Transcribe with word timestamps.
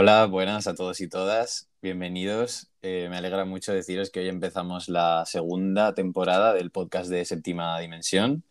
Hola, 0.00 0.26
buenas 0.26 0.68
a 0.68 0.76
todos 0.76 1.00
y 1.00 1.08
todas, 1.08 1.68
bienvenidos. 1.82 2.70
Eh, 2.82 3.08
me 3.10 3.16
alegra 3.16 3.44
mucho 3.44 3.72
deciros 3.72 4.10
que 4.10 4.20
hoy 4.20 4.28
empezamos 4.28 4.88
la 4.88 5.24
segunda 5.26 5.92
temporada 5.92 6.54
del 6.54 6.70
podcast 6.70 7.10
de 7.10 7.24
Séptima 7.24 7.80
Dimensión. 7.80 8.44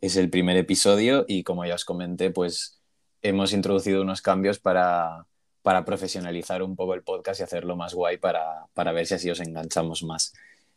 Es 0.00 0.14
el 0.14 0.30
primer 0.30 0.56
episodio 0.56 1.24
y 1.26 1.42
como 1.42 1.64
ya 1.64 1.74
os 1.74 1.84
comenté, 1.84 2.30
pues 2.30 2.80
hemos 3.20 3.52
introducido 3.52 4.00
unos 4.02 4.22
cambios 4.22 4.60
para, 4.60 5.26
para 5.62 5.84
profesionalizar 5.84 6.62
un 6.62 6.76
poco 6.76 6.94
el 6.94 7.02
podcast 7.02 7.40
y 7.40 7.42
hacerlo 7.42 7.74
más 7.74 7.92
guay 7.92 8.18
para, 8.18 8.66
para 8.72 8.92
ver 8.92 9.08
si 9.08 9.14
así 9.14 9.28
os 9.28 9.40
enganchamos 9.40 10.04
más. 10.04 10.34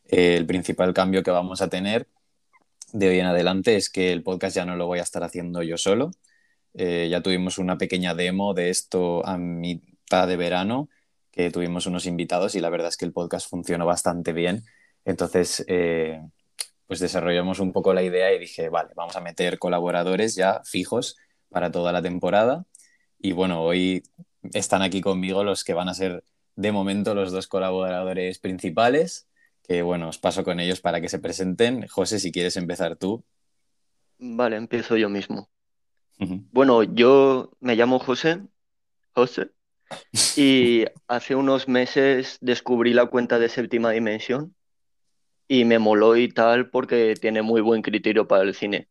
Eh, 0.08 0.36
el 0.38 0.48
principal 0.48 0.92
cambio 0.96 1.22
que 1.22 1.30
vamos 1.30 1.62
a 1.62 1.70
tener 1.70 2.08
de 2.94 3.10
hoy 3.10 3.20
en 3.20 3.28
adelante 3.28 3.76
es 3.76 3.92
que 3.92 4.12
el 4.12 4.24
podcast 4.24 4.56
ya 4.56 4.66
no 4.66 4.76
lo 4.76 4.88
voy 4.88 4.98
a 4.98 5.04
estar 5.04 5.24
haciendo 5.24 5.62
yo 5.62 5.78
solo, 5.78 6.10
eh, 6.74 7.08
ya 7.10 7.22
tuvimos 7.22 7.58
una 7.58 7.78
pequeña 7.78 8.16
demo 8.16 8.54
de 8.54 8.70
esto 8.70 9.26
a 9.26 9.38
mitad 9.38 10.28
de 10.28 10.38
verano, 10.38 10.90
que 11.32 11.52
tuvimos 11.52 11.86
unos 11.86 12.06
invitados 12.06 12.56
y 12.56 12.60
la 12.60 12.70
verdad 12.70 12.90
es 12.90 12.98
que 12.98 13.06
el 13.06 13.14
podcast 13.14 13.50
funcionó 13.50 13.86
bastante 13.86 14.34
bien. 14.34 14.64
Entonces, 15.06 15.64
eh, 15.68 16.22
pues 16.88 17.00
desarrollamos 17.00 17.60
un 17.60 17.72
poco 17.72 17.94
la 17.94 18.04
idea 18.04 18.34
y 18.34 18.40
dije, 18.40 18.70
vale, 18.70 18.92
vamos 18.96 19.16
a 19.16 19.22
meter 19.22 19.60
colaboradores 19.60 20.36
ya 20.36 20.62
fijos 20.64 21.18
para 21.50 21.72
toda 21.72 21.92
la 21.92 22.02
temporada. 22.02 22.66
Y 23.20 23.32
bueno, 23.32 23.62
hoy 23.64 24.04
están 24.54 24.82
aquí 24.82 25.02
conmigo 25.02 25.44
los 25.44 25.64
que 25.64 25.74
van 25.74 25.90
a 25.90 25.94
ser 25.94 26.24
de 26.56 26.72
momento 26.72 27.16
los 27.16 27.32
dos 27.32 27.48
colaboradores 27.48 28.40
principales, 28.40 29.28
que 29.64 29.82
bueno, 29.82 30.10
os 30.10 30.20
paso 30.20 30.44
con 30.44 30.60
ellos 30.60 30.82
para 30.82 31.02
que 31.02 31.10
se 31.10 31.20
presenten. 31.20 31.88
José, 31.88 32.20
si 32.20 32.32
quieres 32.32 32.58
empezar 32.58 32.96
tú. 32.98 33.24
Vale, 34.20 34.58
empiezo 34.58 34.98
yo 34.98 35.10
mismo. 35.10 35.50
Bueno, 36.18 36.84
yo 36.84 37.52
me 37.60 37.76
llamo 37.76 38.00
José, 38.00 38.42
José, 39.14 39.52
y 40.38 40.86
hace 41.08 41.36
unos 41.36 41.68
meses 41.68 42.38
descubrí 42.42 42.94
la 42.94 43.08
cuenta 43.08 43.40
de 43.40 43.50
Séptima 43.50 43.92
Dimensión 43.92 44.56
y 45.48 45.66
me 45.66 45.80
moló 45.80 46.16
y 46.16 46.30
tal 46.30 46.70
porque 46.70 47.16
tiene 47.20 47.42
muy 47.42 47.62
buen 47.62 47.82
criterio 47.82 48.28
para 48.28 48.44
el 48.44 48.56
cine. 48.56 48.88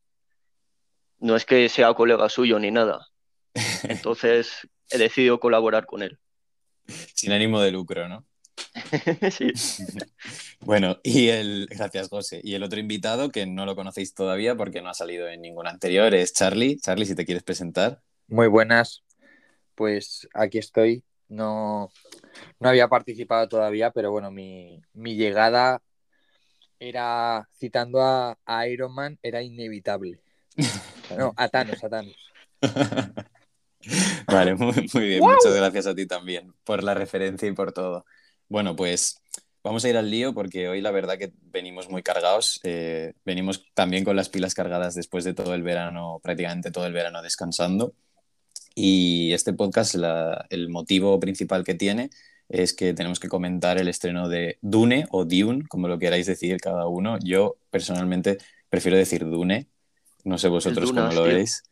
No 1.19 1.37
es 1.37 1.45
que 1.45 1.69
sea 1.69 1.95
colega 1.95 2.29
suyo 2.29 2.59
ni 2.59 2.71
nada. 2.71 3.09
Entonces 3.85 4.69
he 4.91 4.99
decidido 4.99 5.41
colaborar 5.41 5.87
con 5.87 6.03
él. 6.03 6.19
Sin 7.15 7.33
ánimo 7.33 7.61
de 7.61 7.71
lucro, 7.71 8.09
¿no? 8.09 8.27
sí. 9.31 9.53
Bueno, 10.61 10.99
y 11.03 11.29
el, 11.29 11.67
gracias 11.71 12.09
José. 12.09 12.41
Y 12.43 12.55
el 12.55 12.63
otro 12.63 12.79
invitado, 12.79 13.31
que 13.31 13.47
no 13.47 13.67
lo 13.67 13.75
conocéis 13.75 14.15
todavía 14.15 14.55
porque 14.57 14.83
no 14.83 14.91
ha 14.91 14.95
salido 14.95 15.29
en 15.29 15.43
ningún 15.43 15.67
anterior, 15.67 16.15
es 16.15 16.33
Charlie. 16.33 16.79
Charlie, 16.79 17.07
si 17.07 17.15
te 17.15 17.25
quieres 17.25 17.43
presentar. 17.43 18.01
Muy 18.29 18.49
buenas. 18.49 19.03
Pues 19.75 20.29
aquí 20.35 20.59
estoy. 20.59 21.05
No, 21.29 21.91
no 22.61 22.69
había 22.69 22.89
participado 22.89 23.49
todavía, 23.49 23.91
pero 23.91 24.11
bueno, 24.11 24.31
mi, 24.31 24.83
llegada 24.95 25.81
era, 26.79 27.49
citando 27.59 28.03
a, 28.03 28.37
Iron 28.69 28.95
Man, 28.95 29.19
era 29.23 29.43
inevitable. 29.43 30.21
No, 31.17 31.35
a 31.37 31.47
Thanos, 31.49 31.85
a 31.85 31.91
Thanos. 31.91 32.17
Vale, 34.27 34.55
muy, 34.55 34.73
bien. 34.95 35.21
Muchas 35.21 35.55
gracias 35.55 35.87
a 35.87 35.95
ti 35.95 36.07
también 36.07 36.55
por 36.65 36.83
la 36.83 36.95
referencia 36.95 37.47
y 37.47 37.53
por 37.53 37.73
todo. 37.73 38.07
Bueno, 38.53 38.77
pues 38.77 39.19
vamos 39.65 39.83
a 39.83 39.89
ir 39.89 39.97
al 39.97 40.11
lío 40.11 40.35
porque 40.35 40.69
hoy 40.69 40.83
la 40.83 40.91
verdad 40.91 41.17
que 41.17 41.33
venimos 41.41 41.89
muy 41.89 42.03
cargados. 42.03 42.61
Eh, 42.65 43.15
venimos 43.25 43.65
también 43.73 44.05
con 44.05 44.15
las 44.15 44.29
pilas 44.29 44.53
cargadas 44.53 44.95
después 44.95 45.25
de 45.25 45.33
todo 45.33 45.55
el 45.55 45.63
verano, 45.63 46.21
prácticamente 46.23 46.71
todo 46.71 46.85
el 46.85 46.93
verano 46.93 47.23
descansando. 47.23 47.95
Y 48.75 49.33
este 49.33 49.55
podcast, 49.55 49.95
el 50.51 50.69
motivo 50.69 51.19
principal 51.19 51.65
que 51.65 51.73
tiene 51.73 52.11
es 52.51 52.75
que 52.75 52.93
tenemos 52.93 53.21
que 53.21 53.31
comentar 53.31 53.79
el 53.79 53.89
estreno 53.89 54.29
de 54.29 54.59
Dune 54.61 55.07
o 55.13 55.25
Dune, 55.25 55.65
como 55.67 55.89
lo 55.89 55.99
queráis 55.99 56.27
decir 56.27 56.59
cada 56.61 56.87
uno. 56.89 57.19
Yo 57.25 57.57
personalmente 57.71 58.37
prefiero 58.69 58.99
decir 58.99 59.25
Dune, 59.25 59.67
no 60.25 60.37
sé 60.37 60.49
vosotros 60.49 60.93
cómo 60.93 61.11
lo 61.11 61.23
veis. 61.23 61.63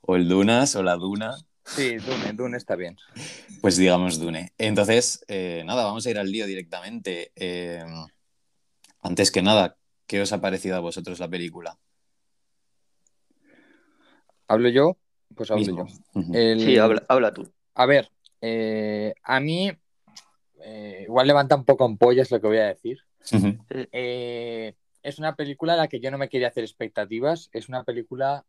O 0.00 0.14
el 0.14 0.28
Dunas 0.28 0.76
o 0.76 0.84
la 0.84 0.94
Duna. 0.94 1.34
Sí, 1.64 1.96
Dune, 1.96 2.32
Dune 2.32 2.56
está 2.56 2.74
bien. 2.76 2.96
Pues 3.60 3.76
digamos 3.76 4.18
Dune. 4.18 4.52
Entonces, 4.58 5.24
eh, 5.28 5.62
nada, 5.66 5.84
vamos 5.84 6.06
a 6.06 6.10
ir 6.10 6.18
al 6.18 6.30
lío 6.30 6.46
directamente. 6.46 7.32
Eh, 7.36 7.84
antes 9.02 9.30
que 9.30 9.42
nada, 9.42 9.76
¿qué 10.06 10.20
os 10.20 10.32
ha 10.32 10.40
parecido 10.40 10.76
a 10.76 10.80
vosotros 10.80 11.18
la 11.20 11.28
película? 11.28 11.78
¿Hablo 14.48 14.68
yo? 14.68 14.96
Pues 15.34 15.50
hablo 15.50 15.64
yo. 15.64 15.86
Sí, 16.32 16.76
habla, 16.78 17.32
tú. 17.32 17.52
A 17.74 17.86
ver, 17.86 18.10
eh, 18.40 19.14
a 19.22 19.40
mí 19.40 19.70
igual 21.02 21.26
levanta 21.26 21.56
un 21.56 21.64
poco 21.64 21.84
ampollas 21.84 22.30
lo 22.30 22.40
que 22.40 22.46
voy 22.46 22.58
a 22.58 22.66
decir. 22.66 22.98
es 25.02 25.18
una 25.18 25.36
película 25.36 25.74
a 25.74 25.76
la 25.76 25.88
que 25.88 26.00
yo 26.00 26.10
no 26.10 26.18
me 26.18 26.28
quería 26.28 26.48
hacer 26.48 26.64
expectativas. 26.64 27.48
Es 27.52 27.68
una 27.68 27.84
película 27.84 28.44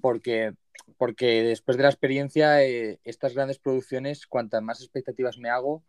porque 0.00 0.54
porque 0.96 1.42
después 1.42 1.76
de 1.76 1.82
la 1.84 1.88
experiencia, 1.88 2.62
eh, 2.62 2.98
estas 3.04 3.34
grandes 3.34 3.58
producciones, 3.58 4.26
cuantas 4.26 4.62
más 4.62 4.80
expectativas 4.80 5.38
me 5.38 5.50
hago, 5.50 5.82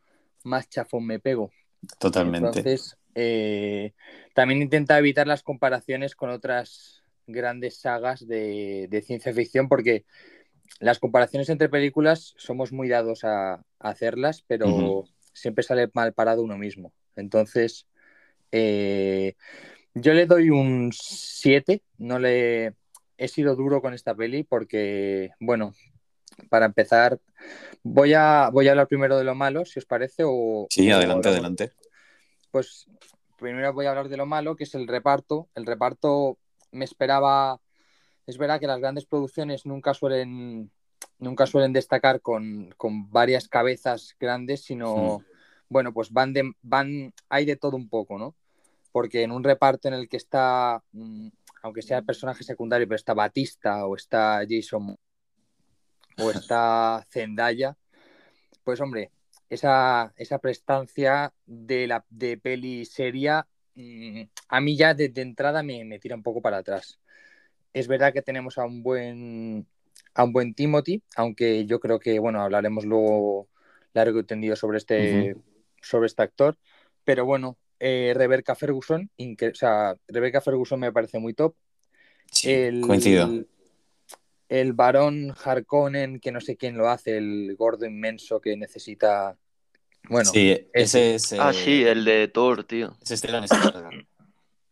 más 0.44 0.70
chafón 0.70 1.06
me 1.06 1.20
pego. 1.20 1.52
Totalmente. 2.00 2.60
Entonces, 2.60 2.98
eh, 3.16 3.94
también 4.34 4.62
intenta 4.62 4.98
evitar 4.98 5.28
las 5.28 5.44
comparaciones 5.44 6.16
con 6.16 6.30
otras 6.30 7.04
grandes 7.28 7.78
sagas 7.80 8.28
de, 8.28 9.04
ciencia 9.06 9.34
ficción, 9.34 9.68
porque 9.68 10.06
las 10.80 11.00
comparaciones 11.00 11.50
entre 11.50 11.70
películas 11.70 12.34
somos 12.38 12.72
muy 12.72 12.88
dados 12.88 13.24
a, 13.24 13.64
hacerlas, 13.80 14.44
pero 14.48 15.06
siempre 15.34 15.64
sale 15.64 15.90
mal 15.94 16.14
parado 16.14 16.44
uno 16.44 16.58
mismo. 16.58 16.94
Entonces, 17.16 17.88
eh, 18.52 19.36
yo 19.94 20.14
le 20.14 20.26
doy 20.26 20.50
un 20.50 20.92
7, 20.94 21.82
no 21.98 22.20
le, 22.20 22.74
he 23.22 23.28
sido 23.28 23.56
duro 23.56 23.82
con 23.82 23.94
esta 23.94 24.16
peli 24.16 24.44
porque, 24.44 25.30
bueno, 25.40 25.76
para 26.50 26.66
empezar, 26.66 27.20
voy 27.84 28.16
a, 28.16 28.50
voy 28.52 28.68
a 28.68 28.72
hablar 28.72 28.88
primero 28.88 29.16
de 29.16 29.24
lo 29.24 29.36
malo, 29.36 29.64
si 29.64 29.78
os 29.78 29.86
parece. 29.86 30.24
O, 30.26 30.66
sí, 30.72 30.90
adelante, 30.90 31.30
adelante. 31.30 31.72
Pues 32.50 32.88
primero 33.38 33.74
voy 33.74 33.86
a 33.86 33.92
hablar 33.92 34.10
de 34.10 34.18
lo 34.18 34.26
malo, 34.26 34.56
que 34.56 34.64
es 34.64 34.74
el 34.74 34.88
reparto. 34.88 35.50
El 35.54 35.68
reparto 35.68 36.40
me 36.72 36.84
esperaba. 36.84 37.62
Es 38.26 38.40
verdad 38.40 38.60
que 38.60 38.66
las 38.66 38.80
grandes 38.80 39.06
producciones 39.06 39.68
nunca 39.68 39.94
suelen, 39.94 40.72
nunca 41.20 41.46
suelen 41.46 41.74
destacar 41.74 42.22
con, 42.22 42.74
varias 43.12 43.48
cabezas 43.48 44.16
grandes, 44.20 44.64
sino, 44.64 45.24
bueno, 45.70 45.94
pues 45.94 46.12
van 46.12 46.34
de, 46.34 46.52
van, 46.64 47.14
hay 47.30 47.46
de 47.46 47.56
todo 47.56 47.78
un 47.78 47.88
poco, 47.88 48.18
¿no? 48.18 48.36
Porque 48.92 49.22
en 49.22 49.32
un 49.32 49.44
reparto 49.44 49.88
en 49.88 49.94
el 49.94 50.10
que 50.10 50.18
está 50.18 50.84
mm, 50.92 51.30
aunque 51.62 51.82
sea 51.82 52.00
el 52.00 52.06
personaje 52.06 52.44
secundario, 52.44 52.88
pero 52.88 52.96
está 52.96 53.14
Batista 53.14 53.86
o 53.86 53.96
está 53.96 54.42
Jason 54.50 54.96
o 56.18 56.32
está 56.32 57.06
Zendaya, 57.10 57.78
pues 58.64 58.80
hombre, 58.82 59.12
esa, 59.50 60.14
esa 60.16 60.40
prestancia 60.40 61.34
de 61.46 61.88
la 61.88 62.06
de 62.10 62.38
peli 62.38 62.86
seria 62.86 63.48
mm, 63.76 64.22
a 64.48 64.62
mí 64.62 64.78
ya 64.78 64.94
desde 64.94 65.22
entrada 65.22 65.64
me, 65.64 65.84
me, 65.86 66.00
tira 66.00 66.16
un 66.16 66.24
poco 66.24 66.42
para 66.42 66.58
atrás. 66.58 67.00
Es 67.74 67.88
verdad 67.88 68.14
que 68.14 68.22
tenemos 68.22 68.58
a 68.58 68.66
un 68.66 68.84
buen 68.84 69.68
a 70.14 70.24
un 70.24 70.34
buen 70.34 70.54
Timothy, 70.54 71.04
aunque 71.16 71.66
yo 71.66 71.80
creo 71.80 72.00
que 72.00 72.20
bueno, 72.20 72.42
hablaremos 72.42 72.86
luego 72.86 73.48
largo 73.94 74.20
y 74.20 74.24
tendido 74.24 74.56
sobre 74.56 74.78
este, 74.78 75.36
sobre 75.82 76.08
este 76.08 76.24
actor, 76.24 76.58
pero 77.04 77.26
bueno, 77.26 77.58
eh, 77.84 78.14
Rebecca 78.16 78.54
Ferguson, 78.54 79.10
o 79.18 79.56
sea, 79.56 79.96
Rebecca 80.08 80.40
Ferguson 80.40 80.80
me 80.80 80.92
parece 80.92 81.18
muy 81.18 81.34
top. 81.34 81.56
el, 82.44 82.82
coincido. 82.82 83.44
El 84.48 84.74
varón 84.74 85.34
Harkonnen, 85.44 86.20
que 86.20 86.32
no 86.32 86.42
sé 86.42 86.58
quién 86.58 86.78
lo 86.78 86.90
hace, 86.90 87.18
el 87.18 87.56
gordo 87.58 87.88
inmenso 87.88 88.40
que 88.40 88.56
necesita. 88.56 89.36
Bueno, 90.08 90.30
sí, 90.30 90.68
ese 90.74 91.16
es. 91.16 91.34
Ah, 91.34 91.54
sí, 91.54 91.84
el 91.84 92.06
de 92.06 92.28
Thor, 92.28 92.66
tío. 92.66 92.96
Es 93.02 93.10
Stellan 93.18 93.46
Skarsgård. 93.46 94.06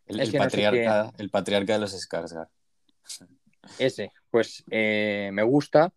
El, 0.05 0.31
patriarca, 0.31 1.11
el 1.17 1.29
patriarca 1.31 1.73
de 1.73 1.79
los 1.79 2.07
Skarsgård. 2.07 2.49
Ese, 3.79 4.11
pues 4.29 4.63
eh, 4.69 5.31
me 5.33 5.41
gusta. 5.41 5.91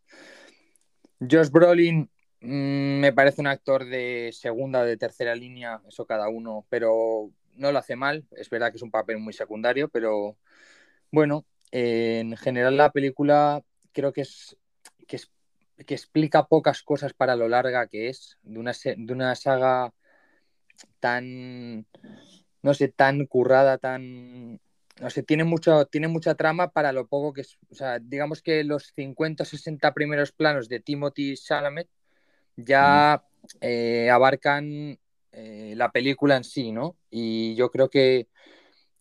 Josh 1.21 1.51
Brolin 1.51 2.09
me 2.43 3.13
parece 3.13 3.41
un 3.41 3.47
actor 3.47 3.85
de 3.85 4.31
segunda 4.33 4.85
de 4.85 4.97
tercera 4.97 5.35
línea, 5.35 5.81
eso 5.89 6.07
cada 6.07 6.29
uno, 6.29 6.67
pero 6.69 7.31
no 7.57 7.73
lo 7.73 7.79
hace 7.79 7.97
mal. 7.97 8.27
Es 8.33 8.51
verdad 8.51 8.71
que 8.71 8.77
es 8.77 8.83
un 8.83 8.91
papel 8.91 9.19
muy 9.19 9.33
secundario, 9.33 9.89
pero 9.89 10.37
bueno, 11.11 11.47
en 11.71 12.37
general 12.37 12.77
la 12.77 12.93
película 12.93 13.63
creo 13.93 14.13
que 14.13 14.23
es, 14.23 14.57
que 15.07 15.19
que 15.87 15.95
explica 15.95 16.47
pocas 16.47 16.83
cosas 16.83 17.13
para 17.13 17.37
lo 17.37 17.49
larga 17.49 17.87
que 17.89 18.09
es, 18.09 18.39
de 18.43 18.59
una, 18.59 18.73
de 18.73 19.13
una 19.13 19.35
saga 19.35 19.93
tan, 21.01 21.87
no 22.63 22.75
sé, 22.75 22.89
tan 22.89 23.27
currada, 23.27 23.79
tan... 23.79 24.61
No 25.01 25.11
sé, 25.11 25.23
tiene, 25.23 25.45
mucho, 25.45 25.87
tiene 25.87 26.07
mucha 26.09 26.35
trama 26.35 26.71
para 26.71 26.93
lo 26.93 27.09
poco 27.09 27.33
que 27.33 27.41
es. 27.41 27.59
O 27.71 27.75
sea, 27.75 27.99
digamos 27.99 28.43
que 28.43 28.63
los 28.63 28.93
50 28.95 29.43
o 29.43 29.47
60 29.47 29.93
primeros 29.95 30.33
planos 30.33 30.69
de 30.69 30.81
Timothy 30.81 31.35
Chalamet 31.37 31.89
ya 32.57 33.25
eh, 33.61 34.11
abarcan 34.11 34.99
eh, 35.33 35.75
la 35.77 35.91
película 35.91 36.37
en 36.37 36.45
sí, 36.45 36.73
¿no? 36.73 36.97
Y 37.11 37.55
yo 37.55 37.71
creo 37.71 37.89
que, 37.89 38.29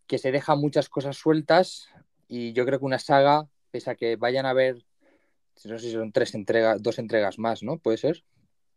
que 0.07 0.17
se 0.17 0.31
dejan 0.31 0.59
muchas 0.59 0.89
cosas 0.89 1.17
sueltas 1.17 1.89
y 2.27 2.53
yo 2.53 2.65
creo 2.65 2.79
que 2.79 2.85
una 2.85 2.99
saga, 2.99 3.47
pese 3.71 3.91
a 3.91 3.95
que 3.95 4.15
vayan 4.15 4.45
a 4.45 4.53
ver, 4.53 4.85
no 5.65 5.77
sé 5.77 5.87
si 5.87 5.91
son 5.91 6.11
tres 6.11 6.33
entregas, 6.33 6.81
dos 6.81 6.99
entregas 6.99 7.37
más, 7.39 7.63
¿no? 7.63 7.77
¿Puede 7.77 7.97
ser? 7.97 8.23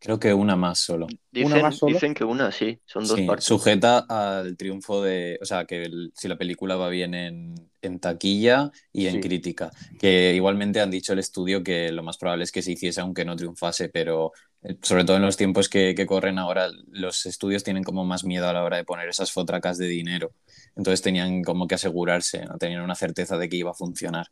Creo 0.04 0.20
que 0.20 0.34
una 0.34 0.54
más 0.54 0.80
solo. 0.80 1.06
Dicen, 1.32 2.12
que 2.12 2.24
una, 2.24 2.52
sí, 2.52 2.78
son 2.84 3.08
dos 3.08 3.18
partes. 3.22 3.46
Sujeta 3.46 4.00
al 4.00 4.54
triunfo 4.54 5.02
de. 5.02 5.38
O 5.40 5.46
sea, 5.46 5.64
que 5.64 5.90
si 6.14 6.28
la 6.28 6.36
película 6.36 6.76
va 6.76 6.90
bien 6.90 7.14
en, 7.14 7.54
taquilla 8.00 8.70
y 8.92 9.06
en 9.06 9.22
crítica. 9.22 9.70
Que 9.98 10.34
igualmente 10.34 10.82
han 10.82 10.90
dicho 10.90 11.14
el 11.14 11.20
estudio 11.20 11.64
que 11.64 11.90
lo 11.90 12.02
más 12.02 12.18
probable 12.18 12.44
es 12.44 12.52
que 12.52 12.60
se 12.60 12.72
hiciese 12.72 13.00
aunque 13.00 13.24
no 13.24 13.34
triunfase, 13.34 13.88
pero 13.88 14.32
eh, 14.62 14.76
sobre 14.82 15.06
todo 15.06 15.16
en 15.16 15.22
los 15.22 15.38
tiempos 15.38 15.70
que, 15.70 15.94
corren 16.06 16.38
ahora, 16.38 16.68
los 16.88 17.24
estudios 17.24 17.64
tienen 17.64 17.82
como 17.82 18.04
más 18.04 18.24
miedo 18.24 18.46
a 18.46 18.52
la 18.52 18.62
hora 18.62 18.76
de 18.76 18.84
poner 18.84 19.08
esas 19.08 19.32
fotracas 19.32 19.78
de 19.78 19.86
dinero. 19.86 20.32
Entonces 20.76 21.00
tenían 21.00 21.42
como 21.42 21.66
que 21.66 21.76
asegurarse, 21.76 22.44
¿no? 22.44 22.58
tenían 22.58 22.82
una 22.82 22.94
certeza 22.94 23.38
de 23.38 23.48
que 23.48 23.56
iba 23.56 23.70
a 23.70 23.74
funcionar. 23.74 24.26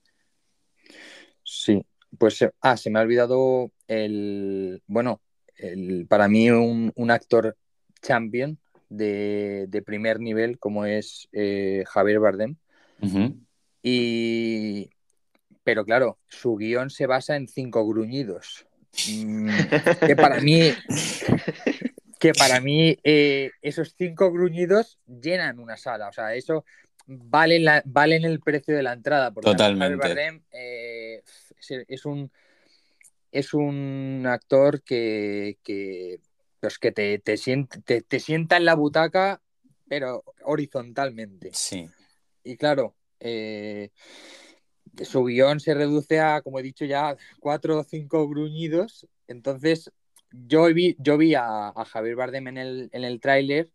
Sí, 1.43 1.83
pues. 2.19 2.45
Ah, 2.61 2.77
se 2.77 2.91
me 2.91 2.99
ha 2.99 3.03
olvidado 3.03 3.73
el. 3.89 4.83
Bueno, 4.87 5.23
para 6.09 6.29
mí 6.29 6.51
un, 6.51 7.11
actor 7.11 7.57
champion 8.01 8.59
de, 8.89 9.83
primer 9.85 10.21
nivel 10.21 10.59
como 10.59 10.85
es 10.85 11.29
eh, 11.33 11.85
Javier 11.87 12.21
Bardem. 12.21 12.57
Y 13.83 14.91
pero 15.65 15.85
claro, 15.85 16.19
su 16.29 16.57
guion 16.57 16.91
se 16.91 17.07
basa 17.07 17.37
en 17.37 17.49
cinco 17.49 17.87
gruñidos. 17.87 18.67
Mm, 19.09 19.49
que 20.07 20.17
para 20.17 20.41
mí, 20.41 20.73
que 22.19 22.33
para 22.33 22.61
mí 22.61 22.97
eh, 23.05 23.51
esos 23.63 23.95
cinco 23.97 24.33
gruñidos 24.33 24.99
llenan 25.07 25.59
una 25.59 25.77
sala. 25.77 26.09
O 26.09 26.13
sea, 26.13 26.35
eso 26.35 26.65
vale 27.07 27.59
la, 27.61 27.83
valen 27.85 28.25
el 28.25 28.41
precio 28.41 28.75
de 28.75 28.83
la 28.83 28.93
entrada. 28.93 29.31
Porque 29.33 29.51
Totalmente. 29.51 29.99
Javier 29.99 30.17
Bardem 30.17 30.43
eh, 30.53 31.23
es, 31.89 32.05
un 32.07 32.31
es 33.33 33.55
un 33.55 34.25
actor 34.27 34.83
que, 34.83 35.59
pues 36.61 36.79
que 36.79 36.93
te, 36.93 37.19
te, 37.19 38.03
te, 38.03 38.21
sienta 38.21 38.59
en 38.59 38.67
la 38.67 38.75
butaca, 38.75 39.43
pero 39.89 40.23
horizontalmente. 40.45 41.51
Sí. 41.55 41.89
Y 42.45 42.57
claro, 42.57 42.95
eh, 43.21 43.91
su 45.03 45.25
guion 45.25 45.61
se 45.61 45.75
reduce 45.75 46.21
a, 46.21 46.43
como 46.43 46.59
he 46.59 46.63
dicho 46.63 46.85
ya, 46.85 47.17
cuatro 47.41 47.81
o 47.81 47.85
cinco 47.85 48.29
gruñidos. 48.29 49.09
Entonces, 49.27 49.91
yo 50.31 50.65
vi, 50.73 50.95
yo 50.99 51.17
vi 51.17 51.35
a, 51.35 51.73
Javier 51.87 52.17
Bardem 52.17 52.49
en 52.49 52.59
el, 52.59 52.91
en 52.93 53.05
el 53.05 53.19
tráiler 53.21 53.71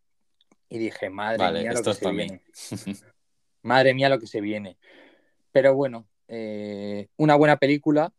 y 0.69 0.77
dije, 0.77 1.10
madre 1.10 1.51
mía 1.51 1.74
lo 1.74 1.81
que 1.81 1.94
se 1.94 2.12
viene. 2.12 2.42
madre 3.63 3.94
mía 3.95 4.10
lo 4.10 4.19
que 4.19 4.27
se 4.27 4.39
viene. 4.39 4.77
Pero 5.51 5.74
bueno, 5.74 6.07
eh, 6.27 7.07
una 7.18 7.36
buena 7.36 7.57
película, 7.57 8.13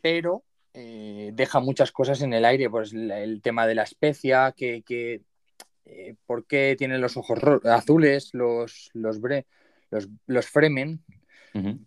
pero 0.00 0.44
eh, 0.80 1.32
deja 1.34 1.60
muchas 1.60 1.90
cosas 1.90 2.22
en 2.22 2.32
el 2.32 2.44
aire, 2.44 2.70
pues 2.70 2.92
el, 2.92 3.40
tema 3.42 3.66
de 3.66 3.74
la 3.74 3.82
especia, 3.82 4.54
que, 4.56 4.84
eh, 5.84 6.14
por 6.24 6.46
qué 6.46 6.76
tienen 6.78 7.00
los 7.00 7.16
ojos 7.16 7.40
azules, 7.64 8.30
los, 8.32 8.90
los, 8.92 9.18
los, 10.26 10.46
Fremen, 10.46 11.02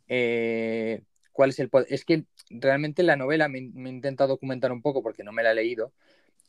eh, 0.10 1.04
cuál 1.32 1.52
es 1.52 1.60
el 1.60 1.70
Es 1.88 2.04
que 2.04 2.26
realmente 2.50 3.04
la 3.04 3.16
novela 3.16 3.48
me, 3.48 3.62
me 3.74 3.90
intenta 3.90 4.28
documentar 4.28 4.74
un 4.74 4.82
poco 4.82 5.02
porque 5.02 5.24
no 5.24 5.32
me 5.32 5.44
la 5.44 5.52
he 5.52 5.56
leído, 5.56 5.94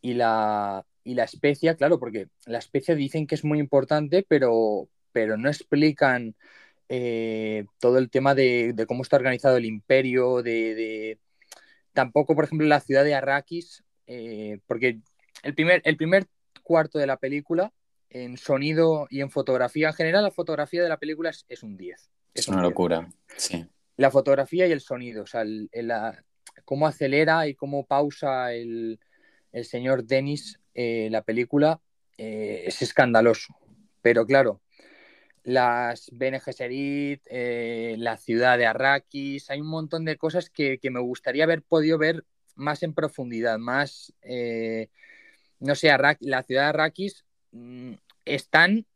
y 0.00 0.14
la, 0.14 0.84
y 1.04 1.14
la 1.14 1.22
especia, 1.22 1.76
claro, 1.76 2.00
porque 2.00 2.26
la 2.46 2.58
especia 2.58 2.96
dicen 2.96 3.28
que 3.28 3.36
es 3.36 3.44
muy 3.44 3.60
importante, 3.60 4.24
pero, 4.26 4.88
pero 5.12 5.36
no 5.36 5.48
explican 5.48 6.34
todo 7.78 7.96
el 7.96 8.10
tema 8.10 8.34
de, 8.34 8.84
cómo 8.86 9.02
está 9.02 9.16
organizado 9.16 9.56
el 9.56 9.64
imperio, 9.64 10.42
de 10.42 11.18
Tampoco, 11.92 12.34
por 12.34 12.44
ejemplo, 12.44 12.66
la 12.66 12.80
ciudad 12.80 13.04
de 13.04 13.14
Arrakis, 13.14 13.84
eh, 14.06 14.58
porque 14.66 15.00
el 15.42 15.54
primer, 15.54 15.82
el 15.84 15.96
primer 15.96 16.26
cuarto 16.62 16.98
de 16.98 17.06
la 17.06 17.18
película, 17.18 17.72
en 18.10 18.36
sonido 18.36 19.06
y 19.10 19.20
en 19.20 19.30
fotografía, 19.30 19.88
en 19.88 19.94
general 19.94 20.22
la 20.24 20.30
fotografía 20.30 20.82
de 20.82 20.88
la 20.88 20.98
película 20.98 21.30
es, 21.30 21.62
un 21.62 21.76
10. 21.76 22.10
Es, 22.34 22.48
una 22.48 22.62
locura, 22.62 23.08
sí. 23.36 23.66
La 23.96 24.10
fotografía 24.10 24.66
y 24.66 24.72
el 24.72 24.80
sonido, 24.80 25.22
o 25.22 25.26
sea, 25.26 25.44
cómo 26.64 26.86
acelera 26.86 27.46
y 27.46 27.54
cómo 27.54 27.86
pausa 27.86 28.52
el, 28.52 28.98
señor 29.62 30.04
Dennis 30.04 30.60
eh, 30.74 31.08
la 31.10 31.22
película 31.22 31.80
eh, 32.16 32.64
es 32.66 32.82
escandaloso. 32.82 33.54
Pero 34.00 34.26
claro, 34.26 34.60
las 35.44 36.08
Bene 36.12 36.40
Gesserit, 36.40 37.22
eh, 37.28 37.96
la 37.98 38.16
ciudad 38.16 38.58
de 38.58 38.66
Arrakis, 38.66 39.50
hay 39.50 39.60
un 39.60 39.68
montón 39.68 40.04
de 40.04 40.16
cosas 40.16 40.50
que, 40.50 40.78
me 40.90 41.00
gustaría 41.00 41.44
haber 41.44 41.62
podido 41.62 41.98
ver 41.98 42.24
más 42.54 42.82
en 42.82 42.94
profundidad, 42.94 43.58
más, 43.58 44.12
eh, 44.22 44.88
no 45.58 45.74
sé, 45.74 45.88
la 46.20 46.42
ciudad 46.42 46.62
de 46.62 46.68
Arrakis 46.68 47.24
mm, 47.50 47.94
están 48.24 48.86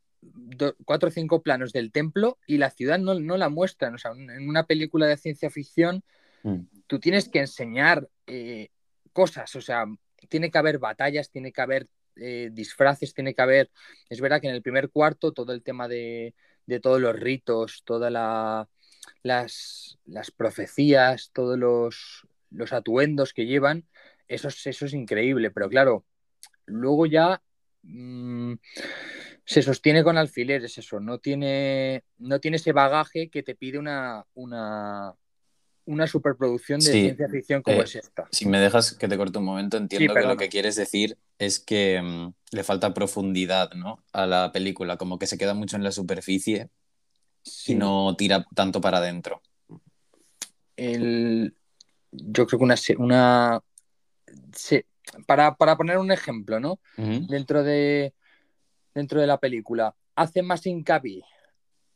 cuatro 0.85 1.09
o 1.09 1.11
cinco 1.11 1.41
planos 1.41 1.73
del 1.73 1.91
templo 1.91 2.37
y 2.47 2.57
la 2.57 2.69
ciudad 2.69 2.99
no, 2.99 3.13
la 3.15 3.49
muestran, 3.49 3.95
o 3.95 3.97
sea, 3.97 4.11
en 4.11 4.47
una 4.47 4.65
película 4.65 5.05
de 5.05 5.17
ciencia 5.17 5.49
ficción 5.49 6.03
mm. 6.43 6.61
tú 6.87 6.99
tienes 6.99 7.29
que 7.29 7.39
enseñar 7.39 8.09
eh, 8.25 8.69
cosas, 9.13 9.55
o 9.55 9.61
sea, 9.61 9.85
tiene 10.29 10.51
que 10.51 10.57
haber 10.57 10.79
batallas, 10.79 11.29
tiene 11.29 11.51
que 11.51 11.61
haber 11.61 11.87
eh, 12.19 12.49
disfraces 12.51 13.13
tiene 13.13 13.33
que 13.33 13.41
haber. 13.41 13.71
Es 14.09 14.21
verdad 14.21 14.41
que 14.41 14.47
en 14.47 14.55
el 14.55 14.61
primer 14.61 14.89
cuarto 14.89 15.31
todo 15.33 15.53
el 15.53 15.63
tema 15.63 15.87
de, 15.87 16.33
todos 16.81 17.01
los 17.01 17.15
ritos, 17.17 17.83
todas 17.85 18.11
las, 18.11 19.97
las, 20.05 20.31
profecías, 20.31 21.31
todos 21.33 21.57
los, 21.57 22.27
los, 22.51 22.73
atuendos 22.73 23.33
que 23.33 23.45
llevan, 23.45 23.87
eso, 24.27 24.49
eso 24.49 24.85
es 24.85 24.93
increíble, 24.93 25.51
pero 25.51 25.69
claro, 25.69 26.05
luego 26.65 27.05
ya 27.05 27.41
mm, 27.83 28.53
se 29.45 29.61
sostiene 29.61 30.03
con 30.03 30.17
alfileres 30.17 30.77
eso, 30.77 30.99
no 30.99 31.19
tiene, 31.19 32.03
no 32.17 32.39
tiene 32.39 32.57
ese 32.57 32.73
bagaje 32.73 33.29
que 33.29 33.43
te 33.43 33.55
pide 33.55 33.79
una, 33.79 34.25
una, 34.33 35.15
una 35.87 36.05
superproducción 36.05 36.79
de 36.81 36.91
ciencia 36.91 37.29
ficción 37.29 37.61
como 37.61 37.77
eh, 37.77 37.83
es 37.83 37.95
esta. 37.95 38.27
Si 38.31 38.45
me 38.45 38.59
dejas 38.59 38.93
que 38.93 39.07
te 39.07 39.17
corte 39.17 39.39
un 39.39 39.45
momento, 39.45 39.77
entiendo 39.77 40.13
que 40.13 40.21
lo 40.21 40.37
que 40.37 40.49
quieres 40.49 40.75
decir 40.75 41.17
es 41.39 41.59
que 41.59 42.01
mm, 42.01 42.33
le 42.51 42.63
falta 42.63 42.93
profundidad 42.93 43.71
¿no? 43.73 44.03
a 44.11 44.25
la 44.25 44.51
película, 44.51 44.97
como 44.97 45.17
que 45.17 45.27
se 45.27 45.37
queda 45.37 45.53
mucho 45.53 45.77
en 45.77 45.83
la 45.83 45.91
superficie 45.91 46.69
y 47.65 47.75
no 47.75 48.15
tira 48.17 48.45
tanto 48.53 48.81
para 48.81 48.97
adentro. 48.97 49.41
Yo 50.75 52.45
creo 52.45 52.47
que 52.47 52.55
una... 52.57 52.75
una... 52.97 53.61
Para, 55.25 55.55
poner 55.55 55.97
un 55.97 56.11
ejemplo, 56.11 56.59
¿no? 56.59 56.79
dentro, 56.97 57.63
de, 57.63 58.13
dentro 58.93 59.21
de 59.21 59.27
la 59.27 59.39
película, 59.39 59.95
hace 60.15 60.41
más 60.41 60.65
hincapié 60.65 61.23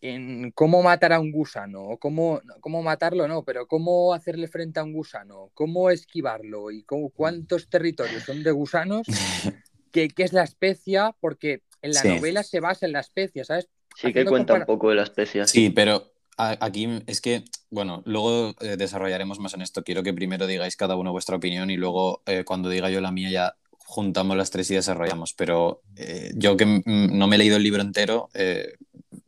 en 0.02 0.52
cómo 0.52 0.82
matar 0.82 1.14
a 1.14 1.20
un 1.20 1.32
gusano, 1.32 1.84
o 1.84 1.98
cómo, 1.98 2.42
cómo 2.60 2.82
matarlo, 2.82 3.28
no, 3.28 3.44
pero 3.44 3.68
cómo 3.68 4.14
hacerle 4.14 4.48
frente 4.48 4.80
a 4.80 4.84
un 4.84 4.94
gusano, 4.94 5.52
cómo 5.54 5.92
esquivarlo 5.92 6.72
y 6.72 6.84
cómo, 6.84 7.10
cuántos 7.10 7.70
territorios 7.70 8.24
son 8.24 8.44
de 8.44 8.52
gusanos, 8.52 9.06
qué, 9.92 10.12
es 10.18 10.34
la 10.34 10.44
especia, 10.44 11.16
porque 11.20 11.62
en 11.82 11.94
la 11.94 12.04
novela 12.04 12.44
se 12.44 12.60
basa 12.60 12.86
en 12.86 12.94
la 12.94 13.00
especia, 13.00 13.46
¿sabes? 13.46 13.70
Sí, 13.96 14.12
que 14.12 14.26
cuenta 14.26 14.56
un 14.56 14.66
poco 14.66 14.90
de 14.90 14.96
la 14.96 15.04
especia. 15.04 15.46
Sí, 15.46 15.70
pero 15.70 16.12
aquí 16.38 17.04
es 17.08 17.22
que, 17.22 17.44
bueno, 17.70 18.02
luego 18.06 18.56
eh, 18.62 18.78
desarrollaremos 18.78 19.40
más 19.40 19.54
en 19.54 19.62
esto. 19.62 19.84
Quiero 19.84 20.04
que 20.04 20.14
primero 20.14 20.48
digáis 20.48 20.76
cada 20.76 20.96
uno 20.96 21.12
vuestra 21.12 21.36
opinión 21.36 21.70
y 21.70 21.78
luego 21.78 22.24
eh, 22.26 22.44
cuando 22.44 22.70
diga 22.70 22.90
yo 22.90 23.02
la 23.02 23.12
mía 23.12 23.30
ya 23.30 23.56
juntamos 23.78 24.38
las 24.38 24.50
tres 24.52 24.72
y 24.72 24.76
desarrollamos. 24.76 25.34
Pero 25.34 25.82
eh, 25.96 26.32
yo 26.36 26.58
que 26.58 26.82
no 26.86 27.28
me 27.28 27.36
he 27.36 27.40
leído 27.40 27.58
el 27.58 27.64
libro 27.64 27.82
entero, 27.82 28.30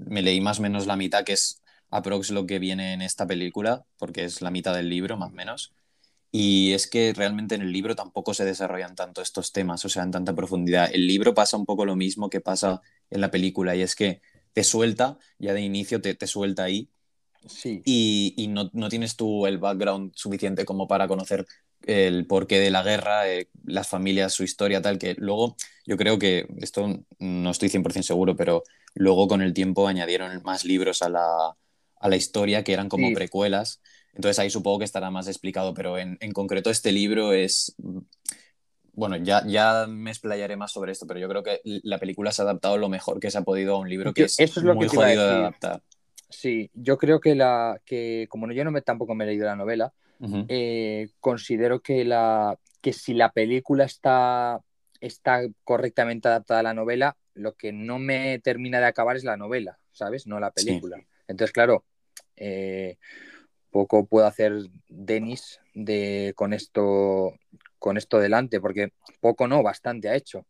me 0.07 0.22
leí 0.22 0.41
más 0.41 0.60
o 0.60 0.62
menos 0.62 0.88
la 0.88 0.95
mitad, 0.95 1.24
que 1.24 1.33
es 1.33 1.62
aprox 1.89 2.31
lo 2.31 2.45
que 2.48 2.60
viene 2.60 2.93
en 2.93 3.01
esta 3.01 3.27
película, 3.27 3.86
porque 3.98 4.24
es 4.25 4.41
la 4.41 4.51
mitad 4.51 4.75
del 4.75 4.89
libro, 4.89 5.17
más 5.17 5.29
o 5.29 5.33
menos. 5.33 5.74
Y 6.31 6.74
es 6.74 6.88
que 6.88 7.13
realmente 7.13 7.53
en 7.55 7.62
el 7.62 7.72
libro 7.72 7.95
tampoco 7.95 8.33
se 8.33 8.45
desarrollan 8.45 8.95
tanto 8.95 9.22
estos 9.22 9.51
temas, 9.51 9.86
o 9.86 9.89
sea, 9.89 10.03
en 10.03 10.12
tanta 10.12 10.33
profundidad. 10.33 10.89
El 10.91 11.05
libro 11.05 11.36
pasa 11.36 11.57
un 11.57 11.65
poco 11.65 11.86
lo 11.86 11.95
mismo 11.95 12.29
que 12.29 12.41
pasa 12.41 12.81
en 13.12 13.22
la 13.22 13.29
película, 13.29 13.75
y 13.75 13.83
es 13.83 13.95
que 13.95 14.22
te 14.53 14.63
suelta, 14.63 15.17
ya 15.38 15.53
de 15.53 15.62
inicio 15.62 16.01
te, 16.01 16.15
te 16.15 16.27
suelta 16.27 16.63
ahí, 16.63 16.89
sí. 17.48 17.81
y, 17.86 18.33
y 18.38 18.48
no, 18.48 18.69
no, 18.74 18.89
tienes 18.89 19.15
tú 19.15 19.45
el 19.45 19.60
background 19.60 20.13
suficiente 20.15 20.65
como 20.65 20.88
para 20.88 21.07
conocer 21.07 21.45
el 21.85 22.25
porqué 22.25 22.59
de 22.59 22.71
la 22.71 22.83
guerra, 22.83 23.29
eh, 23.29 23.49
las 23.65 23.87
familias, 23.87 24.33
su 24.33 24.43
historia, 24.43 24.81
tal, 24.81 24.97
que 24.97 25.15
luego 25.17 25.55
yo 25.85 25.97
creo 25.97 26.19
que, 26.19 26.47
esto 26.59 27.03
no 27.19 27.51
estoy 27.51 27.69
100% 27.69 28.03
seguro, 28.03 28.35
pero 28.35 28.63
luego 28.93 29.27
con 29.27 29.41
el 29.41 29.53
tiempo 29.53 29.87
añadieron 29.87 30.41
más 30.43 30.65
libros 30.65 31.01
a 31.01 31.09
la, 31.09 31.55
a 31.99 32.09
la 32.09 32.15
historia 32.15 32.63
que 32.63 32.73
eran 32.73 32.89
como 32.89 33.13
precuelas, 33.13 33.81
entonces 34.13 34.39
ahí 34.39 34.49
supongo 34.49 34.79
que 34.79 34.85
estará 34.85 35.09
más 35.11 35.27
explicado, 35.27 35.73
pero 35.73 35.97
en, 35.97 36.17
en 36.21 36.31
concreto 36.31 36.69
este 36.69 36.91
libro 36.91 37.33
es 37.33 37.75
bueno, 38.93 39.17
ya, 39.17 39.43
ya 39.45 39.87
me 39.87 40.11
explayaré 40.11 40.55
más 40.55 40.71
sobre 40.71 40.91
esto, 40.91 41.07
pero 41.07 41.19
yo 41.19 41.27
creo 41.27 41.43
que 41.43 41.61
la 41.63 41.97
película 41.97 42.31
se 42.31 42.41
ha 42.41 42.45
adaptado 42.45 42.77
lo 42.77 42.89
mejor 42.89 43.19
que 43.19 43.31
se 43.31 43.39
ha 43.39 43.41
podido 43.41 43.75
a 43.75 43.79
un 43.79 43.89
libro 43.89 44.13
que 44.13 44.23
es, 44.23 44.39
Eso 44.39 44.59
es 44.59 44.65
lo 44.65 44.75
muy 44.75 44.87
jodido 44.87 45.27
de 45.27 45.33
adaptar. 45.33 45.81
Sí, 46.29 46.69
yo 46.73 46.97
creo 46.97 47.19
que 47.19 47.35
la 47.35 47.81
que 47.85 48.27
como 48.29 48.51
yo 48.51 48.63
no 48.63 48.71
me 48.71 48.81
tampoco 48.81 49.15
me 49.15 49.23
he 49.23 49.27
leído 49.27 49.45
la 49.45 49.55
novela, 49.55 49.93
eh, 50.47 51.09
considero 51.19 51.81
que 51.81 52.05
la 52.05 52.57
que 52.81 52.93
si 52.93 53.13
la 53.13 53.31
película 53.31 53.85
está 53.85 54.61
está 54.99 55.41
correctamente 55.63 56.27
adaptada 56.27 56.61
a 56.61 56.63
la 56.63 56.73
novela, 56.73 57.17
lo 57.33 57.55
que 57.55 57.73
no 57.73 57.99
me 57.99 58.39
termina 58.39 58.79
de 58.79 58.85
acabar 58.85 59.15
es 59.17 59.23
la 59.23 59.37
novela, 59.37 59.79
¿sabes? 59.91 60.27
No 60.27 60.39
la 60.39 60.51
película. 60.51 60.97
Entonces, 61.27 61.53
claro, 61.53 61.83
eh, 62.35 62.97
poco 63.69 64.05
puedo 64.05 64.25
hacer 64.25 64.53
Denis 64.87 65.59
de 65.73 66.33
con 66.35 66.53
esto 66.53 67.33
con 67.79 67.97
esto 67.97 68.19
delante, 68.19 68.61
porque 68.61 68.93
poco 69.19 69.47
no, 69.47 69.61
bastante 69.61 70.07
ha 70.07 70.15
hecho. 70.15 70.45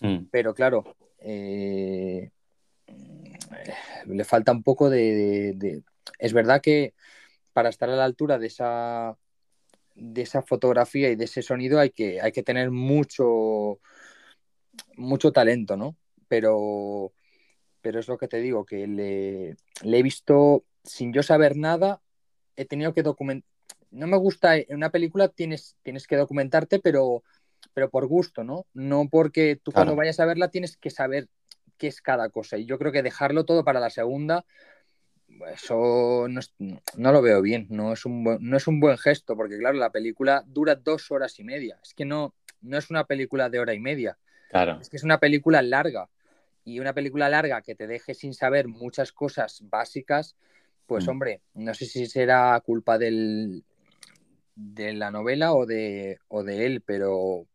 Hmm. 0.00 0.26
Pero 0.30 0.52
claro, 0.52 0.96
eh, 1.18 2.30
le 4.06 4.24
falta 4.24 4.52
un 4.52 4.62
poco 4.62 4.90
de, 4.90 5.82
Es 6.18 6.32
verdad 6.34 6.60
que 6.60 6.92
para 7.54 7.70
estar 7.70 7.88
a 7.88 7.96
la 7.96 8.04
altura 8.04 8.38
de 8.38 8.48
esa, 8.48 9.16
de 9.94 10.20
esa 10.20 10.42
fotografía 10.42 11.10
y 11.10 11.16
de 11.16 11.24
ese 11.24 11.40
sonido 11.40 11.80
hay 11.80 11.90
que, 11.90 12.20
hay 12.20 12.32
que 12.32 12.42
tener 12.42 12.70
mucho, 12.70 13.80
mucho 14.96 15.32
talento, 15.32 15.78
¿no? 15.78 15.96
Pero, 16.28 17.12
pero 17.80 18.00
es 18.00 18.08
lo 18.08 18.18
que 18.18 18.28
te 18.28 18.42
digo, 18.42 18.66
que 18.66 18.86
le, 18.86 19.56
le 19.82 19.98
he 19.98 20.02
visto 20.02 20.64
sin 20.82 21.14
yo 21.14 21.22
saber 21.22 21.56
nada, 21.56 22.02
he 22.56 22.66
tenido 22.66 22.92
que 22.92 23.02
documentar 23.02 23.54
no 23.94 24.06
me 24.06 24.16
gusta, 24.16 24.56
en 24.56 24.74
una 24.74 24.90
película 24.90 25.28
tienes, 25.28 25.76
tienes 25.82 26.06
que 26.06 26.16
documentarte, 26.16 26.80
pero, 26.80 27.22
pero 27.72 27.90
por 27.90 28.06
gusto, 28.06 28.42
¿no? 28.44 28.66
No 28.74 29.08
porque 29.08 29.56
tú 29.56 29.72
cuando 29.72 29.96
vayas 29.96 30.20
a 30.20 30.26
verla 30.26 30.48
tienes 30.50 30.76
que 30.76 30.90
saber 30.90 31.28
qué 31.78 31.86
es 31.86 32.02
cada 32.02 32.28
cosa. 32.28 32.58
Y 32.58 32.66
yo 32.66 32.78
creo 32.78 32.92
que 32.92 33.02
dejarlo 33.02 33.44
todo 33.44 33.64
para 33.64 33.80
la 33.80 33.90
segunda, 33.90 34.44
eso 35.52 36.26
no, 36.28 37.12
lo 37.12 37.22
veo 37.22 37.42
bien, 37.42 37.66
no 37.70 37.92
es, 37.92 38.04
un 38.04 38.24
buen, 38.24 38.38
no 38.40 38.56
es 38.56 38.66
un 38.66 38.80
buen 38.80 38.98
gesto, 38.98 39.36
porque 39.36 39.58
claro, 39.58 39.78
la 39.78 39.90
película 39.90 40.44
dura 40.46 40.74
dos 40.74 41.10
horas 41.10 41.38
y 41.38 41.44
media. 41.44 41.78
Es 41.82 41.94
que 41.94 42.04
no, 42.04 42.34
no 42.60 42.78
es 42.78 42.90
una 42.90 43.04
película 43.04 43.48
de 43.48 43.60
hora 43.60 43.74
y 43.74 43.80
media. 43.80 44.18
Claro. 44.50 44.78
Es 44.80 44.88
que 44.88 44.96
es 44.96 45.04
una 45.04 45.18
película 45.18 45.62
larga. 45.62 46.08
Y 46.64 46.80
una 46.80 46.94
película 46.94 47.28
larga 47.28 47.60
que 47.60 47.74
te 47.74 47.86
deje 47.86 48.14
sin 48.14 48.32
saber 48.32 48.68
muchas 48.68 49.12
cosas 49.12 49.62
básicas, 49.64 50.36
pues 50.86 51.06
mm. 51.06 51.10
hombre, 51.10 51.40
no 51.54 51.74
sé 51.74 51.86
si 51.86 52.06
será 52.06 52.58
culpa 52.64 52.96
del, 52.96 53.64
de 54.54 54.92
la 54.92 55.10
novela 55.10 55.52
o 55.52 55.66
de, 55.66 56.18
de 56.30 56.66
él, 56.66 56.82
pero... 56.84 57.46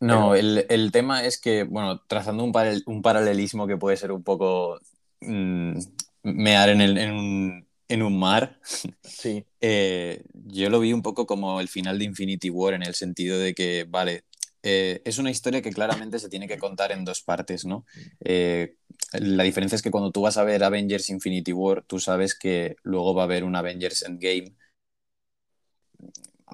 No, 0.00 0.34
El, 0.34 0.90
tema 0.90 1.24
es 1.24 1.40
que, 1.40 1.62
bueno, 1.62 2.00
trazando 2.08 2.42
un, 2.42 2.52
un, 2.86 3.02
paralelismo 3.02 3.68
que 3.68 3.76
puede 3.76 3.96
ser 3.96 4.10
un 4.10 4.24
poco 4.24 4.80
mm, 5.20 5.78
mear 6.22 6.68
en, 6.68 6.80
el, 6.80 6.98
en, 6.98 8.02
un, 8.02 8.18
mar, 8.18 8.58
sí. 9.02 9.44
Eh, 9.64 10.24
yo 10.32 10.70
lo 10.70 10.80
vi 10.80 10.92
un 10.92 11.02
poco 11.02 11.24
como 11.24 11.60
el 11.60 11.68
final 11.68 11.98
de 11.98 12.04
Infinity 12.04 12.50
War 12.50 12.74
en 12.74 12.82
el 12.82 12.94
sentido 12.94 13.38
de 13.38 13.54
que, 13.54 13.86
vale, 13.88 14.24
eh, 14.64 15.02
es 15.04 15.18
una 15.18 15.30
historia 15.30 15.62
que 15.62 15.72
claramente 15.72 16.18
se 16.18 16.28
tiene 16.28 16.48
que 16.48 16.58
contar 16.58 16.90
en 16.92 17.04
dos 17.04 17.22
partes, 17.22 17.64
¿no? 17.64 17.84
Eh, 18.24 18.76
la 19.12 19.44
diferencia 19.44 19.76
es 19.76 19.82
que 19.82 19.90
cuando 19.90 20.10
tú 20.10 20.22
vas 20.22 20.36
a 20.36 20.44
ver 20.44 20.64
Avengers 20.64 21.10
Infinity 21.10 21.52
War, 21.52 21.84
tú 21.86 22.00
sabes 22.00 22.36
que 22.36 22.76
luego 22.82 23.14
va 23.14 23.22
a 23.22 23.24
haber 23.26 23.44
un 23.44 23.56
Avengers 23.56 24.02
Endgame 24.02 24.56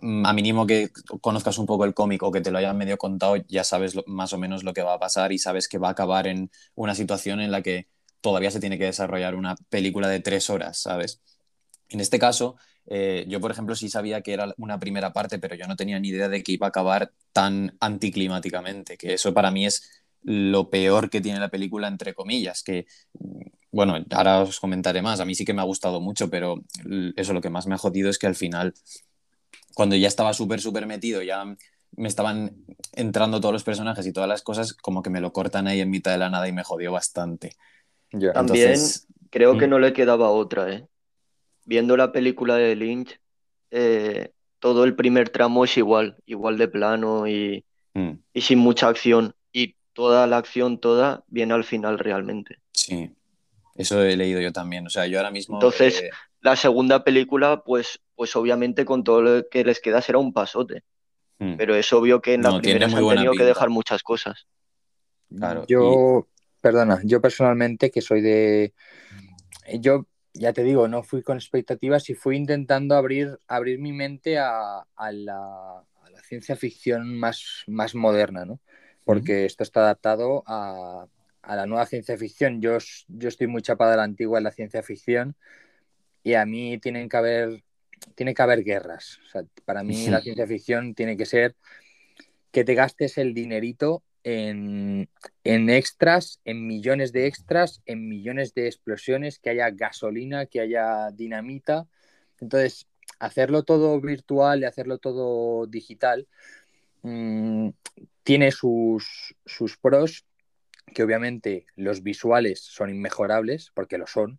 a 0.02 0.32
mínimo 0.32 0.66
que 0.66 0.90
conozcas 1.20 1.58
un 1.58 1.66
poco 1.66 1.84
el 1.84 1.94
cómic 1.94 2.22
o 2.22 2.30
que 2.30 2.40
te 2.40 2.50
lo 2.50 2.58
hayan 2.58 2.76
medio 2.76 2.98
contado, 2.98 3.36
ya 3.48 3.64
sabes 3.64 3.94
más 4.06 4.32
o 4.32 4.38
menos 4.38 4.64
lo 4.64 4.72
que 4.72 4.82
va 4.82 4.94
a 4.94 4.98
pasar 4.98 5.32
y 5.32 5.38
sabes 5.38 5.68
que 5.68 5.78
va 5.78 5.88
a 5.88 5.92
acabar 5.92 6.26
en 6.26 6.50
una 6.74 6.94
situación 6.94 7.40
en 7.40 7.50
la 7.50 7.62
que 7.62 7.88
todavía 8.20 8.50
se 8.50 8.60
tiene 8.60 8.78
que 8.78 8.84
desarrollar 8.84 9.34
una 9.34 9.56
película 9.68 10.08
de 10.08 10.20
tres 10.20 10.50
horas, 10.50 10.78
¿sabes? 10.78 11.20
En 11.88 12.00
este 12.00 12.18
caso, 12.18 12.56
eh, 12.86 13.24
yo, 13.28 13.40
por 13.40 13.50
ejemplo, 13.50 13.74
sí 13.74 13.88
sabía 13.88 14.22
que 14.22 14.32
era 14.32 14.54
una 14.58 14.78
primera 14.78 15.12
parte, 15.12 15.38
pero 15.38 15.54
yo 15.54 15.66
no 15.66 15.76
tenía 15.76 15.98
ni 16.00 16.08
idea 16.08 16.28
de 16.28 16.42
que 16.42 16.52
iba 16.52 16.66
a 16.66 16.70
acabar 16.70 17.12
tan 17.32 17.76
anticlimáticamente, 17.80 18.96
que 18.96 19.14
eso 19.14 19.34
para 19.34 19.50
mí 19.50 19.66
es 19.66 20.04
lo 20.22 20.68
peor 20.70 21.10
que 21.10 21.20
tiene 21.20 21.40
la 21.40 21.48
película, 21.48 21.88
entre 21.88 22.14
comillas, 22.14 22.62
que, 22.62 22.86
bueno, 23.70 23.96
ahora 24.10 24.40
os 24.42 24.60
comentaré 24.60 25.02
más, 25.02 25.20
a 25.20 25.24
mí 25.24 25.34
sí 25.34 25.44
que 25.44 25.54
me 25.54 25.60
ha 25.60 25.64
gustado 25.64 26.00
mucho, 26.00 26.28
pero 26.30 26.62
eso 27.16 27.32
lo 27.32 27.40
que 27.40 27.50
más 27.50 27.66
me 27.66 27.74
ha 27.74 27.78
jodido 27.78 28.10
es 28.10 28.18
que 28.18 28.26
al 28.26 28.34
final 28.34 28.74
cuando 29.74 29.96
ya 29.96 30.08
estaba 30.08 30.34
súper, 30.34 30.60
súper 30.60 30.86
metido, 30.86 31.22
ya 31.22 31.44
me 31.96 32.08
estaban 32.08 32.64
entrando 32.94 33.40
todos 33.40 33.52
los 33.52 33.64
personajes 33.64 34.06
y 34.06 34.12
todas 34.12 34.28
las 34.28 34.42
cosas, 34.42 34.74
como 34.74 35.02
que 35.02 35.10
me 35.10 35.20
lo 35.20 35.32
cortan 35.32 35.68
ahí 35.68 35.80
en 35.80 35.90
mitad 35.90 36.10
de 36.10 36.18
la 36.18 36.30
nada 36.30 36.48
y 36.48 36.52
me 36.52 36.64
jodió 36.64 36.92
bastante. 36.92 37.56
También 38.10 38.78
creo 39.30 39.58
que 39.58 39.66
mm. 39.66 39.70
no 39.70 39.78
le 39.78 39.92
quedaba 39.92 40.30
otra, 40.30 40.72
¿eh? 40.72 40.86
Viendo 41.64 41.96
la 41.96 42.12
película 42.12 42.56
de 42.56 42.74
Lynch, 42.74 43.20
eh, 43.70 44.32
todo 44.58 44.84
el 44.84 44.96
primer 44.96 45.28
tramo 45.28 45.64
es 45.64 45.76
igual, 45.76 46.16
igual 46.26 46.56
de 46.56 46.68
plano 46.68 47.28
y, 47.28 47.64
mm. 47.94 48.12
y 48.32 48.40
sin 48.40 48.58
mucha 48.58 48.88
acción. 48.88 49.34
Y 49.52 49.76
toda 49.92 50.26
la 50.26 50.38
acción, 50.38 50.78
toda, 50.78 51.24
viene 51.28 51.54
al 51.54 51.64
final 51.64 51.98
realmente. 51.98 52.58
Sí, 52.72 53.10
eso 53.74 54.02
he 54.02 54.16
leído 54.16 54.40
yo 54.40 54.52
también. 54.52 54.86
O 54.86 54.90
sea, 54.90 55.06
yo 55.06 55.18
ahora 55.18 55.30
mismo. 55.30 55.56
Entonces, 55.56 56.02
eh, 56.02 56.10
la 56.40 56.56
segunda 56.56 57.04
película, 57.04 57.62
pues, 57.64 58.00
pues 58.14 58.34
obviamente 58.36 58.84
con 58.84 59.04
todo 59.04 59.22
lo 59.22 59.48
que 59.48 59.64
les 59.64 59.80
queda 59.80 60.00
será 60.00 60.18
un 60.18 60.32
pasote. 60.32 60.82
Hmm. 61.38 61.56
Pero 61.56 61.74
es 61.74 61.92
obvio 61.92 62.20
que 62.20 62.34
en 62.34 62.42
la 62.42 62.58
primera 62.58 62.88
se 62.88 62.96
han 62.96 63.08
tenido 63.08 63.32
que 63.32 63.44
dejar 63.44 63.68
muchas 63.68 64.02
cosas. 64.02 64.46
Claro. 65.28 65.64
Yo, 65.68 66.26
perdona, 66.60 67.00
yo 67.04 67.20
personalmente 67.20 67.90
que 67.90 68.00
soy 68.00 68.20
de. 68.20 68.74
Yo, 69.80 70.06
ya 70.34 70.52
te 70.52 70.62
digo, 70.62 70.88
no 70.88 71.02
fui 71.02 71.22
con 71.22 71.36
expectativas 71.36 72.08
y 72.10 72.14
fui 72.14 72.36
intentando 72.36 72.94
abrir, 72.94 73.38
abrir 73.48 73.78
mi 73.78 73.92
mente 73.92 74.38
a, 74.38 74.84
la, 74.96 75.84
ciencia 76.22 76.56
ficción 76.56 77.18
más, 77.18 77.64
más 77.66 77.94
moderna, 77.94 78.44
¿no? 78.44 78.60
Porque 79.04 79.46
esto 79.46 79.62
está 79.62 79.80
adaptado 79.80 80.42
a, 80.46 81.06
la 81.42 81.66
nueva 81.66 81.86
ciencia 81.86 82.16
ficción. 82.18 82.60
Yo, 82.60 82.76
yo 83.08 83.28
estoy 83.28 83.46
muy 83.46 83.62
chapada 83.62 83.92
de 83.92 83.96
la 83.96 84.02
antigua 84.04 84.38
en 84.38 84.44
la 84.44 84.52
ciencia 84.52 84.82
ficción 84.82 85.34
y 86.22 86.34
a 86.34 86.44
mí 86.44 86.78
tienen 86.78 87.08
que 87.08 87.16
haber, 87.16 87.64
tiene 88.14 88.34
que 88.34 88.42
haber 88.42 88.64
guerras. 88.64 89.18
para 89.64 89.82
mí 89.82 90.08
la 90.08 90.20
ciencia 90.20 90.46
ficción 90.46 90.94
tiene 90.94 91.16
que 91.16 91.24
ser 91.24 91.56
que 92.50 92.64
te 92.64 92.74
gastes 92.74 93.18
el 93.18 93.34
dinerito 93.34 94.02
en, 94.24 95.08
extras, 95.44 96.40
en 96.44 96.66
millones 96.66 97.12
de 97.12 97.26
extras, 97.26 97.82
en 97.86 98.08
millones 98.08 98.54
de 98.54 98.66
explosiones, 98.66 99.38
que 99.38 99.50
haya 99.50 99.70
gasolina, 99.70 100.46
que 100.46 100.60
haya 100.60 101.10
dinamita. 101.10 101.86
Entonces, 102.40 102.86
hacerlo 103.18 103.62
todo 103.62 104.00
virtual 104.00 104.60
y 104.60 104.64
hacerlo 104.64 104.98
todo 104.98 105.66
digital 105.66 106.28
mm, 107.02 107.70
tiene 108.22 108.52
sus, 108.52 109.34
sus 109.46 109.76
pros, 109.76 110.24
que 110.94 111.02
obviamente 111.02 111.66
los 111.76 112.02
visuales 112.02 112.60
son 112.60 112.90
inmejorables, 112.90 113.72
porque 113.74 113.98
lo 113.98 114.06
son. 114.06 114.38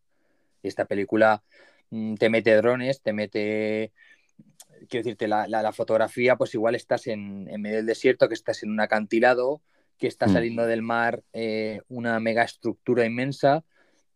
Esta 0.63 0.85
película 0.85 1.43
Mm, 1.91 2.15
te 2.15 2.29
mete 2.29 2.55
drones, 2.55 3.01
te 3.01 3.13
mete, 3.13 3.93
quiero 4.87 5.03
decirte, 5.03 5.27
la, 5.27 5.73
fotografía, 5.73 6.35
pues 6.35 6.53
igual 6.53 6.75
estás 6.75 7.07
en, 7.07 7.45
medio 7.61 7.77
del 7.77 7.85
desierto, 7.85 8.27
que 8.27 8.33
estás 8.33 8.63
en 8.63 8.71
un 8.71 8.79
acantilado, 8.79 9.61
que 9.97 10.07
está 10.07 10.27
mm. 10.27 10.33
saliendo 10.33 10.65
del 10.65 10.81
mar 10.81 11.23
eh, 11.33 11.81
una 11.87 12.19
mega 12.19 12.43
estructura 12.43 13.05
inmensa, 13.05 13.63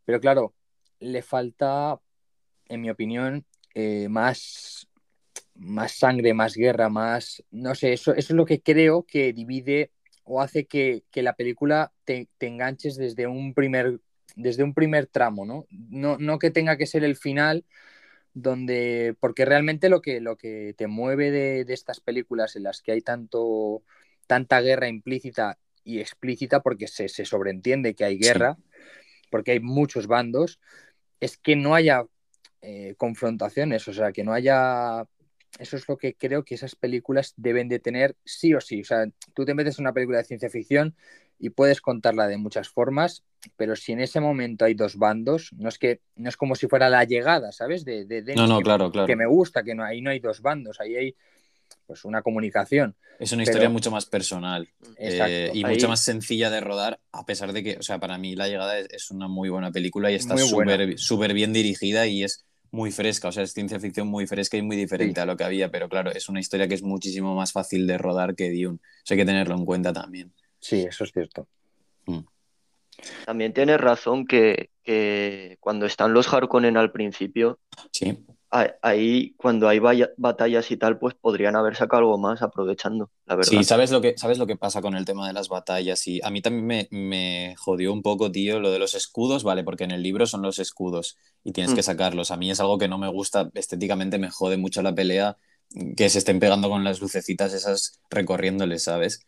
pero 0.05 0.19
claro, 0.19 0.53
le 0.99 1.21
falta, 1.21 1.99
en 2.69 2.81
mi 2.81 2.89
opinión, 2.89 3.45
eh, 3.75 4.07
más, 4.09 4.87
más 5.55 5.93
sangre, 5.93 6.33
más 6.33 6.55
guerra, 6.55 6.89
más, 6.89 7.43
no 7.51 7.75
sé, 7.75 7.93
eso, 7.93 8.11
eso 8.13 8.33
es 8.33 8.37
lo 8.37 8.45
que 8.45 8.61
creo 8.61 9.03
que 9.03 9.33
divide 9.33 9.91
o 10.23 10.41
hace 10.41 10.65
que, 10.65 11.03
la 11.15 11.33
película 11.33 11.91
te, 12.05 12.29
te, 12.37 12.47
enganches 12.47 12.95
desde 12.95 13.27
un 13.27 13.53
primer 13.53 13.99
desde 14.35 14.63
un 14.63 14.73
primer 14.73 15.07
tramo, 15.07 15.45
¿no? 15.45 15.67
No, 15.69 16.39
que 16.39 16.51
tenga 16.51 16.77
que 16.77 16.87
ser 16.87 17.03
el 17.03 17.15
final, 17.15 17.65
donde. 18.33 19.15
Porque 19.19 19.45
realmente 19.45 19.89
lo 19.89 20.01
que, 20.01 20.21
lo 20.21 20.37
que 20.37 20.73
te 20.77 20.87
mueve 20.87 21.31
de, 21.31 21.65
estas 21.73 21.99
películas 21.99 22.55
en 22.55 22.63
las 22.63 22.81
que 22.81 22.91
hay 22.91 23.01
tanto, 23.01 23.83
tanta 24.27 24.61
guerra 24.61 24.87
implícita 24.87 25.57
y 25.83 25.99
explícita, 25.99 26.61
porque 26.61 26.87
se, 26.87 27.07
sobreentiende 27.09 27.95
que 27.95 28.05
hay 28.05 28.17
guerra, 28.17 28.57
porque 29.29 29.51
hay 29.51 29.59
muchos 29.59 30.07
bandos, 30.07 30.59
es 31.19 31.37
que 31.37 31.55
no 31.55 31.75
haya 31.75 32.05
eh, 32.61 32.95
confrontaciones, 32.97 33.87
o 33.87 33.93
sea, 33.93 34.11
que 34.11 34.23
no 34.23 34.33
haya 34.33 35.05
eso 35.59 35.77
es 35.77 35.87
lo 35.87 35.97
que 35.97 36.15
creo 36.15 36.43
que 36.43 36.55
esas 36.55 36.75
películas 36.75 37.33
deben 37.37 37.69
de 37.69 37.79
tener 37.79 38.15
sí 38.25 38.53
o 38.53 38.61
sí. 38.61 38.81
O 38.81 38.85
sea, 38.85 39.05
tú 39.35 39.45
te 39.45 39.53
metes 39.53 39.77
en 39.77 39.83
una 39.83 39.93
película 39.93 40.17
de 40.17 40.23
ciencia 40.23 40.49
ficción 40.49 40.95
y 41.43 41.49
puedes 41.49 41.81
contarla 41.81 42.25
de 42.27 42.37
muchas 42.37 42.69
formas, 42.69 43.25
pero 43.57 43.75
si 43.75 43.91
en 43.91 43.99
ese 43.99 44.21
momento 44.21 44.63
hay 44.63 44.75
dos 44.75 44.95
bandos, 44.95 45.49
no 45.57 45.67
es 45.67 45.77
que 45.77 45.99
no 46.15 46.29
es 46.29 46.37
como 46.37 46.55
si 46.55 46.67
fuera 46.67 46.89
la 46.89 47.03
llegada, 47.03 47.51
¿sabes? 47.51 47.83
De, 47.83 48.05
no, 48.33 48.47
no, 48.47 48.61
claro, 48.61 48.89
claro. 48.89 49.07
Que 49.07 49.17
me 49.17 49.25
gusta, 49.25 49.61
que 49.61 49.75
no, 49.75 49.83
ahí 49.83 49.99
no 49.99 50.09
hay 50.09 50.21
dos 50.21 50.41
bandos, 50.41 50.79
ahí 50.79 50.95
hay 50.95 51.15
pues 51.85 52.05
una 52.05 52.21
comunicación. 52.21 52.95
Es 53.19 53.33
una 53.33 53.43
historia 53.43 53.67
mucho 53.67 53.91
más 53.91 54.05
personal 54.05 54.69
eh, 54.95 55.51
y 55.53 55.65
mucho 55.65 55.89
más 55.89 55.99
sencilla 55.99 56.49
de 56.49 56.61
rodar, 56.61 57.01
a 57.11 57.25
pesar 57.25 57.51
de 57.51 57.61
que, 57.61 57.77
o 57.77 57.83
sea, 57.83 57.99
para 57.99 58.17
mí 58.17 58.37
La 58.37 58.47
Llegada 58.47 58.79
es, 58.79 59.11
una 59.11 59.27
muy 59.27 59.49
buena 59.49 59.69
película 59.69 60.11
y 60.11 60.15
está 60.15 60.37
súper 60.37 61.33
bien 61.33 61.51
dirigida 61.51 62.07
y 62.07 62.23
es 62.23 62.45
muy 62.71 62.93
fresca, 62.93 63.27
o 63.27 63.31
sea, 63.33 63.43
es 63.43 63.51
ciencia 63.51 63.81
ficción 63.81 64.07
muy 64.07 64.27
fresca 64.27 64.55
y 64.55 64.61
muy 64.61 64.77
diferente 64.77 65.19
a 65.19 65.25
lo 65.25 65.35
que 65.35 65.43
había, 65.43 65.69
pero 65.69 65.89
claro, 65.89 66.09
es 66.09 66.29
una 66.29 66.39
historia 66.39 66.69
que 66.69 66.75
es 66.75 66.83
muchísimo 66.83 67.35
más 67.35 67.51
fácil 67.51 67.85
de 67.85 67.97
rodar 67.97 68.33
que 68.33 68.49
Dune. 68.49 68.79
Eso 69.03 69.13
hay 69.13 69.17
que 69.17 69.25
tenerlo 69.25 69.55
en 69.55 69.65
cuenta 69.65 69.91
también. 69.91 70.31
Sí, 70.63 70.81
eso 70.81 71.03
es 71.03 71.11
cierto. 71.11 71.47
Mm. 72.05 72.19
También 73.25 73.53
tienes 73.53 73.79
razón 73.79 74.25
que, 74.25 74.69
cuando 75.59 75.85
están 75.85 76.13
los 76.13 76.33
Harkonnen 76.33 76.77
al 76.77 76.91
principio, 76.91 77.59
sí 77.91 78.17
ahí 78.81 79.33
cuando 79.35 79.67
hay 79.67 79.79
batallas 80.17 80.69
y 80.69 80.77
tal, 80.77 80.99
pues 80.99 81.15
podrían 81.15 81.55
haber 81.55 81.75
sacado 81.75 82.01
algo 82.01 82.17
más 82.17 82.41
aprovechando, 82.41 83.09
la 83.25 83.35
verdad. 83.35 83.49
Sí, 83.49 83.63
¿sabes 83.63 83.91
lo 83.91 84.01
que, 84.01 84.15
sabes 84.17 84.37
lo 84.37 84.45
que 84.45 84.55
pasa 84.55 84.81
con 84.81 84.95
el 84.95 85.05
tema 85.05 85.27
de 85.27 85.33
las 85.33 85.49
batallas? 85.49 86.07
Y 86.07 86.21
a 86.23 86.29
mí 86.29 86.41
también 86.41 86.87
me, 86.91 87.55
jodió 87.57 87.91
un 87.91 88.01
poco, 88.01 88.31
tío, 88.31 88.59
lo 88.59 88.71
de 88.71 88.79
los 88.79 88.93
escudos, 88.93 89.43
¿vale? 89.43 89.63
Porque 89.63 89.85
en 89.85 89.91
el 89.91 90.03
libro 90.03 90.27
son 90.27 90.43
los 90.43 90.59
escudos 90.59 91.17
y 91.43 91.51
tienes 91.51 91.73
que 91.73 91.81
mm. 91.81 91.85
sacarlos. 91.85 92.31
A 92.31 92.37
mí 92.37 92.51
es 92.51 92.59
algo 92.59 92.77
que 92.77 92.87
no 92.87 92.97
me 92.97 93.09
gusta, 93.09 93.49
estéticamente 93.55 94.19
me 94.19 94.29
jode 94.29 94.57
mucho 94.57 94.81
la 94.81 94.93
pelea, 94.93 95.37
que 95.97 96.09
se 96.09 96.19
estén 96.19 96.39
pegando 96.39 96.69
con 96.69 96.83
las 96.83 97.01
lucecitas 97.01 97.53
esas 97.53 98.01
recorriéndoles, 98.09 98.83
¿sabes? 98.83 99.25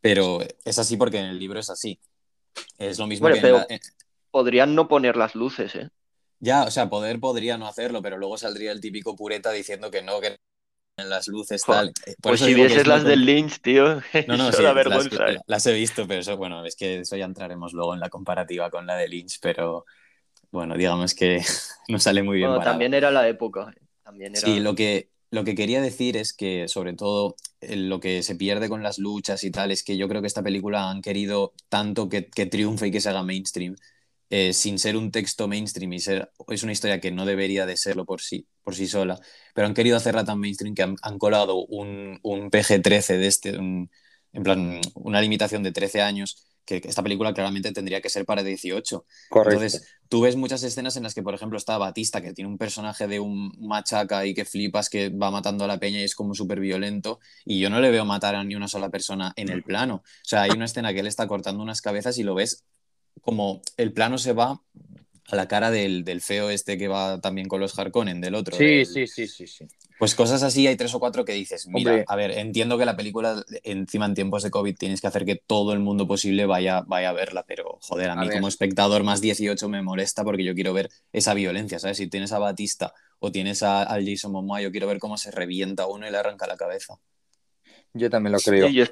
Pero 0.00 0.40
es 0.64 0.78
así 0.78 0.96
porque 0.96 1.18
en 1.18 1.26
el 1.26 1.38
libro 1.38 1.60
es 1.60 1.70
así. 1.70 1.98
Es 2.78 2.98
lo 2.98 3.06
mismo 3.06 3.28
que... 3.28 3.40
Pero 3.40 3.66
Podrían 4.30 4.74
no 4.74 4.88
poner 4.88 5.16
las 5.16 5.34
luces, 5.34 5.74
¿eh? 5.74 5.88
Ya, 6.40 6.64
o 6.64 6.70
sea, 6.70 6.88
poder 6.88 7.18
podría 7.18 7.58
no 7.58 7.66
hacerlo, 7.66 8.02
pero 8.02 8.18
luego 8.18 8.36
saldría 8.36 8.72
el 8.72 8.80
típico 8.80 9.16
pureta 9.16 9.50
diciendo 9.50 9.90
que 9.90 10.02
no, 10.02 10.20
que 10.20 10.38
en 10.98 11.08
las 11.08 11.28
luces 11.28 11.62
tal. 11.64 11.92
Eh, 12.06 12.14
pues 12.20 12.40
si 12.40 12.54
vieses 12.54 12.86
las 12.86 13.04
del 13.04 13.24
Lynch, 13.24 13.60
tío, 13.60 14.00
no, 14.28 14.36
no, 14.36 14.52
sí, 14.52 14.62
vergüenza. 14.62 15.26
Las, 15.26 15.42
las, 15.46 15.66
he 15.66 15.72
visto, 15.72 16.06
pero 16.06 16.20
eso, 16.20 16.36
bueno, 16.36 16.64
es 16.64 16.76
que 16.76 17.00
eso 17.00 17.16
ya 17.16 17.24
entraremos 17.24 17.72
luego 17.72 17.94
en 17.94 18.00
la 18.00 18.08
comparativa 18.08 18.70
con 18.70 18.86
la 18.86 18.96
de 18.96 19.08
Lynch, 19.08 19.38
pero 19.40 19.84
bueno, 20.50 20.76
digamos 20.76 21.14
que 21.14 21.40
no 21.88 21.98
sale 21.98 22.22
muy 22.22 22.36
bien. 22.36 22.50
Bueno, 22.50 22.64
también 22.64 22.94
era 22.94 23.10
la 23.10 23.28
época. 23.28 23.72
También 24.02 24.36
era... 24.36 24.46
Sí, 24.46 24.60
lo 24.60 24.74
que, 24.74 25.10
lo 25.30 25.44
que 25.44 25.54
quería 25.54 25.80
decir 25.80 26.16
es 26.16 26.32
que, 26.32 26.68
sobre 26.68 26.94
todo, 26.94 27.36
lo 27.60 28.00
que 28.00 28.22
se 28.22 28.36
pierde 28.36 28.68
con 28.68 28.82
las 28.82 28.98
luchas 28.98 29.44
y 29.44 29.50
tal, 29.50 29.70
es 29.72 29.82
que 29.82 29.96
yo 29.96 30.08
creo 30.08 30.20
que 30.20 30.26
esta 30.28 30.42
película 30.42 30.90
han 30.90 31.02
querido 31.02 31.54
tanto 31.68 32.08
que, 32.08 32.26
que 32.28 32.46
triunfe 32.46 32.88
y 32.88 32.90
que 32.90 33.00
se 33.00 33.08
haga 33.10 33.22
mainstream 33.22 33.76
eh, 34.30 34.52
sin 34.52 34.78
ser 34.78 34.96
un 34.96 35.10
texto 35.10 35.48
mainstream 35.48 35.92
y 35.94 36.00
ser, 36.00 36.30
es 36.48 36.62
una 36.62 36.72
historia 36.72 37.00
que 37.00 37.10
no 37.10 37.24
debería 37.24 37.64
de 37.64 37.76
serlo 37.78 38.04
por 38.04 38.20
sí, 38.20 38.46
por 38.62 38.74
sí 38.74 38.86
sola, 38.86 39.18
pero 39.54 39.66
han 39.66 39.74
querido 39.74 39.96
hacerla 39.96 40.24
tan 40.24 40.38
mainstream 40.38 40.74
que 40.74 40.82
han, 40.82 41.18
colado 41.18 41.64
un, 41.66 42.18
un 42.22 42.50
PG-13 42.50 43.16
de 43.16 43.26
este, 43.26 43.50
en 43.54 44.42
plan, 44.42 44.80
una 44.94 45.20
limitación 45.22 45.62
de 45.62 45.72
13 45.72 46.02
años, 46.02 46.46
que 46.68 46.82
esta 46.84 47.02
película 47.02 47.32
claramente 47.32 47.72
tendría 47.72 48.02
que 48.02 48.10
ser 48.10 48.26
para 48.26 48.42
18. 48.42 49.06
Correcto. 49.30 49.54
Entonces, 49.54 49.88
tú 50.08 50.20
ves 50.20 50.36
muchas 50.36 50.62
escenas 50.62 50.96
en 50.98 51.02
las 51.02 51.14
que, 51.14 51.22
por 51.22 51.34
ejemplo, 51.34 51.56
está 51.56 51.78
Batista, 51.78 52.20
que 52.20 52.34
tiene 52.34 52.50
un 52.50 52.58
personaje 52.58 53.08
de 53.08 53.20
un 53.20 53.54
machaca 53.58 54.26
y 54.26 54.34
que 54.34 54.44
flipas, 54.44 54.90
que 54.90 55.08
va 55.08 55.30
matando 55.30 55.64
a 55.64 55.66
la 55.66 55.78
peña 55.78 56.00
y 56.00 56.04
es 56.04 56.14
como 56.14 56.34
súper 56.34 56.60
violento, 56.60 57.20
y 57.46 57.58
yo 57.58 57.70
no 57.70 57.80
le 57.80 57.90
veo 57.90 58.04
matar 58.04 58.34
a 58.34 58.44
ni 58.44 58.54
una 58.54 58.68
sola 58.68 58.90
persona 58.90 59.32
en 59.36 59.48
el 59.48 59.62
plano. 59.62 60.02
O 60.04 60.28
sea, 60.28 60.42
hay 60.42 60.50
una 60.50 60.66
escena 60.66 60.92
que 60.92 61.00
él 61.00 61.06
está 61.06 61.26
cortando 61.26 61.62
unas 61.62 61.80
cabezas 61.80 62.18
y 62.18 62.22
lo 62.22 62.34
ves 62.34 62.64
como 63.22 63.62
el 63.78 63.92
plano 63.94 64.18
se 64.18 64.34
va 64.34 64.60
a 65.30 65.36
la 65.36 65.48
cara 65.48 65.70
del, 65.70 66.20
feo 66.20 66.50
este 66.50 66.76
que 66.76 66.88
va 66.88 67.20
también 67.20 67.48
con 67.48 67.60
los 67.60 67.78
Harkonnen, 67.78 68.20
del 68.20 68.34
otro. 68.34 68.56
Sí, 68.56 68.84
sí, 68.84 69.06
sí, 69.06 69.26
sí, 69.26 69.46
sí. 69.46 69.66
Pues 69.98 70.14
cosas 70.14 70.44
así, 70.44 70.66
hay 70.66 70.76
tres 70.76 70.94
o 70.94 71.00
cuatro 71.00 71.24
que 71.24 71.32
dices, 71.32 71.66
mira, 71.66 72.04
a 72.06 72.16
ver, 72.16 72.30
entiendo 72.32 72.78
que 72.78 72.84
la 72.84 72.96
película 72.96 73.44
encima 73.64 74.06
en 74.06 74.14
tiempos 74.14 74.44
de 74.44 74.50
COVID 74.50 74.76
tienes 74.76 75.00
que 75.00 75.08
hacer 75.08 75.24
que 75.24 75.34
todo 75.34 75.72
el 75.72 75.80
mundo 75.80 76.06
posible 76.06 76.46
vaya, 76.46 76.82
vaya 76.86 77.10
a 77.10 77.12
verla, 77.12 77.44
pero 77.46 77.78
joder, 77.80 78.10
a, 78.10 78.16
mí 78.16 78.30
como 78.30 78.46
espectador 78.46 79.02
más 79.02 79.20
18 79.20 79.68
me 79.68 79.82
molesta 79.82 80.22
porque 80.22 80.44
yo 80.44 80.54
quiero 80.54 80.72
ver 80.72 80.88
esa 81.12 81.34
violencia, 81.34 81.80
¿sabes? 81.80 81.96
Si 81.96 82.06
tienes 82.06 82.30
a 82.32 82.38
Batista 82.38 82.94
o 83.18 83.32
tienes 83.32 83.64
a, 83.64 83.82
al 83.82 84.08
Jason 84.08 84.30
Momoa, 84.30 84.60
yo 84.60 84.70
quiero 84.70 84.86
ver 84.86 85.00
cómo 85.00 85.16
se 85.18 85.32
revienta 85.32 85.88
uno 85.88 86.06
y 86.06 86.12
le 86.12 86.18
arranca 86.18 86.46
la 86.46 86.56
cabeza. 86.56 86.98
Yo 87.92 88.08
también 88.10 88.32
lo 88.32 88.38
creo. 88.38 88.68
yo 88.68 88.84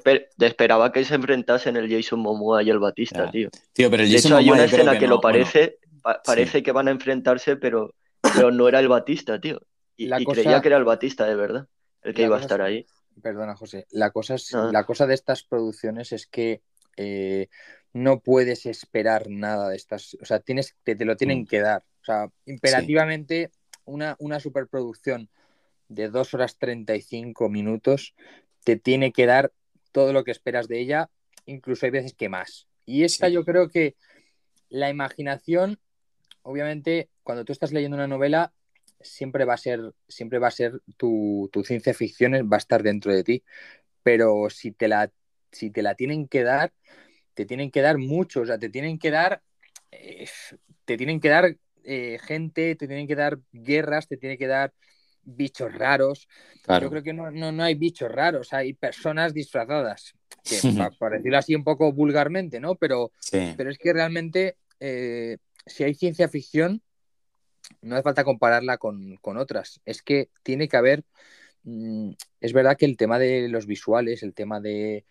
esperaba 0.45 0.91
que 0.91 1.05
se 1.05 1.15
enfrentasen 1.15 1.77
el 1.77 1.89
Jason 1.89 2.19
Momoa 2.19 2.63
y 2.63 2.69
el 2.69 2.79
Batista, 2.79 3.31
tío. 3.31 3.49
Tío, 3.71 3.89
pero 3.89 4.03
el 4.03 4.11
Jason 4.11 4.31
de 4.31 4.37
hecho, 4.37 4.37
hay 4.37 4.49
una 4.49 4.65
escena 4.65 4.99
que, 4.99 5.07
lo 5.07 5.21
parece, 5.21 5.77
parece 6.25 6.63
que 6.63 6.71
van 6.73 6.89
a 6.89 6.91
enfrentarse, 6.91 7.55
pero, 7.55 7.93
pero 8.21 8.51
no 8.51 8.67
era 8.67 8.79
el 8.79 8.89
Batista, 8.89 9.39
tío. 9.39 9.61
Y, 9.97 10.09
creía 10.25 10.61
que 10.61 10.67
era 10.67 10.77
el 10.77 10.83
Batista, 10.83 11.25
de 11.25 11.35
verdad, 11.35 11.67
el 12.03 12.13
que 12.13 12.23
iba 12.23 12.37
a 12.37 12.41
estar 12.41 12.61
ahí. 12.61 12.85
Perdona, 13.21 13.55
José. 13.55 13.87
La 13.89 14.11
cosa, 14.11 14.35
es, 14.35 14.53
ah. 14.53 14.69
la 14.71 14.85
cosa 14.85 15.07
de 15.07 15.15
estas 15.15 15.43
producciones 15.43 16.11
es 16.11 16.27
que 16.27 16.61
eh, 16.95 17.47
no 17.93 18.19
puedes 18.19 18.65
esperar 18.67 19.27
nada 19.29 19.69
de 19.69 19.75
estas. 19.75 20.15
O 20.21 20.25
sea, 20.25 20.39
tienes, 20.39 20.75
te, 20.83 20.95
te 20.95 21.05
lo 21.05 21.17
tienen 21.17 21.41
mm. 21.41 21.47
que 21.47 21.61
dar. 21.61 21.83
O 22.01 22.05
sea, 22.05 22.29
imperativamente, 22.45 23.51
una, 23.85 24.15
una 24.19 24.39
superproducción 24.39 25.29
de 25.89 26.09
2 26.09 26.33
horas 26.35 26.57
35 26.57 27.49
minutos 27.49 28.13
te 28.63 28.75
tiene 28.75 29.11
que 29.11 29.25
dar 29.25 29.51
todo 29.91 30.13
lo 30.13 30.23
que 30.23 30.31
esperas 30.31 30.67
de 30.67 30.79
ella, 30.79 31.09
incluso 31.45 31.85
hay 31.85 31.91
veces 31.91 32.13
que 32.13 32.29
más. 32.29 32.67
Y 32.85 33.03
esta 33.03 33.29
yo 33.29 33.43
creo 33.43 33.69
que 33.69 33.95
la 34.69 34.89
imaginación, 34.89 35.79
obviamente, 36.43 37.09
cuando 37.23 37.45
tú 37.45 37.51
estás 37.51 37.71
leyendo 37.71 37.95
una 37.95 38.07
novela, 38.07 38.53
siempre 39.01 39.45
va 39.45 39.53
a 39.53 39.57
ser, 39.57 39.93
siempre 40.07 40.39
va 40.39 40.47
a 40.47 40.51
ser 40.51 40.81
tu, 40.97 41.49
ciencia 41.65 41.93
ficción, 41.93 42.33
va 42.51 42.57
a 42.57 42.59
estar 42.59 42.83
dentro 42.83 43.13
de 43.13 43.23
ti. 43.23 43.43
Pero 44.03 44.49
si 44.49 44.71
te 44.71 44.87
la, 44.87 45.11
si 45.51 45.69
te 45.69 45.81
la 45.81 45.95
tienen 45.95 46.27
que 46.27 46.43
dar, 46.43 46.73
te 47.33 47.45
tienen 47.45 47.71
que 47.71 47.81
dar 47.81 47.97
mucho, 47.97 48.41
o 48.41 48.45
sea, 48.45 48.57
te 48.57 48.69
tienen 48.69 48.97
que 48.97 49.11
dar, 49.11 49.41
eh, 49.91 50.27
te 50.85 50.97
tienen 50.97 51.19
que 51.19 51.29
dar 51.29 51.57
eh, 51.83 52.19
gente, 52.23 52.75
te 52.75 52.87
tienen 52.87 53.07
que 53.07 53.15
dar 53.15 53.39
guerras, 53.51 54.07
te 54.07 54.17
tienen 54.17 54.37
que 54.37 54.47
dar 54.47 54.73
bichos 55.23 55.73
raros. 55.73 56.27
Yo 56.81 56.89
creo 56.89 57.03
que 57.03 57.13
no, 57.13 57.29
no, 57.31 57.63
hay 57.63 57.75
bichos 57.75 58.11
raros, 58.11 58.53
hay 58.53 58.73
personas 58.73 59.33
disfrazadas, 59.33 60.13
que, 60.43 60.59
para 60.99 61.17
decirlo 61.17 61.37
así 61.37 61.55
un 61.55 61.63
poco 61.63 61.93
vulgarmente, 61.93 62.59
¿no? 62.59 62.75
Pero, 62.75 63.11
pero 63.31 63.69
es 63.69 63.77
que 63.77 63.93
realmente, 63.93 64.57
eh, 64.79 65.37
si 65.65 65.83
hay 65.83 65.93
ciencia 65.93 66.27
ficción, 66.27 66.81
no 67.81 67.95
hace 67.95 68.03
falta 68.03 68.23
compararla 68.23 68.77
con, 68.77 69.19
otras. 69.23 69.81
Es 69.85 70.01
que 70.01 70.29
tiene 70.43 70.67
que 70.67 70.77
haber. 70.77 71.03
Mm, 71.63 72.11
es 72.41 72.53
verdad 72.53 72.77
que 72.77 72.85
el 72.85 72.97
tema 72.97 73.19
de 73.19 73.49
los 73.49 73.65
visuales, 73.65 74.23
el 74.23 74.33
tema 74.33 74.59
de. 74.59 75.05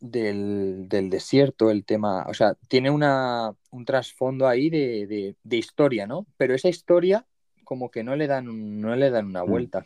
Del, 0.00 0.88
desierto, 0.88 1.70
el 1.70 1.84
tema, 1.84 2.26
o 2.26 2.34
sea, 2.34 2.54
tiene 2.66 2.90
una, 2.90 3.54
un 3.70 3.84
trasfondo 3.84 4.48
ahí 4.48 4.68
de, 4.68 5.36
de 5.40 5.56
historia, 5.56 6.08
¿no? 6.08 6.26
Pero 6.36 6.56
esa 6.56 6.68
historia 6.68 7.24
como 7.72 7.90
que 7.90 8.04
no 8.04 8.16
le 8.16 8.26
dan, 8.26 8.80
no 8.82 8.94
le 8.96 9.08
dan 9.08 9.26
una 9.26 9.44
mm. 9.44 9.48
vuelta. 9.48 9.84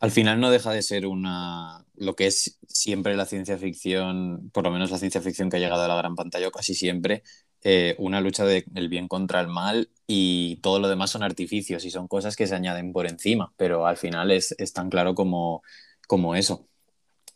Al 0.00 0.10
final 0.10 0.38
no 0.38 0.50
deja 0.50 0.72
de 0.72 0.82
ser 0.82 1.06
una 1.06 1.86
lo 1.94 2.14
que 2.14 2.26
es 2.26 2.58
siempre 2.66 3.16
la 3.16 3.24
ciencia 3.24 3.56
ficción, 3.56 4.50
por 4.52 4.64
lo 4.64 4.70
menos 4.70 4.90
la 4.90 4.98
ciencia 4.98 5.22
ficción 5.22 5.48
que 5.48 5.56
ha 5.56 5.60
llegado 5.60 5.82
a 5.84 5.88
la 5.88 5.96
gran 5.96 6.14
pantalla 6.14 6.50
casi 6.50 6.74
siempre, 6.74 7.22
eh, 7.64 7.94
una 7.98 8.20
lucha 8.20 8.44
del 8.44 8.88
bien 8.88 9.06
contra 9.06 9.40
el 9.40 9.46
mal 9.46 9.88
y 10.06 10.56
todo 10.56 10.80
lo 10.80 10.88
demás 10.88 11.10
son 11.10 11.22
artificios 11.22 11.84
y 11.84 11.90
son 11.90 12.08
cosas 12.08 12.34
que 12.34 12.48
se 12.48 12.56
añaden 12.56 12.92
por 12.92 13.06
encima, 13.06 13.52
pero 13.56 13.86
al 13.86 13.96
final 13.96 14.32
es, 14.32 14.54
tan 14.74 14.90
claro 14.90 15.14
como, 15.14 15.62
como 16.08 16.34
eso. 16.34 16.66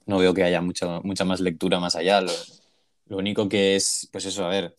No 0.05 0.19
veo 0.19 0.35
que 0.35 0.43
haya 0.43 0.61
mucha, 0.61 1.01
mucha 1.01 1.25
más 1.25 1.41
lectura 1.41 1.79
más 1.81 1.95
allá. 1.95 2.21
Lo, 2.21 2.33
único 3.17 3.49
que 3.49 3.77
es, 3.77 4.09
pues 4.12 4.25
eso, 4.25 4.45
a 4.45 4.49
ver, 4.49 4.75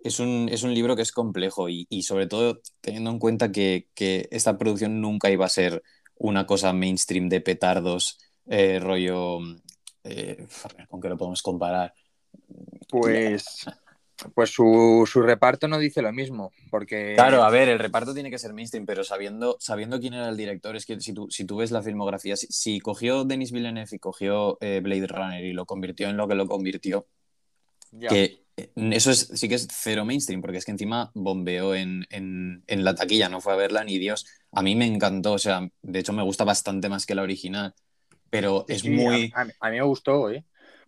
es 0.00 0.18
un, 0.18 0.48
libro 0.74 0.96
que 0.96 1.02
es 1.02 1.12
complejo 1.12 1.68
y, 1.68 1.86
sobre 2.02 2.26
todo 2.26 2.60
teniendo 2.80 3.10
en 3.10 3.20
cuenta 3.20 3.52
que, 3.52 3.88
esta 4.30 4.58
producción 4.58 5.00
nunca 5.00 5.30
iba 5.30 5.46
a 5.46 5.48
ser 5.48 5.82
una 6.16 6.46
cosa 6.46 6.72
mainstream 6.72 7.28
de 7.28 7.40
petardos, 7.40 8.18
eh, 8.46 8.80
rollo... 8.80 9.38
Eh, 10.02 10.46
¿Con 10.88 11.00
qué 11.00 11.10
lo 11.10 11.18
podemos 11.18 11.42
comparar? 11.42 11.92
Pues, 12.88 13.66
pues 14.34 14.50
su, 14.50 15.04
reparto 15.14 15.68
no 15.68 15.78
dice 15.78 16.02
lo 16.02 16.12
mismo, 16.12 16.52
porque... 16.70 17.14
Claro, 17.14 17.42
a 17.42 17.50
ver, 17.50 17.68
el 17.68 17.78
reparto 17.78 18.14
tiene 18.14 18.30
que 18.30 18.38
ser 18.38 18.52
mainstream, 18.52 18.86
pero 18.86 19.04
sabiendo, 19.04 19.56
sabiendo 19.60 20.00
quién 20.00 20.14
era 20.14 20.28
el 20.28 20.36
director, 20.36 20.76
es 20.76 20.86
que 20.86 21.00
si 21.00 21.12
tú, 21.12 21.28
si 21.30 21.44
tú 21.44 21.56
ves 21.56 21.70
la 21.70 21.82
filmografía, 21.82 22.36
si, 22.36 22.80
cogió 22.80 23.24
Denis 23.24 23.52
Villeneuve 23.52 23.88
y 23.92 23.98
cogió 23.98 24.58
eh, 24.60 24.80
Blade 24.82 25.06
Runner 25.06 25.44
y 25.44 25.52
lo 25.52 25.66
convirtió 25.66 26.08
en 26.08 26.16
lo 26.16 26.28
que 26.28 26.34
lo 26.34 26.46
convirtió, 26.46 27.06
que 28.08 28.40
eso 28.74 29.10
es, 29.10 29.30
sí 29.34 29.48
que 29.48 29.54
es 29.54 29.68
cero 29.70 30.04
mainstream, 30.04 30.40
porque 30.40 30.58
es 30.58 30.64
que 30.64 30.70
encima 30.72 31.10
bombeó 31.14 31.74
en, 31.74 32.06
la 32.68 32.94
taquilla, 32.94 33.28
no 33.28 33.40
fue 33.40 33.52
a 33.52 33.56
verla 33.56 33.84
ni 33.84 33.98
Dios. 33.98 34.26
A 34.52 34.62
mí 34.62 34.74
me 34.76 34.86
encantó, 34.86 35.32
o 35.32 35.38
sea, 35.38 35.68
de 35.82 35.98
hecho 35.98 36.12
me 36.12 36.22
gusta 36.22 36.44
bastante 36.44 36.88
más 36.88 37.06
que 37.06 37.14
la 37.14 37.22
original, 37.22 37.74
pero 38.28 38.64
es 38.68 38.84
muy... 38.84 39.32
A, 39.34 39.44
mí 39.44 39.76
me 39.76 39.82
gustó, 39.82 40.30
¿eh? 40.30 40.44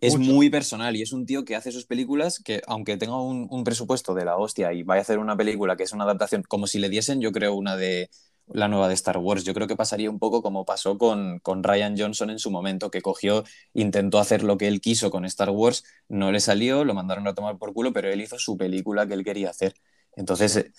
Es 0.07 0.17
muy 0.17 0.49
personal 0.49 0.95
y 0.95 1.01
es 1.01 1.13
un 1.13 1.25
tío 1.25 1.45
que 1.45 1.55
hace 1.55 1.71
sus 1.71 1.85
películas 1.85 2.39
que, 2.39 2.61
aunque 2.67 2.97
tenga 2.97 3.21
un, 3.21 3.63
presupuesto 3.63 4.13
de 4.13 4.25
la 4.25 4.37
hostia 4.37 4.73
y 4.73 4.83
vaya 4.83 4.99
a 4.99 5.01
hacer 5.03 5.19
una 5.19 5.37
película 5.37 5.75
que 5.75 5.83
es 5.83 5.93
una 5.93 6.03
adaptación, 6.03 6.43
como 6.43 6.67
si 6.67 6.79
le 6.79 6.89
diesen, 6.89 7.21
yo 7.21 7.31
creo, 7.31 7.53
una 7.53 7.77
de 7.77 8.09
la 8.47 8.67
nueva 8.67 8.87
de 8.89 8.93
Star 8.95 9.17
Wars. 9.17 9.43
Yo 9.45 9.53
creo 9.53 9.67
que 9.67 9.75
pasaría 9.75 10.09
un 10.09 10.19
poco 10.19 10.41
como 10.41 10.65
pasó 10.65 10.97
con, 10.97 11.39
con 11.39 11.63
Ryan 11.63 11.95
Johnson 11.97 12.29
en 12.29 12.39
su 12.39 12.51
momento, 12.51 12.91
que 12.91 13.01
cogió, 13.01 13.43
intentó 13.73 14.19
hacer 14.19 14.43
lo 14.43 14.57
que 14.57 14.67
él 14.67 14.81
quiso 14.81 15.09
con 15.09 15.25
Star 15.25 15.49
Wars, 15.49 15.83
no 16.09 16.31
le 16.31 16.39
salió, 16.39 16.83
lo 16.83 16.93
mandaron 16.93 17.27
a 17.27 17.33
tomar 17.33 17.57
por 17.57 17.73
culo, 17.73 17.93
pero 17.93 18.09
él 18.11 18.21
hizo 18.21 18.37
su 18.37 18.57
película 18.57 19.07
que 19.07 19.13
él 19.13 19.23
quería 19.23 19.49
hacer. 19.49 19.75
Entonces, 20.15 20.71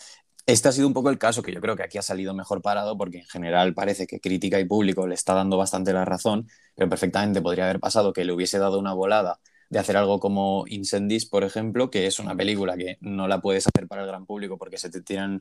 este 0.47 0.69
ha 0.69 0.73
sido 0.73 0.87
un 0.87 0.93
poco 0.93 1.11
el 1.11 1.19
caso 1.19 1.43
que 1.43 1.53
yo 1.53 1.61
creo 1.61 1.77
que 1.77 1.83
aquí 1.83 1.97
ha 1.97 2.03
salido 2.03 2.35
mejor 2.35 2.61
parado 2.61 2.99
porque 2.99 3.19
en 3.19 3.27
general 3.27 3.73
parece 3.75 4.07
que 4.07 4.21
crítica 4.21 4.61
y 4.61 4.65
público 4.65 5.07
le 5.07 5.15
está 5.15 5.35
dando 5.35 5.57
bastante 5.57 5.93
la 5.93 6.05
razón, 6.05 6.49
pero 6.75 6.89
perfectamente 6.89 7.41
podría 7.41 7.65
haber 7.65 7.81
pasado 7.81 8.13
que 8.13 8.25
le 8.25 8.33
hubiese 8.33 8.59
dado 8.59 8.79
una 8.79 8.93
volada 8.93 9.41
de 9.71 9.79
hacer 9.79 9.97
algo 9.97 10.21
como 10.21 10.65
Incendies, 10.69 11.27
por 11.27 11.45
ejemplo, 11.45 11.91
que 11.91 12.07
es 12.07 12.19
una 12.19 12.37
película 12.37 12.77
que 12.77 12.99
no 13.01 13.27
la 13.27 13.41
puedes 13.41 13.67
hacer 13.67 13.89
para 13.89 14.03
el 14.03 14.09
gran 14.09 14.27
público 14.27 14.59
porque 14.59 14.77
se 14.77 14.91
te 14.91 15.01
tiran 15.01 15.41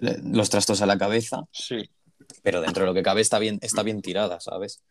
los 0.00 0.50
trastos 0.50 0.82
a 0.82 0.86
la 0.86 0.98
cabeza. 0.98 1.44
Sí. 1.52 1.88
Pero 2.42 2.60
dentro 2.60 2.82
de 2.82 2.86
lo 2.88 2.94
que 2.94 3.02
cabe 3.02 3.20
está 3.20 3.38
bien, 3.38 3.58
está 3.62 3.82
bien 3.82 4.02
tirada, 4.02 4.40
¿sabes? 4.40 4.82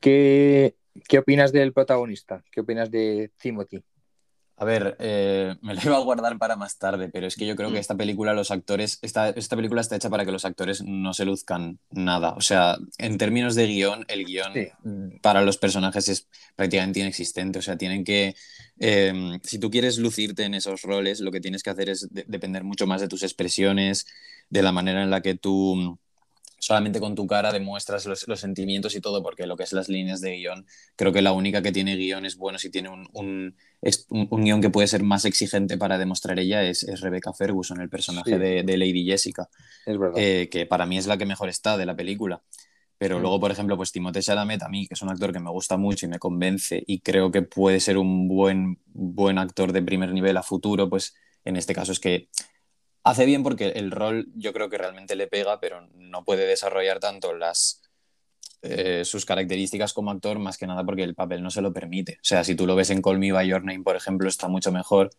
¿Qué, 0.00 0.74
¿Qué 1.08 1.18
opinas 1.18 1.52
del 1.52 1.72
protagonista? 1.72 2.42
¿Qué 2.50 2.60
opinas 2.60 2.90
de 2.90 3.30
Timothy? 3.40 3.84
A 4.62 4.64
ver, 4.64 4.96
eh, 5.00 5.56
me 5.60 5.74
lo 5.74 5.80
iba 5.82 5.96
a 5.96 6.00
guardar 6.00 6.38
para 6.38 6.54
más 6.54 6.78
tarde, 6.78 7.08
pero 7.08 7.26
es 7.26 7.34
que 7.34 7.46
yo 7.46 7.56
creo 7.56 7.70
que 7.70 7.78
mm. 7.78 7.80
esta 7.80 7.96
película, 7.96 8.32
los 8.32 8.52
actores, 8.52 9.00
esta, 9.02 9.30
esta 9.30 9.56
película 9.56 9.80
está 9.80 9.96
hecha 9.96 10.08
para 10.08 10.24
que 10.24 10.30
los 10.30 10.44
actores 10.44 10.84
no 10.84 11.12
se 11.14 11.24
luzcan 11.24 11.80
nada. 11.90 12.34
O 12.34 12.40
sea, 12.40 12.76
en 12.98 13.18
términos 13.18 13.56
de 13.56 13.66
guion, 13.66 14.04
el 14.06 14.24
guion 14.24 14.52
para 15.20 15.42
los 15.42 15.58
personajes 15.58 16.08
es 16.08 16.28
prácticamente 16.54 17.00
inexistente. 17.00 17.58
O 17.58 17.62
sea, 17.62 17.76
tienen 17.76 18.04
que, 18.04 18.36
em, 18.78 19.40
si 19.42 19.58
tú 19.58 19.68
quieres 19.68 19.98
lucirte 19.98 20.44
en 20.44 20.54
esos 20.54 20.82
roles, 20.82 21.18
lo 21.18 21.32
que 21.32 21.40
tienes 21.40 21.64
que 21.64 21.70
hacer 21.70 21.88
es 21.88 22.08
depender 22.12 22.62
mucho 22.62 22.86
más 22.86 23.00
de 23.00 23.08
tus 23.08 23.24
expresiones, 23.24 24.06
de 24.48 24.62
la 24.62 24.70
manera 24.70 25.02
en 25.02 25.10
la 25.10 25.22
que 25.22 25.34
tú 25.34 25.98
solamente 26.62 27.00
con 27.00 27.16
tu 27.16 27.26
cara 27.26 27.50
demuestras 27.50 28.06
los, 28.06 28.20
sentimientos 28.38 28.94
y 28.94 29.00
todo, 29.00 29.20
porque 29.20 29.48
lo 29.48 29.56
que 29.56 29.64
es 29.64 29.72
las 29.72 29.88
líneas 29.88 30.20
de 30.20 30.36
guion, 30.36 30.64
creo 30.94 31.12
que 31.12 31.20
la 31.20 31.32
única 31.32 31.60
que 31.60 31.72
tiene 31.72 31.96
guion 31.96 32.24
es 32.24 32.36
bueno 32.36 32.56
si 32.56 32.70
tiene 32.70 32.88
un, 32.88 33.08
un, 33.14 33.56
un, 34.08 34.44
guion 34.44 34.60
que 34.60 34.70
puede 34.70 34.86
ser 34.86 35.02
más 35.02 35.24
exigente 35.24 35.76
para 35.76 35.98
demostrar 35.98 36.38
ella 36.38 36.62
es, 36.62 36.84
es 36.84 37.00
Rebecca 37.00 37.32
Ferguson, 37.32 37.80
el 37.80 37.88
personaje 37.88 38.38
de, 38.38 38.76
Lady 38.76 39.04
Jessica, 39.04 39.48
es 39.84 39.98
verdad. 39.98 40.14
Eh, 40.16 40.48
que 40.52 40.64
para 40.64 40.86
mí 40.86 40.98
es 40.98 41.08
la 41.08 41.18
que 41.18 41.26
mejor 41.26 41.48
está 41.48 41.76
de 41.76 41.84
la 41.84 41.96
película. 41.96 42.42
Pero 42.96 43.18
mm. 43.18 43.22
luego, 43.22 43.40
por 43.40 43.50
ejemplo, 43.50 43.76
pues 43.76 43.90
Timothée 43.90 44.22
Chalamet, 44.22 44.62
a 44.62 44.68
mí, 44.68 44.86
que 44.86 44.94
es 44.94 45.02
un 45.02 45.10
actor 45.10 45.32
que 45.32 45.40
me 45.40 45.50
gusta 45.50 45.76
mucho 45.76 46.06
y 46.06 46.10
me 46.10 46.20
convence 46.20 46.80
y 46.86 47.00
creo 47.00 47.32
que 47.32 47.42
puede 47.42 47.80
ser 47.80 47.98
un 47.98 48.28
buen, 48.28 48.78
buen 48.86 49.38
actor 49.38 49.72
de 49.72 49.82
primer 49.82 50.12
nivel 50.12 50.36
a 50.36 50.44
futuro, 50.44 50.88
pues 50.88 51.12
en 51.44 51.56
este 51.56 51.74
caso 51.74 51.90
es 51.90 51.98
que 51.98 52.28
hace 53.04 53.26
bien 53.26 53.42
porque 53.42 53.68
el 53.68 53.90
rol 53.90 54.28
yo 54.34 54.52
creo 54.52 54.68
que 54.68 54.78
realmente 54.78 55.16
le 55.16 55.26
pega, 55.26 55.60
pero 55.60 55.86
no 55.94 56.24
puede 56.24 56.46
desarrollar 56.46 57.00
tanto 57.00 57.34
las, 57.34 57.82
eh, 58.62 59.04
sus 59.04 59.24
características 59.24 59.92
como 59.92 60.10
actor, 60.10 60.38
más 60.38 60.56
que 60.56 60.66
nada 60.66 60.84
porque 60.84 61.02
el 61.02 61.14
papel 61.14 61.42
no 61.42 61.50
se 61.50 61.62
lo 61.62 61.72
permite. 61.72 62.14
O 62.14 62.24
sea, 62.24 62.44
si 62.44 62.54
tú 62.54 62.66
lo 62.66 62.76
ves 62.76 62.90
en 62.90 63.02
Call 63.02 63.18
Me 63.18 63.32
By 63.32 63.48
Your 63.48 63.64
Name, 63.64 63.82
por 63.82 63.96
ejemplo, 63.96 64.28
está 64.28 64.48
mucho 64.48 64.70
mejor 64.70 65.10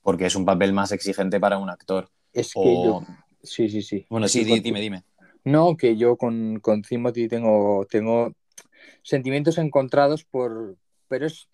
porque 0.00 0.26
es 0.26 0.36
un 0.36 0.44
papel 0.44 0.72
más 0.72 0.92
exigente 0.92 1.38
para 1.40 1.58
un 1.58 1.68
actor. 1.68 2.08
Es 2.32 2.54
que 2.54 2.74
yo... 2.74 3.02
Sí, 3.42 3.68
sí, 3.68 3.82
sí. 3.82 4.06
Bueno, 4.08 4.28
sí, 4.28 4.44
dime, 4.44 4.80
dime. 4.80 5.04
No, 5.44 5.76
que 5.76 5.96
yo 5.96 6.16
con, 6.16 6.58
con 6.60 6.82
Timothy 6.82 7.28
tengo, 7.28 7.86
tengo 7.90 8.32
sentimientos 9.02 9.58
encontrados 9.58 10.24
por... 10.24 10.76
Pero 11.08 11.26
es... 11.26 11.48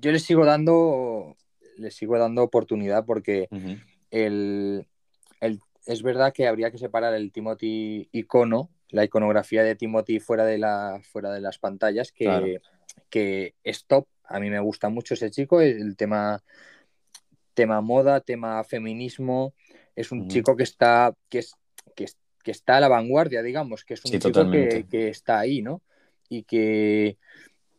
yo 0.00 0.10
le 0.10 0.18
sigo 0.18 0.44
dando... 0.44 1.36
Le 1.76 1.90
sigo 1.90 2.18
dando 2.18 2.42
oportunidad 2.42 3.04
porque 3.06 3.48
el, 4.10 4.86
es 5.40 6.02
verdad 6.02 6.32
que 6.32 6.46
habría 6.46 6.70
que 6.70 6.78
separar 6.78 7.14
el 7.14 7.32
Timothy 7.32 8.08
icono, 8.12 8.70
la 8.90 9.04
iconografía 9.04 9.62
de 9.62 9.74
Timothy 9.74 10.20
fuera 10.20 10.44
de, 10.44 10.58
la, 10.58 11.00
fuera 11.02 11.32
de 11.32 11.40
las 11.40 11.58
pantallas, 11.58 12.12
que, 12.12 12.60
que 13.10 13.54
Stop, 13.64 14.06
a 14.24 14.40
mí 14.40 14.50
me 14.50 14.60
gusta 14.60 14.88
mucho 14.88 15.14
ese 15.14 15.30
chico, 15.30 15.60
el 15.60 15.96
tema, 15.96 16.42
tema 17.54 17.80
moda, 17.80 18.20
tema 18.20 18.62
feminismo, 18.64 19.54
es 19.96 20.12
un 20.12 20.28
chico 20.28 20.56
que 20.56 20.62
está, 20.62 21.14
que, 21.28 21.38
es, 21.40 21.54
que, 21.94 22.06
está 22.44 22.76
a 22.76 22.80
la 22.80 22.88
vanguardia, 22.88 23.42
digamos, 23.42 23.84
que 23.84 23.94
es 23.94 24.04
un 24.04 24.12
chico 24.12 24.50
que, 24.50 25.08
está 25.08 25.38
ahí, 25.40 25.62
¿no? 25.62 25.82
Y 26.28 26.44
que 26.44 27.18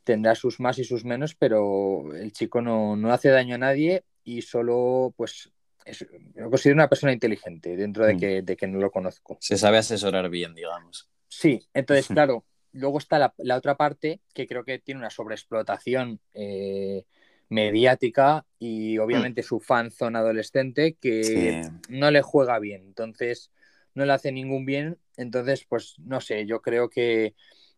tendrá 0.03 0.35
sus 0.35 0.59
más 0.59 0.79
y 0.79 0.83
sus 0.83 1.05
menos, 1.05 1.35
pero 1.35 2.13
el 2.15 2.31
chico 2.33 2.61
no, 2.61 2.95
no 2.95 3.13
hace 3.13 3.29
daño 3.29 3.55
a 3.55 3.59
nadie 3.59 4.03
y 4.23 4.41
solo 4.41 5.13
pues 5.15 5.51
es, 5.85 6.05
lo 6.35 6.49
considero 6.49 6.75
una 6.75 6.89
persona 6.89 7.13
inteligente 7.13 7.75
dentro 7.75 8.05
de 8.05 8.15
mm. 8.15 8.19
que, 8.19 8.41
de 8.41 8.57
que 8.57 8.67
no 8.67 8.79
lo 8.79 8.91
conozco. 8.91 9.37
Se 9.41 9.57
sabe 9.57 9.77
asesorar 9.77 10.29
bien, 10.29 10.53
digamos. 10.53 11.09
Sí, 11.27 11.67
entonces, 11.73 12.07
claro, 12.07 12.45
luego 12.71 12.97
está 12.97 13.33
la, 13.37 13.55
otra 13.55 13.75
parte 13.75 14.21
que 14.33 14.47
creo 14.47 14.63
que 14.63 14.79
tiene 14.79 14.99
una 14.99 15.09
sobreexplotación 15.09 16.19
eh, 16.33 17.05
mediática 17.49 18.45
y 18.57 18.97
obviamente 18.97 19.41
mm. 19.41 19.45
su 19.45 19.59
fan 19.59 19.91
zona 19.91 20.19
adolescente 20.19 20.97
que 20.99 21.61
no 21.89 22.11
le 22.11 22.21
juega 22.21 22.59
bien. 22.59 22.83
Entonces, 22.85 23.51
no 23.93 24.05
le 24.05 24.13
hace 24.13 24.31
ningún 24.31 24.65
bien. 24.65 24.97
Entonces, 25.17 25.65
pues 25.67 25.95
no 25.99 26.21
sé, 26.21 26.45
yo 26.45 26.61
creo 26.61 26.89
que, 26.89 27.35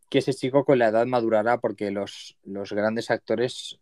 ese 0.10 0.34
chico 0.34 0.66
con 0.66 0.78
la 0.78 0.90
edad 0.90 1.06
madurará 1.06 1.60
porque 1.60 1.90
los, 1.90 2.38
los 2.44 2.74
grandes 2.74 3.10
actores 3.12 3.80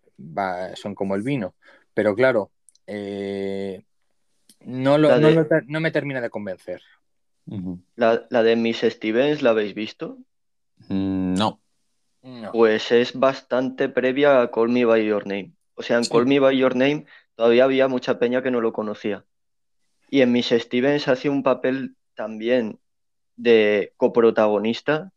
son 0.75 0.93
como 0.93 1.15
el 1.15 1.23
vino. 1.23 1.55
Pero 1.95 2.13
claro, 2.15 2.51
eh, 2.85 3.83
no, 4.65 4.97
no, 4.97 5.79
me 5.79 5.91
termina 5.91 6.21
de 6.21 6.29
convencer. 6.29 6.81
la, 7.95 8.43
de 8.43 8.55
Miss 8.55 8.81
Stevens, 8.81 9.41
¿la 9.41 9.51
habéis 9.51 9.73
visto? 9.73 10.17
Mm, 10.87 11.33
no. 11.33 11.61
Pues 12.51 12.91
es 12.91 13.17
bastante 13.17 13.89
previa 13.89 14.41
a 14.41 14.51
Call 14.51 14.69
Me 14.69 14.85
By 14.85 15.05
Your 15.05 15.25
Name. 15.25 15.53
O 15.75 15.83
sea, 15.83 15.97
en 15.97 16.05
Call 16.05 16.25
Me 16.25 16.39
By 16.39 16.57
Your 16.57 16.75
Name 16.75 17.05
todavía 17.35 17.63
había 17.63 17.87
mucha 17.87 18.19
peña 18.19 18.43
que 18.43 18.51
no 18.51 18.59
lo 18.59 18.73
conocía. 18.73 19.25
Y 20.09 20.21
en 20.21 20.31
Miss 20.31 20.49
Stevens 20.49 21.07
hace 21.07 21.29
un 21.29 21.43
papel 21.43 21.95
también 22.15 22.79
de 23.37 23.93
coprotagonista, 23.95 25.13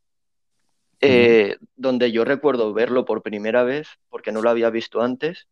eh, 1.01 1.57
donde 1.75 2.13
yo 2.13 2.25
recuerdo 2.25 2.73
verlo 2.73 3.05
por 3.05 3.23
primera 3.23 3.65
vez, 3.65 3.89
porque 4.09 4.31
no 4.31 4.41
lo 4.41 4.51
había 4.51 4.71
visto 4.71 5.03
antes. 5.03 5.49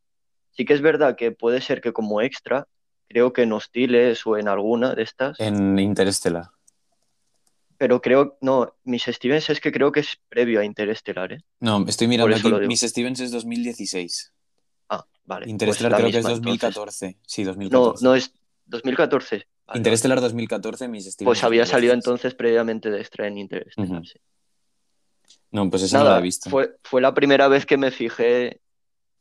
Sí 0.52 0.64
que 0.64 0.74
es 0.74 0.80
verdad 0.80 1.16
que 1.16 1.32
puede 1.32 1.60
ser 1.60 1.80
que 1.80 1.92
como 1.92 2.20
extra 2.20 2.68
creo 3.10 3.32
que 3.32 3.42
en 3.42 3.52
Hostiles 3.52 4.24
o 4.24 4.38
en 4.38 4.46
alguna 4.46 4.94
de 4.94 5.02
estas. 5.02 5.38
En 5.40 5.78
Interestelar. 5.78 6.48
Pero 7.76 8.00
creo, 8.00 8.38
no, 8.40 8.76
Miss 8.84 9.06
Stevens 9.08 9.50
es 9.50 9.60
que 9.60 9.72
creo 9.72 9.90
que 9.90 10.00
es 10.00 10.20
previo 10.28 10.60
a 10.60 10.64
Interestelar, 10.64 11.32
¿eh? 11.32 11.42
No, 11.58 11.84
estoy 11.88 12.06
mirando 12.06 12.36
aquí, 12.36 12.66
Miss 12.68 12.82
Stevens 12.82 13.18
es 13.20 13.32
2016. 13.32 14.32
Ah, 14.90 15.04
vale. 15.24 15.44
Pues 15.44 15.50
Interestelar 15.50 15.96
creo 15.96 16.10
que 16.12 16.18
es 16.18 16.24
2014. 16.24 17.18
Sí, 17.26 17.42
2014. 17.42 18.04
No, 18.04 18.10
no 18.10 18.14
es 18.14 18.32
2014. 18.66 19.46
Interestelar 19.74 20.20
2014, 20.20 20.88
Miss 20.88 21.06
Stevens. 21.06 21.26
Pues 21.26 21.42
había 21.42 21.66
salido 21.66 21.94
entonces 21.94 22.34
previamente 22.34 22.90
de 22.90 23.00
extra 23.00 23.26
en 23.26 23.38
Interestelar, 23.38 24.06
sí. 24.06 24.20
No, 25.50 25.68
pues 25.68 25.82
eso 25.82 25.98
no 25.98 26.04
lo 26.04 26.16
he 26.16 26.22
visto. 26.22 26.48
Fue, 26.48 26.76
fue 26.84 27.00
la 27.00 27.12
primera 27.12 27.48
vez 27.48 27.66
que 27.66 27.76
me 27.76 27.90
fijé 27.90 28.60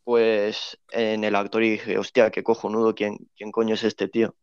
pues 0.09 0.79
en 0.91 1.23
el 1.23 1.35
actor 1.35 1.63
y 1.63 1.69
dije, 1.69 1.99
hostia, 1.99 2.31
qué 2.31 2.41
cojonudo, 2.41 2.95
¿quién, 2.95 3.29
quién 3.37 3.51
coño 3.51 3.75
es 3.75 3.83
este 3.83 4.07
tío? 4.07 4.33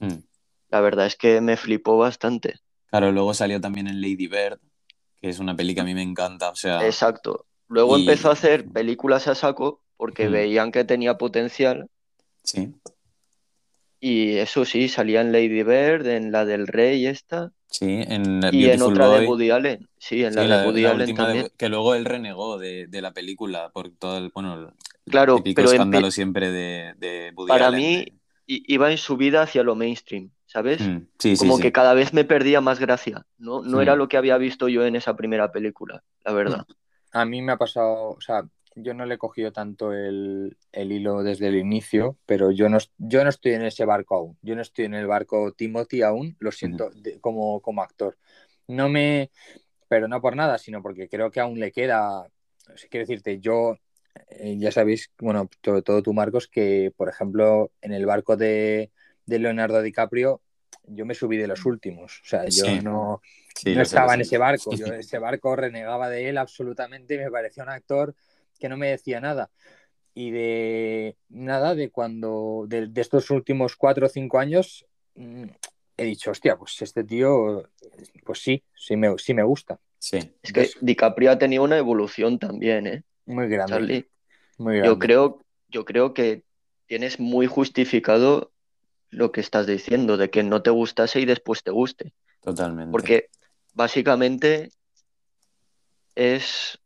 Hmm. 0.00 0.24
La 0.68 0.80
verdad 0.80 1.06
es 1.06 1.14
que 1.14 1.40
me 1.40 1.56
flipó 1.56 1.96
bastante. 1.96 2.56
Claro, 2.88 3.12
luego 3.12 3.32
salió 3.32 3.60
también 3.60 3.86
en 3.86 4.00
Lady 4.00 4.26
Bird, 4.26 4.58
que 5.20 5.28
es 5.28 5.38
una 5.38 5.54
peli 5.54 5.76
que 5.76 5.80
a 5.80 5.84
mí 5.84 5.94
me 5.94 6.02
encanta, 6.02 6.50
o 6.50 6.56
sea... 6.56 6.84
Exacto. 6.84 7.46
Luego 7.68 7.96
empezó 7.96 8.30
a 8.30 8.32
hacer 8.32 8.66
películas 8.66 9.28
a 9.28 9.36
saco 9.36 9.80
porque 9.96 10.28
hmm. 10.28 10.32
veían 10.32 10.72
que 10.72 10.82
tenía 10.82 11.16
potencial. 11.18 11.88
Sí. 12.42 12.74
Y 14.00 14.38
eso 14.38 14.64
sí, 14.64 14.88
salía 14.88 15.20
en 15.20 15.30
Lady 15.30 15.62
Bird, 15.62 16.04
en 16.08 16.32
la 16.32 16.44
del 16.44 16.66
Rey 16.66 17.06
esta. 17.06 17.52
Sí, 17.70 18.02
en 18.08 18.40
Y 18.50 18.70
en 18.70 18.82
otra 18.82 19.08
de 19.08 19.28
Woody 19.28 19.50
Allen. 19.50 19.88
Sí, 19.98 20.24
en 20.24 20.34
la, 20.34 20.62
de 20.62 20.66
Woody 20.66 20.84
Allen 20.84 21.14
también. 21.14 21.48
que 21.56 21.68
luego 21.68 21.94
él 21.94 22.06
renegó 22.06 22.58
de, 22.58 22.88
de, 22.88 23.00
la 23.00 23.12
película 23.12 23.70
por 23.70 23.92
todo 23.92 24.18
el, 24.18 24.32
bueno, 24.34 24.74
Claro, 25.06 25.36
típico 25.36 25.56
pero 25.56 25.70
escándalo 25.70 26.10
siempre 26.10 26.50
de, 26.50 26.94
de 26.96 27.32
Para 27.48 27.70
mí 27.70 28.06
iba 28.46 28.90
en 28.90 28.98
su 28.98 29.16
vida 29.16 29.42
hacia 29.42 29.62
lo 29.62 29.74
mainstream, 29.74 30.30
¿sabes? 30.46 30.80
Mm, 30.80 31.06
Como 31.38 31.58
que 31.58 31.72
cada 31.72 31.94
vez 31.94 32.12
me 32.12 32.24
perdía 32.24 32.60
más 32.60 32.78
gracia. 32.78 33.26
No, 33.38 33.62
no 33.62 33.80
era 33.80 33.94
mm. 33.94 33.98
lo 33.98 34.08
que 34.08 34.16
había 34.16 34.36
visto 34.38 34.68
yo 34.68 34.84
en 34.84 34.96
esa 34.96 35.16
primera 35.16 35.50
película, 35.52 36.02
la 36.24 36.32
verdad. 36.32 36.66
A 37.12 37.24
mí 37.24 37.42
me 37.42 37.52
ha 37.52 37.56
pasado, 37.56 38.10
o 38.10 38.20
sea, 38.20 38.44
yo 38.74 38.94
no 38.94 39.04
le 39.04 39.14
he 39.14 39.18
cogido 39.18 39.52
tanto 39.52 39.92
el, 39.92 40.56
hilo 40.72 41.22
desde 41.22 41.48
el 41.48 41.56
inicio, 41.56 42.16
pero 42.26 42.50
yo 42.50 42.68
no, 42.68 42.78
yo 42.98 43.22
no 43.22 43.30
estoy 43.30 43.52
en 43.52 43.62
ese 43.62 43.84
barco 43.84 44.16
aún. 44.16 44.38
Yo 44.42 44.54
no 44.54 44.62
estoy 44.62 44.86
en 44.86 44.94
el 44.94 45.06
barco 45.06 45.52
Timothy 45.52 46.02
aún, 46.02 46.36
lo 46.38 46.52
siento, 46.52 46.90
como, 47.20 47.60
como 47.60 47.82
actor. 47.82 48.16
No 48.68 48.88
me, 48.88 49.30
pero 49.88 50.08
no 50.08 50.20
por 50.20 50.36
nada, 50.36 50.58
sino 50.58 50.82
porque 50.82 51.08
creo 51.08 51.30
que 51.30 51.40
aún 51.40 51.58
le 51.60 51.72
queda, 51.72 52.26
quiero 52.88 53.06
decirte, 53.06 53.40
yo 53.40 53.76
eh, 54.28 54.56
ya 54.58 54.72
sabéis, 54.72 55.10
bueno, 55.18 55.48
todo, 55.60 55.82
todo 55.82 56.02
tú, 56.02 56.12
Marcos, 56.12 56.48
que 56.48 56.92
por 56.96 57.08
ejemplo 57.08 57.70
en 57.80 57.92
el 57.92 58.06
barco 58.06 58.36
de, 58.36 58.90
Leonardo 59.26 59.80
DiCaprio 59.80 60.42
yo 60.86 61.06
me 61.06 61.14
subí 61.14 61.36
de 61.36 61.46
los 61.46 61.64
últimos. 61.64 62.20
O 62.22 62.26
sea, 62.26 62.46
yo 62.48 62.66
no, 62.82 63.22
no 63.64 63.82
estaba 63.82 64.14
en 64.14 64.22
ese 64.22 64.36
barco. 64.36 64.74
Yo 64.74 64.86
ese 64.86 65.18
barco 65.18 65.54
renegaba 65.54 66.08
de 66.08 66.28
él 66.28 66.38
absolutamente 66.38 67.14
y 67.14 67.18
me 67.18 67.30
parecía 67.30 67.62
un 67.62 67.70
actor 67.70 68.14
que 68.58 68.68
no 68.68 68.76
me 68.76 68.90
decía 68.90 69.20
nada. 69.20 69.50
Y 70.14 70.30
de 70.30 71.16
nada, 71.28 71.74
de 71.74 71.90
cuando, 71.90 72.66
de, 72.68 72.90
estos 72.96 73.30
últimos 73.30 73.76
cuatro 73.76 74.06
o 74.06 74.08
cinco 74.08 74.38
años, 74.38 74.84
mm, 75.14 75.44
he 75.96 76.04
dicho, 76.04 76.32
hostia, 76.32 76.56
pues 76.56 76.82
este 76.82 77.04
tío, 77.04 77.70
pues 78.24 78.40
sí, 78.40 78.62
sí 78.74 78.96
me, 78.96 79.16
sí 79.18 79.32
me 79.32 79.44
gusta. 79.44 79.80
Sí. 79.98 80.18
Es 80.42 80.52
que 80.52 80.68
DiCaprio 80.80 81.30
ha 81.30 81.38
tenido 81.38 81.62
una 81.62 81.78
evolución 81.78 82.38
también, 82.38 82.86
¿eh? 82.86 83.04
Muy 83.26 83.48
grande. 83.48 83.72
Charlie. 83.72 84.10
Muy 84.58 84.78
grande. 84.78 84.88
Yo 84.88 84.98
creo, 84.98 85.40
yo 85.68 85.84
creo 85.84 86.14
que 86.14 86.44
tienes 86.86 87.20
muy 87.20 87.46
justificado 87.46 88.52
lo 89.10 89.30
que 89.30 89.40
estás 89.40 89.66
diciendo, 89.66 90.16
de 90.16 90.30
que 90.30 90.42
no 90.42 90.62
te 90.62 90.70
gustase 90.70 91.20
y 91.20 91.26
después 91.26 91.62
te 91.62 91.70
guste. 91.70 92.12
Totalmente. 92.40 92.90
Porque 92.90 93.28
básicamente 93.74 94.70
es, 96.14 96.78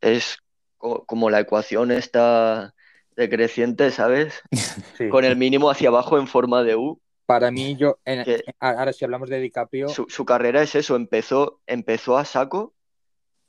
es 0.00 0.38
como 0.78 1.30
la 1.30 1.40
ecuación 1.40 1.90
está 1.90 2.74
decreciente, 3.16 3.90
¿sabes? 3.90 4.42
Con 5.10 5.24
el 5.24 5.36
mínimo 5.36 5.70
hacia 5.70 5.88
abajo 5.88 6.18
en 6.18 6.26
forma 6.26 6.62
de 6.62 6.76
U. 6.76 7.00
Para 7.26 7.50
mí, 7.50 7.74
yo, 7.76 7.98
ahora 8.60 8.92
si 8.92 9.04
hablamos 9.04 9.30
de 9.30 9.40
DiCaprio... 9.40 9.88
Su, 9.88 10.24
carrera 10.26 10.62
es 10.62 10.74
eso, 10.74 10.94
empezó, 10.94 11.60
empezó 11.66 12.18
a 12.18 12.26
saco, 12.26 12.74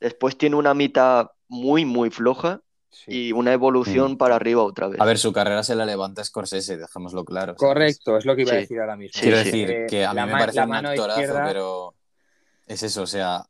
después 0.00 0.38
tiene 0.38 0.56
una 0.56 0.72
mitad 0.72 1.30
muy, 1.48 1.84
muy 1.84 2.10
floja 2.10 2.60
y 3.06 3.32
una 3.32 3.52
evolución 3.52 4.12
mm. 4.12 4.16
para 4.16 4.36
arriba 4.36 4.62
otra 4.62 4.88
vez. 4.88 5.00
A 5.00 5.04
ver, 5.04 5.18
su 5.18 5.32
carrera 5.32 5.62
se 5.62 5.74
la 5.74 5.84
levanta 5.84 6.24
Scorsese, 6.24 6.76
dejémoslo 6.76 7.24
claro. 7.24 7.54
Correcto, 7.56 8.16
es 8.16 8.24
lo 8.24 8.34
que 8.34 8.42
iba 8.42 8.52
a 8.52 8.56
decir 8.56 8.80
ahora 8.80 8.96
mismo. 8.96 9.20
Quiero 9.20 9.38
decir 9.38 9.86
que 9.88 10.04
a 10.04 10.14
mí 10.14 10.20
me 10.20 10.32
parece 10.32 10.60
un 10.60 10.74
actorazo, 10.74 11.34
pero 11.44 11.94
es 12.66 12.82
eso, 12.82 13.02
o 13.02 13.06
sea, 13.06 13.46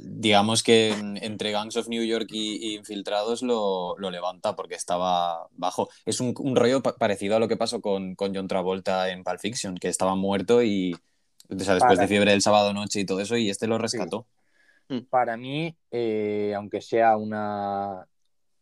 digamos 0.00 0.62
que 0.62 0.90
entre 0.90 1.52
Gangs 1.52 1.76
of 1.76 1.88
New 1.88 2.04
York 2.04 2.28
y, 2.30 2.74
Infiltrados 2.74 3.42
lo, 3.42 3.96
levanta 3.98 4.56
porque 4.56 4.74
estaba 4.74 5.48
bajo. 5.52 5.88
Es 6.04 6.20
un, 6.20 6.34
rollo 6.54 6.82
parecido 6.82 7.36
a 7.36 7.38
lo 7.38 7.48
que 7.48 7.56
pasó 7.56 7.80
con, 7.80 8.14
John 8.18 8.48
Travolta 8.48 9.10
en 9.10 9.24
Pulp 9.24 9.40
Fiction, 9.40 9.76
que 9.76 9.88
estaba 9.88 10.16
muerto 10.16 10.62
y, 10.62 10.94
o 11.48 11.58
sea, 11.58 11.74
después 11.74 11.98
de 11.98 12.08
Fiebre 12.08 12.32
del 12.32 12.42
Sábado 12.42 12.74
Noche 12.74 13.00
y 13.00 13.06
todo 13.06 13.20
eso, 13.20 13.36
y 13.36 13.48
este 13.48 13.66
lo 13.66 13.78
rescató. 13.78 14.26
Mm. 14.88 15.00
Para 15.10 15.36
mí, 15.36 15.76
eh, 15.90 16.52
aunque 16.56 16.80
sea 16.80 17.16
una, 17.16 18.06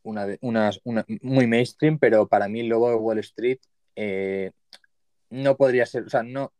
una, 0.02 0.26
una, 0.40 1.04
muy 1.22 1.46
mainstream, 1.46 1.98
pero 1.98 2.26
para 2.26 2.48
mí 2.48 2.60
el 2.60 2.68
Lobo 2.68 2.90
de 2.90 2.96
Wall 2.96 3.18
Street 3.18 3.58
eh, 3.94 4.52
no 5.30 5.56
podría 5.56 5.86
ser, 5.86 6.04
o 6.04 6.10
sea, 6.10 6.22
no 6.22 6.52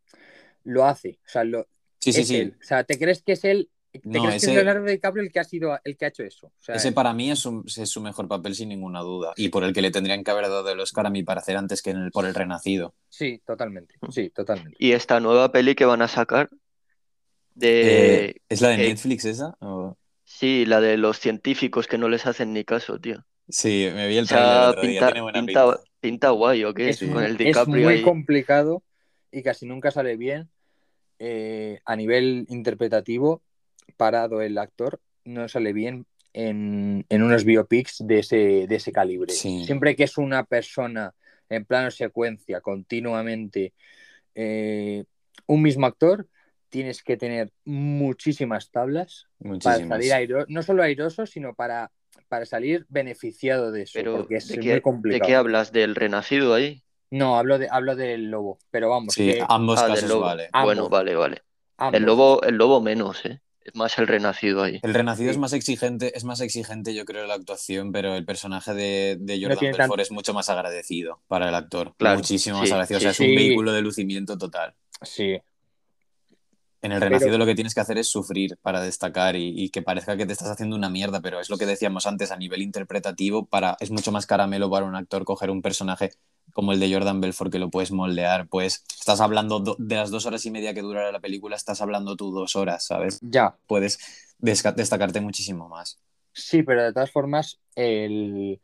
lo 0.64 0.85
hace, 0.85 1.18
o 1.24 1.29
sea, 1.29 1.44
lo, 1.44 1.66
Sí, 2.07 2.12
sí, 2.12 2.24
sí. 2.24 2.52
O 2.61 2.64
sea, 2.64 2.85
¿te 2.85 2.98
crees 2.98 3.22
que 3.22 3.33
es 3.33 3.44
él? 3.44 3.68
¿Te 3.92 4.00
crees 4.00 4.44
que 4.44 4.50
es 4.50 4.55
Leonardo 4.55 4.85
DiCaprio 4.85 5.24
el 5.24 5.33
que 5.33 5.40
ha 5.40 5.44
sido 5.44 5.76
el 5.83 5.96
que 5.96 6.05
ha 6.05 6.09
hecho 6.09 6.22
eso? 6.22 6.52
ese 6.68 6.92
para 6.92 7.12
mí 7.14 7.31
es, 7.31 7.40
su 7.40 8.00
mejor 8.00 8.29
papel 8.29 8.55
sin 8.55 8.68
ninguna 8.68 9.00
duda. 9.00 9.33
Y 9.37 9.48
por 9.48 9.64
el 9.64 9.72
que 9.72 9.83
le 9.83 9.90
tendrían 9.90 10.22
que 10.22 10.31
haber 10.31 10.44
dado 10.44 10.68
el 10.68 10.79
Oscar 10.79 11.07
a 11.07 11.11
mi 11.11 11.22
parecer 11.22 11.57
antes 11.57 11.83
que 11.83 11.94
por 12.12 12.26
el 12.26 12.35
Renacido. 12.35 12.94
Sí, 13.09 13.42
totalmente. 13.44 13.96
Sí, 14.11 14.31
totalmente. 14.31 14.76
¿Y 14.79 14.92
esta 14.92 15.18
nueva 15.18 15.50
peli 15.50 15.74
que 15.74 15.85
van 15.85 16.02
a 16.02 16.09
sacar? 16.09 16.50
De... 17.57 18.27
Eh, 18.27 18.37
¿Es 18.49 18.61
la 18.61 18.69
de 18.69 18.77
Netflix 18.77 19.25
esa? 19.25 19.57
Sí, 20.25 20.66
la 20.66 20.81
de 20.81 20.97
los 20.97 21.19
científicos 21.19 21.88
que 21.88 21.99
no 21.99 22.09
les 22.09 22.27
hacen 22.27 22.53
ni 22.53 22.64
caso, 22.64 23.01
tío. 23.01 23.25
Sí, 23.49 23.88
me 23.95 24.07
vi 24.09 24.19
el 24.19 24.29
trailer 24.29 24.81
pinta, 24.81 25.12
pinta, 25.33 25.81
pinta, 26.01 26.31
guay, 26.31 26.64
¿o 26.64 26.75
qué? 26.75 26.90
Es, 26.90 26.99
Con 26.99 27.23
el 27.23 27.37
DiCaprio 27.37 27.90
es 27.90 27.97
muy 27.97 28.03
complicado 28.03 28.83
y 29.31 29.42
casi 29.42 29.66
nunca 29.66 29.90
sale 29.90 30.16
bien 30.16 30.49
eh, 31.19 31.81
a 31.85 31.97
nivel 31.97 32.45
interpretativo, 32.49 33.42
parado 33.97 34.42
el 34.42 34.59
actor, 34.59 35.01
no 35.25 35.49
sale 35.49 35.73
bien 35.73 36.07
en, 36.35 37.07
unos 37.09 37.45
biopics 37.45 38.07
de 38.07 38.19
ese, 38.19 38.66
de 38.69 38.75
ese 38.75 38.92
calibre. 38.92 39.33
Siempre 39.33 39.97
que 39.97 40.05
es 40.05 40.19
una 40.19 40.45
persona 40.45 41.14
en 41.49 41.64
plano 41.64 41.90
secuencia 41.90 42.61
continuamente 42.61 43.73
eh, 44.35 45.05
un 45.47 45.62
mismo 45.62 45.87
actor, 45.87 46.27
tienes 46.68 47.02
que 47.02 47.16
tener 47.16 47.52
muchísimas 47.64 48.70
tablas 48.70 49.26
para 49.62 49.87
salir 49.87 50.12
airoso, 50.12 50.46
no 50.48 50.62
solo 50.62 50.83
airoso, 50.83 51.26
sino 51.26 51.55
para, 51.55 51.90
para 52.29 52.46
salir 52.46 52.87
beneficiado 52.88 53.72
de 53.72 53.83
eso. 53.83 53.92
Pero 53.94 54.16
porque 54.16 54.37
es 54.37 54.48
¿de, 54.48 54.59
qué, 54.59 54.83
¿de 54.83 55.20
qué 55.20 55.35
hablas? 55.35 55.72
¿Del 55.72 55.94
renacido 55.94 56.55
ahí? 56.55 56.83
No, 57.11 57.37
hablo, 57.38 57.59
de, 57.59 57.68
hablo 57.70 57.94
del 57.94 58.31
lobo, 58.31 58.59
pero 58.70 58.90
vamos. 58.90 59.14
Sí, 59.14 59.35
ambos 59.48 59.81
ah, 59.81 59.88
casos 59.88 60.20
vale. 60.20 60.48
Bueno, 60.62 60.88
vale, 60.88 61.14
vale. 61.14 61.42
El 61.92 62.02
lobo, 62.02 62.42
el 62.42 62.57
lobo 62.57 62.81
menos, 62.81 63.24
¿eh? 63.24 63.40
Es 63.66 63.74
más 63.74 63.98
el 63.98 64.07
renacido 64.07 64.62
ahí. 64.62 64.79
El 64.83 64.94
renacido 64.94 65.31
es 65.31 65.38
más 65.38 65.52
exigente, 65.52 66.16
es 66.16 66.22
más 66.22 66.40
exigente, 66.40 66.94
yo 66.94 67.05
creo, 67.05 67.26
la 67.26 67.35
actuación, 67.35 67.90
pero 67.90 68.14
el 68.14 68.24
personaje 68.24 68.74
de, 68.74 69.38
Jordan 69.42 69.72
Belfort 69.76 70.00
es 70.00 70.12
mucho 70.12 70.33
más 70.33 70.48
agradecido 70.48 71.20
para 71.26 71.48
el 71.48 71.55
actor. 71.55 71.94
Muchísimo 71.98 72.61
más 72.61 72.70
agradecido. 72.70 72.98
o 72.98 73.00
sea, 73.00 73.11
es 73.11 73.20
un 73.20 73.35
vehículo 73.35 73.72
de 73.72 73.83
lucimiento 73.83 74.38
total. 74.38 74.74
Sí, 75.02 75.40
en 76.87 76.92
el 76.92 77.01
renacido 77.01 77.37
lo 77.37 77.46
que 77.46 77.55
tienes 77.55 77.75
que 77.75 77.81
hacer 77.81 77.99
es 77.99 78.09
sufrir 78.09 78.57
para 78.62 78.81
destacar 78.81 79.37
y, 79.37 79.68
que 79.70 79.83
parezca 79.83 80.16
que 80.16 80.27
te 80.27 80.33
estás 80.33 80.49
haciendo 80.49 80.77
una 80.77 80.88
mierda, 80.88 81.20
pero 81.20 81.40
es 81.40 81.51
lo 81.51 81.59
que 81.59 81.66
decíamos 81.66 82.07
antes 82.07 82.33
a 82.33 82.37
nivel 82.37 82.62
interpretativo, 82.62 83.46
para, 83.46 83.77
es 83.81 83.90
mucho 83.90 84.12
más 84.12 84.27
caramelo 84.27 84.70
para 84.70 84.87
un 84.87 84.94
actor 84.94 85.25
coger 85.25 85.51
un 85.51 85.62
personaje 85.62 86.12
como 86.53 86.72
el 86.72 86.81
de 86.81 86.92
Jordan 86.92 87.20
Belfort 87.20 87.53
que 87.53 87.59
lo 87.59 87.70
puedes 87.70 87.90
moldear, 87.90 88.49
pues 88.49 88.85
estás 88.99 89.20
hablando 89.20 89.77
de 89.79 89.94
las 89.96 90.11
dos 90.11 90.25
horas 90.27 90.46
y 90.46 90.51
media 90.51 90.72
que 90.72 90.81
durará 90.81 91.12
la 91.12 91.20
película, 91.20 91.57
estás 91.57 91.83
hablando 91.83 92.16
tú 92.16 92.31
dos 92.33 92.57
horas, 92.57 92.87
¿sabes? 92.87 93.18
Ya. 93.20 93.57
Puedes 93.66 93.99
destacarte 94.38 95.20
muchísimo 95.20 95.68
más. 95.68 96.01
Sí, 96.33 96.62
pero 96.62 96.85
de 96.85 96.92
todas 96.92 97.11
formas, 97.11 97.61
el... 97.75 98.61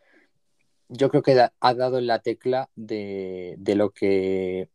yo 0.88 1.10
creo 1.10 1.22
que 1.22 1.48
ha 1.58 1.74
dado 1.74 1.98
en 1.98 2.06
la 2.06 2.20
tecla 2.20 2.70
de, 2.76 3.56
de 3.58 3.74
lo 3.74 3.90
que 3.90 4.68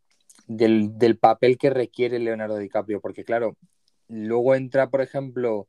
del, 0.48 1.18
papel 1.20 1.58
que 1.58 1.70
requiere 1.70 2.20
Leonardo 2.20 2.58
DiCaprio, 2.58 3.02
porque 3.02 3.24
claro, 3.24 3.58
luego 4.08 4.56
entra, 4.56 4.90
por 4.90 5.02
ejemplo, 5.02 5.68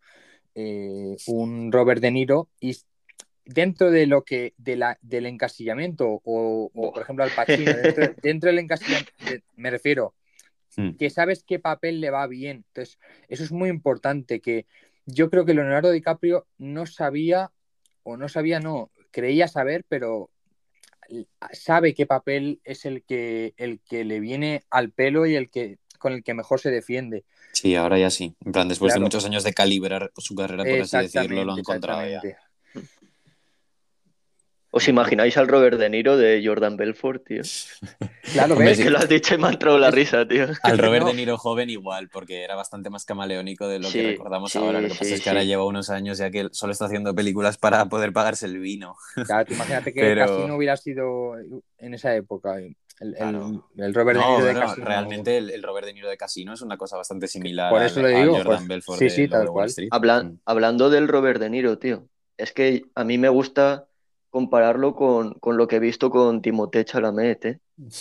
eh, 0.54 1.16
un 1.26 1.72
Robert 1.72 2.00
De 2.00 2.10
Niro 2.10 2.48
y 2.60 2.76
dentro 3.44 3.90
de 3.90 4.06
lo 4.06 4.24
que 4.24 4.54
de 4.58 4.76
la, 4.76 4.98
del 5.02 5.26
encasillamiento 5.26 6.20
o, 6.24 6.70
por 6.74 7.02
ejemplo 7.02 7.24
al 7.24 7.30
Pacino 7.30 7.72
dentro, 8.22 8.48
del 8.48 8.58
encasillamiento 8.58 9.12
me 9.56 9.70
refiero 9.70 10.14
hmm. 10.76 10.96
que 10.96 11.08
sabes 11.08 11.44
qué 11.44 11.58
papel 11.58 12.00
le 12.00 12.10
va 12.10 12.26
bien 12.26 12.64
entonces 12.68 12.98
eso 13.28 13.44
es 13.44 13.52
muy 13.52 13.70
importante 13.70 14.40
que 14.40 14.66
yo 15.06 15.30
creo 15.30 15.46
que 15.46 15.54
Leonardo 15.54 15.90
DiCaprio 15.90 16.46
no 16.58 16.84
sabía 16.84 17.50
o 18.02 18.18
no 18.18 18.28
sabía 18.28 18.60
no 18.60 18.90
creía 19.10 19.48
saber 19.48 19.84
pero 19.88 20.28
sabe 21.52 21.94
qué 21.94 22.06
papel 22.06 22.60
es 22.64 22.84
el 22.84 23.02
que, 23.02 23.54
el 23.56 23.80
que 23.80 24.04
le 24.04 24.20
viene 24.20 24.64
al 24.70 24.90
pelo 24.90 25.26
y 25.26 25.36
el 25.36 25.50
que 25.50 25.78
con 25.98 26.12
el 26.12 26.22
que 26.22 26.34
mejor 26.34 26.60
se 26.60 26.70
defiende. 26.70 27.24
Sí, 27.52 27.74
ahora 27.74 27.98
ya 27.98 28.10
sí. 28.10 28.34
En 28.44 28.52
plan, 28.52 28.68
después 28.68 28.94
de 28.94 29.00
muchos 29.00 29.24
años 29.24 29.42
de 29.42 29.52
calibrar 29.52 30.12
su 30.16 30.34
carrera, 30.34 30.64
por 30.64 30.80
así 30.80 30.96
decirlo, 30.96 31.44
lo 31.44 31.54
ha 31.54 31.58
encontrado 31.58 32.08
ya. 32.08 32.22
¿Os 34.70 34.86
imagináis 34.86 35.36
al 35.38 35.48
Robert 35.48 35.78
De 35.78 35.88
Niro 35.88 36.18
de 36.18 36.42
Jordan 36.44 36.76
Belfort, 36.76 37.24
tío? 37.24 37.42
Claro, 38.32 38.56
ves 38.56 38.78
que 38.78 38.90
lo 38.90 38.98
has 38.98 39.08
dicho 39.08 39.34
y 39.34 39.38
me 39.38 39.46
ha 39.46 39.50
entrado 39.50 39.78
la 39.78 39.90
risa, 39.90 40.28
tío. 40.28 40.48
Al 40.62 40.76
Robert 40.76 41.06
De 41.06 41.14
Niro 41.14 41.38
joven 41.38 41.70
igual, 41.70 42.10
porque 42.10 42.44
era 42.44 42.54
bastante 42.54 42.90
más 42.90 43.06
camaleónico 43.06 43.66
de 43.66 43.78
lo 43.78 43.90
que 43.90 44.10
recordamos 44.10 44.54
ahora. 44.54 44.82
Lo 44.82 44.88
que 44.88 44.94
pasa 44.94 45.14
es 45.14 45.22
que 45.22 45.30
ahora 45.30 45.44
lleva 45.44 45.64
unos 45.64 45.88
años 45.88 46.18
ya 46.18 46.30
que 46.30 46.48
solo 46.52 46.72
está 46.72 46.84
haciendo 46.84 47.14
películas 47.14 47.56
para 47.56 47.86
poder 47.86 48.12
pagarse 48.12 48.44
el 48.44 48.58
vino. 48.58 48.96
Claro, 49.24 49.50
imagínate 49.50 49.94
que 49.94 50.14
casi 50.14 50.46
no 50.46 50.56
hubiera 50.56 50.76
sido 50.76 51.36
en 51.78 51.94
esa 51.94 52.14
época. 52.14 52.58
El, 53.00 53.94
Robert 53.94 54.18
De 54.18 54.26
Niro 54.26 54.44
de 54.44 54.54
Casino. 54.54 54.86
Realmente 54.86 55.38
el, 55.38 55.62
Robert 55.62 55.86
De 55.86 55.94
Niro 55.94 56.10
de 56.10 56.16
Casino 56.18 56.52
es 56.52 56.60
una 56.60 56.76
cosa 56.76 56.96
bastante 56.96 57.28
similar 57.28 57.70
Por 57.70 57.82
eso 57.82 58.02
le 58.02 58.10
digo, 58.10 58.36
a 58.36 58.44
Jordan 58.44 58.68
Belfort 58.68 58.98
sí, 58.98 59.08
sí, 59.08 59.28
tal 59.28 59.48
cual. 59.48 59.70
Mm. 59.70 60.38
hablando 60.44 60.90
del 60.90 61.08
Robert 61.08 61.40
De 61.40 61.48
Niro, 61.48 61.78
tío, 61.78 62.08
es 62.36 62.52
que 62.52 62.82
a 62.94 63.04
mí 63.04 63.16
me 63.16 63.28
gusta 63.28 63.87
compararlo 64.30 64.94
con, 64.94 65.36
lo 65.42 65.68
que 65.68 65.76
he 65.76 65.80
visto 65.80 66.10
con 66.10 66.42
Timothée 66.42 66.84
Chalamet. 66.84 67.44
¿eh? 67.44 67.60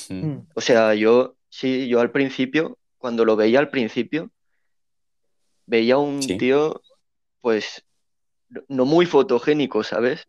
Mm. 0.09 0.39
O 0.53 0.61
sea, 0.61 0.93
yo 0.93 1.35
sí, 1.49 1.87
yo 1.87 1.99
al 1.99 2.11
principio, 2.11 2.77
cuando 2.97 3.25
lo 3.25 3.35
veía 3.35 3.59
al 3.59 3.69
principio, 3.69 4.31
veía 5.65 5.97
un 5.97 6.19
tío, 6.19 6.81
pues, 7.41 7.85
no 8.67 8.85
muy 8.85 9.05
fotogénico, 9.05 9.83
¿sabes? 9.83 10.27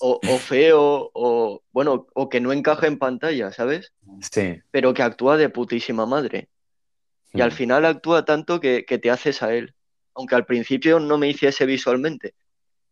O, 0.00 0.38
feo, 0.38 1.10
o 1.12 1.62
bueno, 1.72 2.06
o 2.14 2.30
que 2.30 2.40
no 2.40 2.52
encaja 2.52 2.86
en 2.86 2.98
pantalla, 2.98 3.52
¿sabes? 3.52 3.92
Sí. 4.20 4.60
Pero 4.70 4.94
que 4.94 5.02
actúa 5.02 5.36
de 5.36 5.50
putísima 5.50 6.06
madre. 6.06 6.48
Y 7.34 7.42
al 7.42 7.50
mm. 7.50 7.54
final 7.54 7.84
actúa 7.84 8.24
tanto 8.24 8.60
que, 8.60 8.86
que 8.86 8.98
te 8.98 9.10
haces 9.10 9.42
a 9.42 9.52
él. 9.54 9.74
Aunque 10.14 10.36
al 10.36 10.46
principio 10.46 11.00
no 11.00 11.18
me 11.18 11.28
hiciese 11.28 11.66
visualmente. 11.66 12.34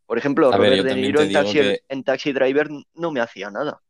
Por 0.06 0.18
ejemplo, 0.18 0.50
Robert 0.52 0.84
De 0.84 0.94
Niro 0.94 1.20
en 1.22 2.04
taxi, 2.04 2.32
Driver 2.32 2.68
no 2.94 3.10
me 3.10 3.20
hacía 3.20 3.50
nada. 3.50 3.80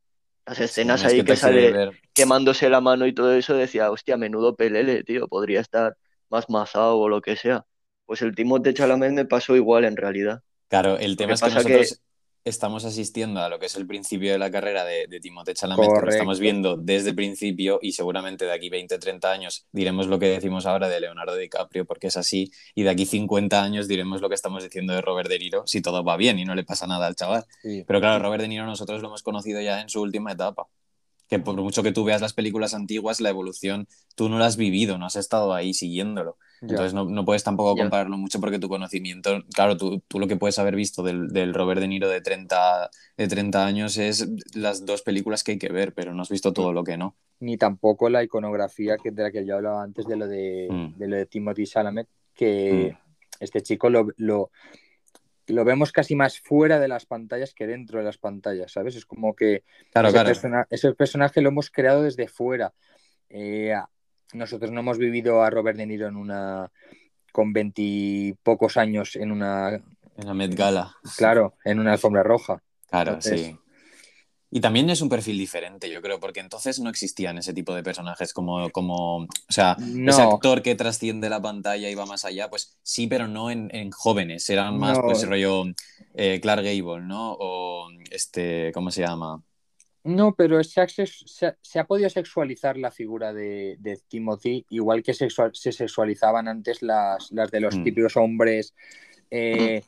Las 0.46 0.60
escenas 0.60 1.04
ahí 1.04 1.22
que, 1.22 1.36
sale 1.36 1.90
quemándose 2.12 2.68
la 2.68 2.80
mano 2.80 3.06
y 3.06 3.14
todo 3.14 3.32
eso, 3.32 3.54
decía, 3.54 3.90
hostia, 3.90 4.16
menudo 4.16 4.56
pelele, 4.56 5.04
tío, 5.04 5.28
podría 5.28 5.60
estar 5.60 5.96
más 6.30 6.50
masado 6.50 6.98
o 6.98 7.08
lo 7.08 7.20
que 7.20 7.36
sea. 7.36 7.64
Pues 8.06 8.22
el 8.22 8.34
Timothée 8.34 8.74
Chalamet 8.74 9.12
me 9.12 9.24
pasó 9.24 9.54
igual 9.56 9.84
en 9.84 9.96
realidad. 9.96 10.42
Claro, 10.68 10.98
el 10.98 11.16
tema 11.16 11.34
es 11.34 11.42
que 11.42 11.50
nosotros 11.50 12.00
estamos 12.44 12.84
asistiendo 12.84 13.40
a 13.40 13.48
lo 13.48 13.58
que 13.58 13.66
es 13.66 13.76
el 13.76 13.86
principio 13.86 14.32
de 14.32 14.38
la 14.38 14.50
carrera 14.50 14.84
de, 14.84 15.06
de 15.06 15.20
Timothée 15.20 15.54
Chalamet, 15.54 15.88
que 15.92 16.00
lo 16.06 16.10
estamos 16.10 16.40
viendo 16.40 16.76
desde 16.76 17.10
el 17.10 17.14
principio 17.14 17.78
y 17.80 17.92
seguramente 17.92 18.44
de 18.44 18.52
aquí 18.52 18.68
20, 18.68 18.98
30 18.98 19.30
años 19.30 19.66
diremos 19.72 20.08
lo 20.08 20.18
que 20.18 20.26
decimos 20.26 20.66
ahora 20.66 20.88
de 20.88 21.00
Leonardo 21.00 21.36
DiCaprio 21.36 21.84
porque 21.84 22.08
es 22.08 22.16
así 22.16 22.50
y 22.74 22.82
de 22.82 22.90
aquí 22.90 23.06
50 23.06 23.62
años 23.62 23.86
diremos 23.86 24.20
lo 24.20 24.28
que 24.28 24.34
estamos 24.34 24.62
diciendo 24.64 24.92
de 24.92 25.00
Robert 25.00 25.28
De 25.28 25.38
Niro 25.38 25.62
si 25.66 25.80
todo 25.80 26.02
va 26.02 26.16
bien 26.16 26.38
y 26.38 26.44
no 26.44 26.54
le 26.54 26.64
pasa 26.64 26.86
nada 26.86 27.06
al 27.06 27.14
chaval. 27.14 27.44
Pero 27.62 28.00
claro, 28.00 28.22
Robert 28.22 28.42
De 28.42 28.48
Niro 28.48 28.66
nosotros 28.66 29.00
lo 29.02 29.08
hemos 29.08 29.22
conocido 29.22 29.60
ya 29.60 29.80
en 29.80 29.88
su 29.88 30.00
última 30.00 30.32
etapa. 30.32 30.66
Que 31.28 31.38
por 31.38 31.54
mucho 31.56 31.82
que 31.82 31.92
tú 31.92 32.04
veas 32.04 32.20
las 32.20 32.34
películas 32.34 32.74
antiguas, 32.74 33.20
la 33.20 33.30
evolución 33.30 33.88
tú 34.16 34.28
no 34.28 34.38
la 34.38 34.46
has 34.46 34.56
vivido, 34.56 34.98
no 34.98 35.06
has 35.06 35.16
estado 35.16 35.54
ahí 35.54 35.72
siguiéndolo. 35.72 36.36
Entonces 36.62 36.94
no, 36.94 37.24
puedes 37.24 37.42
tampoco 37.42 37.76
compararlo 37.76 38.16
mucho 38.16 38.40
porque 38.40 38.60
tu 38.60 38.68
conocimiento, 38.68 39.42
claro, 39.52 39.76
tú, 39.76 40.00
lo 40.14 40.28
que 40.28 40.36
puedes 40.36 40.60
haber 40.60 40.76
visto 40.76 41.02
del, 41.02 41.52
Robert 41.52 41.80
De 41.80 41.88
Niro 41.88 42.08
de 42.08 42.20
30, 42.20 42.88
de 43.16 43.28
30 43.28 43.66
años 43.66 43.98
es 43.98 44.28
las 44.54 44.86
dos 44.86 45.02
películas 45.02 45.42
que 45.42 45.52
hay 45.52 45.58
que 45.58 45.72
ver, 45.72 45.92
pero 45.92 46.14
no 46.14 46.22
has 46.22 46.28
visto 46.28 46.52
todo 46.52 46.72
lo 46.72 46.84
que 46.84 46.96
no. 46.96 47.16
Ni 47.40 47.56
tampoco 47.56 48.08
la 48.08 48.22
iconografía 48.22 48.96
que, 48.96 49.10
de 49.10 49.24
la 49.24 49.32
que 49.32 49.44
yo 49.44 49.56
hablaba 49.56 49.82
antes 49.82 50.06
de 50.06 50.16
lo 50.16 50.28
de, 50.28 50.68
mm. 50.70 51.02
lo 51.02 51.16
de 51.16 51.26
Timothy 51.26 51.66
Salamet, 51.66 52.06
que 52.32 52.94
mm. 52.94 53.42
este 53.42 53.62
chico 53.62 53.90
lo, 53.90 54.06
lo, 54.16 54.50
vemos 55.48 55.90
casi 55.90 56.14
más 56.14 56.38
fuera 56.38 56.78
de 56.78 56.86
las 56.86 57.06
pantallas 57.06 57.54
que 57.54 57.66
dentro 57.66 57.98
de 57.98 58.04
las 58.04 58.18
pantallas, 58.18 58.70
¿sabes? 58.70 58.94
Es 58.94 59.04
como 59.04 59.34
que 59.34 59.64
claro, 59.90 60.10
ese, 60.70 60.94
personaje 60.94 61.40
lo 61.40 61.48
hemos 61.48 61.70
creado 61.70 62.02
desde 62.02 62.28
fuera. 62.28 62.72
Eh, 63.28 63.74
nosotros 64.32 64.70
no 64.70 64.80
hemos 64.80 64.98
vivido 64.98 65.42
a 65.42 65.50
Robert 65.50 65.76
De 65.76 65.86
Niro 65.86 66.08
en 66.08 66.16
una 66.16 66.70
con 67.32 67.52
veintipocos 67.52 68.76
años 68.76 69.16
en 69.16 69.32
una 69.32 69.80
en 70.16 70.26
la 70.26 70.34
Met 70.34 70.54
Gala. 70.54 70.94
Claro, 71.16 71.54
en 71.64 71.78
una 71.78 71.92
alfombra 71.92 72.22
roja. 72.22 72.62
Claro, 72.90 73.20
sí. 73.20 73.56
Y 74.54 74.60
también 74.60 74.90
es 74.90 75.00
un 75.00 75.08
perfil 75.08 75.38
diferente, 75.38 75.90
yo 75.90 76.02
creo, 76.02 76.20
porque 76.20 76.40
entonces 76.40 76.78
no 76.78 76.90
existían 76.90 77.38
ese 77.38 77.54
tipo 77.54 77.74
de 77.74 77.82
personajes 77.82 78.34
como, 78.34 78.68
como 78.68 79.20
o 79.20 79.28
sea, 79.48 79.78
ese 79.80 80.20
actor 80.20 80.60
que 80.60 80.74
trasciende 80.74 81.30
la 81.30 81.40
pantalla 81.40 81.88
y 81.88 81.94
va 81.94 82.04
más 82.04 82.26
allá, 82.26 82.50
pues 82.50 82.76
sí, 82.82 83.06
pero 83.06 83.28
no 83.28 83.50
en, 83.50 83.90
jóvenes, 83.92 84.50
eran 84.50 84.78
más, 84.78 84.98
pues, 84.98 85.26
rollo 85.26 85.64
eh, 86.12 86.38
Clark 86.42 86.64
Gable, 86.64 87.00
¿no? 87.00 87.34
O 87.40 87.88
este, 88.10 88.72
¿cómo 88.74 88.90
se 88.90 89.00
llama? 89.00 89.42
No, 90.04 90.34
pero 90.34 90.62
se 90.64 90.80
ha, 90.80 90.88
se, 90.88 91.78
ha, 91.78 91.86
podido 91.86 92.10
sexualizar 92.10 92.76
la 92.76 92.90
figura 92.90 93.32
de, 93.32 93.78
Timothy, 94.08 94.66
igual 94.70 95.02
que 95.02 95.14
se 95.14 95.28
sexualizaban 95.72 96.48
antes 96.48 96.82
las, 96.82 97.30
las 97.30 97.50
de 97.50 97.60
los 97.60 97.76
mm. 97.76 97.84
típicos 97.84 98.16
hombres 98.16 98.74
eh, 99.34 99.82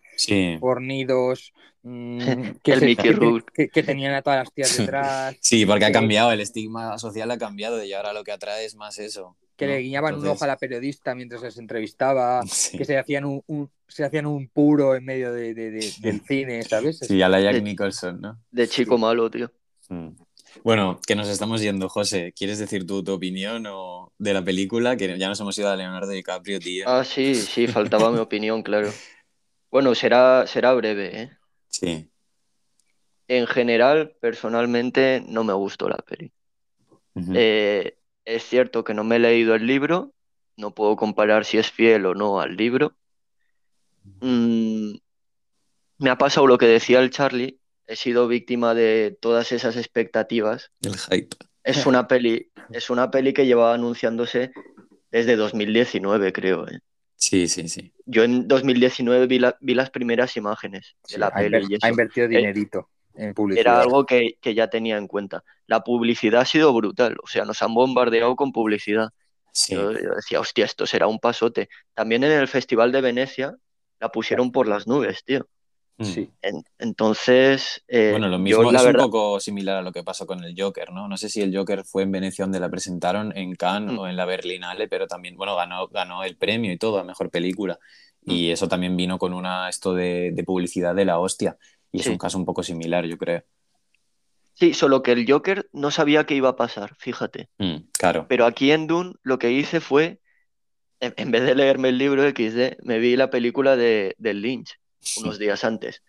fornidos, 0.58 1.52
mm, 1.82 2.18
que, 2.62 3.70
que, 3.72 3.82
tenían 3.82 4.14
a 4.14 4.22
todas 4.22 4.38
las 4.38 4.52
tías 4.54 4.76
detrás. 4.78 5.36
Sí, 5.40 5.66
porque 5.66 5.84
ha 5.84 5.92
cambiado, 5.92 6.32
el 6.32 6.40
estigma 6.40 6.98
social 6.98 7.30
ha 7.30 7.38
cambiado 7.38 7.84
y 7.84 7.92
ahora 7.92 8.12
lo 8.12 8.24
que 8.24 8.32
atrae 8.32 8.64
es 8.64 8.74
más 8.74 8.98
eso. 8.98 9.36
Que 9.56 9.66
le 9.66 9.78
guiñaban 9.78 10.16
un 10.16 10.26
ojo 10.26 10.44
a 10.44 10.48
la 10.48 10.56
periodista 10.56 11.14
mientras 11.14 11.42
les 11.42 11.58
entrevistaba, 11.58 12.42
que 12.76 12.84
se 12.84 12.96
hacían 12.96 13.24
un, 13.24 13.70
se 13.86 14.04
hacían 14.04 14.26
un 14.26 14.48
puro 14.48 14.94
en 14.94 15.04
medio 15.04 15.32
de, 15.32 15.54
del 15.54 16.20
cine, 16.26 16.62
¿sabes? 16.62 17.00
Sí, 17.00 17.20
a 17.20 17.28
la 17.28 17.40
Jack 17.40 17.62
Nicholson, 17.62 18.20
¿no? 18.20 18.40
De 18.50 18.66
chico 18.66 18.96
malo, 18.96 19.30
tío. 19.30 19.52
Mm. 19.88 20.08
Bueno, 20.62 21.00
que 21.06 21.16
nos 21.16 21.28
estamos 21.28 21.60
yendo, 21.60 21.88
José. 21.88 22.32
¿Quieres 22.36 22.58
decir 22.58 22.86
tú 22.86 23.02
tu 23.02 23.12
opinión 23.12 23.66
o 23.66 24.12
de 24.18 24.34
la 24.34 24.44
película? 24.44 24.96
Que 24.96 25.18
ya 25.18 25.28
nos 25.28 25.40
hemos 25.40 25.58
ido 25.58 25.68
a 25.68 25.76
Leonardo 25.76 26.10
DiCaprio, 26.10 26.60
tío. 26.60 26.84
Ah, 26.88 27.04
sí, 27.04 27.34
sí, 27.34 27.66
faltaba 27.66 28.10
mi 28.12 28.18
opinión, 28.18 28.62
claro. 28.62 28.90
Bueno, 29.70 29.94
será, 29.94 30.46
será 30.46 30.72
breve, 30.74 31.22
¿eh? 31.22 31.30
Sí. 31.68 32.08
En 33.26 33.46
general, 33.46 34.16
personalmente, 34.20 35.24
no 35.26 35.42
me 35.42 35.52
gustó 35.52 35.88
la 35.88 35.96
peli. 35.96 36.32
Eh, 37.34 37.96
es 38.24 38.44
cierto 38.44 38.84
que 38.84 38.94
no 38.94 39.04
me 39.04 39.16
he 39.16 39.18
leído 39.18 39.54
el 39.54 39.66
libro, 39.66 40.12
no 40.56 40.74
puedo 40.74 40.96
comparar 40.96 41.44
si 41.44 41.58
es 41.58 41.70
fiel 41.70 42.06
o 42.06 42.14
no 42.14 42.40
al 42.40 42.56
libro. 42.56 42.96
Mm, 44.20 44.94
me 45.98 46.10
ha 46.10 46.18
pasado 46.18 46.46
lo 46.46 46.58
que 46.58 46.66
decía 46.66 47.00
el 47.00 47.10
Charlie, 47.10 47.60
he 47.86 47.96
sido 47.96 48.28
víctima 48.28 48.74
de 48.74 49.16
todas 49.20 49.52
esas 49.52 49.76
expectativas. 49.76 50.70
El 50.82 50.98
hype. 50.98 51.36
Es 51.62 51.86
una 51.86 52.06
peli, 52.06 52.50
es 52.70 52.90
una 52.90 53.10
peli 53.10 53.32
que 53.32 53.46
llevaba 53.46 53.74
anunciándose 53.74 54.52
desde 55.10 55.36
2019, 55.36 56.32
creo. 56.32 56.68
¿eh? 56.68 56.80
Sí, 57.16 57.48
sí, 57.48 57.68
sí. 57.68 57.92
Yo 58.04 58.24
en 58.24 58.46
2019 58.48 59.26
vi, 59.26 59.40
vi 59.60 59.74
las 59.74 59.90
primeras 59.90 60.36
imágenes 60.36 60.96
de 61.08 61.18
la 61.18 61.30
peli. 61.30 61.78
Ha 61.80 61.88
invertido 61.88 62.26
eh, 62.26 62.28
dinerito 62.28 62.90
en 63.14 63.32
publicidad. 63.32 63.74
Era 63.74 63.80
algo 63.80 64.04
que, 64.04 64.36
ya 64.42 64.68
tenía 64.68 64.98
en 64.98 65.06
cuenta. 65.06 65.42
La 65.66 65.82
publicidad 65.82 66.42
ha 66.42 66.44
sido 66.44 66.72
brutal, 66.74 67.16
o 67.22 67.26
sea, 67.26 67.44
nos 67.44 67.62
han 67.62 67.72
bombardeado 67.72 68.36
con 68.36 68.52
publicidad. 68.52 69.10
Yo, 69.68 69.92
yo, 69.92 70.14
decía, 70.16 70.40
hostia, 70.40 70.64
esto 70.64 70.84
será 70.84 71.06
un 71.06 71.20
pasote. 71.20 71.68
También 71.94 72.24
en 72.24 72.32
el 72.32 72.48
Festival 72.48 72.92
de 72.92 73.00
Venecia 73.00 73.56
la 74.00 74.10
pusieron 74.10 74.52
por 74.52 74.68
las 74.68 74.86
nubes, 74.86 75.24
tío. 75.24 75.48
Mm. 75.96 76.04
Sí. 76.04 76.30
entonces. 76.78 77.84
Eh, 77.86 78.10
bueno, 78.10 78.28
lo 78.28 78.38
mismo 78.38 78.70
es 78.72 78.84
un 78.84 78.92
poco 78.94 79.38
similar 79.38 79.76
a 79.76 79.82
lo 79.82 79.92
que 79.92 80.02
pasó 80.02 80.26
con 80.26 80.42
el 80.42 80.54
Joker, 80.58 80.90
¿no? 80.92 81.06
No 81.06 81.16
sé 81.16 81.28
si 81.28 81.40
el 81.40 81.56
Joker 81.56 81.84
fue 81.84 82.02
en 82.02 82.10
Venecia 82.10 82.44
donde 82.44 82.58
la 82.58 82.68
presentaron, 82.68 83.36
en 83.36 83.54
Cannes 83.54 83.94
mm. 83.94 83.98
o 83.98 84.08
en 84.08 84.16
la 84.16 84.24
Berlinale, 84.24 84.88
pero 84.88 85.06
también, 85.06 85.36
bueno, 85.36 85.54
ganó, 85.54 85.86
ganó 85.88 86.24
el 86.24 86.36
premio 86.36 86.72
y 86.72 86.78
todo 86.78 86.98
a 86.98 87.04
mejor 87.04 87.30
película. 87.30 87.78
Y 88.26 88.48
mm. 88.48 88.52
eso 88.52 88.68
también 88.68 88.96
vino 88.96 89.18
con 89.18 89.32
una 89.32 89.68
esto 89.68 89.94
de, 89.94 90.34
publicidad 90.44 90.94
de 90.94 91.04
la 91.04 91.18
hostia. 91.18 91.56
Y 91.92 92.00
es 92.00 92.08
un 92.08 92.18
caso 92.18 92.38
un 92.38 92.44
poco 92.44 92.64
similar, 92.64 93.06
yo 93.06 93.16
creo. 93.16 93.44
Sí, 94.54 94.74
solo 94.74 95.02
que 95.02 95.12
el 95.12 95.30
Joker 95.30 95.68
no 95.72 95.92
sabía 95.92 96.24
qué 96.26 96.34
iba 96.34 96.48
a 96.48 96.56
pasar, 96.56 96.96
fíjate. 96.98 97.48
claro. 97.92 98.26
Pero 98.28 98.46
aquí 98.46 98.72
en 98.72 98.88
Dune 98.88 99.14
lo 99.22 99.38
que 99.38 99.52
hice 99.52 99.80
fue, 99.80 100.18
en, 100.98 101.30
vez 101.30 101.44
de 101.44 101.54
leerme 101.54 101.90
el 101.90 101.98
libro 101.98 102.28
XD, 102.28 102.82
me 102.82 102.98
vi 102.98 103.14
la 103.14 103.30
película 103.30 103.76
de, 103.76 104.16
del 104.18 104.42
Lynch 104.42 104.76
unos 105.18 105.38
días 105.38 105.64
antes. 105.64 106.02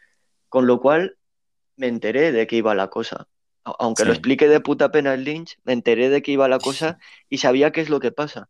Con 0.49 0.67
lo 0.67 0.79
cual 0.79 1.17
me 1.75 1.87
enteré 1.87 2.31
de 2.31 2.47
qué 2.47 2.57
iba 2.57 2.75
la 2.75 2.89
cosa. 2.89 3.27
Aunque 3.63 4.05
lo 4.05 4.11
explique 4.11 4.47
de 4.47 4.59
puta 4.59 4.91
pena 4.91 5.13
el 5.15 5.23
Lynch, 5.23 5.57
me 5.63 5.73
enteré 5.73 6.09
de 6.09 6.21
qué 6.21 6.33
iba 6.33 6.47
la 6.47 6.59
cosa 6.59 6.99
y 7.29 7.39
sabía 7.39 7.71
qué 7.71 7.81
es 7.81 7.89
lo 7.89 7.99
que 7.99 8.11
pasa. 8.11 8.47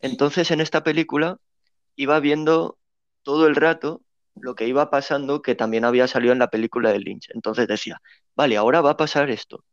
Entonces 0.00 0.50
en 0.50 0.60
esta 0.60 0.84
película 0.84 1.38
iba 1.96 2.20
viendo 2.20 2.78
todo 3.22 3.46
el 3.46 3.56
rato 3.56 4.02
lo 4.40 4.54
que 4.54 4.68
iba 4.68 4.90
pasando 4.90 5.42
que 5.42 5.54
también 5.54 5.84
había 5.84 6.06
salido 6.06 6.32
en 6.32 6.38
la 6.38 6.50
película 6.50 6.92
de 6.92 7.00
Lynch. 7.00 7.30
Entonces 7.34 7.66
decía, 7.66 8.00
vale, 8.36 8.56
ahora 8.56 8.80
va 8.80 8.90
a 8.90 8.96
pasar 8.96 9.30
esto. 9.30 9.64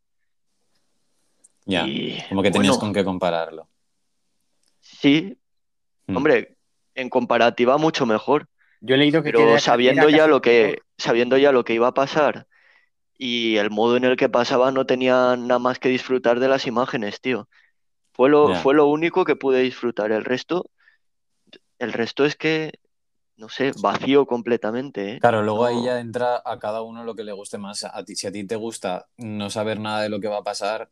Ya, 1.66 1.84
como 2.28 2.42
que 2.42 2.50
tenías 2.50 2.78
con 2.78 2.92
qué 2.92 3.04
compararlo. 3.04 3.68
Sí, 4.80 5.36
hmm. 6.06 6.16
hombre, 6.16 6.56
en 6.94 7.10
comparativa 7.10 7.76
mucho 7.76 8.06
mejor. 8.06 8.48
Yo 8.86 8.94
he 8.94 8.98
leído 8.98 9.22
que 9.22 9.32
Pero 9.32 9.58
sabiendo 9.58 10.08
ya 10.08 10.26
lo 10.26 10.40
que 10.40 10.78
sabiendo 10.96 11.36
ya 11.36 11.50
lo 11.50 11.64
que 11.64 11.74
iba 11.74 11.88
a 11.88 11.94
pasar 11.94 12.46
y 13.18 13.56
el 13.56 13.70
modo 13.70 13.96
en 13.96 14.04
el 14.04 14.16
que 14.16 14.28
pasaba 14.28 14.70
no 14.70 14.86
tenía 14.86 15.36
nada 15.36 15.58
más 15.58 15.78
que 15.78 15.88
disfrutar 15.88 16.38
de 16.38 16.48
las 16.48 16.66
imágenes, 16.66 17.20
tío. 17.20 17.48
Fue 18.12 18.30
lo, 18.30 18.54
fue 18.56 18.74
lo 18.74 18.86
único 18.86 19.24
que 19.24 19.36
pude 19.36 19.60
disfrutar. 19.60 20.12
El 20.12 20.24
resto, 20.24 20.70
el 21.78 21.92
resto 21.92 22.24
es 22.24 22.36
que, 22.36 22.78
no 23.36 23.48
sé, 23.48 23.72
vacío 23.80 24.26
completamente. 24.26 25.14
¿eh? 25.14 25.20
Claro, 25.20 25.42
luego 25.42 25.64
ahí 25.64 25.84
ya 25.84 26.00
entra 26.00 26.40
a 26.44 26.58
cada 26.58 26.82
uno 26.82 27.04
lo 27.04 27.14
que 27.14 27.24
le 27.24 27.32
guste 27.32 27.58
más. 27.58 27.84
A 27.84 28.04
ti, 28.04 28.16
si 28.16 28.26
a 28.26 28.32
ti 28.32 28.46
te 28.46 28.56
gusta 28.56 29.06
no 29.16 29.50
saber 29.50 29.80
nada 29.80 30.02
de 30.02 30.08
lo 30.08 30.20
que 30.20 30.28
va 30.28 30.38
a 30.38 30.44
pasar, 30.44 30.88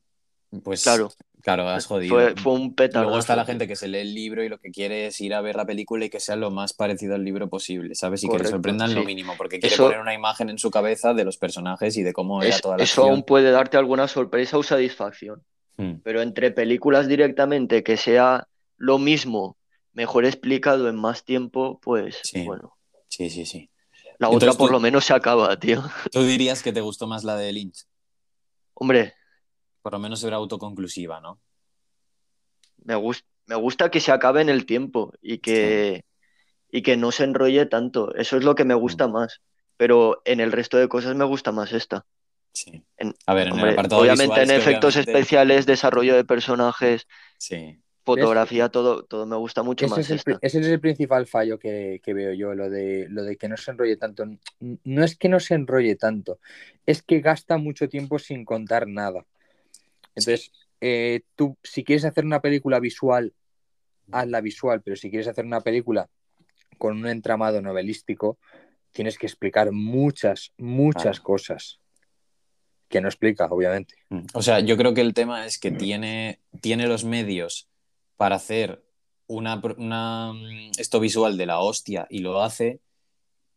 pues 0.62 0.83
claro, 0.83 1.12
claro 1.40 1.69
has 1.69 1.87
jodido. 1.87 2.35
Fue, 2.37 2.53
un 2.53 2.75
petardo. 2.75 3.09
Luego 3.09 3.19
está 3.19 3.37
la 3.37 3.45
gente 3.45 3.67
que 3.67 3.77
se 3.77 3.88
lee 3.88 3.99
el 3.99 4.14
libro 4.14 4.45
y 4.45 4.49
lo 4.49 4.59
que 4.59 4.71
quiere 4.71 5.07
es 5.07 5.20
ir 5.20 5.35
a 5.35 5.41
ver 5.41 5.57
la 5.57 5.66
película 5.66 6.05
y 6.05 6.11
que 6.11 6.20
sea 6.20 6.37
lo 6.37 6.51
más 6.51 6.72
parecido 6.72 7.14
al 7.14 7.24
libro 7.24 7.49
posible, 7.49 7.95
¿sabes? 7.95 8.24
Y 8.24 8.28
que 8.28 8.39
le 8.39 8.49
sorprendan 8.49 8.95
lo 8.95 9.05
mínimo, 9.05 9.35
porque 9.37 9.59
quiere 9.59 9.76
poner 9.76 10.01
una 10.01 10.14
imagen 10.14 10.51
en 10.51 10.59
su 10.59 10.70
cabeza 10.70 11.14
de 11.14 11.24
los 11.24 11.37
personajes 11.37 11.97
y 11.97 12.03
de 12.03 12.12
cómo 12.12 12.43
era 12.43 12.59
toda 12.59 12.76
la 12.76 12.85
Eso 12.85 13.05
aún 13.05 13.22
puede 13.22 13.51
darte 13.51 13.76
alguna 13.76 14.09
sorpresa 14.09 14.59
o 14.59 14.62
satisfacción. 14.62 15.43
Hmm. 15.76 15.95
Pero 16.03 16.22
entre 16.22 16.51
películas 16.51 17.09
directamente 17.09 17.83
que 17.83 17.97
sea 17.97 18.47
lo 18.76 18.99
mismo, 18.99 19.57
mejor 19.93 20.24
explicado 20.24 20.89
en 20.89 20.97
más 20.97 21.24
tiempo, 21.24 21.81
pues 21.83 22.20
bueno. 22.45 22.76
Sí, 23.09 23.31
sí, 23.31 23.47
sí. 23.47 23.70
La 24.18 24.28
otra 24.28 24.53
por 24.53 24.70
lo 24.70 24.81
menos 24.81 25.05
se 25.05 25.14
acaba, 25.14 25.59
tío. 25.59 25.83
¿Tú 26.11 26.22
dirías 26.22 26.62
que 26.62 26.72
te 26.72 26.81
gustó 26.81 27.07
más 27.07 27.24
la 27.24 27.37
de 27.37 27.53
Lynch? 27.53 27.87
Hombre, 28.74 29.14
por 29.85 29.93
lo 29.93 29.99
menos 29.99 30.24
era 30.24 30.37
autoconclusiva, 30.37 31.20
¿no? 31.20 31.39
Me, 32.85 32.95
me 33.47 33.55
gusta 33.55 33.91
que 33.91 34.01
se 34.01 34.12
acabe 34.12 34.41
en 34.41 34.49
el 34.49 34.64
tiempo 34.64 35.12
y 35.20 35.39
que, 35.39 36.07
y 36.70 36.80
que 36.80 36.97
no 36.97 37.12
se 37.12 37.24
enrolle 37.24 37.66
tanto. 37.66 38.14
Eso 38.14 38.39
es 38.39 38.45
lo 38.45 38.55
que 38.55 38.64
me 38.64 38.72
gusta 38.72 39.09
mm. 39.09 39.12
más. 39.12 39.43
Pero 39.76 40.22
en 40.24 40.41
el 40.41 40.53
resto 40.53 40.78
de 40.78 40.89
cosas 40.89 41.14
me 41.16 41.26
gusta 41.26 41.53
más 41.53 41.74
esta. 41.74 42.07
Sí. 42.55 42.82
a 43.26 43.35
ver, 43.35 43.49
en 43.49 43.59
el 43.59 43.72
apartado 43.72 44.01
Obviamente 44.01 44.43
en 44.43 44.53
efectos 44.53 44.97
especiales, 44.97 45.66
desarrollo 45.66 46.14
de 46.14 46.24
personajes, 46.24 47.07
sí. 47.37 47.78
fotografía, 48.05 48.70
todo, 48.70 49.05
todo 49.05 49.26
me 49.26 49.37
gusta 49.37 49.62
mucho 49.62 49.85
ese 49.85 49.95
más. 49.97 50.11
Es 50.11 50.26
el, 50.26 50.39
ese 50.41 50.61
es 50.61 50.66
el 50.66 50.80
principal 50.80 51.26
fallo 51.26 51.59
que, 51.59 52.01
veo 52.07 52.32
yo, 52.32 52.55
lo 52.55 52.70
de, 52.70 53.07
lo 53.11 53.22
de 53.22 53.37
que 53.37 53.49
no 53.49 53.59
se 53.59 53.70
enrolle 53.70 53.99
tanto. 53.99 54.24
No 54.61 55.05
es 55.05 55.14
que 55.14 55.28
no 55.28 55.41
se 55.41 55.53
enrolle 55.53 55.97
tanto, 55.97 56.39
es 56.87 57.03
que 57.03 57.20
gasta 57.20 57.59
mucho 57.59 57.87
tiempo 57.91 58.18
sin 58.18 58.47
contar 58.47 58.89
nada. 58.89 59.26
Entonces, 60.15 60.53
eh, 60.81 61.23
tú, 61.35 61.57
si 61.62 61.85
quieres 61.85 62.05
hacer 62.05 62.25
una 62.25 62.41
película 62.41 62.81
visual, 62.81 63.33
hazla 64.12 64.41
visual, 64.41 64.83
pero 64.83 64.97
si 64.97 65.11
quieres 65.11 65.29
hacer 65.29 65.45
una 65.45 65.61
película 65.61 66.09
con 66.79 66.97
un 66.97 67.07
entramado 67.07 67.62
novelístico, 67.62 68.39
tienes 68.93 69.19
que 69.19 69.27
explicar 69.27 69.73
muchas, 69.73 70.53
muchas 70.57 71.21
cosas 71.21 71.81
que 72.89 73.01
no 73.01 73.09
explica, 73.09 73.47
obviamente. 73.47 73.97
Mm. 74.09 74.25
O 74.35 74.43
sea, 74.43 74.61
yo 74.61 74.77
creo 74.77 74.95
que 74.95 75.01
el 75.01 75.15
tema 75.15 75.47
es 75.47 75.59
que 75.59 75.71
tiene, 75.71 76.41
tiene 76.61 76.87
los 76.87 77.05
medios 77.05 77.69
para 78.17 78.37
hacer 78.37 78.85
una, 79.27 79.57
mm, 79.57 80.73
esto 80.79 81.01
visual 81.01 81.37
de 81.37 81.47
la 81.47 81.61
hostia 81.61 82.07
y 82.11 82.19
lo 82.19 82.43
hace, 82.43 82.81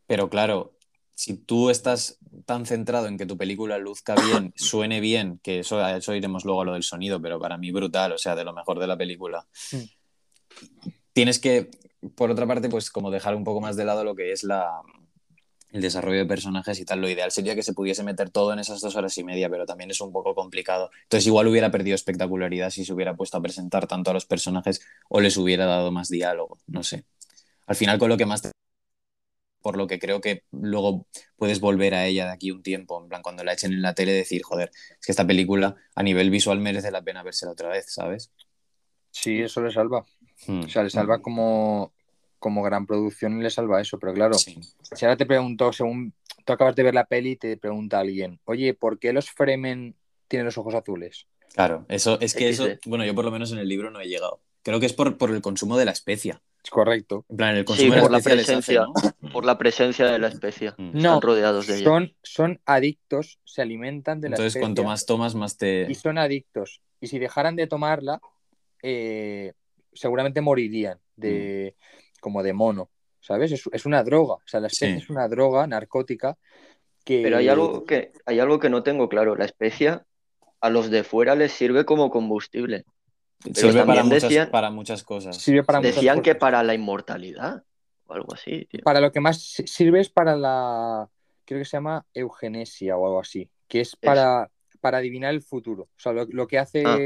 pero 0.07 0.29
claro, 0.29 0.76
si 1.17 1.35
tú 1.35 1.71
estás 1.71 2.19
tan 2.45 2.67
centrado 2.67 3.07
en 3.07 3.17
que 3.17 3.25
tu 3.25 3.37
película 3.37 3.79
luzca 3.79 4.13
bien, 4.13 4.53
suene 4.55 4.99
bien, 4.99 5.39
que 5.41 5.59
eso, 5.59 5.83
eso 5.87 6.13
iremos 6.13 6.45
luego 6.45 6.61
a 6.61 6.65
lo 6.65 6.73
del 6.73 6.83
sonido, 6.83 7.19
pero 7.19 7.39
para 7.39 7.57
mí 7.57 7.71
brutal, 7.71 8.11
o 8.11 8.19
sea, 8.19 8.35
de 8.35 8.43
lo 8.43 8.53
mejor 8.53 8.77
de 8.77 8.85
la 8.85 8.95
película. 8.95 9.47
Mm. 9.71 9.77
Tienes 11.13 11.39
que, 11.39 11.71
por 12.13 12.29
otra 12.29 12.45
parte, 12.45 12.69
pues 12.69 12.91
como 12.91 13.09
dejar 13.09 13.35
un 13.35 13.43
poco 13.43 13.61
más 13.61 13.75
de 13.75 13.85
lado 13.85 14.03
lo 14.03 14.13
que 14.13 14.31
es 14.31 14.43
la, 14.43 14.83
el 15.71 15.81
desarrollo 15.81 16.19
de 16.19 16.27
personajes 16.27 16.79
y 16.79 16.85
tal. 16.85 17.01
Lo 17.01 17.09
ideal 17.09 17.31
sería 17.31 17.55
que 17.55 17.63
se 17.63 17.73
pudiese 17.73 18.03
meter 18.03 18.29
todo 18.29 18.53
en 18.53 18.59
esas 18.59 18.79
dos 18.79 18.95
horas 18.95 19.17
y 19.17 19.23
media, 19.23 19.49
pero 19.49 19.65
también 19.65 19.89
es 19.89 19.99
un 19.99 20.11
poco 20.11 20.35
complicado. 20.35 20.91
Entonces 21.01 21.25
igual 21.25 21.47
hubiera 21.47 21.71
perdido 21.71 21.95
espectacularidad 21.95 22.69
si 22.69 22.85
se 22.85 22.93
hubiera 22.93 23.15
puesto 23.15 23.37
a 23.37 23.41
presentar 23.41 23.87
tanto 23.87 24.11
a 24.11 24.13
los 24.13 24.27
personajes 24.27 24.81
o 25.09 25.19
les 25.19 25.35
hubiera 25.35 25.65
dado 25.65 25.91
más 25.91 26.09
diálogo, 26.09 26.59
no 26.67 26.83
sé. 26.83 27.05
Al 27.65 27.75
final 27.75 27.97
con 27.97 28.09
lo 28.09 28.17
que 28.17 28.27
más 28.27 28.43
te... 28.43 28.51
por 29.67 29.75
lo 29.75 29.85
que 29.85 29.99
creo 29.99 30.21
que 30.21 30.43
luego 30.53 31.07
puedes 31.35 31.59
volver 31.59 31.93
a 31.93 32.05
ella 32.05 32.25
de 32.27 32.31
aquí 32.31 32.51
un 32.51 32.63
tiempo, 32.63 33.03
en 33.03 33.09
plan 33.09 33.21
cuando 33.21 33.43
la 33.43 33.51
echen 33.51 33.73
en 33.73 33.81
la 33.81 33.93
tele 33.93 34.13
decir, 34.13 34.41
joder, 34.41 34.71
es 34.73 35.05
que 35.05 35.11
esta 35.11 35.27
película 35.27 35.75
a 35.93 36.03
nivel 36.03 36.29
visual 36.29 36.61
merece 36.61 36.89
la 36.89 37.01
pena 37.01 37.21
vérsela 37.21 37.51
otra 37.51 37.67
vez, 37.67 37.91
¿sabes? 37.91 38.31
Sí, 39.11 39.41
eso 39.41 39.61
le 39.61 39.69
salva. 39.69 40.05
Hmm. 40.45 40.61
O 40.61 40.69
sea, 40.69 40.83
le 40.83 40.89
salva 40.89 41.21
como 41.21 41.91
como 42.39 42.63
gran 42.63 42.85
producción 42.85 43.43
le 43.43 43.49
salva 43.49 43.81
eso, 43.81 43.99
pero 43.99 44.13
claro, 44.13 44.35
si 44.37 44.55
ahora 45.01 45.17
te 45.17 45.25
pregunto, 45.25 45.73
según 45.73 46.13
tú 46.45 46.53
acabas 46.53 46.77
de 46.77 46.83
ver 46.83 46.93
la 46.93 47.03
peli 47.03 47.31
y 47.31 47.35
te 47.35 47.57
pregunta 47.57 47.99
alguien, 47.99 48.39
oye, 48.45 48.73
¿por 48.73 48.99
qué 48.99 49.11
los 49.11 49.29
Fremen 49.29 49.97
tienen 50.29 50.45
los 50.45 50.57
ojos 50.57 50.75
azules? 50.75 51.27
Claro, 51.53 51.85
eso 51.89 52.21
es 52.21 52.33
que 52.33 52.47
eso, 52.47 52.67
bueno, 52.85 53.03
yo 53.03 53.13
por 53.13 53.25
lo 53.25 53.31
menos 53.31 53.51
en 53.51 53.57
el 53.57 53.67
libro 53.67 53.91
no 53.91 53.99
he 53.99 54.07
llegado. 54.07 54.39
Creo 54.63 54.79
que 54.79 54.85
es 54.85 54.93
por, 54.93 55.17
por 55.17 55.31
el 55.31 55.41
consumo 55.41 55.77
de 55.77 55.83
la 55.83 55.91
especia. 55.91 56.41
Es 56.67 56.71
correcto. 56.71 57.25
En 57.29 57.37
plan, 57.37 57.55
el 57.55 57.63
consumo 57.63 57.95
de 57.95 58.09
la, 58.09 58.19
presencia, 58.19 58.85
por 59.31 59.45
la 59.45 59.57
presencia 59.57 60.07
de 60.07 60.19
la 60.19 60.27
especia. 60.27 60.75
Mm. 60.77 60.97
Están 60.97 61.21
rodeados 61.21 61.67
de 61.67 61.81
son, 61.81 62.13
Son 62.23 62.59
adictos, 62.65 63.39
se 63.45 63.61
alimentan 63.61 64.19
de 64.19 64.29
la 64.29 64.35
Entonces, 64.35 64.59
cuanto 64.59 64.83
más 64.83 65.05
tomas, 65.05 65.33
más 65.35 65.57
te. 65.57 65.87
Y 65.89 65.95
son 65.95 66.17
adictos. 66.17 66.81
Y 66.99 67.07
si 67.07 67.19
dejaran 67.19 67.55
de 67.55 67.67
tomarla, 67.67 68.19
eh, 68.83 69.53
seguramente 69.93 70.41
morirían 70.41 70.99
de. 71.15 71.75
Mm 71.75 72.07
como 72.19 72.43
de 72.43 72.53
mono, 72.53 72.89
¿sabes? 73.19 73.51
Es, 73.71 73.85
una 73.85 74.03
droga, 74.03 74.35
o 74.35 74.41
sea, 74.45 74.59
la 74.59 74.67
especie 74.67 74.97
es 74.97 75.09
una 75.09 75.27
droga 75.27 75.67
narcótica 75.67 76.37
que... 77.03 77.21
Pero 77.23 77.37
hay 77.37 77.47
algo 77.47 77.85
que, 77.85 78.11
hay 78.25 78.39
algo 78.39 78.59
que 78.59 78.69
no 78.69 78.83
tengo 78.83 79.07
claro, 79.09 79.35
la 79.35 79.45
especia 79.45 80.05
a 80.59 80.69
los 80.69 80.89
de 80.89 81.03
fuera 81.03 81.35
les 81.35 81.51
sirve 81.51 81.85
como 81.85 82.09
combustible. 82.09 82.83
Sirve 83.53 83.85
para 83.85 84.03
muchas, 84.03 84.47
para 84.47 84.69
muchas, 84.71 85.03
cosas. 85.03 85.45
decían 85.81 86.21
que 86.21 86.35
para 86.35 86.63
la 86.63 86.73
inmortalidad 86.73 87.63
o 88.07 88.13
algo 88.13 88.33
así. 88.33 88.67
Para 88.83 88.99
lo 89.01 89.11
que 89.11 89.19
más 89.19 89.41
sirve 89.65 89.99
es 89.99 90.09
para 90.09 90.35
la, 90.35 91.09
creo 91.45 91.59
que 91.59 91.65
se 91.65 91.77
llama 91.77 92.05
eugenesia 92.13 92.97
o 92.97 93.05
algo 93.05 93.19
así, 93.19 93.49
que 93.67 93.81
es 93.81 93.95
para, 93.95 94.49
para 94.81 94.99
adivinar 94.99 95.33
el 95.33 95.41
futuro. 95.41 95.83
O 95.83 95.99
sea, 95.99 96.13
lo, 96.13 96.47
que 96.47 96.57
hace 96.57 96.83
ah. 96.85 96.97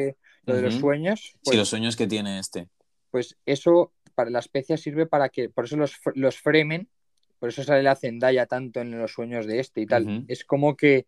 lo 0.45 0.55
de 0.55 0.61
los 0.61 0.75
sueños. 0.75 1.19
sí, 1.21 1.39
pues 1.43 1.57
los 1.57 1.69
sueños 1.69 1.95
que 1.95 2.07
tiene 2.07 2.39
este. 2.39 2.67
Pues 3.09 3.37
eso 3.45 3.93
para 4.15 4.29
la 4.29 4.39
especie 4.39 4.77
sirve 4.77 5.05
para 5.05 5.29
que, 5.29 5.49
por 5.49 5.65
eso 5.65 5.77
los, 5.77 5.99
los 6.15 6.37
fremen, 6.37 6.89
por 7.39 7.49
eso 7.49 7.63
sale 7.63 7.83
la 7.83 7.95
Zendaya 7.95 8.45
tanto 8.45 8.81
en 8.81 8.97
los 8.99 9.13
sueños 9.13 9.47
de 9.47 9.59
este 9.59 9.81
y 9.81 9.87
tal. 9.87 10.25
Es 10.27 10.45
como 10.45 10.75
que, 10.75 11.07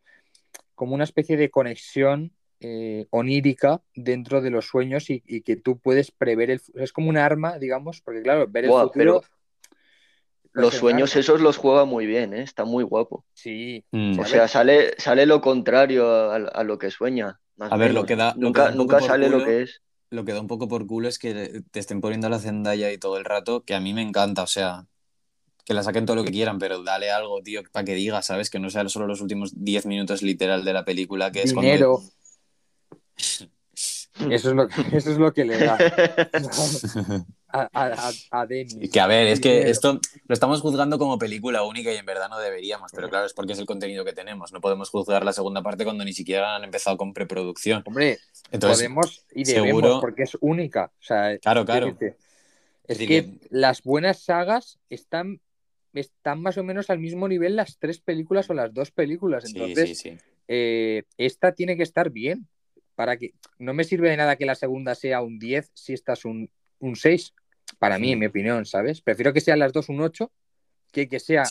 como 0.73 0.95
una 0.95 1.03
especie 1.03 1.37
de 1.37 1.51
conexión 1.51 2.31
eh, 2.63 3.07
onírica 3.09 3.81
dentro 3.95 4.41
de 4.41 4.49
los 4.49 4.65
sueños 4.65 5.09
y, 5.09 5.21
que 5.41 5.55
tú 5.55 5.79
puedes 5.79 6.11
prever 6.11 6.49
el 6.49 6.61
es 6.75 6.93
como 6.93 7.09
un 7.09 7.17
arma, 7.17 7.57
digamos, 7.59 8.01
porque 8.01 8.21
claro, 8.21 8.47
ver 8.47 8.65
el 8.65 8.71
futuro. 8.71 9.23
los 10.51 10.73
sueños 10.73 11.15
esos 11.15 11.41
los 11.41 11.57
juega 11.57 11.85
muy 11.85 12.05
bien, 12.05 12.33
¿eh? 12.33 12.43
está 12.43 12.65
muy 12.65 12.83
guapo. 12.83 13.25
Sí. 13.33 13.83
Mm. 13.91 14.19
O 14.19 14.25
sea, 14.25 14.47
sale, 14.47 14.93
sale 14.97 15.25
lo 15.25 15.41
contrario 15.41 16.31
a, 16.31 16.63
lo 16.63 16.77
que 16.77 16.91
sueña. 16.91 17.39
a 17.59 17.77
ver, 17.77 17.93
lo 17.93 18.05
que 18.05 18.15
da. 18.15 18.33
Nunca, 18.37 18.71
nunca 18.71 18.99
sale 18.99 19.29
lo 19.29 19.43
que 19.43 19.63
es 19.63 19.81
lo 20.13 20.23
que 20.25 20.33
da 20.33 20.39
un 20.39 20.47
poco 20.47 20.67
por 20.67 20.85
culo 20.85 21.07
es 21.07 21.17
que 21.17 21.63
te 21.71 21.79
estén 21.79 21.99
poniendo 21.99 22.29
la 22.29 22.39
Zendaya 22.39 22.91
y 22.91 22.99
todo 22.99 23.17
el 23.17 23.25
rato, 23.25 23.63
que 23.63 23.73
a 23.73 23.79
mí 23.79 23.93
me 23.93 24.03
encanta, 24.03 24.43
o 24.43 24.47
sea, 24.47 24.85
que 25.65 25.73
la 25.73 25.83
saquen 25.83 26.05
todo 26.05 26.17
lo 26.17 26.23
que 26.23 26.31
quieran, 26.31 26.59
pero 26.59 26.83
dale 26.83 27.09
algo, 27.09 27.41
tío, 27.41 27.61
para 27.71 27.85
que 27.85 27.95
diga, 27.95 28.21
¿sabes? 28.21 28.49
Que 28.49 28.59
no 28.59 28.69
sean 28.69 28.89
solo 28.89 29.07
los 29.07 29.21
últimos 29.21 29.63
10 29.63 29.85
minutos 29.85 30.21
literal 30.21 30.63
de 30.63 30.73
la 30.73 30.85
película, 30.85 31.31
que 31.31 31.41
es 31.41 31.55
Dinero. 31.55 32.01
Eso 34.29 34.49
es, 34.49 34.55
lo 34.55 34.67
que, 34.67 34.81
eso 34.97 35.11
es 35.11 35.17
lo 35.17 35.33
que 35.33 35.43
le 35.43 35.57
da. 35.57 35.75
a, 37.47 37.69
a, 38.31 38.47
Que 38.47 38.99
a 38.99 39.07
ver, 39.07 39.27
es 39.27 39.39
que 39.39 39.69
esto 39.69 39.99
lo 40.27 40.33
estamos 40.33 40.61
juzgando 40.61 40.99
como 40.99 41.17
película 41.17 41.63
única 41.63 41.91
y 41.91 41.97
en 41.97 42.05
verdad 42.05 42.29
no 42.29 42.39
deberíamos, 42.39 42.91
pero 42.93 43.09
claro, 43.09 43.25
es 43.25 43.33
porque 43.33 43.53
es 43.53 43.59
el 43.59 43.65
contenido 43.65 44.05
que 44.05 44.13
tenemos. 44.13 44.53
No 44.53 44.61
podemos 44.61 44.89
juzgar 44.89 45.25
la 45.25 45.33
segunda 45.33 45.61
parte 45.63 45.83
cuando 45.83 46.05
ni 46.05 46.13
siquiera 46.13 46.55
han 46.55 46.63
empezado 46.63 46.95
con 46.97 47.13
preproducción. 47.13 47.83
Hombre, 47.85 48.19
podemos 48.59 49.25
y 49.33 49.43
debemos 49.45 49.99
porque 49.99 50.23
es 50.23 50.37
única. 50.41 50.91
claro, 51.41 51.65
claro. 51.65 51.97
Es, 52.85 52.97
que, 52.97 53.39
las 53.49 53.81
buenas 53.81 54.23
sagas 54.23 54.77
están, 54.89 55.39
están 55.93 56.41
más 56.41 56.57
o 56.57 56.63
menos 56.63 56.89
al 56.89 56.99
mismo 56.99 57.27
nivel 57.27 57.55
las 57.55 57.77
tres 57.77 57.99
películas 57.99 58.49
o 58.49 58.53
las 58.53 58.73
dos 58.73 58.91
películas. 58.91 59.45
Entonces, 59.45 60.03
eh, 60.47 61.03
esta 61.17 61.53
tiene 61.53 61.77
que 61.77 61.83
estar 61.83 62.09
bien. 62.09 62.47
Para 62.95 63.17
que 63.17 63.33
no 63.59 63.73
me 63.73 63.83
sirve 63.83 64.09
de 64.09 64.17
nada 64.17 64.35
que 64.35 64.45
la 64.45 64.55
segunda 64.55 64.95
sea 64.95 65.21
un 65.21 65.39
10 65.39 65.71
si 65.73 65.93
esta 65.93 66.13
es 66.13 66.25
un, 66.25 66.49
un 66.79 66.95
6 66.95 67.33
para 67.79 67.97
mí, 67.97 68.11
en 68.11 68.19
mi 68.19 68.27
opinión, 68.27 68.65
¿sabes? 68.65 69.01
Prefiero 69.01 69.33
que 69.33 69.41
sean 69.41 69.59
las 69.59 69.73
dos 69.73 69.89
un 69.89 70.01
8 70.01 70.31
que 70.91 71.09
que 71.09 71.19
sea 71.19 71.43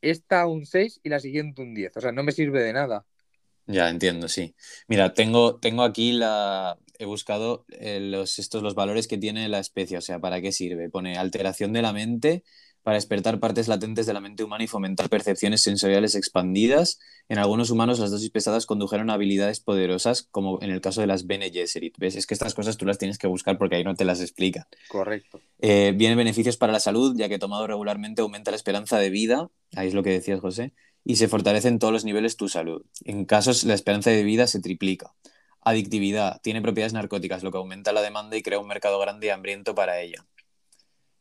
esta 0.00 0.46
un 0.46 0.64
6 0.64 1.00
y 1.02 1.08
la 1.08 1.20
siguiente 1.20 1.62
un 1.62 1.74
10. 1.74 1.96
O 1.96 2.00
sea, 2.00 2.12
no 2.12 2.22
me 2.22 2.32
sirve 2.32 2.62
de 2.62 2.72
nada. 2.72 3.04
Ya 3.66 3.90
entiendo, 3.90 4.28
sí. 4.28 4.54
Mira, 4.86 5.12
tengo, 5.12 5.56
tengo 5.60 5.82
aquí 5.82 6.12
la. 6.12 6.78
He 6.98 7.04
buscado 7.04 7.66
eh, 7.68 8.00
los, 8.00 8.38
estos, 8.38 8.62
los 8.62 8.74
valores 8.74 9.06
que 9.06 9.18
tiene 9.18 9.48
la 9.48 9.60
especie, 9.60 9.98
o 9.98 10.00
sea, 10.00 10.18
¿para 10.18 10.40
qué 10.40 10.52
sirve? 10.52 10.88
Pone 10.88 11.16
alteración 11.16 11.72
de 11.72 11.82
la 11.82 11.92
mente, 11.92 12.42
para 12.82 12.96
despertar 12.96 13.40
partes 13.40 13.68
latentes 13.68 14.06
de 14.06 14.12
la 14.12 14.20
mente 14.20 14.44
humana 14.44 14.64
y 14.64 14.66
fomentar 14.66 15.08
percepciones 15.08 15.60
sensoriales 15.62 16.14
expandidas. 16.14 16.98
En 17.28 17.38
algunos 17.38 17.70
humanos 17.70 17.98
las 17.98 18.10
dosis 18.10 18.30
pesadas 18.30 18.66
condujeron 18.66 19.10
a 19.10 19.14
habilidades 19.14 19.60
poderosas, 19.60 20.22
como 20.30 20.58
en 20.62 20.70
el 20.70 20.80
caso 20.80 21.00
de 21.00 21.06
las 21.06 21.26
Bene 21.26 21.50
Gesserit. 21.50 21.96
¿Ves? 21.98 22.16
Es 22.16 22.26
que 22.26 22.34
estas 22.34 22.54
cosas 22.54 22.76
tú 22.76 22.86
las 22.86 22.98
tienes 22.98 23.18
que 23.18 23.26
buscar 23.26 23.58
porque 23.58 23.76
ahí 23.76 23.84
no 23.84 23.94
te 23.94 24.04
las 24.04 24.20
explican. 24.20 24.64
Correcto. 24.88 25.40
Eh, 25.60 25.92
vienen 25.96 26.16
beneficios 26.16 26.56
para 26.56 26.72
la 26.72 26.80
salud, 26.80 27.14
ya 27.16 27.28
que 27.28 27.38
tomado 27.38 27.66
regularmente 27.66 28.22
aumenta 28.22 28.50
la 28.50 28.56
esperanza 28.56 28.98
de 28.98 29.10
vida, 29.10 29.50
ahí 29.74 29.88
es 29.88 29.94
lo 29.94 30.02
que 30.02 30.10
decías, 30.10 30.40
José, 30.40 30.72
y 31.04 31.16
se 31.16 31.28
fortalece 31.28 31.68
en 31.68 31.78
todos 31.78 31.92
los 31.92 32.04
niveles 32.04 32.36
tu 32.36 32.48
salud. 32.48 32.84
En 33.04 33.24
casos, 33.24 33.64
la 33.64 33.74
esperanza 33.74 34.10
de 34.10 34.22
vida 34.22 34.46
se 34.46 34.60
triplica. 34.60 35.14
Adictividad, 35.60 36.40
tiene 36.42 36.62
propiedades 36.62 36.92
narcóticas, 36.92 37.42
lo 37.42 37.50
que 37.50 37.58
aumenta 37.58 37.92
la 37.92 38.02
demanda 38.02 38.36
y 38.36 38.42
crea 38.42 38.58
un 38.58 38.68
mercado 38.68 38.98
grande 38.98 39.26
y 39.26 39.30
hambriento 39.30 39.74
para 39.74 40.00
ella. 40.00 40.24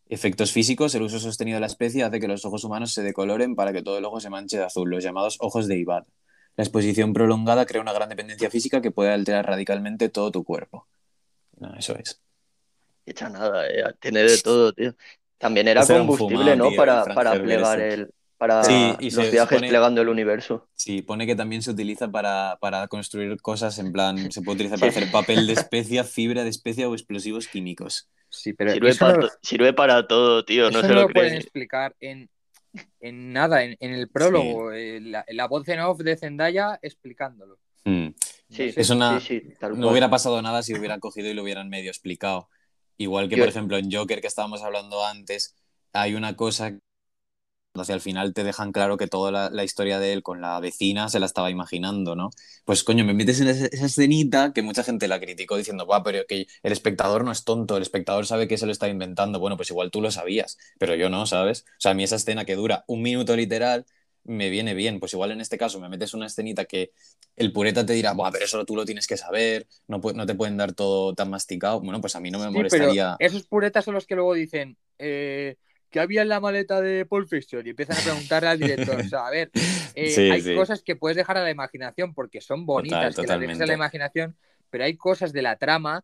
Efectos 0.09 0.51
físicos, 0.51 0.95
el 0.95 1.01
uso 1.01 1.19
sostenido 1.19 1.57
de 1.57 1.61
la 1.61 1.67
especie 1.67 2.03
hace 2.03 2.19
que 2.19 2.27
los 2.27 2.45
ojos 2.45 2.63
humanos 2.63 2.93
se 2.93 3.03
decoloren 3.03 3.55
para 3.55 3.73
que 3.73 3.83
todo 3.83 3.97
el 3.97 4.05
ojo 4.05 4.19
se 4.19 4.29
manche 4.29 4.57
de 4.57 4.63
azul, 4.63 4.89
los 4.89 5.03
llamados 5.03 5.37
ojos 5.41 5.67
de 5.67 5.77
Ibad. 5.77 6.03
La 6.55 6.63
exposición 6.63 7.13
prolongada 7.13 7.65
crea 7.65 7.81
una 7.81 7.93
gran 7.93 8.09
dependencia 8.09 8.49
física 8.49 8.81
que 8.81 8.91
puede 8.91 9.11
alterar 9.11 9.45
radicalmente 9.45 10.09
todo 10.09 10.31
tu 10.31 10.43
cuerpo. 10.43 10.87
No, 11.59 11.73
eso 11.75 11.95
es. 11.95 12.21
Echa 13.05 13.29
nada, 13.29 13.67
eh, 13.67 13.83
tiene 13.99 14.23
de 14.23 14.37
todo, 14.39 14.73
tío. 14.73 14.95
También 15.37 15.67
era 15.67 15.85
combustible, 15.85 16.55
¿no? 16.55 16.71
para, 16.75 17.05
para 17.05 17.33
plegar 17.33 17.79
el. 17.79 18.09
Para 18.37 18.61
los 18.99 19.31
viajes 19.31 19.59
plegando 19.59 19.99
el 19.99 20.09
universo. 20.09 20.67
Sí, 20.75 21.01
pone 21.01 21.25
que 21.25 21.35
también 21.35 21.63
se 21.63 21.71
utiliza 21.71 22.11
para, 22.11 22.87
construir 22.87 23.35
cosas 23.41 23.79
en 23.79 23.91
plan. 23.91 24.31
Se 24.31 24.43
puede 24.43 24.57
utilizar 24.57 24.79
para 24.79 24.91
hacer 24.91 25.11
papel 25.11 25.47
de 25.47 25.53
especia, 25.53 26.03
fibra 26.03 26.43
de 26.43 26.49
especia 26.49 26.87
o 26.87 26.93
explosivos 26.93 27.47
químicos. 27.47 28.09
Sí, 28.29 28.53
pero 28.53 28.71
sirve, 29.41 29.73
para, 29.73 30.07
todo, 30.07 30.43
tío. 30.43 30.69
No 30.69 30.81
se 30.81 30.93
lo, 30.93 31.07
pueden 31.07 31.35
explicar 31.35 31.95
en 31.99 32.29
en 32.99 33.33
nada, 33.33 33.63
en, 33.63 33.77
el 33.79 34.09
prólogo, 34.09 34.71
eh, 34.71 34.99
la, 35.01 35.47
voz 35.47 35.67
en 35.67 35.79
off 35.79 35.99
de 35.99 36.17
Zendaya 36.17 36.79
explicándolo. 36.81 37.59
Hmm. 37.85 38.09
Sí, 38.49 38.73
no 39.75 39.89
hubiera 39.89 40.09
pasado 40.09 40.41
nada 40.41 40.63
si 40.63 40.73
hubieran 40.73 40.99
cogido 40.99 41.29
y 41.29 41.33
lo 41.33 41.43
hubieran 41.43 41.69
medio 41.69 41.89
explicado. 41.89 42.49
Igual 42.97 43.29
que, 43.29 43.37
por 43.37 43.47
ejemplo, 43.47 43.77
en 43.77 43.91
Joker 43.91 44.21
que 44.21 44.27
estábamos 44.27 44.63
hablando 44.63 45.05
antes, 45.05 45.55
hay 45.93 46.15
una 46.15 46.35
cosa 46.35 46.77
hacia 47.81 47.95
el 47.95 48.01
final 48.01 48.33
te 48.33 48.43
dejan 48.43 48.71
claro 48.71 48.97
que 48.97 49.07
toda 49.07 49.49
la, 49.49 49.63
historia 49.63 49.99
de 49.99 50.13
él 50.13 50.23
con 50.23 50.41
la 50.41 50.59
vecina 50.59 51.09
se 51.09 51.19
la 51.19 51.25
estaba 51.25 51.49
imaginando, 51.51 52.15
¿no? 52.15 52.29
Pues 52.65 52.83
coño, 52.83 53.05
me 53.05 53.13
metes 53.13 53.41
en 53.41 53.47
esa, 53.47 53.67
escenita 53.67 54.53
que 54.53 54.61
mucha 54.61 54.83
gente 54.83 55.07
la 55.07 55.19
criticó 55.19 55.57
diciendo, 55.57 55.85
va, 55.85 56.03
pero 56.03 56.25
que 56.27 56.47
el 56.63 56.71
espectador 56.71 57.23
no 57.23 57.31
es 57.31 57.43
tonto, 57.43 57.77
el 57.77 57.83
espectador 57.83 58.25
sabe 58.25 58.47
que 58.47 58.57
se 58.57 58.65
lo 58.65 58.71
está 58.71 58.87
inventando. 58.87 59.39
Bueno, 59.39 59.57
pues 59.57 59.69
igual 59.69 59.91
tú 59.91 60.01
lo 60.01 60.11
sabías, 60.11 60.57
pero 60.79 60.95
yo 60.95 61.09
no, 61.09 61.25
¿sabes? 61.25 61.65
O 61.77 61.79
sea, 61.79 61.91
a 61.91 61.93
mí 61.93 62.03
esa 62.03 62.15
escena 62.15 62.45
que 62.45 62.55
dura 62.55 62.83
un 62.87 63.01
minuto 63.01 63.35
literal 63.35 63.85
me 64.27 64.49
viene 64.49 64.73
bien. 64.73 64.99
Pues 64.99 65.13
igual 65.13 65.31
en 65.31 65.41
este 65.41 65.57
caso 65.57 65.79
me 65.79 65.89
metes 65.89 66.13
una 66.13 66.27
escenita 66.27 66.65
que 66.65 66.91
el 67.35 67.51
pureta 67.51 67.85
te 67.85 67.93
dirá, 67.93 68.13
Buah, 68.13 68.31
pero 68.31 68.45
eso 68.45 68.63
tú 68.65 68.75
lo 68.75 68.85
tienes 68.85 69.07
que 69.07 69.17
saber, 69.17 69.67
no, 69.87 69.99
no 70.13 70.25
te 70.25 70.35
pueden 70.35 70.57
dar 70.57 70.73
todo 70.73 71.15
tan 71.15 71.29
masticado. 71.29 71.79
Bueno, 71.79 71.99
pues 72.01 72.15
a 72.15 72.19
mí 72.19 72.29
no 72.29 72.39
me 72.39 72.49
molestaría. 72.49 73.15
esos 73.19 73.43
puretas 73.47 73.85
son 73.85 73.95
los 73.95 74.05
que 74.05 74.15
luego 74.15 74.33
dicen, 74.33 74.77
eh, 74.99 75.55
que 75.89 75.99
había 75.99 76.21
en 76.21 76.29
la 76.29 76.39
maleta 76.39 76.81
de 76.81 77.05
Paul 77.05 77.27
Fiction 77.27 77.65
y 77.65 77.71
empiezan 77.71 77.97
a 77.97 78.01
preguntarle 78.01 78.49
al 78.49 78.59
director. 78.59 78.99
O 78.99 79.03
sea, 79.03 79.27
a 79.27 79.31
ver, 79.31 79.51
eh, 79.95 80.31
hay 80.31 80.55
cosas 80.55 80.81
que 80.81 80.95
puedes 80.95 81.15
dejar 81.15 81.37
a 81.37 81.43
la 81.43 81.51
imaginación 81.51 82.13
porque 82.13 82.41
son 82.41 82.65
bonitas, 82.65 83.15
que 83.15 83.27
las 83.27 83.39
dejes 83.39 83.61
a 83.61 83.65
la 83.65 83.73
imaginación, 83.73 84.35
pero 84.69 84.83
hay 84.83 84.95
cosas 84.97 85.33
de 85.33 85.41
la 85.41 85.55
trama 85.55 86.03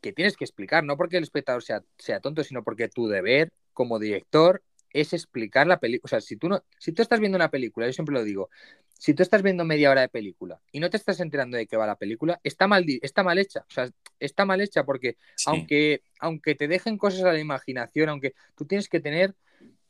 que 0.00 0.12
tienes 0.12 0.36
que 0.36 0.44
explicar, 0.44 0.84
no 0.84 0.96
porque 0.96 1.16
el 1.16 1.24
espectador 1.24 1.62
sea, 1.62 1.82
sea 1.98 2.20
tonto, 2.20 2.44
sino 2.44 2.62
porque 2.62 2.88
tu 2.88 3.08
deber 3.08 3.52
como 3.72 3.98
director 3.98 4.62
es 5.00 5.12
explicar 5.12 5.66
la 5.66 5.78
película. 5.78 6.06
O 6.06 6.08
sea, 6.08 6.20
si 6.20 6.36
tú, 6.36 6.48
no, 6.48 6.64
si 6.78 6.92
tú 6.92 7.02
estás 7.02 7.20
viendo 7.20 7.36
una 7.36 7.50
película, 7.50 7.86
yo 7.86 7.92
siempre 7.92 8.14
lo 8.14 8.24
digo, 8.24 8.48
si 8.94 9.12
tú 9.12 9.22
estás 9.22 9.42
viendo 9.42 9.64
media 9.64 9.90
hora 9.90 10.00
de 10.00 10.08
película 10.08 10.58
y 10.72 10.80
no 10.80 10.88
te 10.88 10.96
estás 10.96 11.20
enterando 11.20 11.56
de 11.56 11.66
qué 11.66 11.76
va 11.76 11.86
la 11.86 11.96
película, 11.96 12.40
está 12.42 12.66
mal, 12.66 12.84
está 13.02 13.22
mal 13.22 13.38
hecha. 13.38 13.60
O 13.68 13.72
sea, 13.72 13.90
está 14.18 14.44
mal 14.46 14.60
hecha 14.60 14.84
porque 14.84 15.16
aunque, 15.44 16.02
aunque 16.18 16.54
te 16.54 16.66
dejen 16.66 16.96
cosas 16.96 17.24
a 17.24 17.32
la 17.32 17.38
imaginación, 17.38 18.08
aunque 18.08 18.34
tú 18.56 18.64
tienes 18.64 18.88
que 18.88 19.00
tener 19.00 19.34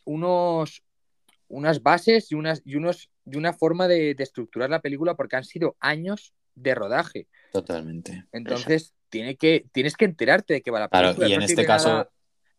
unos, 0.05 0.83
unas 1.49 1.83
bases 1.83 2.33
y, 2.33 2.35
unas, 2.35 2.63
y, 2.65 2.75
unos, 2.75 3.11
y 3.25 3.37
una 3.37 3.53
forma 3.53 3.87
de, 3.87 4.17
estructurar 4.19 4.71
la 4.71 4.81
película 4.81 5.15
porque 5.15 5.37
han 5.37 5.45
sido 5.45 5.77
años 5.79 6.35
de 6.57 6.75
rodaje. 6.75 7.29
Totalmente. 7.53 8.25
Entonces, 8.33 8.93
tiene 9.09 9.37
que, 9.37 9.67
tienes 9.73 9.97
que 9.97 10.05
enterarte 10.05 10.55
de 10.55 10.63
qué 10.63 10.71
va 10.73 10.81
la 10.81 10.89
película. 10.89 11.15
Claro, 11.15 11.31
y 11.31 11.35
en 11.35 11.43
este 11.43 11.65
caso... 11.65 12.09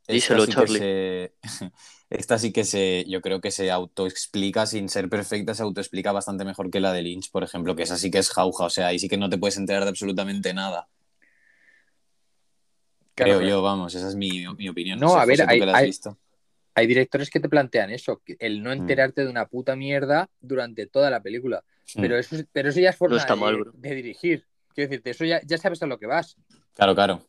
Díselo, 0.08 0.46
Charlie. 0.48 1.32
esta 2.10 2.38
sí 2.38 2.54
que 2.54 2.64
se, 2.64 3.06
yo 3.08 3.22
creo 3.22 3.42
que 3.42 3.52
se 3.52 3.70
autoexplica 3.70 4.66
sin 4.66 4.88
ser 4.90 5.10
perfecta, 5.10 5.54
se 5.54 5.64
autoexplica 5.64 6.12
bastante 6.12 6.46
mejor 6.46 6.70
que 6.70 6.80
la 6.80 6.94
de 6.94 7.02
Lynch, 7.02 7.32
por 7.32 7.44
ejemplo, 7.44 7.76
que 7.76 7.84
esa 7.84 7.98
sí 7.98 8.10
que 8.10 8.20
es 8.20 8.30
jauja, 8.30 8.66
o 8.66 8.70
sea, 8.70 8.88
ahí 8.88 9.00
sí 9.00 9.10
que 9.10 9.18
no 9.18 9.30
te 9.30 9.38
puedes 9.38 9.58
enterar 9.58 9.84
de 9.84 9.90
absolutamente 9.90 10.54
nada. 10.54 10.88
creo 13.14 13.42
yo, 13.42 13.62
vamos, 13.62 13.94
esa 13.96 14.08
es 14.08 14.16
mi, 14.16 14.46
opinión. 14.48 15.00
No, 15.00 15.16
a 15.16 15.26
ver, 15.26 15.46
hay, 16.74 16.86
directores 16.86 17.30
que 17.30 17.40
te 17.40 17.50
plantean 17.50 17.90
eso, 17.90 18.22
el 18.40 18.62
no 18.62 18.70
mm. 18.70 18.74
enterarte 18.74 19.24
de 19.24 19.30
una 19.30 19.48
puta 19.48 19.76
mierda 19.76 20.30
durante 20.40 20.86
toda 20.86 21.10
la 21.10 21.22
película. 21.22 21.64
Mm. 21.96 22.02
Pero, 22.02 22.18
eso, 22.18 22.36
pero 22.52 22.70
eso 22.70 22.80
ya 22.80 22.92
es 22.92 22.96
forma 22.96 23.18
de, 23.74 23.96
dirigir. 23.96 24.46
Quiero 24.74 24.90
decirte, 24.90 25.10
eso 25.10 25.26
ya, 25.26 25.42
ya 25.44 25.58
sabes 25.58 25.82
a 25.82 25.88
lo 25.88 25.98
que 25.98 26.06
vas. 26.06 26.38
Claro, 26.76 26.94
claro. 26.94 27.28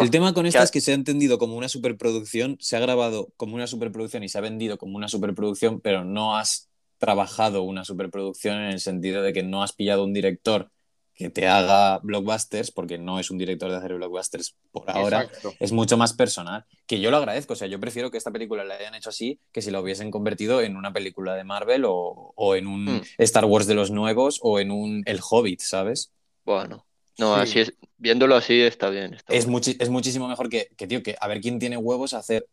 El 0.00 0.10
tema 0.10 0.34
con 0.34 0.46
esta 0.46 0.62
es 0.62 0.70
que 0.70 0.80
se 0.80 0.92
ha 0.92 0.94
entendido 0.94 1.38
como 1.38 1.56
una 1.56 1.68
superproducción, 1.68 2.56
se 2.60 2.76
ha 2.76 2.80
grabado 2.80 3.32
como 3.36 3.54
una 3.54 3.66
superproducción 3.66 4.22
y 4.22 4.28
se 4.28 4.38
ha 4.38 4.40
vendido 4.40 4.78
como 4.78 4.96
una 4.96 5.08
superproducción, 5.08 5.80
pero 5.80 6.04
no 6.04 6.36
has 6.36 6.68
trabajado 6.98 7.62
una 7.62 7.84
superproducción 7.84 8.56
en 8.56 8.70
el 8.70 8.80
sentido 8.80 9.22
de 9.22 9.32
que 9.32 9.42
no 9.42 9.62
has 9.62 9.72
pillado 9.72 10.04
un 10.04 10.12
director 10.12 10.70
que 11.16 11.30
te 11.30 11.48
haga 11.48 11.98
blockbusters, 12.02 12.70
porque 12.70 12.98
no 12.98 13.18
es 13.18 13.30
un 13.30 13.38
director 13.38 13.70
de 13.70 13.78
hacer 13.78 13.94
blockbusters 13.94 14.54
por 14.70 14.90
ahora, 14.90 15.30
es 15.58 15.72
mucho 15.72 15.96
más 15.96 16.12
personal, 16.12 16.66
que 16.86 17.00
yo 17.00 17.10
lo 17.10 17.16
agradezco, 17.16 17.54
o 17.54 17.56
sea, 17.56 17.68
yo 17.68 17.80
prefiero 17.80 18.10
que 18.10 18.18
esta 18.18 18.30
película 18.30 18.64
la 18.64 18.74
hayan 18.74 18.94
hecho 18.94 19.08
así 19.08 19.40
que 19.50 19.62
si 19.62 19.70
la 19.70 19.80
hubiesen 19.80 20.10
convertido 20.10 20.60
en 20.60 20.76
una 20.76 20.92
película 20.92 21.34
de 21.34 21.44
Marvel 21.44 21.84
o, 21.86 22.54
en 22.54 22.66
un 22.66 22.84
hmm. 22.84 23.02
Star 23.16 23.46
Wars 23.46 23.66
de 23.66 23.74
los 23.74 23.90
nuevos 23.90 24.40
o 24.42 24.60
en 24.60 24.70
un 24.70 25.02
El 25.06 25.20
Hobbit, 25.28 25.60
¿sabes? 25.60 26.12
Bueno, 26.44 26.86
no, 27.18 27.34
así 27.34 27.60
es, 27.60 27.72
viéndolo 27.96 28.36
así 28.36 28.60
está 28.60 28.90
bien. 28.90 29.16
es, 29.28 29.46
es 29.78 29.90
muchísimo 29.90 30.28
mejor 30.28 30.48
que, 30.48 30.68
que, 30.76 30.86
tío, 30.86 31.02
que 31.02 31.16
a 31.20 31.28
ver 31.28 31.40
quién 31.40 31.58
tiene 31.58 31.76
huevos 31.76 32.14
a 32.14 32.18
hacer 32.18 32.46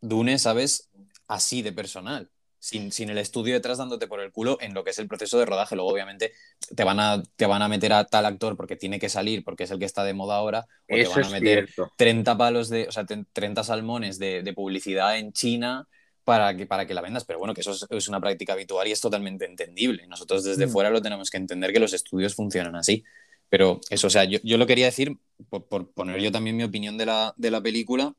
Dune, 0.00 0.38
¿sabes? 0.38 0.90
Así 1.26 1.62
de 1.62 1.72
personal. 1.72 2.30
Sin, 2.60 2.90
sin, 2.90 3.08
el 3.08 3.18
estudio 3.18 3.54
detrás 3.54 3.78
dándote 3.78 4.08
por 4.08 4.20
el 4.20 4.32
culo 4.32 4.58
en 4.60 4.74
lo 4.74 4.82
que 4.82 4.90
es 4.90 4.98
el 4.98 5.06
proceso 5.06 5.38
de 5.38 5.46
rodaje. 5.46 5.76
Luego, 5.76 5.92
obviamente, 5.92 6.32
te 6.74 6.82
van 6.82 6.98
a, 6.98 7.22
te 7.36 7.46
van 7.46 7.62
a 7.62 7.68
meter 7.68 7.92
a 7.92 8.04
tal 8.04 8.26
actor 8.26 8.56
porque 8.56 8.74
tiene 8.74 8.98
que 8.98 9.08
salir, 9.08 9.44
porque 9.44 9.64
es 9.64 9.70
el 9.70 9.78
que 9.78 9.84
está 9.84 10.02
de 10.02 10.12
moda 10.12 10.36
ahora, 10.36 10.66
o 10.90 10.96
te 10.96 11.06
van 11.06 11.24
a 11.24 11.30
meter 11.30 11.68
30 11.96 12.36
palos 12.36 12.68
de, 12.68 12.88
o 12.88 12.92
sea, 12.92 13.06
30 13.06 13.62
salmones 13.62 14.18
de, 14.18 14.42
de, 14.42 14.52
publicidad 14.54 15.18
en 15.18 15.32
China 15.32 15.86
para 16.24 16.56
que, 16.56 16.66
para 16.66 16.84
que 16.84 16.94
la 16.94 17.00
vendas. 17.00 17.24
Pero 17.24 17.38
bueno, 17.38 17.54
que 17.54 17.60
eso 17.60 17.76
es, 17.88 18.08
una 18.08 18.20
práctica 18.20 18.54
habitual 18.54 18.88
y 18.88 18.92
es 18.92 19.00
totalmente 19.00 19.44
entendible. 19.44 20.08
Nosotros 20.08 20.42
desde 20.42 20.66
mm. 20.66 20.70
fuera 20.70 20.90
lo 20.90 21.00
tenemos 21.00 21.30
que 21.30 21.36
entender 21.36 21.72
que 21.72 21.78
los 21.78 21.92
estudios 21.92 22.34
funcionan 22.34 22.74
así. 22.74 23.04
Pero 23.48 23.80
eso, 23.90 24.08
o 24.08 24.10
sea, 24.10 24.24
yo, 24.24 24.38
yo 24.42 24.58
lo 24.58 24.66
quería 24.66 24.86
decir 24.86 25.16
por, 25.48 25.90
poner 25.92 26.20
yo 26.20 26.32
también 26.32 26.56
mi 26.56 26.64
opinión 26.64 26.98
de 26.98 27.06
la, 27.06 27.34
de 27.36 27.50
la 27.50 27.62
película. 27.62 28.14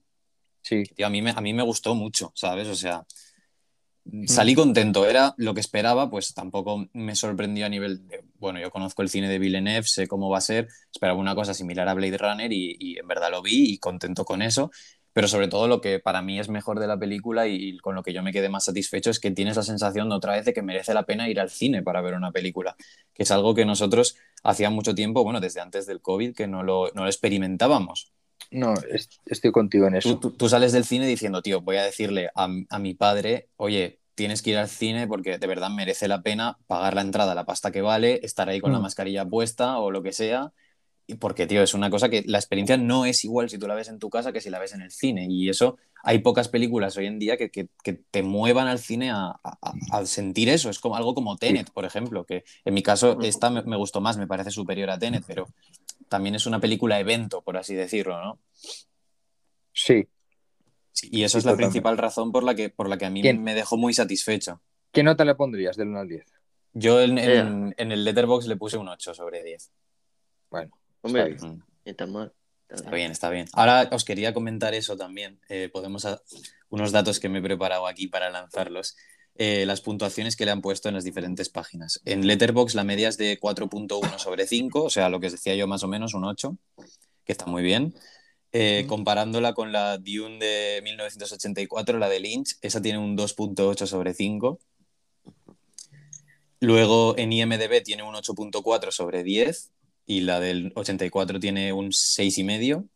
Sí. 0.62 0.84
a, 1.04 1.10
mí 1.10 1.22
me, 1.22 1.32
a 1.32 1.42
mí 1.42 1.54
me 1.54 1.64
gustó 1.64 1.96
mucho, 1.96 2.32
¿sabes? 2.36 2.68
O 2.68 2.76
sea, 2.76 3.06
mm. 4.06 4.28
salí 4.28 4.56
contento, 4.56 5.08
era 5.08 5.34
lo 5.38 5.54
que 5.54 5.62
esperaba, 5.62 6.10
pues 6.10 6.34
tampoco 6.34 6.88
me 6.94 7.16
sorprendió 7.16 7.66
a 7.66 7.70
nivel 7.70 8.08
de, 8.08 8.24
bueno, 8.40 8.60
yo 8.60 8.70
conozco 8.70 9.02
el 9.02 9.10
cine 9.10 9.30
de 9.30 9.40
Villeneuve, 9.40 9.84
sé 9.84 10.08
cómo 10.08 10.30
va 10.30 10.40
a 10.40 10.42
ser, 10.42 10.68
esperaba 10.92 11.18
una 11.18 11.36
cosa 11.36 11.54
similar 11.54 11.88
a 11.88 11.94
Blade 11.94 12.18
Runner 12.18 12.52
y, 12.52 12.76
y 12.78 13.00
en 13.00 13.08
verdad 13.08 13.32
lo 13.32 13.42
vi 13.42 13.74
y 13.74 13.78
contento 13.78 14.26
con 14.26 14.42
eso 14.42 14.70
pero 15.14 15.28
sobre 15.28 15.48
todo 15.48 15.68
lo 15.68 15.82
que 15.82 16.00
para 16.00 16.22
mí 16.22 16.40
es 16.40 16.50
mejor 16.50 16.80
de 16.80 16.88
la 16.88 16.98
película 16.98 17.48
y 17.48 17.78
con 17.80 17.96
lo 17.96 18.04
que 18.04 18.14
yo 18.14 18.22
me 18.24 18.32
quedé 18.32 18.50
más 18.50 18.66
satisfecho 18.66 19.10
es 19.10 19.20
que 19.20 19.32
tienes 19.32 19.58
la 19.58 19.64
sensación 19.64 20.10
de 20.10 20.16
otra 20.16 20.34
vez 20.34 20.46
de 20.46 20.54
que 20.54 20.62
merece 20.62 20.94
la 20.94 21.04
pena 21.04 21.30
ir 21.30 21.40
al 21.40 21.50
cine 21.50 21.82
para 21.82 22.02
ver 22.02 22.14
una 22.14 22.32
película, 22.32 22.76
que 23.14 23.24
es 23.24 23.32
algo 23.32 23.56
que 23.56 23.66
nosotros 23.66 24.16
hacía 24.44 24.70
mucho 24.70 24.96
tiempo, 24.96 25.24
bueno, 25.24 25.40
desde 25.40 25.62
antes 25.62 25.86
del 25.86 26.02
COVID, 26.02 26.36
que 26.36 26.48
no 26.48 26.64
lo, 26.64 26.90
no 26.94 27.04
lo 27.04 27.08
experimentábamos. 27.08 28.14
No, 28.52 28.74
estoy 29.26 29.52
contigo 29.52 29.88
en 29.88 29.96
eso. 29.96 30.20
Tú, 30.20 30.50
sales 30.50 30.72
del 30.72 30.86
cine 30.86 31.06
diciendo, 31.06 31.42
tío, 31.42 31.62
voy 31.62 31.78
a 31.78 31.84
decirle 31.84 32.30
a, 32.34 32.48
a 32.70 32.80
mi 32.80 32.94
padre, 32.96 33.50
oye, 33.58 34.00
tienes 34.16 34.42
que 34.42 34.50
ir 34.52 34.58
al 34.58 34.70
cine 34.70 35.08
porque 35.08 35.38
de 35.38 35.48
verdad 35.48 35.70
merece 35.70 36.08
la 36.08 36.22
pena 36.22 36.58
pagar 36.68 36.96
la 36.96 37.02
entrada, 37.02 37.36
la 37.36 37.46
pasta 37.46 37.72
que 37.72 37.82
vale, 37.82 38.20
estar 38.24 38.50
ahí 38.50 38.60
con 38.60 38.72
la 38.72 38.80
mm. 38.80 38.82
mascarilla 38.82 39.26
puesta 39.26 39.78
o 39.78 39.92
lo 39.92 40.02
que 40.02 40.14
sea 40.14 40.52
porque, 41.16 41.48
tío, 41.48 41.64
es 41.64 41.74
una 41.74 41.90
cosa 41.90 42.10
que 42.10 42.24
la 42.26 42.38
experiencia 42.38 42.78
no 42.78 43.06
es 43.06 43.24
igual 43.24 43.50
si 43.50 43.58
tú 43.58 43.68
la 43.68 43.76
ves 43.76 43.90
en 43.90 44.00
tu 44.00 44.10
casa 44.10 44.32
que 44.32 44.42
si 44.42 44.50
la 44.50 44.60
ves 44.60 44.74
en 44.74 44.82
el 44.82 44.92
cine. 44.92 45.28
Y 45.30 45.50
eso, 45.50 45.78
hay 46.04 46.20
pocas 46.20 46.48
películas 46.48 46.98
hoy 46.98 47.08
en 47.08 47.20
día 47.20 47.38
que, 47.38 47.70
te 48.12 48.24
muevan 48.24 48.68
al 48.68 48.80
cine 48.80 49.12
a, 49.12 49.40
sentir 50.06 50.50
eso. 50.50 50.70
Es 50.70 50.80
como 50.80 50.96
algo 50.96 51.14
como 51.14 51.38
Tenet, 51.38 51.72
por 51.72 51.86
ejemplo, 51.86 52.26
que 52.26 52.44
en 52.66 52.74
mi 52.74 52.84
caso 52.84 53.20
esta 53.22 53.50
me, 53.50 53.78
gustó 53.78 54.02
más, 54.02 54.18
me 54.18 54.28
parece 54.28 54.52
superior 54.52 54.90
a 54.90 55.00
Tenet, 55.00 55.24
pero 55.26 55.48
también 56.08 56.36
es 56.36 56.46
una 56.46 56.60
película 56.60 57.00
evento, 57.00 57.42
por 57.42 57.58
así 57.58 57.76
decirlo, 57.76 58.22
¿no? 58.22 58.40
Sí. 59.74 60.08
y 61.04 61.24
eso 61.24 61.38
es 61.38 61.46
la 61.46 61.56
principal 61.56 61.98
razón 61.98 62.32
por 62.32 62.44
la 62.44 62.54
que, 62.54 62.70
por 62.70 62.90
la 62.90 62.98
que 62.98 63.06
a 63.06 63.10
mí 63.10 63.22
me 63.34 63.56
dejó 63.56 63.78
muy 63.78 63.94
satisfecho. 63.94 64.62
¿Qué 64.92 65.04
nota 65.04 65.24
le 65.24 65.36
pondrías 65.36 65.78
del 65.78 65.90
1 65.90 66.00
al 66.00 66.08
10? 66.08 66.26
Yo 66.74 67.02
en, 67.02 67.18
en, 67.18 67.74
en 67.78 67.92
el 67.92 68.04
Letterbox 68.04 68.48
le 68.48 68.58
puse 68.58 68.78
un 68.78 68.90
8 68.90 69.14
sobre 69.14 69.44
10. 69.44 69.72
Bueno, 70.50 70.72
Hombre, 71.02 71.38
está 71.86 72.06
mal. 72.06 72.34
Está 72.70 72.92
bien, 72.92 73.12
está 73.12 73.30
bien. 73.30 73.48
Ahora 73.54 73.90
os 73.92 74.06
quería 74.06 74.34
comentar 74.34 74.74
eso 74.76 74.96
también. 74.96 75.40
Eh, 75.50 75.70
podemos 75.72 76.08
unos 76.70 76.92
datos 76.92 77.20
que 77.20 77.28
me 77.28 77.40
he 77.40 77.42
preparado 77.42 77.88
aquí 77.88 78.08
para 78.08 78.30
lanzarlos. 78.30 78.96
Eh, 79.36 79.66
las 79.66 79.82
puntuaciones 79.82 80.36
que 80.36 80.46
le 80.46 80.52
han 80.52 80.62
puesto 80.62 80.90
en 80.90 80.96
las 80.96 81.04
diferentes 81.04 81.50
páginas. 81.50 82.02
En 82.06 82.28
Letterbox 82.28 82.76
la 82.76 82.84
media 82.84 83.08
es 83.08 83.18
de 83.18 83.40
4.1 83.40 84.20
sobre 84.20 84.46
5, 84.46 84.84
o 84.84 84.90
sea, 84.90 85.10
lo 85.10 85.20
que 85.20 85.28
os 85.28 85.32
decía 85.32 85.56
yo 85.56 85.66
más 85.66 85.82
o 85.84 85.88
menos, 85.88 86.14
un 86.14 86.26
8, 86.26 86.58
que 87.24 87.32
está 87.32 87.46
muy 87.46 87.64
bien. 87.64 87.96
Eh, 88.52 88.86
comparándola 88.88 89.54
con 89.54 89.72
la 89.72 89.98
Dune 89.98 90.40
de 90.40 90.82
1984, 90.84 91.98
la 91.98 92.10
de 92.10 92.20
Lynch, 92.20 92.58
esa 92.62 92.82
tiene 92.82 93.00
un 93.00 93.18
2.8 93.18 93.86
sobre 93.86 94.14
5. 94.14 94.60
Luego 96.60 97.18
en 97.18 97.32
IMDB 97.32 97.82
tiene 97.84 98.04
un 98.04 98.16
8.4 98.16 98.92
sobre 98.92 99.24
10 99.24 99.72
y 100.10 100.22
la 100.22 100.40
del 100.40 100.72
84 100.74 101.40
tiene 101.40 101.72
un 101.72 101.92
6,5. 101.92 102.90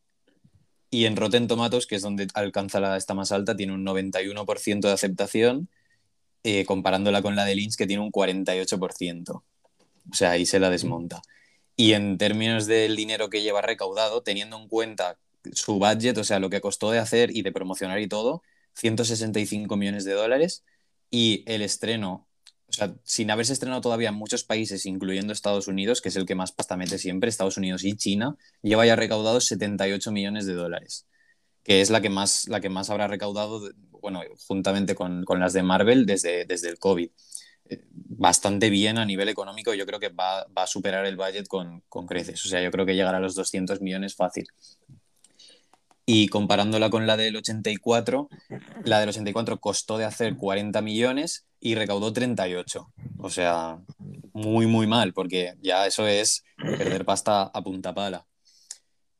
Y 0.90 1.06
en 1.06 1.16
Rotten 1.16 1.48
Tomatoes, 1.48 1.86
que 1.86 1.96
es 1.96 2.02
donde 2.02 2.28
alcanza 2.34 2.80
la 2.80 2.98
esta 2.98 3.14
más 3.14 3.32
alta, 3.32 3.56
tiene 3.56 3.72
un 3.72 3.86
91% 3.86 4.88
de 4.88 4.94
aceptación, 4.94 5.70
eh, 6.44 6.66
comparándola 6.66 7.22
con 7.22 7.36
la 7.36 7.46
de 7.46 7.54
Lynch, 7.56 7.76
que 7.76 7.86
tiene 7.86 8.02
un 8.02 8.12
48%. 8.12 9.30
O 9.32 9.44
sea, 10.12 10.32
ahí 10.32 10.48
se 10.48 10.60
la 10.60 10.72
desmonta. 10.72 11.22
Y 11.76 11.94
en 11.94 12.18
términos 12.18 12.66
del 12.66 12.96
dinero 12.96 13.30
que 13.30 13.44
lleva 13.44 13.62
recaudado, 13.62 14.24
teniendo 14.24 14.58
en 14.58 14.68
cuenta 14.68 15.20
su 15.52 15.76
budget, 15.76 16.18
o 16.18 16.24
sea, 16.24 16.40
lo 16.40 16.50
que 16.50 16.62
costó 16.62 16.90
de 16.90 16.98
hacer 16.98 17.30
y 17.36 17.44
de 17.44 17.52
promocionar 17.52 18.00
y 18.00 18.08
todo, 18.08 18.42
165 18.74 19.78
millones 19.78 20.04
de 20.04 20.14
dólares 20.14 20.64
y 21.12 21.44
el 21.46 21.62
estreno, 21.62 22.28
o 22.74 22.76
sea, 22.76 22.96
sin 23.04 23.30
haberse 23.30 23.54
estrenado 23.54 23.82
todavía 23.82 24.10
en 24.10 24.16
muchos 24.16 24.44
países, 24.44 24.88
incluyendo 24.88 25.32
Estados 25.32 25.68
Unidos, 25.68 26.02
que 26.02 26.10
es 26.10 26.16
el 26.16 26.26
que 26.26 26.34
más 26.34 26.52
pasta 26.52 26.76
mete 26.76 26.98
siempre, 26.98 27.30
Estados 27.30 27.58
Unidos 27.58 27.84
y 27.84 27.96
China, 27.96 28.36
lleva 28.64 28.84
ya 28.88 28.96
recaudado 28.96 29.40
78 29.40 30.12
millones 30.12 30.48
de 30.48 30.54
dólares, 30.56 31.08
que 31.64 31.82
es 31.82 31.92
la 31.92 32.02
que 32.02 32.10
más, 32.10 32.48
la 32.48 32.62
que 32.62 32.70
más 32.70 32.90
habrá 32.90 33.08
recaudado, 33.08 33.70
bueno, 33.92 34.22
juntamente 34.48 34.96
con, 34.96 35.24
con 35.24 35.40
las 35.40 35.54
de 35.54 35.62
Marvel 35.62 36.08
desde, 36.08 36.46
desde 36.46 36.70
el 36.70 36.80
COVID 36.80 37.12
eh, 37.70 37.84
bastante 37.92 38.72
bien 38.72 38.98
a 38.98 39.06
nivel 39.06 39.30
económico. 39.30 39.76
Yo 39.76 39.86
creo 39.86 40.00
que 40.00 40.10
va, 40.10 40.46
va 40.46 40.64
a 40.64 40.68
superar 40.68 41.06
el 41.06 41.16
budget 41.16 41.48
con, 41.48 41.84
con, 41.90 42.08
creces. 42.08 42.44
O 42.44 42.50
sea, 42.50 42.62
yo 42.62 42.72
creo 42.72 42.88
que 42.88 42.96
llegará 42.96 43.18
a 43.20 43.22
los 43.22 43.36
200 43.36 43.82
millones 43.82 44.16
fácil. 44.16 44.48
Y 46.06 46.28
comparándola 46.28 46.90
con 46.90 47.08
la 47.08 47.16
del 47.16 47.38
84, 47.38 48.30
la 48.84 49.00
del 49.00 49.10
84 49.10 49.60
costó 49.60 49.98
de 49.98 50.06
hacer 50.06 50.36
40 50.36 50.82
millones 50.82 51.46
y 51.62 51.76
recaudó 51.76 52.12
38. 52.12 52.92
O 53.18 53.30
sea, 53.30 53.80
muy, 54.34 54.68
muy 54.68 54.86
mal, 54.86 55.14
porque 55.14 55.54
ya 55.62 55.88
eso 55.88 56.06
es 56.06 56.44
perder 56.58 57.06
pasta 57.06 57.44
a 57.44 57.64
punta 57.64 57.94
pala. 57.94 58.26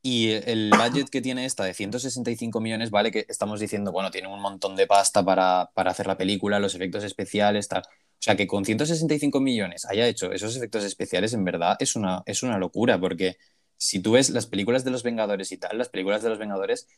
Y 0.02 0.32
el 0.32 0.70
budget 0.70 1.08
que 1.08 1.22
tiene 1.22 1.46
esta 1.46 1.64
de 1.64 1.72
165 1.72 2.60
millones, 2.60 2.90
vale 2.90 3.10
que 3.10 3.24
estamos 3.26 3.58
diciendo, 3.58 3.90
bueno, 3.90 4.10
tiene 4.10 4.28
un 4.28 4.38
montón 4.42 4.76
de 4.76 4.86
pasta 4.86 5.24
para, 5.24 5.70
para 5.72 5.92
hacer 5.92 6.06
la 6.06 6.18
película, 6.18 6.58
los 6.58 6.74
efectos 6.74 7.04
especiales, 7.04 7.68
tal. 7.68 7.80
O 7.80 8.24
sea, 8.24 8.36
que 8.36 8.46
con 8.46 8.66
165 8.66 9.40
millones 9.40 9.86
haya 9.86 10.06
hecho 10.06 10.30
esos 10.30 10.56
efectos 10.56 10.84
especiales, 10.84 11.32
en 11.32 11.44
verdad 11.44 11.76
es 11.78 11.96
una, 11.96 12.22
es 12.26 12.42
una 12.42 12.58
locura, 12.58 13.00
porque 13.00 13.38
si 13.76 14.00
tú 14.00 14.12
ves 14.12 14.30
las 14.30 14.46
películas 14.46 14.84
de 14.84 14.90
los 14.90 15.02
Vengadores 15.02 15.52
y 15.52 15.58
tal, 15.58 15.78
las 15.78 15.88
películas 15.88 16.22
de 16.22 16.28
los 16.28 16.38
Vengadores, 16.38 16.88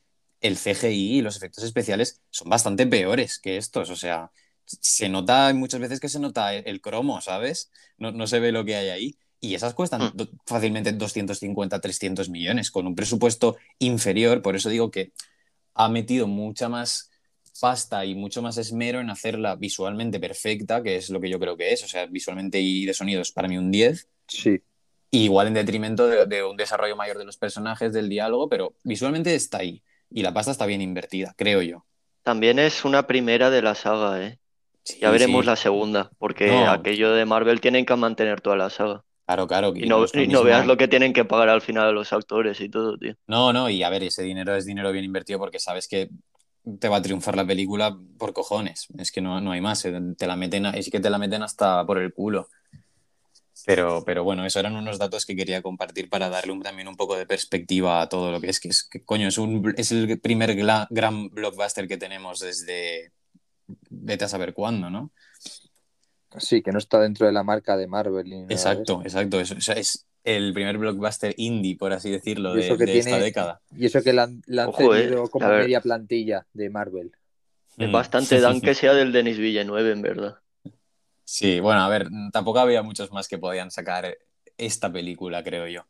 el 0.40 0.56
CGI 0.56 1.18
y 1.18 1.22
los 1.22 1.36
efectos 1.36 1.64
especiales 1.64 2.20
son 2.30 2.48
bastante 2.48 2.86
peores 2.86 3.38
que 3.38 3.56
estos. 3.56 3.90
O 3.90 3.96
sea, 3.96 4.30
se 4.64 5.08
nota 5.08 5.52
muchas 5.54 5.80
veces 5.80 6.00
que 6.00 6.08
se 6.08 6.20
nota 6.20 6.54
el, 6.54 6.80
cromo, 6.80 7.20
¿sabes? 7.20 7.70
No, 7.98 8.12
no, 8.12 8.26
se 8.26 8.40
ve 8.40 8.52
lo 8.52 8.64
que 8.64 8.76
hay 8.76 8.88
ahí. 8.88 9.18
Y 9.40 9.54
esas 9.54 9.74
cuestan 9.74 10.02
mm. 10.02 10.38
fácilmente 10.46 10.92
250, 10.92 11.80
300 11.80 12.28
millones, 12.30 12.70
con 12.70 12.86
un 12.86 12.94
presupuesto 12.94 13.56
inferior. 13.78 14.42
Por 14.42 14.56
eso 14.56 14.68
digo 14.68 14.90
que 14.90 15.12
ha 15.74 15.88
metido 15.88 16.26
mucha 16.26 16.68
más 16.68 17.10
pasta 17.60 18.04
y 18.04 18.14
mucho 18.14 18.42
más 18.42 18.58
esmero 18.58 19.00
en 19.00 19.08
hacerla 19.08 19.56
visualmente 19.56 20.20
perfecta, 20.20 20.82
que 20.82 20.96
es 20.96 21.10
lo 21.10 21.20
que 21.20 21.30
yo 21.30 21.38
creo 21.38 21.56
que 21.56 21.72
es. 21.72 21.84
O 21.84 21.88
sea, 21.88 22.06
visualmente 22.06 22.60
y 22.60 22.84
de 22.84 22.94
sonido 22.94 23.22
es 23.22 23.32
para 23.32 23.48
mí 23.48 23.56
un 23.56 23.70
10. 23.70 24.08
Sí 24.28 24.62
igual 25.24 25.48
en 25.48 25.54
detrimento 25.54 26.06
de, 26.06 26.44
un 26.44 26.56
desarrollo 26.56 26.96
mayor 26.96 27.18
de 27.18 27.24
los 27.24 27.36
personajes, 27.36 27.92
del 27.92 28.08
diálogo, 28.08 28.48
pero 28.48 28.74
visualmente 28.82 29.34
está 29.34 29.58
ahí. 29.58 29.82
Y 30.10 30.22
la 30.22 30.32
pasta 30.32 30.52
está 30.52 30.66
bien 30.66 30.82
invertida, 30.82 31.34
creo 31.36 31.62
yo. 31.62 31.84
También 32.22 32.58
es 32.58 32.84
una 32.84 33.06
primera 33.06 33.50
de 33.50 33.62
la 33.62 33.74
saga, 33.74 34.22
¿eh? 34.22 34.38
ya 35.00 35.10
veremos 35.10 35.44
la 35.44 35.56
segunda, 35.56 36.10
porque 36.18 36.52
aquello 36.52 37.12
de 37.12 37.24
Marvel 37.24 37.60
tienen 37.60 37.84
que 37.84 37.96
mantener 37.96 38.40
toda 38.40 38.56
la 38.56 38.70
saga. 38.70 39.04
Claro, 39.26 39.48
claro. 39.48 39.72
Y, 39.74 39.88
no, 39.88 40.04
no, 40.28 40.44
veas 40.44 40.66
lo 40.66 40.76
que 40.76 40.86
tienen 40.86 41.12
que 41.12 41.24
pagar 41.24 41.48
al 41.48 41.60
final 41.60 41.88
a 41.88 41.92
los 41.92 42.12
actores 42.12 42.60
y 42.60 42.68
todo, 42.68 42.96
tío. 42.96 43.14
No, 43.26 43.52
no, 43.52 43.68
y 43.68 43.82
a 43.82 43.90
ver, 43.90 44.04
ese 44.04 44.22
dinero 44.22 44.54
es 44.54 44.64
dinero 44.64 44.92
bien 44.92 45.04
invertido 45.04 45.40
porque 45.40 45.58
sabes 45.58 45.88
que 45.88 46.10
te 46.78 46.88
va 46.88 46.96
a 46.96 47.02
triunfar 47.02 47.36
la 47.36 47.44
película 47.44 47.96
por 48.18 48.32
cojones. 48.32 48.86
Es 48.98 49.10
que 49.10 49.20
no, 49.20 49.40
no 49.40 49.50
hay 49.50 49.60
más. 49.60 49.84
Eh, 49.84 50.00
te 50.16 50.28
la 50.28 50.36
meten, 50.36 50.66
es 50.66 50.90
que 50.90 51.00
te 51.00 51.10
la 51.10 51.18
meten 51.18 51.42
hasta 51.42 51.84
por 51.84 51.98
el 51.98 52.12
culo. 52.12 52.48
Pero, 53.66 54.04
pero 54.06 54.22
bueno, 54.22 54.46
esos 54.46 54.60
eran 54.60 54.76
unos 54.76 54.96
datos 54.96 55.26
que 55.26 55.34
quería 55.34 55.60
compartir 55.60 56.08
para 56.08 56.30
darle 56.30 56.56
también 56.62 56.86
un 56.86 56.96
poco 56.96 57.16
de 57.16 57.26
perspectiva 57.26 58.00
a 58.00 58.08
todo 58.08 58.30
lo 58.30 58.40
que 58.40 58.48
es, 58.48 58.60
que 58.60 58.68
es, 58.68 58.84
que, 58.84 59.04
coño, 59.04 59.26
es, 59.26 59.38
un, 59.38 59.74
es 59.76 59.90
el 59.90 60.20
primer 60.20 60.54
gran 60.54 61.28
blockbuster 61.30 61.88
que 61.88 61.96
tenemos 61.96 62.38
desde, 62.38 63.10
vete 63.90 64.24
a 64.24 64.28
saber 64.28 64.54
cuándo, 64.54 64.88
¿no? 64.88 65.10
Sí, 66.38 66.62
que 66.62 66.70
no 66.70 66.78
está 66.78 67.00
dentro 67.00 67.26
de 67.26 67.32
la 67.32 67.42
marca 67.42 67.76
de 67.76 67.88
Marvel. 67.88 68.46
exacto, 68.48 69.02
exacto. 69.02 69.40
Es, 69.40 69.50
es 69.50 70.06
el 70.22 70.52
primer 70.52 70.78
blockbuster 70.78 71.34
indie, 71.36 71.76
por 71.76 71.92
así 71.92 72.08
decirlo, 72.08 72.54
de, 72.54 72.68
esta 72.98 73.18
década. 73.18 73.60
Y 73.76 73.86
eso 73.86 74.00
que 74.00 74.12
la, 74.12 74.24
han 74.24 74.42
tenido 74.76 75.24
eh, 75.24 75.28
como 75.28 75.48
media 75.48 75.80
plantilla 75.80 76.46
de 76.52 76.70
Marvel. 76.70 77.10
Es 77.78 77.90
bastante 77.90 78.40
dan 78.40 78.60
que 78.60 78.74
sea 78.74 78.94
del 78.94 79.10
Denis 79.10 79.38
Villeneuve, 79.38 79.90
en 79.90 80.02
verdad. 80.02 80.36
Sí, 81.26 81.58
bueno, 81.58 81.80
a 81.80 81.88
ver, 81.88 82.08
tampoco 82.32 82.60
había 82.60 82.84
muchos 82.84 83.10
más 83.10 83.26
que 83.26 83.36
podían 83.36 83.72
sacar 83.72 84.16
esta 84.56 84.92
película, 84.92 85.42
creo 85.42 85.66
yo. 85.66 85.84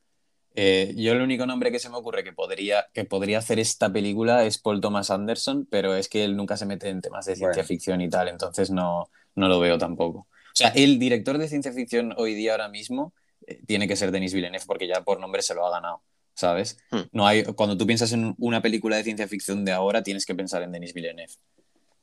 Eh, 0.54 0.94
yo 0.96 1.12
el 1.12 1.20
único 1.20 1.44
nombre 1.44 1.70
que 1.70 1.78
se 1.78 1.90
me 1.90 1.98
ocurre 1.98 2.24
que 2.24 2.32
podría, 2.32 2.86
que 2.94 3.04
podría 3.04 3.38
hacer 3.38 3.58
esta 3.58 3.92
película 3.92 4.44
es 4.44 4.56
Paul 4.56 4.80
Thomas 4.80 5.10
Anderson, 5.10 5.68
pero 5.70 5.94
es 5.94 6.08
que 6.08 6.24
él 6.24 6.36
nunca 6.38 6.56
se 6.56 6.64
mete 6.64 6.88
en 6.88 7.02
temas 7.02 7.26
de 7.26 7.36
ciencia 7.36 7.64
ficción 7.64 8.00
y 8.00 8.08
tal, 8.08 8.28
entonces 8.28 8.70
no, 8.70 9.10
no 9.34 9.48
lo 9.48 9.60
veo 9.60 9.76
tampoco. 9.76 10.20
O 10.20 10.54
sea, 10.54 10.68
el 10.68 10.98
director 10.98 11.36
de 11.36 11.48
ciencia 11.48 11.70
ficción 11.70 12.14
hoy 12.16 12.32
día 12.32 12.52
ahora 12.52 12.70
mismo 12.70 13.12
eh, 13.46 13.60
tiene 13.66 13.86
que 13.86 13.96
ser 13.96 14.12
Denis 14.12 14.32
Villeneuve 14.32 14.64
porque 14.66 14.88
ya 14.88 15.04
por 15.04 15.20
nombre 15.20 15.42
se 15.42 15.54
lo 15.54 15.66
ha 15.66 15.70
ganado, 15.70 16.00
¿sabes? 16.32 16.78
Hmm. 16.90 17.02
No 17.12 17.26
hay, 17.26 17.44
cuando 17.44 17.76
tú 17.76 17.86
piensas 17.86 18.12
en 18.12 18.34
una 18.38 18.62
película 18.62 18.96
de 18.96 19.04
ciencia 19.04 19.28
ficción 19.28 19.66
de 19.66 19.72
ahora, 19.72 20.02
tienes 20.02 20.24
que 20.24 20.34
pensar 20.34 20.62
en 20.62 20.72
Denis 20.72 20.94
Villeneuve. 20.94 21.34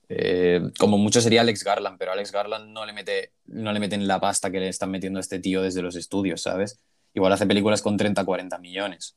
Eh, 0.09 0.61
como 0.77 0.97
mucho 0.97 1.21
sería 1.21 1.41
Alex 1.41 1.63
Garland, 1.63 1.97
pero 1.97 2.11
Alex 2.11 2.31
Garland 2.31 2.71
no 2.71 2.85
le, 2.85 2.93
mete, 2.93 3.33
no 3.45 3.71
le 3.71 3.79
meten 3.79 4.07
la 4.07 4.19
pasta 4.19 4.51
que 4.51 4.59
le 4.59 4.67
están 4.67 4.91
metiendo 4.91 5.19
a 5.19 5.21
este 5.21 5.39
tío 5.39 5.61
desde 5.61 5.81
los 5.81 5.95
estudios, 5.95 6.41
¿sabes? 6.41 6.79
Igual 7.13 7.33
hace 7.33 7.45
películas 7.47 7.81
con 7.81 7.97
30, 7.97 8.25
40 8.25 8.57
millones. 8.59 9.15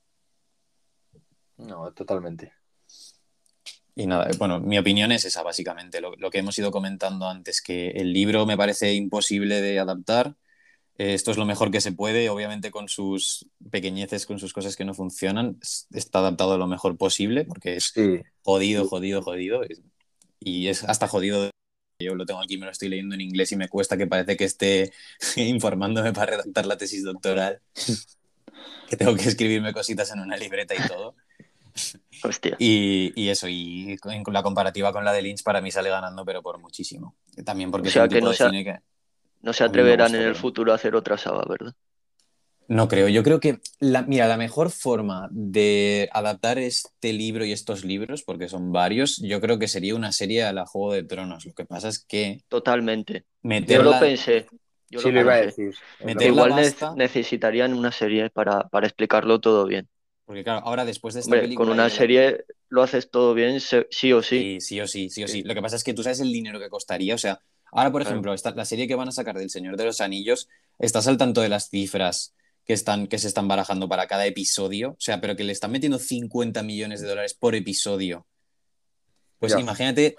No, 1.56 1.90
totalmente. 1.92 2.52
Y 3.94 4.06
nada, 4.06 4.28
bueno, 4.38 4.60
mi 4.60 4.78
opinión 4.78 5.10
es 5.10 5.24
esa, 5.24 5.42
básicamente. 5.42 6.00
Lo, 6.02 6.30
que 6.30 6.38
hemos 6.38 6.58
ido 6.58 6.70
comentando 6.70 7.26
antes, 7.26 7.62
que 7.62 7.88
el 7.90 8.12
libro 8.12 8.44
me 8.44 8.56
parece 8.56 8.92
imposible 8.92 9.62
de 9.62 9.78
adaptar. 9.78 10.36
Eh, 10.98 11.14
esto 11.14 11.30
es 11.30 11.38
lo 11.38 11.46
mejor 11.46 11.70
que 11.70 11.80
se 11.80 11.92
puede, 11.92 12.28
obviamente 12.28 12.70
con 12.70 12.88
sus 12.88 13.48
pequeñeces, 13.70 14.26
con 14.26 14.38
sus 14.38 14.52
cosas 14.52 14.76
que 14.76 14.84
no 14.84 14.92
funcionan. 14.92 15.58
Está 15.90 16.18
adaptado 16.18 16.58
lo 16.58 16.66
mejor 16.66 16.98
posible, 16.98 17.44
porque 17.44 17.76
es 17.76 17.94
jodido, 18.42 18.86
jodido, 18.86 19.22
jodido 19.22 19.62
y 20.40 20.68
es 20.68 20.84
hasta 20.84 21.08
jodido. 21.08 21.50
Yo 21.98 22.14
lo 22.14 22.26
tengo 22.26 22.42
aquí, 22.42 22.58
me 22.58 22.66
lo 22.66 22.72
estoy 22.72 22.88
leyendo 22.88 23.14
en 23.14 23.22
inglés 23.22 23.52
y 23.52 23.56
me 23.56 23.68
cuesta 23.68 23.96
que 23.96 24.06
parece 24.06 24.36
que 24.36 24.44
esté 24.44 24.92
informándome 25.36 26.12
para 26.12 26.32
redactar 26.32 26.66
la 26.66 26.76
tesis 26.76 27.04
doctoral. 27.04 27.60
que 28.88 28.96
tengo 28.96 29.14
que 29.14 29.28
escribirme 29.28 29.72
cositas 29.72 30.10
en 30.12 30.20
una 30.20 30.36
libreta 30.36 30.74
y 30.74 30.88
todo. 30.88 31.14
Hostia. 32.22 32.56
Y, 32.58 33.12
y, 33.14 33.28
eso, 33.28 33.48
y 33.48 33.98
la 34.32 34.42
comparativa 34.42 34.92
con 34.92 35.04
la 35.04 35.12
de 35.12 35.22
Lynch 35.22 35.42
para 35.42 35.60
mí 35.60 35.70
sale 35.70 35.90
ganando, 35.90 36.24
pero 36.24 36.42
por 36.42 36.58
muchísimo. 36.58 37.14
También 37.44 37.70
porque 37.70 37.88
o 37.88 38.08
que 38.08 38.20
no, 38.20 38.32
se, 38.32 38.50
que 38.50 38.80
no 39.42 39.52
se 39.52 39.64
atreverán 39.64 40.14
en 40.14 40.22
el 40.22 40.34
futuro 40.34 40.72
a 40.72 40.76
hacer 40.76 40.94
otra 40.94 41.18
saga, 41.18 41.44
¿verdad? 41.46 41.74
No 42.68 42.88
creo. 42.88 43.08
Yo 43.08 43.22
creo 43.22 43.38
que, 43.38 43.60
la, 43.78 44.02
mira, 44.02 44.26
la 44.26 44.36
mejor 44.36 44.70
forma 44.70 45.28
de 45.30 46.08
adaptar 46.12 46.58
este 46.58 47.12
libro 47.12 47.44
y 47.44 47.52
estos 47.52 47.84
libros, 47.84 48.22
porque 48.22 48.48
son 48.48 48.72
varios, 48.72 49.18
yo 49.18 49.40
creo 49.40 49.58
que 49.58 49.68
sería 49.68 49.94
una 49.94 50.12
serie 50.12 50.42
a 50.42 50.52
la 50.52 50.66
Juego 50.66 50.92
de 50.92 51.04
Tronos. 51.04 51.46
Lo 51.46 51.54
que 51.54 51.64
pasa 51.64 51.88
es 51.88 52.04
que... 52.04 52.42
Totalmente. 52.48 53.24
Yo 53.42 53.82
lo 53.82 53.98
pensé. 54.00 54.46
Yo 54.90 55.00
sí, 55.00 55.10
lo, 55.10 55.20
iba 55.20 55.34
a 55.34 55.36
decir. 55.42 55.74
Igual 56.20 56.54
necesitarían 56.96 57.72
una 57.72 57.92
serie 57.92 58.30
para, 58.30 58.68
explicarlo 58.82 59.40
todo 59.40 59.66
bien. 59.66 59.88
Porque 60.24 60.42
claro, 60.42 60.66
ahora 60.66 60.84
después 60.84 61.14
de 61.14 61.20
esta 61.20 61.40
película... 61.40 61.68
Con 61.68 61.74
una 61.74 61.88
serie 61.88 62.44
lo 62.68 62.82
haces 62.82 63.10
todo 63.10 63.32
bien, 63.32 63.60
sí 63.60 64.12
o 64.12 64.22
sí. 64.22 64.58
Sí, 64.58 64.60
sí 64.60 64.80
o 64.80 64.88
sí, 64.88 65.08
sí 65.08 65.22
o 65.22 65.28
sí. 65.28 65.42
Lo 65.44 65.54
que 65.54 65.62
pasa 65.62 65.76
es 65.76 65.84
que 65.84 65.94
tú 65.94 66.02
sabes 66.02 66.18
el 66.18 66.32
dinero 66.32 66.58
que 66.58 66.68
costaría. 66.68 67.14
O 67.14 67.18
sea, 67.18 67.40
ahora, 67.70 67.92
por 67.92 68.02
ejemplo, 68.02 68.34
esta, 68.34 68.50
la 68.50 68.64
serie 68.64 68.88
que 68.88 68.96
van 68.96 69.08
a 69.08 69.12
sacar 69.12 69.36
del 69.38 69.50
Señor 69.50 69.76
de 69.76 69.84
los 69.84 70.00
Anillos, 70.00 70.48
estás 70.80 71.06
al 71.06 71.16
tanto 71.16 71.42
de 71.42 71.48
las 71.48 71.70
cifras 71.70 72.34
que, 72.66 72.72
están, 72.74 73.06
que 73.06 73.18
se 73.18 73.28
están 73.28 73.48
barajando 73.48 73.88
para 73.88 74.06
cada 74.06 74.26
episodio, 74.26 74.90
o 74.90 75.00
sea, 75.00 75.20
pero 75.20 75.36
que 75.36 75.44
le 75.44 75.52
están 75.52 75.70
metiendo 75.70 75.98
50 75.98 76.62
millones 76.62 77.00
de 77.00 77.08
dólares 77.08 77.34
por 77.34 77.54
episodio. 77.54 78.26
Pues 79.38 79.56
imagínate 79.58 80.16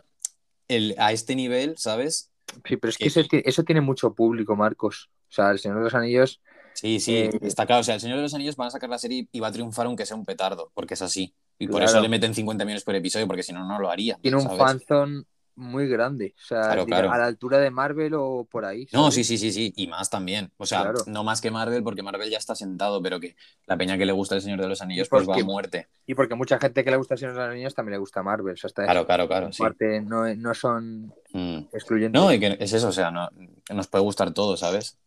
el, 0.68 0.96
a 0.98 1.12
este 1.12 1.36
nivel, 1.36 1.78
¿sabes? 1.78 2.32
Sí, 2.66 2.78
pero 2.78 2.90
es 2.90 2.98
que 2.98 3.44
eso, 3.46 3.64
tiene 3.64 3.82
mucho 3.82 4.14
público, 4.14 4.56
Marcos. 4.56 5.10
O 5.30 5.34
sea, 5.34 5.52
El 5.52 5.60
Señor 5.60 5.80
de 5.80 5.84
los 5.84 5.94
Anillos. 5.94 6.42
Sí, 6.74 7.00
sí, 7.00 7.18
eh, 7.18 7.32
está 7.42 7.66
claro. 7.66 7.82
O 7.82 7.84
sea, 7.84 7.96
El 7.96 8.02
Señor 8.02 8.18
de 8.18 8.24
los 8.24 8.34
Anillos 8.34 8.56
van 8.56 8.68
a 8.68 8.72
sacar 8.72 8.90
la 8.90 9.00
serie 9.00 9.28
y 9.32 9.40
va 9.40 9.48
a 9.48 9.52
triunfar 9.52 9.88
aunque 9.88 10.06
sea 10.06 10.16
un 10.16 10.26
petardo, 10.26 10.72
porque 10.74 10.94
es 10.94 11.02
así. 11.02 11.34
Y 11.60 11.68
por 11.68 11.84
eso 11.84 12.00
le 12.00 12.08
meten 12.08 12.34
50 12.34 12.64
millones 12.64 12.84
por 12.84 12.96
episodio, 12.96 13.28
porque 13.28 13.44
si 13.44 13.52
no, 13.52 13.66
no 13.66 13.80
lo 13.80 13.90
haría. 13.90 14.18
Tiene 14.22 14.38
un 14.38 14.58
fanzone 14.58 15.24
muy 15.58 15.88
grande. 15.88 16.36
O 16.38 16.46
sea, 16.46 16.72
a 16.72 16.86
la 16.86 17.26
altura 17.26 17.58
de 17.60 17.72
Marvel 17.72 18.14
o 18.14 18.48
por 18.50 18.64
ahí. 18.64 18.88
No, 18.94 19.12
sí, 19.12 19.24
sí, 19.24 19.38
sí, 19.38 19.52
sí. 19.52 19.74
Y 19.76 19.88
más 19.88 20.10
también. 20.10 20.52
O 20.58 20.66
sea, 20.66 20.94
no 21.08 21.24
más 21.24 21.42
que 21.42 21.52
Marvel, 21.52 21.84
porque 21.84 22.04
Marvel 22.04 22.30
ya 22.30 22.38
está 22.38 22.56
sentado, 22.56 23.02
pero 23.02 23.20
que 23.20 23.36
la 23.66 23.76
peña 23.76 23.98
que 23.98 24.06
le 24.06 24.14
gusta 24.14 24.36
el 24.36 24.42
Señor 24.42 24.62
de 24.62 24.68
los 24.68 24.82
Anillos, 24.82 25.10
pues 25.10 25.28
va 25.28 25.36
a 25.36 25.44
muerte. 25.44 25.88
Y 26.06 26.14
porque 26.14 26.36
mucha 26.36 26.60
gente 26.60 26.84
que 26.84 26.92
le 26.92 26.98
gusta 26.98 27.16
el 27.16 27.20
Señor 27.20 27.34
de 27.34 27.42
los 27.42 27.50
Anillos 27.50 27.76
también 27.76 27.94
le 27.94 28.00
gusta 28.00 28.24
Marvel. 28.24 28.54
O 28.54 28.58
sea, 28.58 28.70
claro, 28.70 29.06
claro, 29.06 29.28
claro. 29.28 29.50
Parte 29.58 30.02
no, 30.02 30.34
no, 30.36 30.54
son 30.54 31.14
mm. 31.34 31.58
excluyentes. 31.74 32.22
No, 32.22 32.32
y 32.32 32.40
que 32.40 32.58
es 32.60 32.74
eso, 32.74 32.90
o 32.90 32.94
sea, 32.94 33.12
no, 33.12 33.30
nos 33.74 33.88
puede 33.88 34.04
gustar 34.04 34.32
todo, 34.34 34.56
¿sabes? 34.58 34.98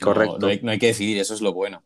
Correcto. 0.00 0.38
No, 0.38 0.46
hay, 0.46 0.78
que 0.78 0.86
decidir, 0.86 1.18
eso 1.18 1.34
es 1.34 1.40
lo 1.40 1.52
bueno. 1.52 1.84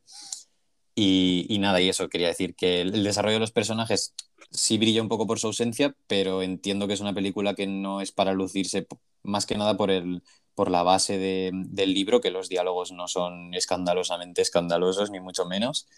Y, 0.97 1.57
nada, 1.59 1.81
y 1.81 1.89
eso 1.89 2.09
quería 2.09 2.29
decir 2.29 2.55
que 2.55 2.81
el, 2.81 3.03
desarrollo 3.03 3.35
de 3.35 3.41
los 3.41 3.51
personajes 3.51 4.15
sí 4.51 4.79
brilla 4.79 5.03
un 5.03 5.09
poco 5.09 5.27
por 5.27 5.41
su 5.41 5.49
ausencia, 5.49 5.97
pero 6.07 6.43
entiendo 6.43 6.87
que 6.87 6.95
es 6.95 7.01
una 7.01 7.15
película 7.15 7.55
que 7.55 7.67
no 7.67 8.01
es 8.01 8.13
para 8.13 8.33
lucirse 8.33 8.87
más 9.25 9.45
que 9.47 9.57
nada 9.57 9.77
por, 9.77 9.91
el, 9.91 10.23
por 10.55 10.71
la 10.71 10.85
base 10.85 11.19
del 11.19 11.95
libro, 11.95 12.21
que 12.21 12.31
los 12.31 12.49
diálogos 12.49 12.93
no 12.93 13.09
son 13.09 13.55
escandalosamente 13.55 14.43
escandalosos, 14.43 15.11
ni 15.11 15.19
mucho 15.19 15.47
menos. 15.47 15.89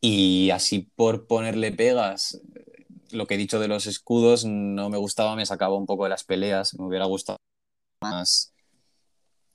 Y 0.00 0.50
así 0.50 0.88
por 0.94 1.26
ponerle 1.26 1.72
pegas, 1.72 2.40
lo 3.10 3.26
que 3.26 3.34
he 3.34 3.38
dicho 3.38 3.58
de 3.58 3.68
los 3.68 3.86
escudos 3.86 4.44
no 4.44 4.90
me 4.90 4.98
gustaba, 4.98 5.34
me 5.34 5.46
sacaba 5.46 5.76
un 5.76 5.86
poco 5.86 6.04
de 6.04 6.10
las 6.10 6.24
peleas, 6.24 6.78
me 6.78 6.86
hubiera 6.86 7.06
gustado 7.06 7.38
más, 8.00 8.54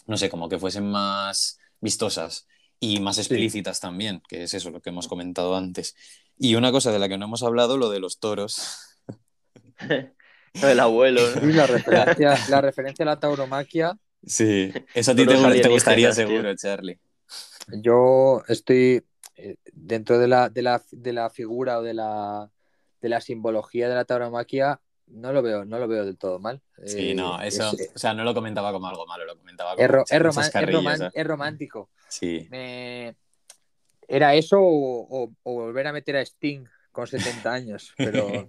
no 0.06 0.18
sé, 0.18 0.30
como 0.30 0.50
que 0.50 0.60
fuesen 0.60 0.90
más 0.90 1.60
vistosas 1.80 2.48
y 2.94 3.00
más 3.00 3.18
explícitas 3.18 3.80
también, 3.80 4.22
que 4.28 4.44
es 4.44 4.54
eso 4.54 4.70
lo 4.70 4.82
que 4.82 4.90
hemos 4.90 5.08
comentado 5.08 5.56
antes. 5.56 5.96
Y 6.38 6.56
una 6.56 6.72
cosa 6.72 6.92
de 6.92 7.00
la 7.00 7.10
que 7.10 7.18
no 7.18 7.26
hemos 7.26 7.44
hablado, 7.44 7.78
lo 7.78 7.90
de 7.90 8.00
los 8.00 8.20
toros. 8.20 8.80
El 10.54 10.80
abuelo. 10.80 11.22
la, 11.42 11.68
referencia, 11.68 12.38
la 12.50 12.62
referencia 12.62 13.04
a 13.04 13.08
la 13.08 13.20
tauromaquia. 13.20 13.98
Sí, 14.26 14.72
eso 14.94 15.12
a 15.12 15.16
ti 15.16 15.26
te, 15.26 15.70
gustaría 15.70 16.12
seguro, 16.12 16.56
Charlie. 16.56 17.00
Yo 17.82 18.44
estoy 18.48 19.04
eh, 19.36 19.58
dentro 19.74 20.18
de 20.18 20.28
la, 20.28 20.50
de 20.50 20.62
la, 20.62 20.82
de 20.92 21.14
la 21.14 21.30
figura 21.30 21.80
o 21.80 21.84
de 21.84 21.94
la, 21.94 22.50
de 23.02 23.10
la 23.10 23.22
simbología 23.22 23.90
de 23.90 23.96
la 23.96 24.06
tauromaquia, 24.06 24.80
no 25.08 25.32
lo 25.32 25.41
veo, 25.41 25.66
no 25.66 25.80
lo 25.80 25.88
veo 25.88 26.06
del 26.06 26.18
todo 26.18 26.39
mal. 26.39 26.62
Sí, 26.86 27.14
no, 27.14 27.41
eh, 27.41 27.47
eso, 27.47 27.72
o 27.93 27.99
sea, 27.99 28.14
no 28.14 28.24
lo 28.24 28.34
comentaba 28.34 28.72
como 28.72 28.88
algo 28.88 29.06
malo, 29.06 29.26
lo 29.26 29.38
comentaba 29.38 29.76
como 29.76 30.03
es, 30.03 30.12
es, 31.14 31.28
romántico. 31.28 31.89
Sí. 32.08 32.47
Era 34.08 34.36
eso 34.36 34.60
o, 34.62 35.32
volver 35.43 35.88
a 35.88 35.93
meter 35.93 36.18
a 36.18 36.22
Sting 36.22 36.66
con 36.91 37.08
70 37.08 37.51
años, 37.51 37.93
pero 37.97 38.47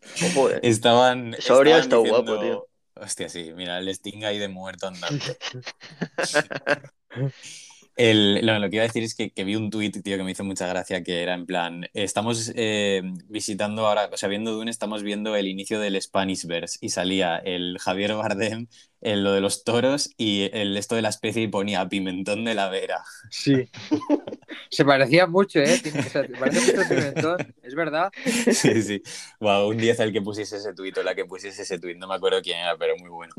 Estaban. 0.62 1.34
Eso 1.34 1.54
habría 1.54 1.78
estado 1.78 2.04
guapo, 2.04 2.40
tío. 2.40 2.66
Hostia, 2.94 3.28
sí, 3.28 3.52
mira, 3.54 3.78
el 3.78 3.88
Sting 3.88 4.24
ahí 4.24 4.38
de 4.38 4.48
muerto 4.48 4.88
andando. 4.88 5.24
lo, 8.00 8.70
que 8.70 8.76
iba 8.76 8.84
a 8.84 8.86
decir 8.86 9.02
es 9.02 9.14
que, 9.14 9.44
vi 9.44 9.56
un 9.56 9.70
tuit, 9.70 10.02
tío, 10.02 10.16
que 10.16 10.22
me 10.22 10.30
hizo 10.30 10.44
mucha 10.44 10.66
gracia, 10.66 11.02
que 11.02 11.22
era 11.22 11.34
en 11.34 11.46
plan, 11.46 11.86
estamos 11.92 12.52
eh, 12.54 13.02
visitando 13.28 13.86
ahora, 13.86 14.08
o 14.12 14.16
sea, 14.16 14.28
viendo 14.28 14.52
Dune, 14.52 14.70
estamos 14.70 15.02
viendo 15.02 15.36
el 15.36 15.48
inicio 15.48 15.78
del 15.78 16.00
Spanishverse 16.00 16.78
y 16.80 16.88
salía 16.90 17.36
el 17.36 17.78
Javier 17.78 18.14
Bardem, 18.14 18.68
el, 19.00 19.22
lo 19.22 19.32
de 19.32 19.40
los 19.40 19.64
toros 19.64 20.10
y 20.16 20.48
el 20.52 20.76
esto 20.76 20.94
de 20.94 21.02
la 21.02 21.10
especie 21.10 21.42
y 21.42 21.48
ponía 21.48 21.88
pimentón 21.88 22.44
de 22.44 22.54
la 22.54 22.68
vera. 22.68 23.02
Sí. 23.30 23.68
Se 24.70 24.84
parecía 24.84 25.26
mucho, 25.26 25.60
¿eh? 25.60 25.76
Se 25.76 26.24
parece 26.24 26.76
mucho 26.76 26.88
pimentón, 26.88 27.54
es 27.62 27.74
verdad. 27.74 28.10
Sí, 28.52 28.82
sí. 28.82 29.02
Wow, 29.40 29.68
un 29.68 29.76
10 29.76 30.00
el 30.00 30.12
que 30.12 30.22
pusiese 30.22 30.56
ese 30.56 30.74
tuit 30.74 30.96
o 30.98 31.02
la 31.02 31.14
que 31.14 31.24
pusiese 31.24 31.62
ese 31.62 31.78
tuit, 31.78 31.98
no 31.98 32.08
me 32.08 32.14
acuerdo 32.14 32.40
quién 32.42 32.60
era, 32.60 32.76
pero 32.78 32.96
muy 32.96 33.10
bueno. 33.10 33.34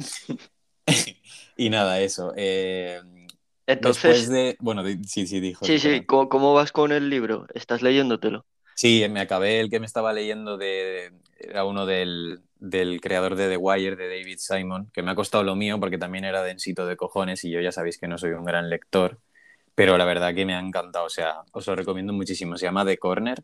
y 1.57 1.69
nada, 1.69 1.99
eso. 1.99 2.33
Eh, 2.35 3.01
entonces. 3.67 4.29
de. 4.29 4.57
Bueno, 4.59 4.83
sí, 5.05 5.27
sí, 5.27 5.39
dijo. 5.39 5.65
Sí, 5.65 5.79
sí. 5.79 6.05
¿Cómo, 6.05 6.53
vas 6.53 6.71
con 6.71 6.91
el 6.91 7.09
libro? 7.09 7.47
¿Estás 7.53 7.81
leyéndotelo? 7.81 8.45
Sí, 8.75 9.05
me 9.09 9.21
acabé 9.21 9.59
el 9.59 9.69
que 9.69 9.79
me 9.79 9.85
estaba 9.85 10.13
leyendo 10.13 10.57
de. 10.57 11.11
Era 11.37 11.65
uno 11.65 11.85
del, 11.85 12.41
creador 13.01 13.35
de 13.35 13.49
The 13.49 13.57
Wire, 13.57 13.95
de 13.95 14.07
David 14.07 14.37
Simon, 14.37 14.89
que 14.93 15.01
me 15.01 15.11
ha 15.11 15.15
costado 15.15 15.43
lo 15.43 15.55
mío 15.55 15.79
porque 15.79 15.97
también 15.97 16.25
era 16.25 16.43
densito 16.43 16.85
de 16.85 16.95
cojones 16.95 17.43
y 17.43 17.49
yo 17.49 17.59
ya 17.61 17.71
sabéis 17.71 17.97
que 17.97 18.07
no 18.07 18.17
soy 18.17 18.31
un 18.31 18.45
gran 18.45 18.69
lector, 18.69 19.19
pero 19.73 19.97
la 19.97 20.05
verdad 20.05 20.35
que 20.35 20.45
me 20.45 20.53
ha 20.53 20.59
encantado. 20.59 21.05
O 21.05 21.09
sea, 21.09 21.41
os 21.51 21.65
lo 21.67 21.75
recomiendo 21.75 22.13
muchísimo. 22.13 22.57
Se 22.57 22.65
llama 22.65 22.85
The 22.85 22.97
Corner. 22.97 23.43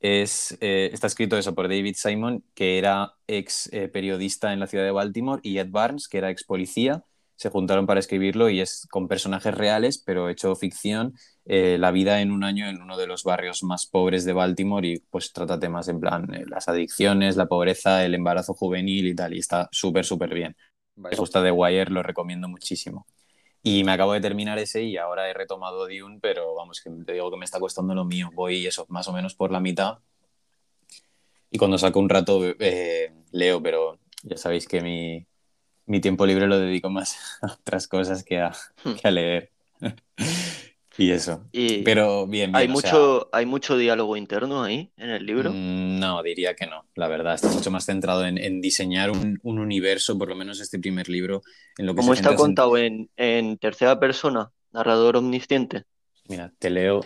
Es, 0.00 0.58
eh, 0.60 0.90
está 0.92 1.06
escrito 1.06 1.38
eso 1.38 1.54
por 1.54 1.68
David 1.68 1.94
Simon, 1.96 2.44
que 2.54 2.78
era 2.78 3.14
ex 3.28 3.72
eh, 3.72 3.88
periodista 3.88 4.52
en 4.52 4.58
la 4.58 4.66
ciudad 4.66 4.84
de 4.84 4.90
Baltimore, 4.90 5.40
y 5.44 5.58
Ed 5.58 5.68
Barnes, 5.70 6.08
que 6.08 6.18
era 6.18 6.30
ex 6.30 6.42
policía 6.42 7.04
se 7.42 7.50
juntaron 7.50 7.86
para 7.86 7.98
escribirlo 7.98 8.48
y 8.50 8.60
es 8.60 8.86
con 8.88 9.08
personajes 9.08 9.52
reales, 9.52 9.98
pero 9.98 10.28
hecho 10.28 10.54
ficción, 10.54 11.14
eh, 11.44 11.76
la 11.76 11.90
vida 11.90 12.20
en 12.20 12.30
un 12.30 12.44
año 12.44 12.68
en 12.68 12.80
uno 12.80 12.96
de 12.96 13.08
los 13.08 13.24
barrios 13.24 13.64
más 13.64 13.86
pobres 13.86 14.24
de 14.24 14.32
Baltimore 14.32 14.86
y 14.86 15.00
pues 15.10 15.32
trata 15.32 15.58
temas 15.58 15.88
en 15.88 15.98
plan 15.98 16.32
eh, 16.32 16.44
las 16.46 16.68
adicciones, 16.68 17.36
la 17.36 17.46
pobreza, 17.46 18.04
el 18.04 18.14
embarazo 18.14 18.54
juvenil 18.54 19.08
y 19.08 19.16
tal, 19.16 19.34
y 19.34 19.40
está 19.40 19.68
súper, 19.72 20.04
súper 20.04 20.32
bien. 20.32 20.54
Me 20.94 21.10
gusta 21.16 21.42
The 21.42 21.50
Wire, 21.50 21.90
lo 21.90 22.04
recomiendo 22.04 22.48
muchísimo. 22.48 23.08
Y 23.60 23.82
me 23.82 23.90
acabo 23.90 24.12
de 24.12 24.20
terminar 24.20 24.60
ese 24.60 24.84
y 24.84 24.96
ahora 24.96 25.28
he 25.28 25.34
retomado 25.34 25.88
Dune, 25.88 26.20
pero 26.22 26.54
vamos, 26.54 26.80
que 26.80 26.90
te 27.04 27.14
digo 27.14 27.28
que 27.28 27.38
me 27.38 27.44
está 27.44 27.58
costando 27.58 27.92
lo 27.92 28.04
mío. 28.04 28.30
Voy 28.34 28.68
eso, 28.68 28.86
más 28.88 29.08
o 29.08 29.12
menos 29.12 29.34
por 29.34 29.50
la 29.50 29.58
mitad. 29.58 29.98
Y 31.50 31.58
cuando 31.58 31.76
saco 31.76 31.98
un 31.98 32.08
rato 32.08 32.40
eh, 32.60 33.12
leo, 33.32 33.60
pero 33.60 33.98
ya 34.22 34.36
sabéis 34.36 34.68
que 34.68 34.80
mi, 34.80 35.26
mi 35.86 36.00
tiempo 36.00 36.26
libre 36.26 36.46
lo 36.46 36.58
dedico 36.58 36.90
más 36.90 37.16
a 37.42 37.52
otras 37.52 37.88
cosas 37.88 38.24
que 38.24 38.40
a, 38.40 38.52
hmm. 38.84 38.92
que 38.94 39.08
a 39.08 39.10
leer. 39.10 39.50
y 40.98 41.10
eso. 41.10 41.44
Pero 41.52 42.26
bien, 42.26 42.52
bien 42.52 42.56
¿hay, 42.56 42.68
mucho, 42.68 43.28
¿Hay 43.32 43.46
mucho 43.46 43.76
diálogo 43.76 44.16
interno 44.16 44.62
ahí 44.62 44.92
en 44.96 45.10
el 45.10 45.24
libro? 45.24 45.50
Mm, 45.50 45.98
no, 45.98 46.22
diría 46.22 46.54
que 46.54 46.66
no. 46.66 46.86
La 46.94 47.08
verdad, 47.08 47.34
está 47.34 47.48
mucho 47.48 47.70
más 47.70 47.86
centrado 47.86 48.26
en, 48.26 48.60
diseñar 48.60 49.10
un, 49.10 49.40
universo, 49.42 50.18
por 50.18 50.28
lo 50.28 50.36
menos 50.36 50.60
este 50.60 50.78
primer 50.78 51.08
libro. 51.08 51.42
En 51.78 51.86
lo 51.86 51.94
que 51.94 52.00
¿Cómo 52.00 52.12
está 52.12 52.34
contado? 52.36 52.76
En, 52.76 53.10
en, 53.16 53.58
tercera 53.58 53.98
persona? 53.98 54.52
¿Narrador 54.72 55.16
omnisciente? 55.16 55.84
Mira, 56.28 56.52
te 56.58 56.70
leo, 56.70 57.04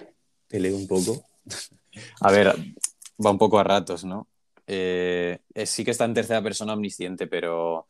te 0.49 0.61
leo 0.61 0.77
un 0.77 0.87
poco. 0.87 1.25
a 2.21 2.31
ver, 2.31 2.55
va 3.25 3.31
un 3.31 3.39
poco 3.39 3.59
a 3.59 3.65
ratos, 3.65 4.05
¿no? 4.05 4.29
Eh, 4.67 5.39
sí 5.65 5.85
que 5.85 5.93
está 5.93 6.05
en 6.05 6.15
tercera 6.15 6.43
persona 6.43 6.75
omnisciente, 6.75 7.27
pero 7.27 7.87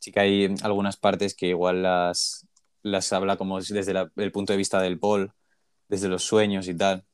sí 0.00 0.10
que 0.10 0.20
hay 0.20 0.54
algunas 0.62 0.96
partes 0.96 1.36
que 1.36 1.46
igual 1.46 1.82
las, 1.82 2.46
las 2.82 3.12
habla 3.12 3.36
como 3.36 3.60
desde 3.60 3.94
el 4.16 4.32
punto 4.32 4.52
de 4.52 4.56
vista 4.56 4.80
del 4.80 4.98
Paul, 4.98 5.32
desde 5.88 6.08
los 6.08 6.24
sueños 6.24 6.66
y 6.66 6.76
tal. 6.76 7.04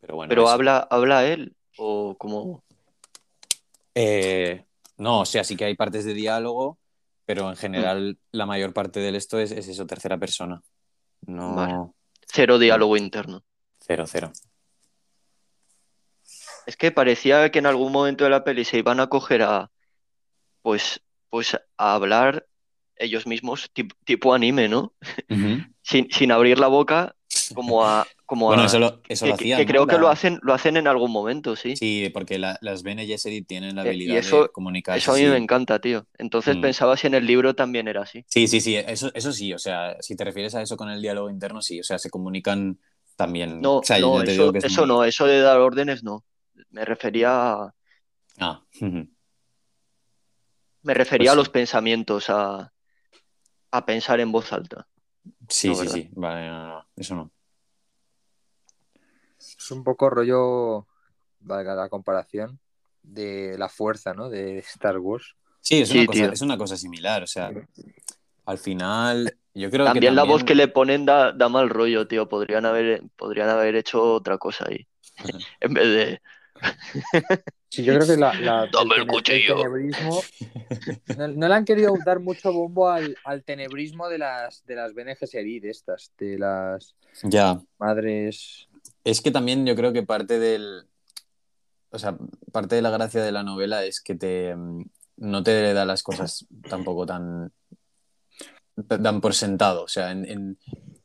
Pero 0.00 0.14
bueno. 0.14 0.28
¿Pero 0.28 0.48
habla, 0.48 0.86
habla 0.88 1.26
él 1.26 1.56
o 1.78 2.14
como...? 2.16 2.62
Eh, 3.94 4.64
no, 4.98 5.20
o 5.20 5.26
sea, 5.26 5.42
sí 5.42 5.56
que 5.56 5.64
hay 5.64 5.74
partes 5.74 6.04
de 6.04 6.12
diálogo, 6.12 6.78
pero 7.24 7.48
en 7.48 7.56
general 7.56 8.18
la 8.30 8.46
mayor 8.46 8.72
parte 8.72 9.00
de 9.00 9.16
esto 9.16 9.38
es, 9.38 9.50
eso, 9.50 9.86
tercera 9.86 10.18
persona. 10.18 10.62
No... 11.22 11.94
Cero 12.28 12.58
diálogo 12.58 12.96
interno. 12.96 13.42
Cero, 13.80 14.04
cero. 14.06 14.32
Es 16.66 16.76
que 16.76 16.90
parecía 16.90 17.50
que 17.50 17.60
en 17.60 17.66
algún 17.66 17.92
momento 17.92 18.24
de 18.24 18.30
la 18.30 18.44
peli 18.44 18.64
se 18.64 18.78
iban 18.78 19.00
a 19.00 19.06
coger 19.06 19.42
a, 19.42 19.70
pues, 20.60 21.00
pues 21.30 21.54
a 21.54 21.94
hablar 21.94 22.46
ellos 22.98 23.26
mismos 23.26 23.70
tipo, 24.04 24.34
anime, 24.34 24.68
¿no? 24.68 24.94
sin, 25.82 26.32
abrir 26.32 26.58
la 26.58 26.68
boca 26.68 27.14
como 27.54 27.84
a... 27.84 28.06
Como 28.24 28.46
bueno, 28.46 28.64
eso 28.64 28.80
lo, 28.80 29.00
eso 29.08 29.36
que, 29.36 29.64
creo 29.66 29.86
que 29.86 29.98
lo 29.98 30.08
hacen, 30.08 30.40
lo 30.42 30.52
hacen 30.52 30.76
en 30.76 30.88
algún 30.88 31.12
momento, 31.12 31.54
sí. 31.54 31.76
Sí, 31.76 32.10
porque 32.12 32.40
las 32.40 32.82
Bene 32.82 33.06
Gesserit 33.06 33.46
tienen 33.46 33.76
la 33.76 33.84
eh, 33.84 33.88
habilidad 33.90 34.20
de 34.20 34.48
comunicar. 34.48 34.98
Eso 34.98 35.12
a 35.12 35.16
mí 35.16 35.24
me 35.26 35.36
encanta, 35.36 35.78
tío. 35.78 36.08
Entonces 36.18 36.56
mm. 36.56 36.60
pensaba 36.60 36.96
si 36.96 37.06
en 37.06 37.14
el 37.14 37.24
libro 37.24 37.54
también 37.54 37.86
era 37.86 38.02
así. 38.02 38.24
Sí, 38.26 38.48
sí, 38.48 38.60
sí, 38.60 38.74
eso, 38.74 39.12
eso 39.14 39.32
sí, 39.32 39.52
o 39.52 39.60
sea, 39.60 39.96
si 40.00 40.16
te 40.16 40.24
refieres 40.24 40.56
a 40.56 40.62
eso 40.62 40.76
con 40.76 40.90
el 40.90 41.00
diálogo 41.00 41.30
interno, 41.30 41.62
sí, 41.62 41.78
o 41.78 41.84
sea, 41.84 42.00
se 42.00 42.10
comunican 42.10 42.80
también. 43.14 43.60
No, 43.60 43.80
no 44.00 44.22
eso, 44.22 44.86
no, 44.86 45.04
eso 45.04 45.26
de 45.26 45.40
dar 45.40 45.60
órdenes 45.60 46.02
no. 46.02 46.24
Me 46.70 46.84
refería 46.84 47.52
a... 47.52 47.74
Ah. 48.40 48.62
Me 50.86 50.94
refería 50.94 51.30
pues 51.30 51.32
a 51.32 51.36
los 51.36 51.48
pensamientos, 51.48 52.26
a, 52.28 52.72
pensar 53.84 54.20
en 54.20 54.30
voz 54.30 54.52
alta. 54.52 54.86
Sí, 55.48 55.74
sí, 55.74 55.88
sí. 55.88 56.08
Vale, 56.12 56.48
no, 56.48 56.86
eso 56.94 57.16
no. 57.16 57.32
Es 59.36 59.70
un 59.72 59.82
poco 59.82 60.08
rollo, 60.08 60.86
valga 61.40 61.74
la 61.74 61.88
comparación, 61.88 62.60
de 63.02 63.56
la 63.58 63.68
fuerza, 63.68 64.14
¿no? 64.14 64.30
De 64.30 64.58
Star 64.58 64.98
Wars. 64.98 65.34
Sí, 65.60 65.80
es, 65.80 65.90
una, 65.90 66.06
cosa, 66.06 66.24
es 66.26 66.40
una 66.42 66.56
cosa 66.56 66.76
similar. 66.76 67.24
O 67.24 67.26
sea, 67.26 67.50
al 68.44 68.58
final, 68.58 69.36
yo 69.54 69.68
creo 69.68 69.86
también 69.86 70.02
que. 70.02 70.06
También 70.06 70.14
la 70.14 70.22
voz 70.22 70.44
que 70.44 70.54
le 70.54 70.68
ponen 70.68 71.04
da, 71.04 71.32
mal 71.48 71.68
rollo, 71.68 72.06
tío. 72.06 72.28
Podrían 72.28 72.64
haber, 72.64 73.02
podrían 73.16 73.48
haber 73.48 73.74
hecho 73.74 74.00
otra 74.02 74.38
cosa 74.38 74.66
ahí. 74.68 74.86
en 75.60 75.74
vez 75.74 75.84
de. 75.84 76.22
Sí, 77.68 77.82
yo 77.84 77.94
creo 77.94 78.06
que 78.06 78.16
la, 78.16 78.30
el, 78.64 79.22
tenebrismo 79.22 80.22
no, 81.18 81.48
le 81.48 81.54
han 81.54 81.64
querido 81.64 81.92
dar 82.06 82.20
mucho 82.20 82.52
bombo 82.52 82.88
al, 82.88 83.16
tenebrismo 83.44 84.08
de 84.08 84.18
las 84.18 84.64
de 84.66 84.76
las 84.76 84.94
Bene 84.94 85.16
estas, 85.20 86.12
de 86.16 86.38
las 86.38 86.94
ya. 87.24 87.60
madres. 87.78 88.68
Es 89.04 89.20
que 89.20 89.30
también 89.30 89.66
yo 89.66 89.74
creo 89.74 89.92
que 89.92 90.04
parte 90.04 90.38
del 90.38 90.86
o 91.90 91.98
sea, 91.98 92.16
parte 92.52 92.76
de 92.76 92.82
la 92.82 92.90
gracia 92.90 93.22
de 93.22 93.32
la 93.32 93.42
novela 93.42 93.84
es 93.84 94.00
que 94.00 94.14
te 94.14 94.54
no 95.16 95.42
te 95.42 95.72
da 95.74 95.84
las 95.84 96.02
cosas 96.02 96.46
tampoco 96.68 97.04
tan 97.04 97.52
dan 98.76 99.20
por 99.20 99.34
sentado, 99.34 99.84
o 99.84 99.88
sea, 99.88 100.12
en, 100.12 100.58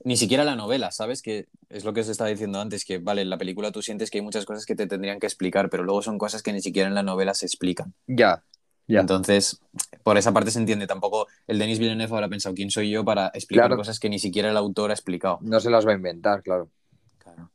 ni 0.04 0.18
siquiera 0.18 0.43
la 0.43 0.56
novela, 0.56 0.91
¿sabes? 0.91 1.22
Que 1.22 1.47
es 1.70 1.84
lo 1.86 1.93
que 1.93 2.04
se 2.04 2.12
estaba 2.12 2.30
diciendo 2.30 2.60
antes, 2.60 2.86
que 2.86 2.97
vale, 2.97 3.22
en 3.22 3.30
la 3.30 3.38
película 3.38 3.72
tú 3.72 3.82
sientes 3.82 4.10
que 4.10 4.18
hay 4.20 4.24
muchas 4.24 4.45
cosas 4.45 4.66
que 4.66 4.76
te 4.76 4.88
tendrían 4.88 5.20
que 5.20 5.28
explicar, 5.28 5.70
pero 5.70 5.84
luego 5.84 6.02
son 6.02 6.18
cosas 6.18 6.41
que 6.43 6.54
ni 6.54 6.62
siquiera 6.62 6.88
en 6.89 6.95
la 6.95 7.04
novela 7.04 7.34
se 7.34 7.45
explican. 7.45 7.93
Ya, 8.08 8.43
ya. 8.88 8.99
Entonces, 9.02 9.62
por 10.04 10.18
esa 10.18 10.32
parte 10.34 10.52
se 10.52 10.60
entiende. 10.60 10.88
Tampoco 10.88 11.28
el 11.47 11.60
Denis 11.60 11.80
Villeneuve 11.80 12.14
habrá 12.14 12.30
pensado 12.30 12.56
quién 12.56 12.72
soy 12.72 12.89
yo 12.89 13.06
para 13.06 13.28
explicar 13.34 13.68
Claro. 13.68 13.78
cosas 13.78 13.99
que 13.99 14.10
ni 14.10 14.20
siquiera 14.20 14.49
el 14.49 14.58
autor 14.58 14.89
ha 14.91 14.93
explicado. 14.93 15.38
No 15.41 15.60
se 15.60 15.70
las 15.70 15.86
va 15.86 15.91
a 15.91 15.95
inventar, 15.95 16.41
claro. 16.43 16.70
Claro. 17.18 17.52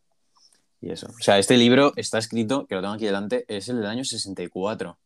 Y 0.80 0.90
eso. 0.92 1.08
O 1.08 1.22
sea, 1.22 1.38
este 1.38 1.56
libro 1.56 1.92
está 1.96 2.18
escrito, 2.18 2.66
que 2.66 2.74
lo 2.76 2.80
tengo 2.80 2.94
aquí 2.94 3.04
delante, 3.06 3.44
es 3.48 3.68
el 3.68 3.76
del 3.76 3.86
año 3.86 4.04
64, 4.04 4.98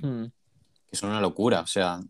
Hmm. 0.00 0.24
que 0.24 0.32
es 0.92 1.02
una 1.02 1.20
locura. 1.20 1.60
O 1.60 1.66
sea, 1.66 2.00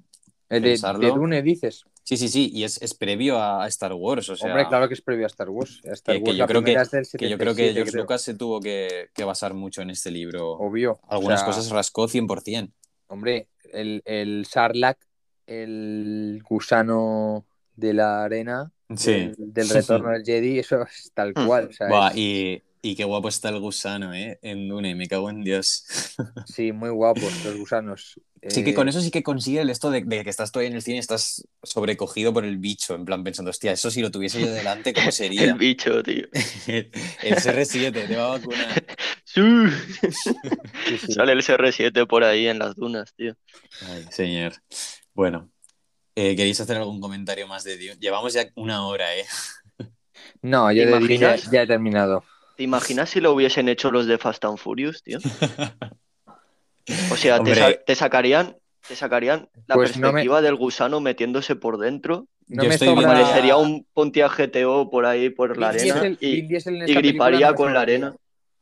El 0.48 0.62
de, 0.62 0.76
de 1.00 1.08
Dune 1.10 1.42
dices. 1.42 1.84
Sí, 2.04 2.16
sí, 2.16 2.28
sí, 2.28 2.50
y 2.52 2.64
es, 2.64 2.80
es 2.82 2.94
previo 2.94 3.38
a, 3.40 3.66
Star 3.68 3.92
Wars. 3.94 4.28
O 4.28 4.36
sea, 4.36 4.48
Hombre, 4.50 4.66
claro 4.68 4.88
que 4.88 4.94
es 4.94 5.00
previo 5.02 5.24
a 5.24 5.28
Star 5.28 5.50
Wars. 5.50 5.80
A 5.88 5.92
Star 5.92 6.22
que, 6.22 6.34
yo 6.36 6.46
creo 6.46 6.60
que, 6.60 6.64
primera 6.64 6.82
es 6.82 6.90
del 6.90 7.06
que 7.06 7.28
yo 7.28 7.38
creo 7.38 7.54
que 7.54 7.62
77, 7.68 7.74
George 7.74 7.90
creo. 7.92 8.02
Lucas 8.04 8.22
se 8.22 8.34
tuvo 8.34 8.60
que, 8.60 9.08
que 9.14 9.24
basar 9.24 9.54
mucho 9.54 9.82
en 9.82 9.90
este 9.90 10.10
libro. 10.10 10.52
Obvio. 10.52 11.00
O 11.08 11.12
Algunas 11.12 11.40
sea, 11.40 11.46
cosas 11.48 11.70
rascó 11.70 12.08
100%. 12.08 12.70
Hombre, 13.08 13.48
el, 13.72 14.02
el 14.04 14.46
Sarlacc, 14.46 14.98
el 15.46 16.42
gusano 16.48 17.46
de 17.76 17.94
la 17.94 18.24
arena, 18.24 18.70
Sí. 18.94 19.12
del, 19.12 19.34
del 19.38 19.68
retorno 19.70 20.10
del 20.10 20.22
Jedi, 20.24 20.58
eso 20.58 20.82
es 20.82 21.10
tal 21.14 21.32
Hmm. 21.34 21.46
cual. 21.46 21.68
o 21.70 21.72
sea, 21.72 21.88
Buah, 21.88 22.08
es- 22.10 22.16
y, 22.16 22.62
y 22.82 22.96
qué 22.96 23.04
guapo 23.04 23.28
está 23.28 23.48
el 23.50 23.60
gusano, 23.60 24.14
¿eh? 24.14 24.38
En 24.42 24.68
Dune, 24.68 24.94
me 24.94 25.08
cago 25.08 25.30
en 25.30 25.42
Dios. 25.42 25.84
Sí, 26.44 26.72
muy 26.72 26.90
guapos 26.90 27.40
los 27.44 27.56
gusanos. 27.56 28.20
Sí 28.48 28.64
que 28.64 28.74
Eh, 28.74 28.74
con 28.74 28.88
eso 28.88 29.00
sí 29.00 29.10
que 29.12 29.22
consigue 29.22 29.60
el 29.60 29.70
esto 29.70 29.90
de, 29.90 30.02
de 30.04 30.24
que 30.24 30.30
estás 30.30 30.50
todavía 30.52 30.70
en 30.70 30.74
el 30.76 30.82
cine 30.82 30.96
y 30.96 31.00
estás 31.00 31.46
sobrecogido 31.62 32.32
por 32.32 32.44
el 32.44 32.58
bicho, 32.58 32.94
en 32.94 33.04
plan 33.04 33.22
pensando, 33.24 33.50
hostia, 33.50 33.72
eso 33.72 33.90
si 33.90 34.02
lo 34.02 34.10
tuviese 34.10 34.40
yo 34.42 34.52
delante, 34.52 34.92
¿cómo 34.92 35.12
El 35.36 35.54
sería? 35.54 35.56
bicho, 35.56 36.02
tío. 36.02 36.26
el 37.20 37.38
CR7 37.38 38.06
te 38.06 38.16
va 38.16 38.26
a 38.26 38.28
vacunar. 38.38 38.82
Sí. 39.24 39.40
sí, 40.84 40.98
sí. 40.98 41.14
Sale 41.14 41.32
el 41.32 41.42
CR7 41.42 42.06
por 42.06 42.24
ahí 42.24 42.46
en 42.48 42.58
las 42.58 42.74
dunas, 42.76 43.14
tío. 43.14 43.34
Ay, 43.80 44.06
señor. 44.10 44.54
Bueno, 45.14 45.50
eh, 46.16 46.36
¿queréis 46.36 46.60
hacer 46.60 46.76
algún 46.78 47.00
comentario 47.00 47.46
más 47.48 47.64
de 47.64 47.76
Dune? 47.78 47.98
Llevamos 48.00 48.34
ya 48.34 48.46
una 48.56 48.86
hora, 48.86 49.16
¿eh? 49.16 49.26
No, 50.42 50.70
yo 50.72 50.82
¿Te 50.82 50.86
de 50.86 50.98
Dune 50.98 51.18
ya, 51.18 51.38
imaginas? 51.38 51.44
ya 51.44 51.62
he 51.62 51.66
terminado. 51.66 52.24
¿Te 52.56 52.62
imaginas 52.62 53.10
si 53.10 53.20
lo 53.20 53.32
hubiesen 53.32 53.68
hecho 53.68 53.90
los 53.90 54.06
de 54.06 54.18
Fast 54.18 54.44
and 54.44 54.58
Furious, 54.58 55.02
tío? 55.02 55.18
O 57.10 57.16
sea, 57.16 57.34
te, 57.36 57.40
Hombre. 57.40 57.54
sa- 57.54 57.72
te 57.84 57.94
sacarían, 57.94 58.56
te 58.86 58.96
sacarían 58.96 59.48
la 59.66 59.74
Pues 59.76 59.96
no 59.96 60.08
me- 60.08 60.12
perspectiva 60.12 60.42
del 60.42 60.56
gusano 60.56 61.00
metiéndose 61.00 61.56
por 61.56 61.78
dentro. 61.78 62.26
No 62.48 62.64
Yo 62.64 62.68
me 62.68 62.74
estoy 62.74 62.94
parecería 62.94 63.56
un 63.56 63.86
Pontiac 63.94 64.36
GTO 64.36 64.90
por 64.90 65.06
ahí, 65.06 65.30
por 65.30 65.56
la 65.56 65.68
arena. 65.70 66.02
Diesel- 66.02 66.18
Y, 66.20 66.94
griparía 66.94 67.50
no 67.50 67.54
con 67.56 67.72
la 67.72 67.80
arena. 67.82 68.14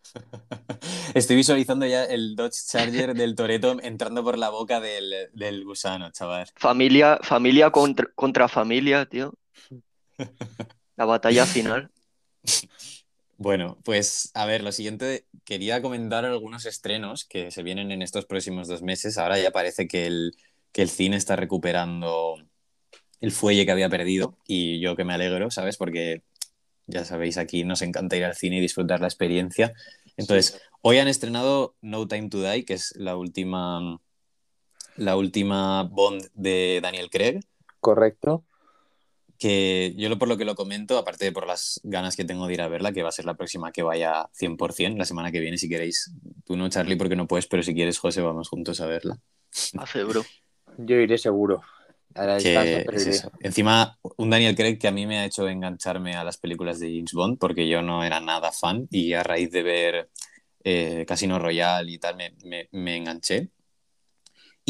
Estoy 1.15 1.37
visualizando 1.37 1.87
ya 1.87 2.05
el 2.05 2.37
Dodge 2.37 2.59
Charger 2.69 3.15
del 3.15 3.35
Toreto 3.35 3.77
entrando 3.83 4.23
por 4.23 4.39
la 4.39 4.49
boca 4.51 4.81
del, 4.81 5.29
del 5.33 5.65
gusano, 5.65 6.11
chaval. 6.11 6.47
Familia, 6.57 7.19
familia 7.23 7.71
contra, 7.71 8.07
contra 8.15 8.49
familia, 8.49 9.07
tío. 9.07 9.33
La 10.97 11.05
batalla 11.07 11.47
final. 11.47 11.91
Bueno, 13.43 13.79
pues 13.85 14.31
a 14.35 14.45
ver, 14.45 14.63
lo 14.63 14.71
siguiente, 14.71 15.25
quería 15.47 15.81
comentar 15.81 16.27
algunos 16.27 16.67
estrenos 16.67 17.25
que 17.25 17.51
se 17.51 17.63
vienen 17.63 17.91
en 17.91 18.03
estos 18.03 18.27
próximos 18.27 18.69
dos 18.69 18.83
meses. 18.83 19.17
Ahora 19.17 19.39
ya 19.39 19.51
parece 19.51 19.89
que 19.89 20.07
el, 20.07 20.37
que 20.73 20.83
el 20.83 20.91
cine 20.91 21.17
está 21.17 21.37
recuperando 21.37 22.37
el 23.23 23.33
fuelle 23.33 23.65
que 23.65 23.73
había 23.73 23.89
perdido 23.89 24.37
y 24.47 24.79
yo 24.81 24.95
que 24.95 25.05
me 25.05 25.15
alegro, 25.15 25.51
¿sabes? 25.51 25.79
Porque 25.79 26.23
ya 26.87 27.07
sabéis, 27.07 27.39
aquí 27.39 27.65
nos 27.65 27.81
encanta 27.81 28.15
ir 28.19 28.27
al 28.27 28.37
cine 28.37 28.59
y 28.59 28.61
disfrutar 28.61 29.01
la 29.01 29.07
experiencia. 29.07 29.73
Entonces, 30.19 30.61
hoy 30.83 30.99
han 30.99 31.09
estrenado 31.09 31.77
No 31.81 32.07
Time 32.07 32.29
to 32.29 32.43
Die, 32.43 32.67
que 32.67 32.75
es 32.75 32.95
la 32.97 33.17
última, 33.17 34.03
la 34.97 35.17
última 35.17 35.85
Bond 35.85 36.29
de 36.35 36.81
Daniel 36.83 37.09
Craig 37.09 37.41
Correcto. 37.81 38.45
Que 39.41 39.95
yo 39.99 40.09
lo 40.11 40.19
por 40.19 40.29
lo 40.29 40.37
que 40.39 40.45
lo 40.47 40.55
comento, 40.55 40.99
aparte 40.99 41.25
de 41.27 41.33
por 41.33 41.49
las 41.49 41.81
ganas 41.85 42.17
que 42.17 42.27
tengo 42.27 42.47
de 42.47 42.55
ir 42.55 42.63
a 42.63 42.69
verla, 42.69 42.93
que 42.93 43.03
va 43.03 43.09
a 43.11 43.13
ser 43.13 43.25
la 43.27 43.35
próxima 43.37 43.73
que 43.73 43.83
vaya 43.83 44.29
100%, 44.35 44.99
la 44.99 45.07
semana 45.07 45.33
que 45.33 45.41
viene 45.41 45.59
si 45.59 45.69
queréis. 45.69 46.13
Tú 46.45 46.57
no, 46.57 46.69
Charlie, 46.69 46.97
porque 46.97 47.17
no 47.17 47.27
puedes, 47.27 47.49
pero 47.49 47.63
si 47.65 47.75
quieres, 47.75 47.99
José, 47.99 48.21
vamos 48.23 48.51
juntos 48.51 48.81
a 48.83 48.87
verla. 48.87 49.19
Hace, 49.77 50.05
bro. 50.05 50.23
Yo 50.79 50.97
iré 50.97 51.19
seguro. 51.19 51.63
A 52.15 52.25
la 52.27 52.39
Que 52.39 52.43
distancia, 52.45 52.83
pero 52.85 52.99
es 52.99 53.07
iré. 53.07 53.17
eso. 53.19 53.33
Encima, 53.41 53.99
un 54.17 54.31
Daniel 54.31 54.57
Craig 54.57 54.79
que 54.79 54.89
a 54.89 54.93
mí 54.93 55.07
me 55.07 55.19
ha 55.19 55.25
hecho 55.27 55.49
engancharme 55.49 56.17
a 56.17 56.25
las 56.25 56.39
películas 56.39 56.81
de 56.81 56.89
James 56.95 57.13
Bond, 57.13 57.39
porque 57.39 57.69
yo 57.69 57.83
no 57.83 58.03
era 58.05 58.21
nada 58.21 58.51
fan 58.53 58.89
y 58.91 59.13
a 59.13 59.23
raíz 59.23 59.51
de 59.53 59.63
ver 59.63 60.11
eh, 60.65 61.05
Casino 61.07 61.39
Royale 61.39 61.91
y 61.93 61.99
tal, 61.99 62.17
me, 62.17 62.35
me- 62.45 62.69
me 62.73 62.97
enganché. 62.97 63.51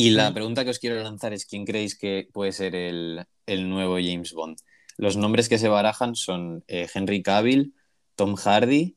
Y 0.00 0.10
la 0.10 0.32
pregunta 0.32 0.64
que 0.64 0.70
os 0.70 0.78
quiero 0.78 1.02
lanzar 1.02 1.32
es, 1.32 1.44
¿quién 1.44 1.64
creéis 1.66 1.96
que 1.98 2.28
puede 2.32 2.52
ser 2.52 2.74
el, 2.74 3.24
el 3.46 3.68
nuevo 3.68 3.96
James 3.96 4.32
Bond? 4.32 4.58
Los 4.96 5.16
nombres 5.16 5.48
que 5.48 5.58
se 5.58 5.68
barajan 5.68 6.14
son 6.14 6.64
eh, 6.68 6.88
Henry 6.94 7.22
Cavill, 7.22 7.74
Tom 8.14 8.34
Hardy, 8.36 8.96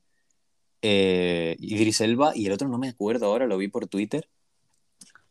eh, 0.82 1.56
Idris 1.60 2.02
Elba 2.02 2.32
y 2.36 2.46
el 2.46 2.52
otro 2.54 2.68
no 2.68 2.78
me 2.78 2.90
acuerdo 2.90 3.26
ahora, 3.26 3.48
lo 3.48 3.58
vi 3.58 3.68
por 3.68 3.88
Twitter. 3.88 4.28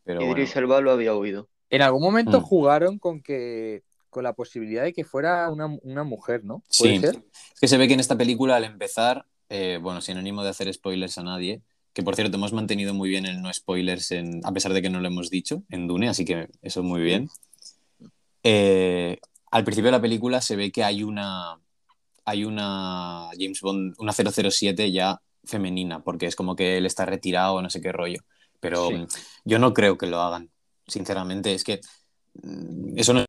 Pero 0.03 0.21
Idris 0.21 0.53
bueno. 0.53 0.67
Elba 0.67 0.81
lo 0.81 0.91
había 0.91 1.15
oído. 1.15 1.49
En 1.69 1.81
algún 1.81 2.01
momento 2.01 2.39
Mm. 2.39 2.43
jugaron 2.43 2.99
con 2.99 3.21
que 3.21 3.83
con 4.09 4.23
la 4.23 4.33
posibilidad 4.33 4.83
de 4.83 4.93
que 4.93 5.03
fuera 5.03 5.49
una, 5.49 5.65
una 5.81 6.03
mujer, 6.03 6.43
¿no? 6.43 6.61
¿Puede 6.77 6.95
Sí, 6.97 6.99
ser? 7.01 7.15
es 7.53 7.59
que 7.59 7.67
se 7.67 7.77
ve 7.79 7.87
que 7.87 7.95
en 7.95 7.99
esta 7.99 8.15
película 8.15 8.55
al 8.57 8.63
empezar, 8.63 9.25
eh, 9.49 9.79
bueno, 9.81 10.01
sin 10.01 10.17
ánimo 10.17 10.43
de 10.43 10.49
hacer 10.49 10.71
spoilers 10.71 11.17
a 11.17 11.23
nadie, 11.23 11.61
que 11.93 12.03
por 12.03 12.15
cierto 12.15 12.37
hemos 12.37 12.53
mantenido 12.53 12.93
muy 12.93 13.09
bien 13.09 13.25
el 13.25 13.41
no 13.41 13.53
spoilers 13.53 14.11
en, 14.11 14.41
a 14.43 14.51
pesar 14.51 14.73
de 14.73 14.81
que 14.81 14.89
no 14.89 14.99
lo 14.99 15.07
hemos 15.07 15.29
dicho 15.29 15.63
en 15.69 15.87
Dune, 15.87 16.09
así 16.09 16.25
que 16.25 16.49
eso 16.61 16.81
muy 16.83 17.01
bien. 17.01 17.29
Eh, 18.43 19.19
al 19.51 19.63
principio 19.63 19.87
de 19.87 19.91
la 19.97 20.01
película 20.01 20.41
se 20.41 20.55
ve 20.55 20.71
que 20.71 20.83
hay 20.83 21.03
una 21.03 21.59
hay 22.25 22.45
una 22.45 23.29
James 23.37 23.59
Bond, 23.61 23.95
una 23.99 24.13
007 24.13 24.91
ya 24.91 25.21
femenina, 25.43 26.01
porque 26.03 26.25
es 26.25 26.35
como 26.37 26.55
que 26.55 26.77
él 26.77 26.85
está 26.85 27.05
retirado, 27.05 27.61
no 27.61 27.69
sé 27.69 27.81
qué 27.81 27.91
rollo. 27.91 28.21
Pero 28.61 28.87
Sí. 28.87 28.93
mm, 28.95 29.07
yo 29.43 29.59
no 29.59 29.73
creo 29.73 29.97
que 29.97 30.07
lo 30.07 30.21
hagan, 30.21 30.49
sinceramente. 30.87 31.53
Es 31.53 31.65
que 31.65 31.81
mm, 32.41 32.97
eso 32.97 33.13
no 33.13 33.19
es 33.19 33.25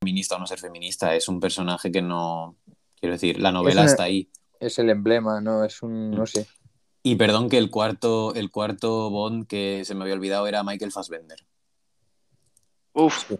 feminista 0.00 0.36
o 0.36 0.38
no 0.38 0.46
ser 0.46 0.60
feminista, 0.60 1.14
es 1.16 1.28
un 1.28 1.40
personaje 1.40 1.90
que 1.90 2.02
no. 2.02 2.56
Quiero 3.00 3.14
decir, 3.14 3.40
la 3.40 3.50
novela 3.50 3.80
una- 3.82 3.90
está 3.90 4.04
ahí. 4.04 4.30
Es 4.60 4.78
el 4.78 4.90
emblema, 4.90 5.40
¿no? 5.40 5.64
Es 5.64 5.82
un, 5.82 6.10
no 6.12 6.24
sé. 6.26 6.46
Y 7.02 7.16
perdón 7.16 7.48
que 7.48 7.58
el 7.58 7.70
cuarto, 7.70 8.34
el 8.34 8.50
cuarto 8.50 9.08
Bond 9.10 9.46
que 9.46 9.84
se 9.84 9.94
me 9.94 10.02
había 10.02 10.14
olvidado 10.14 10.46
era 10.46 10.62
Michael 10.62 10.92
Fassbender. 10.92 11.38
Uf. 12.92 13.32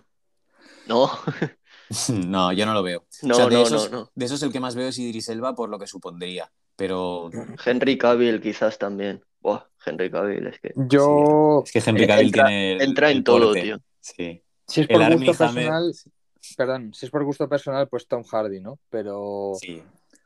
No, 0.86 1.10
no, 2.26 2.52
yo 2.52 2.66
no 2.66 2.74
lo 2.74 2.82
veo. 2.82 3.04
no, 3.22 3.34
O 3.34 3.36
sea, 3.36 3.46
de, 3.46 3.54
no, 3.56 3.62
esos, 3.62 3.90
no, 3.90 4.00
no. 4.00 4.10
de 4.14 4.24
esos 4.24 4.42
el 4.42 4.52
que 4.52 4.60
más 4.60 4.74
veo 4.74 4.88
es 4.88 4.98
Idris 4.98 5.28
Elba 5.28 5.54
por 5.54 5.68
lo 5.68 5.78
que 5.78 5.86
supondría. 5.86 6.50
Pero 6.76 7.30
Henry 7.64 7.98
Cavill 7.98 8.40
quizás 8.40 8.78
también. 8.78 9.22
Buah, 9.40 9.64
Henry 9.84 10.10
Cavill, 10.10 10.46
es 10.46 10.60
que 10.60 10.72
Yo, 10.76 11.62
es 11.64 11.72
que 11.72 11.82
Henry 11.90 12.06
Cavill 12.06 12.26
Entra- 12.28 12.46
tiene 12.46 12.72
el- 12.72 12.82
entra 12.82 13.10
en 13.10 13.16
el 13.18 13.24
todo, 13.24 13.46
porte. 13.48 13.62
tío. 13.62 13.78
Sí. 14.00 14.42
si 14.66 14.80
es 14.82 14.86
por 14.88 14.98
gusto 14.98 15.32
Hammer- 15.44 15.56
personal, 15.66 15.92
perdón, 16.56 16.94
si 16.94 17.06
es 17.06 17.10
por 17.12 17.24
gusto 17.24 17.48
personal, 17.48 17.88
pues 17.88 18.06
Tom 18.06 18.22
Hardy, 18.24 18.60
¿no? 18.60 18.78
Pero 18.88 19.52
Sí. 19.60 19.82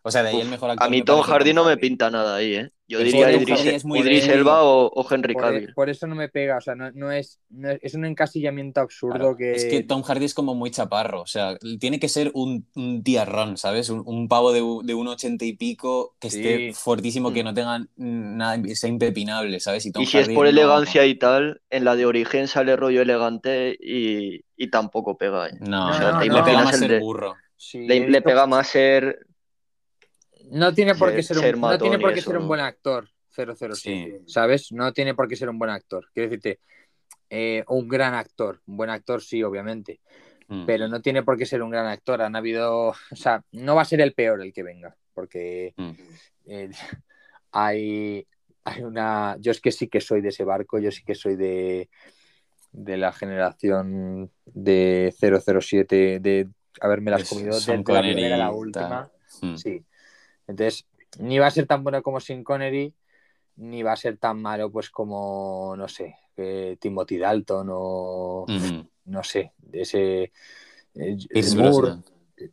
O 0.07 0.11
sea, 0.11 0.23
de 0.23 0.29
ahí 0.29 0.41
el 0.41 0.45
Uf, 0.45 0.51
mejor 0.51 0.71
actor 0.71 0.87
a 0.87 0.91
mí 0.91 1.03
Tom 1.03 1.23
Hardy 1.23 1.55
no 1.55 1.65
me 1.65 1.79
pinta 1.79 2.11
nada 2.11 2.37
ahí, 2.37 2.55
¿eh? 2.57 2.71
Yo 2.87 2.99
diría 2.99 3.33
Idris, 3.33 3.65
Idris. 3.95 4.29
Elba 4.29 4.63
o, 4.63 4.89
o 4.95 5.07
Henry 5.11 5.33
por, 5.33 5.43
Cavill. 5.43 5.73
por 5.73 5.89
eso 5.89 6.07
no 6.07 6.15
me 6.15 6.29
pega, 6.29 6.59
o 6.59 6.61
sea, 6.61 6.75
no, 6.75 6.93
no 6.93 7.11
es, 7.11 7.41
no 7.49 7.71
es, 7.71 7.79
es 7.83 7.95
un 7.95 8.05
encasillamiento 8.05 8.83
absurdo 8.83 9.15
Claro, 9.15 9.37
que... 9.39 9.53
Es 9.55 9.65
que 9.65 9.83
Tom 9.83 10.03
Hardy 10.03 10.27
es 10.27 10.35
como 10.35 10.55
muy 10.55 10.71
chaparro, 10.71 11.23
o 11.23 11.27
sea, 11.27 11.57
tiene 11.81 11.99
que 11.99 12.11
ser 12.11 12.31
un, 12.35 12.69
un 12.75 13.03
tiarrón, 13.03 13.57
¿sabes? 13.57 13.89
Un, 13.89 14.03
un 14.05 14.29
pavo 14.29 14.53
de, 14.53 14.61
de 14.87 14.93
un 14.95 15.09
ochenta 15.09 15.47
y 15.47 15.55
pico 15.57 16.15
que 16.21 16.29
Sí. 16.29 16.41
esté 16.41 16.73
fortísimo, 16.75 17.33
que 17.33 17.43
Mm. 17.43 17.47
no 17.47 17.55
tenga 17.55 17.87
nada, 17.97 18.63
sea 18.75 18.91
impepinable, 18.91 19.59
¿sabes? 19.61 19.91
Tom 19.91 20.03
Y 20.03 20.07
si 20.07 20.19
es 20.19 20.29
por 20.29 20.45
no- 20.45 20.51
elegancia 20.51 21.07
y 21.07 21.15
tal, 21.15 21.63
en 21.71 21.85
la 21.87 21.97
de 21.97 22.05
origen 22.05 22.49
sale 22.49 22.77
rollo 22.77 23.01
elegante 23.01 23.75
y, 23.81 24.45
y 24.59 24.69
tampoco 24.69 25.17
pega. 25.17 25.49
¿eh? 25.49 25.57
No, 25.61 25.87
O 25.87 25.89
no, 25.89 25.95
sea, 25.95 26.19
te 26.19 26.27
le 26.27 26.43
pega 26.43 26.53
imaginas 26.53 26.65
más 26.67 26.75
el 26.75 26.81
ser 26.81 26.91
de- 26.91 26.99
burro. 27.01 27.35
Sí, 27.57 27.87
Le, 27.87 28.11
le 28.11 28.21
pega 28.21 28.47
más 28.47 28.67
ser. 28.69 29.27
No 30.51 30.73
tiene 30.75 30.95
por 30.95 31.09
ser- 31.09 31.17
qué 31.17 31.23
ser, 31.23 31.37
ser 31.39 31.55
un, 31.57 31.61
no 31.63 31.79
tiene 31.79 31.99
por 31.99 32.13
qué 32.13 32.21
eso, 32.21 32.31
ser 32.31 32.37
un 32.39 32.43
¿no? 32.45 32.49
buen 32.49 32.61
actor 32.61 33.09
007, 33.31 33.75
Sí. 33.75 34.13
¿sabes? 34.27 34.73
No 34.73 34.93
tiene 34.93 35.15
por 35.15 35.27
qué 35.29 35.37
ser 35.37 35.49
un 35.49 35.59
buen 35.59 35.71
actor. 35.71 36.07
Quiero 36.13 36.29
decirte, 36.31 36.61
eh, 37.31 37.65
un 37.69 37.89
gran 37.89 38.15
actor. 38.15 38.61
Un 38.67 38.77
buen 38.77 38.91
actor 38.91 39.23
sí, 39.23 39.43
obviamente. 39.43 40.01
Mm. 40.49 40.67
Pero 40.67 40.89
no 40.89 41.01
tiene 41.01 41.23
por 41.23 41.37
qué 41.39 41.47
ser 41.47 41.63
un 41.63 41.71
gran 41.71 41.87
actor. 41.87 42.23
Han 42.23 42.37
habido... 42.37 42.89
O 42.89 43.17
sea, 43.17 43.43
no 43.53 43.75
va 43.75 43.83
a 43.83 43.87
ser 43.87 44.01
el 44.01 44.13
peor 44.13 44.41
el 44.43 44.53
que 44.53 44.63
venga. 44.63 44.95
Porque 45.15 45.75
Mm. 45.77 45.91
eh, 46.47 46.71
hay, 47.53 48.27
hay 48.65 48.83
una... 48.83 49.37
Yo 49.41 49.51
es 49.53 49.61
que 49.61 49.73
sí 49.73 49.89
que 49.89 50.01
soy 50.01 50.21
de 50.21 50.29
ese 50.29 50.45
barco. 50.45 50.79
Yo 50.79 50.91
sí 50.93 51.03
que 51.05 51.15
soy 51.15 51.37
de, 51.37 51.89
de 52.73 52.97
la 52.97 53.13
generación 53.13 54.31
de 54.47 55.13
007, 55.19 56.21
de 56.21 56.49
haberme 56.81 57.11
las 57.11 57.29
comido 57.29 57.55
desde 57.55 57.77
la 57.77 58.01
primera 58.01 58.35
a 58.35 58.39
la 58.39 58.51
última. 58.53 59.11
Mm. 59.43 59.57
Sí. 59.57 59.83
Entonces, 60.47 60.87
ni 61.19 61.39
va 61.39 61.47
a 61.47 61.51
ser 61.51 61.67
tan 61.67 61.83
bueno 61.83 62.03
como 62.03 62.21
Sin 62.21 62.45
Connery, 62.45 62.95
ni 63.57 63.83
va 63.83 63.93
a 63.93 63.97
ser 63.97 64.17
tan 64.19 64.41
malo 64.41 64.71
pues 64.71 64.91
como, 64.91 65.75
no 65.77 65.89
sé, 65.89 66.17
Timothy 66.79 67.19
Dalton 67.19 67.69
o 67.71 68.47
no 69.07 69.23
sé, 69.23 69.53
ese... 69.73 70.33
Eh, 70.97 71.17
el, 71.31 71.57
Moore, 71.57 71.97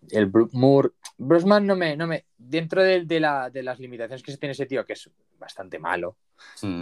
el 0.09 0.31
Moore, 0.51 0.89
Brosman 1.17 1.65
no 1.67 1.75
me, 1.75 1.95
no 1.95 2.07
me, 2.07 2.25
dentro 2.35 2.81
de, 2.81 3.05
de, 3.05 3.19
la, 3.19 3.51
de, 3.51 3.61
las 3.61 3.79
limitaciones 3.79 4.23
que 4.23 4.31
se 4.31 4.39
tiene 4.39 4.53
ese 4.53 4.65
tío, 4.65 4.83
que 4.83 4.93
es 4.93 5.11
bastante 5.37 5.77
malo, 5.77 6.17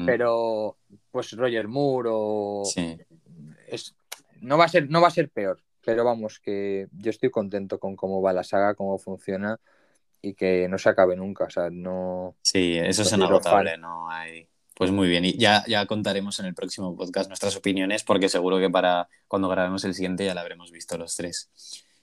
pero 0.05 0.77
pues 1.11 1.33
Roger 1.33 1.67
Moore 1.67 2.09
o 2.11 2.63
es, 3.67 3.93
no 4.39 4.57
va 4.57 4.65
a 4.65 4.69
ser, 4.69 4.89
no 4.89 5.01
va 5.01 5.09
a 5.09 5.11
ser 5.11 5.29
peor, 5.29 5.61
pero 5.83 6.05
vamos, 6.05 6.39
que 6.39 6.87
yo 6.93 7.09
estoy 7.09 7.29
contento 7.29 7.77
con 7.77 7.97
cómo 7.97 8.21
va 8.21 8.31
la 8.31 8.45
saga, 8.45 8.73
cómo 8.75 8.97
funciona 8.97 9.59
y 10.21 10.33
que 10.33 10.67
no 10.69 10.77
se 10.77 10.89
acabe 10.89 11.15
nunca. 11.15 11.45
O 11.45 11.49
sea, 11.49 11.69
no. 11.71 12.35
Sí, 12.41 12.77
eso 12.77 13.03
es 13.03 13.11
inagotable, 13.11 13.77
no 13.77 14.09
hay. 14.09 14.47
Pues 14.75 14.91
muy 14.91 15.09
bien, 15.09 15.25
y 15.25 15.33
ya, 15.33 15.65
ya 15.67 15.85
contaremos 15.85 16.39
en 16.39 16.45
el 16.45 16.53
próximo 16.53 16.95
podcast 16.95 17.27
nuestras 17.27 17.53
opiniones, 17.57 18.03
porque 18.03 18.29
seguro 18.29 18.59
que 18.59 18.69
para 18.69 19.09
cuando 19.27 19.49
grabemos 19.49 19.83
el 19.83 19.93
siguiente 19.93 20.23
ya 20.23 20.33
la 20.33 20.39
habremos 20.39 20.71
visto 20.71 20.97
los 20.97 21.17
tres. 21.17 21.51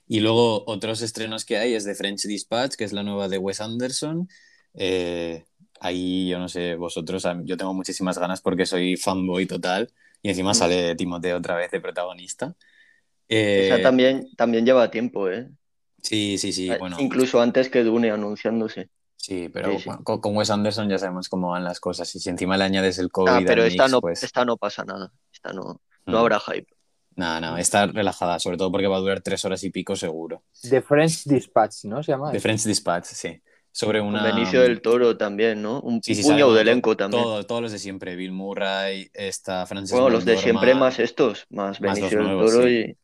Y 0.07 0.19
luego 0.19 0.63
otros 0.67 1.01
estrenos 1.01 1.43
que 1.43 1.57
hay 1.57 1.73
es 1.73 1.85
de 1.85 1.95
French 1.95 2.23
Dispatch, 2.23 2.75
que 2.75 2.83
es 2.83 2.93
la 2.93 3.01
nueva 3.01 3.27
de 3.29 3.39
Wes 3.39 3.61
Anderson. 3.61 4.29
Eh, 4.75 5.43
ahí 5.79 6.29
yo 6.29 6.37
no 6.37 6.47
sé, 6.47 6.75
vosotros, 6.75 7.27
yo 7.45 7.57
tengo 7.57 7.73
muchísimas 7.73 8.17
ganas 8.19 8.41
porque 8.41 8.65
soy 8.67 8.95
fanboy 8.95 9.47
total 9.47 9.91
y 10.21 10.29
encima 10.29 10.51
mm. 10.51 10.55
sale 10.55 10.95
Timoteo 10.95 11.37
otra 11.37 11.55
vez 11.55 11.71
de 11.71 11.81
protagonista. 11.81 12.55
Eh, 13.27 13.79
también, 13.83 14.29
también 14.37 14.65
lleva 14.65 14.89
tiempo, 14.89 15.29
¿eh? 15.29 15.49
Sí, 16.01 16.37
sí, 16.37 16.53
sí. 16.53 16.71
Eh, 16.71 16.77
bueno. 16.77 16.97
Incluso 16.99 17.41
antes 17.41 17.69
que 17.69 17.83
Dune 17.83 18.11
anunciándose. 18.11 18.89
Sí, 19.15 19.49
pero 19.51 19.75
Con, 20.03 20.37
Wes 20.37 20.49
Anderson 20.49 20.87
ya 20.89 20.97
sabemos 20.99 21.27
cómo 21.27 21.49
van 21.49 21.63
las 21.63 21.79
cosas. 21.79 22.13
Y 22.15 22.19
si 22.19 22.29
encima 22.29 22.55
le 22.55 22.63
añades 22.63 22.97
el 22.99 23.11
COVID. 23.11 23.29
Ah, 23.29 23.41
pero 23.45 23.63
esta, 23.63 23.87
no, 23.87 23.99
pues 23.99 24.23
esta 24.23 24.45
no 24.45 24.57
pasa 24.57 24.85
nada. 24.85 25.11
Esta 25.33 25.51
no, 25.51 25.81
no 26.05 26.13
mm. 26.13 26.15
habrá 26.15 26.39
hype. 26.39 26.67
No, 27.17 27.41
no, 27.41 27.57
está 27.57 27.87
relajada, 27.87 28.37
sobre 28.37 28.57
todo 28.57 28.71
porque 28.71 28.85
va 28.85 28.97
a 28.97 28.99
durar 28.99 29.21
tres 29.21 29.43
horas 29.43 29.63
y 29.63 29.71
pico 29.71 29.95
seguro. 29.95 30.43
The 30.61 30.81
French 30.81 31.23
Dispatch, 31.25 31.85
¿no? 31.85 32.03
Se 32.03 32.11
llama. 32.11 32.31
The 32.31 32.39
French 32.39 32.63
Dispatch, 32.63 33.05
sí. 33.05 33.41
Sobre 33.71 33.99
una. 33.99 34.23
Benicio 34.23 34.61
del 34.61 34.81
Toro 34.81 35.17
también, 35.17 35.61
¿no? 35.61 35.81
Un 35.81 36.01
sí, 36.01 36.15
puño 36.21 36.53
de 36.53 36.61
elenco 36.61 36.95
también. 36.95 37.23
todos 37.47 37.61
los 37.61 37.71
de 37.71 37.79
siempre. 37.79 38.15
Bill 38.15 38.31
Murray, 38.31 39.09
esta 39.13 39.65
Francis 39.65 39.93
Bueno, 39.93 40.09
los 40.09 40.25
de 40.25 40.37
siempre 40.37 40.75
más 40.75 40.99
estos, 40.99 41.47
más 41.49 41.79
Benicio 41.79 42.19
del 42.19 42.39
Toro 42.39 42.69
y. 42.69 42.95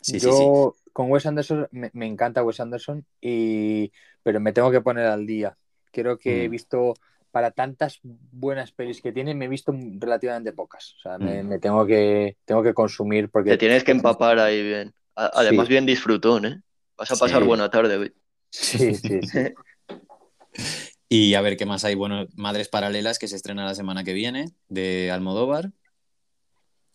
Sí, 0.00 0.18
Yo 0.18 0.74
con 0.92 1.10
Wes 1.10 1.26
Anderson 1.26 1.68
me, 1.70 2.06
encanta 2.06 2.42
Wes 2.42 2.60
Anderson, 2.60 3.04
y... 3.20 3.92
pero 4.22 4.40
me 4.40 4.52
tengo 4.52 4.70
que 4.70 4.80
poner 4.80 5.06
al 5.06 5.26
día. 5.26 5.56
Creo 5.92 6.18
que 6.18 6.44
he 6.44 6.48
mm. 6.48 6.50
visto 6.50 6.94
para 7.30 7.50
tantas 7.50 8.00
buenas 8.02 8.72
pelis 8.72 9.00
que 9.00 9.12
tiene, 9.12 9.34
me 9.34 9.44
he 9.44 9.48
visto 9.48 9.72
relativamente 9.98 10.52
pocas. 10.52 10.94
O 10.98 11.00
sea, 11.02 11.18
me, 11.18 11.42
mm. 11.42 11.60
tengo, 11.60 11.86
que, 11.86 12.36
tengo 12.44 12.62
que 12.62 12.74
consumir 12.74 13.28
porque... 13.30 13.50
Te 13.50 13.58
tienes 13.58 13.84
que 13.84 13.92
empapar 13.92 14.38
ahí 14.38 14.62
bien. 14.62 14.94
Además, 15.14 15.68
bien 15.68 15.84
disfrutón, 15.84 16.46
¿eh? 16.46 16.62
Vas 16.96 17.10
a 17.12 17.16
pasar 17.16 17.44
buena 17.44 17.70
tarde. 17.70 18.12
Sí, 18.50 18.94
sí, 18.94 19.20
sí. 19.22 19.54
y 21.08 21.34
a 21.34 21.40
ver 21.40 21.56
qué 21.56 21.66
más 21.66 21.84
hay. 21.84 21.94
Bueno, 21.94 22.26
Madres 22.34 22.68
Paralelas, 22.68 23.18
que 23.18 23.28
se 23.28 23.36
estrena 23.36 23.64
la 23.64 23.74
semana 23.74 24.04
que 24.04 24.14
viene, 24.14 24.46
de 24.68 25.10
Almodóvar, 25.10 25.72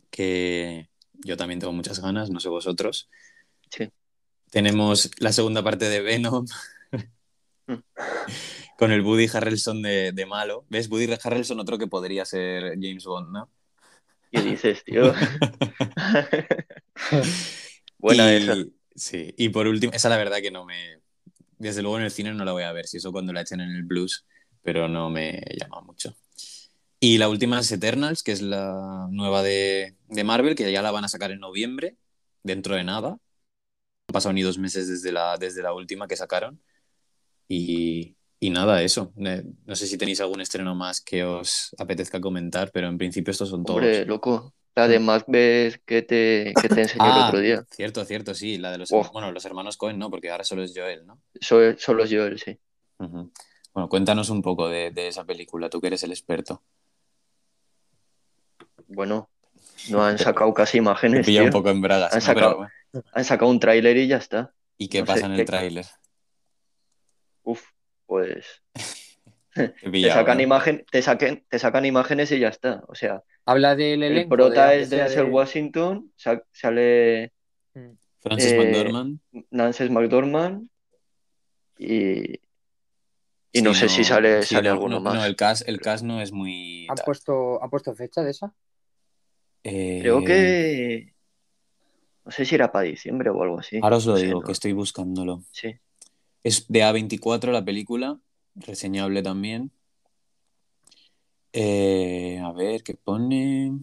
que 0.09 0.89
yo 1.23 1.37
también 1.37 1.59
tengo 1.59 1.73
muchas 1.73 1.99
ganas, 1.99 2.29
no 2.29 2.39
sé 2.39 2.49
vosotros. 2.49 3.09
Sí. 3.69 3.89
Tenemos 4.51 5.11
la 5.19 5.31
segunda 5.31 5.63
parte 5.63 5.89
de 5.89 6.01
Venom. 6.01 6.45
Mm. 7.67 7.75
con 8.77 8.91
el 8.91 9.01
Woody 9.01 9.27
Harrelson 9.31 9.81
de, 9.81 10.25
malo. 10.27 10.65
¿Ves? 10.69 10.89
Woody 10.89 11.07
Harrelson, 11.23 11.59
otro 11.59 11.77
que 11.77 11.87
podría 11.87 12.25
ser 12.25 12.77
James 12.81 13.05
Bond, 13.05 13.31
¿no? 13.31 13.49
¿Qué 14.31 14.41
dices, 14.41 14.83
tío? 14.83 15.13
Buena 17.97 18.33
esa. 18.33 18.55
Sí, 18.95 19.33
y 19.37 19.49
por 19.49 19.67
último, 19.67 19.93
esa 19.93 20.09
la 20.09 20.17
verdad 20.17 20.37
que 20.41 20.51
no 20.51 20.65
me. 20.65 20.99
Desde 21.57 21.81
luego 21.81 21.97
en 21.97 22.03
el 22.03 22.11
cine 22.11 22.33
no 22.33 22.43
la 22.43 22.51
voy 22.51 22.63
a 22.63 22.73
ver, 22.73 22.87
si 22.87 22.97
eso 22.97 23.11
cuando 23.11 23.31
la 23.31 23.41
echen 23.41 23.61
en 23.61 23.71
el 23.71 23.83
blues, 23.83 24.25
pero 24.61 24.87
no 24.87 25.09
me 25.09 25.41
llama 25.57 25.81
mucho. 25.81 26.15
Y 27.05 27.17
la 27.17 27.27
última 27.27 27.59
es 27.59 27.69
Eternals, 27.69 28.23
que 28.23 28.31
es 28.31 28.41
la 28.41 29.09
nueva 29.11 29.43
de, 29.43 29.93
Marvel, 30.23 30.55
que 30.55 30.71
ya 30.71 30.81
la 30.81 30.89
van 30.89 31.03
a 31.03 31.09
sacar 31.09 31.31
en 31.31 31.41
noviembre, 31.41 31.97
dentro 32.43 32.75
de 32.75 32.85
nada. 32.85 33.09
Han 33.09 34.13
pasado 34.13 34.31
ni 34.31 34.41
dos 34.41 34.57
meses 34.57 34.87
desde 34.87 35.11
la, 35.11 35.37
desde 35.37 35.61
la 35.61 35.73
última 35.73 36.07
que 36.07 36.15
sacaron. 36.15 36.61
Y, 37.49 38.15
nada, 38.39 38.81
eso. 38.83 39.11
No 39.17 39.75
sé 39.75 39.85
si 39.85 39.97
tenéis 39.97 40.21
algún 40.21 40.39
estreno 40.39 40.75
más 40.75 41.01
que 41.01 41.25
os 41.25 41.75
apetezca 41.77 42.21
comentar, 42.21 42.71
pero 42.71 42.87
en 42.87 42.97
principio 42.97 43.31
estos 43.31 43.49
son 43.49 43.65
todos. 43.65 43.79
Hombre, 43.79 44.05
loco. 44.05 44.53
La 44.73 44.87
de 44.87 44.99
Macbeth 44.99 45.83
que 45.85 46.03
te, 46.03 46.53
que 46.61 46.69
te 46.69 46.81
enseñé 46.83 47.05
el 47.05 47.11
ah, 47.11 47.27
otro 47.27 47.41
día. 47.41 47.65
Cierto, 47.69 48.05
cierto, 48.05 48.33
sí. 48.33 48.57
La 48.59 48.71
de 48.71 48.77
los, 48.77 48.93
oh. 48.93 49.09
bueno, 49.11 49.29
los 49.33 49.43
hermanos 49.43 49.75
Cohen, 49.75 49.99
¿no? 49.99 50.09
Porque 50.09 50.31
ahora 50.31 50.45
solo 50.45 50.63
es 50.63 50.71
Joel, 50.73 51.05
¿no? 51.05 51.19
Solo, 51.41 51.77
solo 51.77 52.05
es 52.05 52.11
Joel, 52.13 52.39
sí. 52.39 52.57
Bueno, 52.97 53.89
cuéntanos 53.89 54.29
un 54.29 54.41
poco 54.41 54.69
de, 54.69 54.91
de, 54.91 55.09
esa 55.09 55.25
película, 55.25 55.69
tú 55.69 55.81
que 55.81 55.87
eres 55.87 56.03
el 56.03 56.11
experto 56.11 56.63
bueno, 58.93 59.29
no 59.89 60.05
han 60.05 60.17
sacado 60.17 60.53
casi 60.53 60.77
imágenes. 60.77 61.27
un 61.27 61.49
poco 61.49 61.69
en 61.69 61.81
bragas. 61.81 62.13
Han, 62.13 62.21
sacado, 63.23 63.49
un 63.49 63.59
tráiler 63.59 63.97
y 63.97 64.07
ya 64.07 64.17
está. 64.17 64.53
¿Y 64.77 64.87
qué 64.87 65.03
pasa 65.03 65.25
en 65.25 65.33
el 65.33 65.45
tráiler? 65.45 65.85
Uf, 67.43 67.63
pues. 68.05 68.61
te, 69.53 70.09
sacan 70.09 70.41
imagen, 70.41 70.85
te, 70.91 71.01
saquen, 71.01 71.45
te 71.49 71.59
sacan 71.59 71.85
imágenes 71.85 72.31
y 72.31 72.39
ya 72.39 72.49
está. 72.49 72.83
O 72.87 72.95
sea. 72.95 73.23
Habla 73.45 73.75
del 73.75 74.03
elenco. 74.03 74.35
El 74.35 74.39
prota 74.39 74.73
es 74.73 74.89
Denzel 74.89 75.25
Washington, 75.25 76.11
sale. 76.15 77.33
Frances 78.21 78.53
eh, 78.53 78.57
McDormand. 78.57 79.19
Nances 79.51 79.89
McDormand. 79.89 80.69
Y, 81.77 82.39
y 83.51 83.61
no, 83.61 83.73
sé 83.73 83.89
si 83.89 84.03
sale, 84.03 84.43
sale 84.43 84.69
alguno 84.69 85.01
más. 85.01 85.15
No, 85.15 85.25
el 85.25 85.35
cast, 85.35 85.67
el 85.67 85.81
cast 85.81 86.03
no 86.03 86.21
es 86.21 86.31
muy. 86.31 86.87
¿Han 86.89 86.95
puesto, 87.03 87.61
¿Han 87.61 87.69
puesto 87.69 87.93
fecha 87.93 88.23
de 88.23 88.31
esa? 88.31 88.53
Creo 89.63 90.19
eh, 90.19 90.25
que. 90.25 91.13
No 92.25 92.31
sé 92.31 92.45
si 92.45 92.55
era 92.55 92.71
para 92.71 92.85
diciembre 92.85 93.29
o 93.29 93.41
algo 93.41 93.59
así. 93.59 93.79
Ahora 93.81 93.97
os 93.97 94.05
lo 94.05 94.15
digo, 94.15 94.41
que 94.41 94.51
estoy 94.51 94.73
buscándolo. 94.73 95.43
Sí. 95.51 95.75
Es 96.43 96.67
de 96.67 96.83
A24 96.83 97.51
la 97.51 97.63
película, 97.63 98.19
reseñable 98.55 99.23
también. 99.23 99.71
Eh, 101.53 102.39
a 102.43 102.51
ver, 102.51 102.83
¿qué 102.83 102.95
pone? 102.95 103.79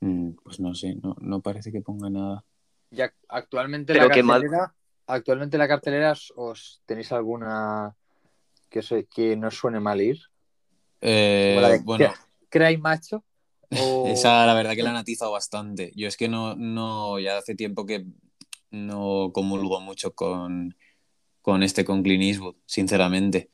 Mm, 0.00 0.30
pues 0.42 0.60
no 0.60 0.74
sé, 0.74 0.96
no, 1.20 1.40
parece 1.40 1.72
que 1.72 1.80
ponga 1.80 2.10
nada. 2.10 2.44
Ya 2.90 3.12
actualmente 3.28 3.94
la 3.94 4.08
cartelera, 4.08 4.74
actualmente 5.06 5.58
la 5.58 5.68
cartelera 5.68 6.14
os 6.36 6.82
tenéis 6.84 7.12
alguna 7.12 7.96
que, 8.68 9.06
que 9.10 9.36
no 9.36 9.50
suene 9.50 9.80
mal 9.80 10.00
ir. 10.00 10.18
Eh, 11.00 11.80
bueno. 11.84 12.12
Cray 12.48 12.76
Macho. 12.76 13.24
Esa 13.70 14.46
la 14.46 14.54
verdad 14.54 14.74
que 14.74 14.82
la 14.82 14.90
han 14.90 14.96
atizado 14.96 15.32
bastante. 15.32 15.92
Yo 15.94 16.08
es 16.08 16.16
que 16.16 16.28
no, 16.28 16.54
no, 16.56 17.18
ya 17.18 17.38
hace 17.38 17.54
tiempo 17.54 17.86
que 17.86 18.06
no 18.70 19.30
comulgo 19.32 19.80
mucho 19.80 20.14
con, 20.14 20.76
con 21.42 21.62
este, 21.62 21.84
con 21.84 22.02
Clint 22.02 22.24
Eastwood, 22.24 22.56
sinceramente. 22.66 23.50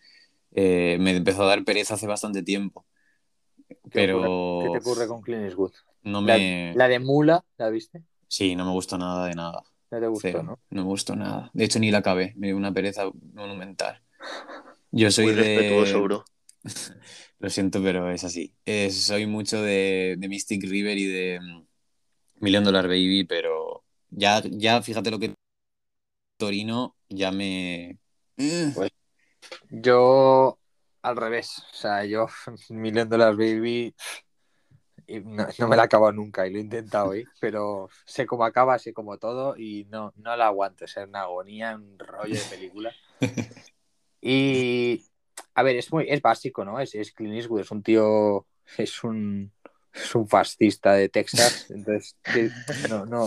Eh, 0.52 0.96
me 1.00 1.16
empezó 1.16 1.42
a 1.42 1.46
dar 1.46 1.64
pereza 1.64 1.94
hace 1.94 2.06
bastante 2.06 2.42
tiempo. 2.42 2.86
Pero... 3.92 4.60
¿Qué 4.62 4.70
te 4.70 4.78
ocurre 4.78 5.06
con 5.06 5.20
Clint 5.22 5.44
Eastwood? 5.44 5.72
No 6.02 6.22
me... 6.22 6.74
la, 6.74 6.88
de 6.88 6.98
Mula, 6.98 7.44
¿la 7.58 7.70
viste? 7.70 8.02
Sí, 8.26 8.56
no 8.56 8.64
me 8.64 8.72
gustó 8.72 8.96
nada 8.96 9.26
de 9.26 9.34
nada. 9.34 9.62
No 9.90 10.00
te 10.00 10.06
gustó, 10.06 10.42
¿no? 10.42 10.58
No 10.70 10.82
me 10.82 10.88
gustó 10.88 11.16
nada. 11.16 11.50
De 11.52 11.64
hecho, 11.64 11.78
ni 11.78 11.90
la 11.90 11.98
acabé. 11.98 12.32
Me 12.36 12.48
dio 12.48 12.56
una 12.56 12.72
pereza 12.72 13.10
monumental. 13.34 14.02
Yo 14.92 15.10
soy 15.10 15.34
de... 15.34 16.22
Lo 17.40 17.50
siento, 17.50 17.82
pero 17.82 18.10
es 18.10 18.22
así. 18.24 18.54
soy 18.90 19.26
mucho 19.26 19.60
de, 19.60 20.16
Mystic 20.20 20.62
River 20.62 20.96
y 20.96 21.06
de 21.06 21.40
mm, 21.40 21.66
Million 22.40 22.64
Dollar 22.64 22.86
Baby, 22.86 23.24
pero 23.24 23.82
ya, 24.10 24.42
ya 24.44 24.80
fíjate 24.82 25.10
lo 25.10 25.18
que 25.18 25.34
Torino 26.36 26.96
ya 27.08 27.32
me. 27.32 27.98
Eh. 28.36 28.72
Pues, 28.74 28.90
yo 29.68 30.58
al 31.02 31.16
revés. 31.16 31.58
O 31.72 31.74
sea, 31.74 32.04
yo 32.04 32.28
Million 32.70 33.08
Dollar 33.08 33.34
Baby 33.34 33.94
no, 35.18 35.68
me 35.68 35.76
la 35.76 35.84
acabo 35.84 36.12
nunca 36.12 36.46
y 36.46 36.52
lo 36.52 36.58
he 36.58 36.62
intentado 36.62 37.10
hoy, 37.10 37.26
pero 37.40 37.88
sé 38.04 38.26
cómo 38.26 38.44
acaba, 38.44 38.78
sé 38.78 38.92
cómo 38.92 39.18
todo 39.18 39.56
y 39.56 39.86
no, 39.90 40.12
no 40.16 40.36
la 40.36 40.46
aguanto. 40.46 40.84
Es 40.84 40.96
una 40.96 41.22
agonía, 41.22 41.74
un 41.74 41.98
rollo 41.98 42.34
de 42.34 42.44
película. 42.50 42.92
Y 44.22 45.02
a 45.54 45.62
ver, 45.62 45.76
es 45.76 45.92
muy, 45.92 46.06
es 46.08 46.20
básico, 46.20 46.64
¿no? 46.64 46.80
Es, 46.80 46.94
es 46.94 47.12
Clint 47.12 47.34
Eastwood, 47.34 47.60
es 47.60 47.70
un 47.70 47.82
tío, 47.82 48.46
es 48.76 49.04
un, 49.04 49.52
es 49.92 50.14
un 50.14 50.28
fascista 50.28 50.94
de 50.94 51.08
Texas, 51.08 51.66
entonces, 51.70 52.16
no, 52.88 53.06
no, 53.06 53.26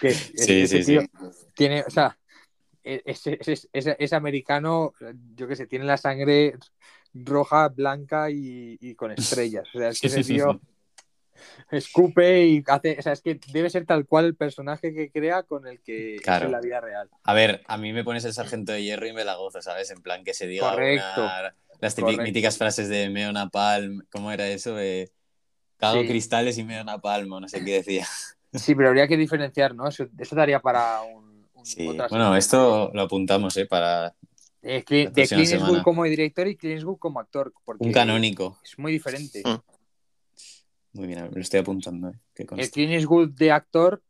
que, 0.00 0.12
sí, 0.12 0.66
sí, 0.66 0.84
tío 0.84 1.02
tiene, 1.54 1.82
o 1.82 1.90
sea, 1.90 2.18
es, 2.82 4.12
americano, 4.12 4.92
yo 5.34 5.48
qué 5.48 5.56
sé, 5.56 5.66
tiene 5.66 5.84
la 5.84 5.96
sangre 5.96 6.56
roja, 7.14 7.68
blanca 7.68 8.28
y, 8.30 8.94
con 8.96 9.12
estrellas. 9.12 9.68
O 9.74 9.78
sea, 9.78 9.88
es 9.88 10.00
que 10.00 10.08
ese 10.08 10.22
tío 10.22 10.60
escupe 11.70 12.44
y 12.46 12.64
hace. 12.66 12.96
O 12.98 13.02
sea, 13.02 13.12
es 13.12 13.20
que 13.20 13.40
debe 13.52 13.70
ser 13.70 13.86
tal 13.86 14.06
cual 14.06 14.26
el 14.26 14.36
personaje 14.36 14.94
que 14.94 15.10
crea 15.10 15.42
con 15.42 15.66
el 15.66 15.80
que 15.80 16.16
es 16.16 16.26
en 16.26 16.52
la 16.52 16.60
vida 16.60 16.80
real. 16.80 17.08
A 17.22 17.34
ver, 17.34 17.62
a 17.66 17.76
mí 17.76 17.92
me 17.92 18.04
pones 18.04 18.24
el 18.24 18.32
sargento 18.32 18.72
de 18.72 18.82
hierro 18.82 19.06
y 19.06 19.12
me 19.12 19.24
la 19.24 19.34
gozo, 19.36 19.62
¿sabes? 19.62 19.90
En 19.90 20.02
plan 20.02 20.24
que 20.24 20.34
se 20.34 20.46
diga 20.46 20.70
Correcto. 20.70 21.28
las 21.80 21.98
míticas 22.18 22.58
frases 22.58 22.88
de 22.88 23.10
Meo 23.10 23.32
Napalm, 23.32 24.04
¿cómo 24.10 24.32
era 24.32 24.46
eso? 24.48 24.76
cago 25.76 26.02
cristales 26.02 26.56
y 26.58 26.64
Meo 26.64 26.84
Napalm, 26.84 27.28
no 27.28 27.48
sé 27.48 27.64
qué 27.64 27.74
decía. 27.74 28.06
Sí, 28.54 28.76
pero 28.76 28.90
habría 28.90 29.08
que 29.08 29.16
diferenciar, 29.16 29.74
¿no? 29.74 29.88
Eso, 29.88 30.06
daría 30.30 30.60
para 30.60 31.02
un. 31.02 31.48
bueno, 32.08 32.36
esto 32.36 32.88
lo 32.94 33.02
apuntamos, 33.02 33.56
¿eh? 33.56 33.66
Para. 33.66 34.14
de 34.62 34.84
Clint 34.84 35.18
Eastwood 35.18 35.82
como 35.82 36.04
director 36.04 36.46
y 36.46 36.56
Clint 36.56 36.76
Eastwood 36.76 36.98
como 36.98 37.18
actor. 37.18 37.52
un 37.66 37.92
canónico. 37.92 38.60
Es 38.62 38.78
muy 38.78 38.92
diferente. 38.92 39.42
Mm. 39.44 39.73
Muy 40.94 41.08
bien, 41.08 41.28
lo 41.32 41.40
estoy 41.40 41.60
apuntando. 41.60 42.08
¿eh? 42.08 42.46
El 42.56 42.70
Clint 42.70 42.92
Eastwood 42.92 43.30
de 43.30 43.50
actor 43.50 44.02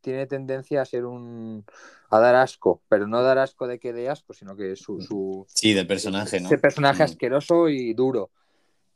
tiene 0.00 0.26
tendencia 0.26 0.82
a 0.82 0.84
ser 0.84 1.04
un. 1.04 1.64
a 2.10 2.18
dar 2.18 2.34
asco, 2.34 2.82
pero 2.88 3.06
no 3.06 3.22
dar 3.22 3.38
asco 3.38 3.66
de 3.66 3.78
que 3.78 3.92
dé 3.92 4.08
asco, 4.08 4.32
sino 4.32 4.56
que 4.56 4.74
su. 4.74 5.00
su... 5.00 5.46
Sí, 5.48 5.74
del 5.74 5.86
personaje, 5.86 6.40
¿no? 6.40 6.46
Ese 6.46 6.58
personaje 6.58 7.02
mm. 7.02 7.04
asqueroso 7.04 7.68
y 7.68 7.94
duro. 7.94 8.30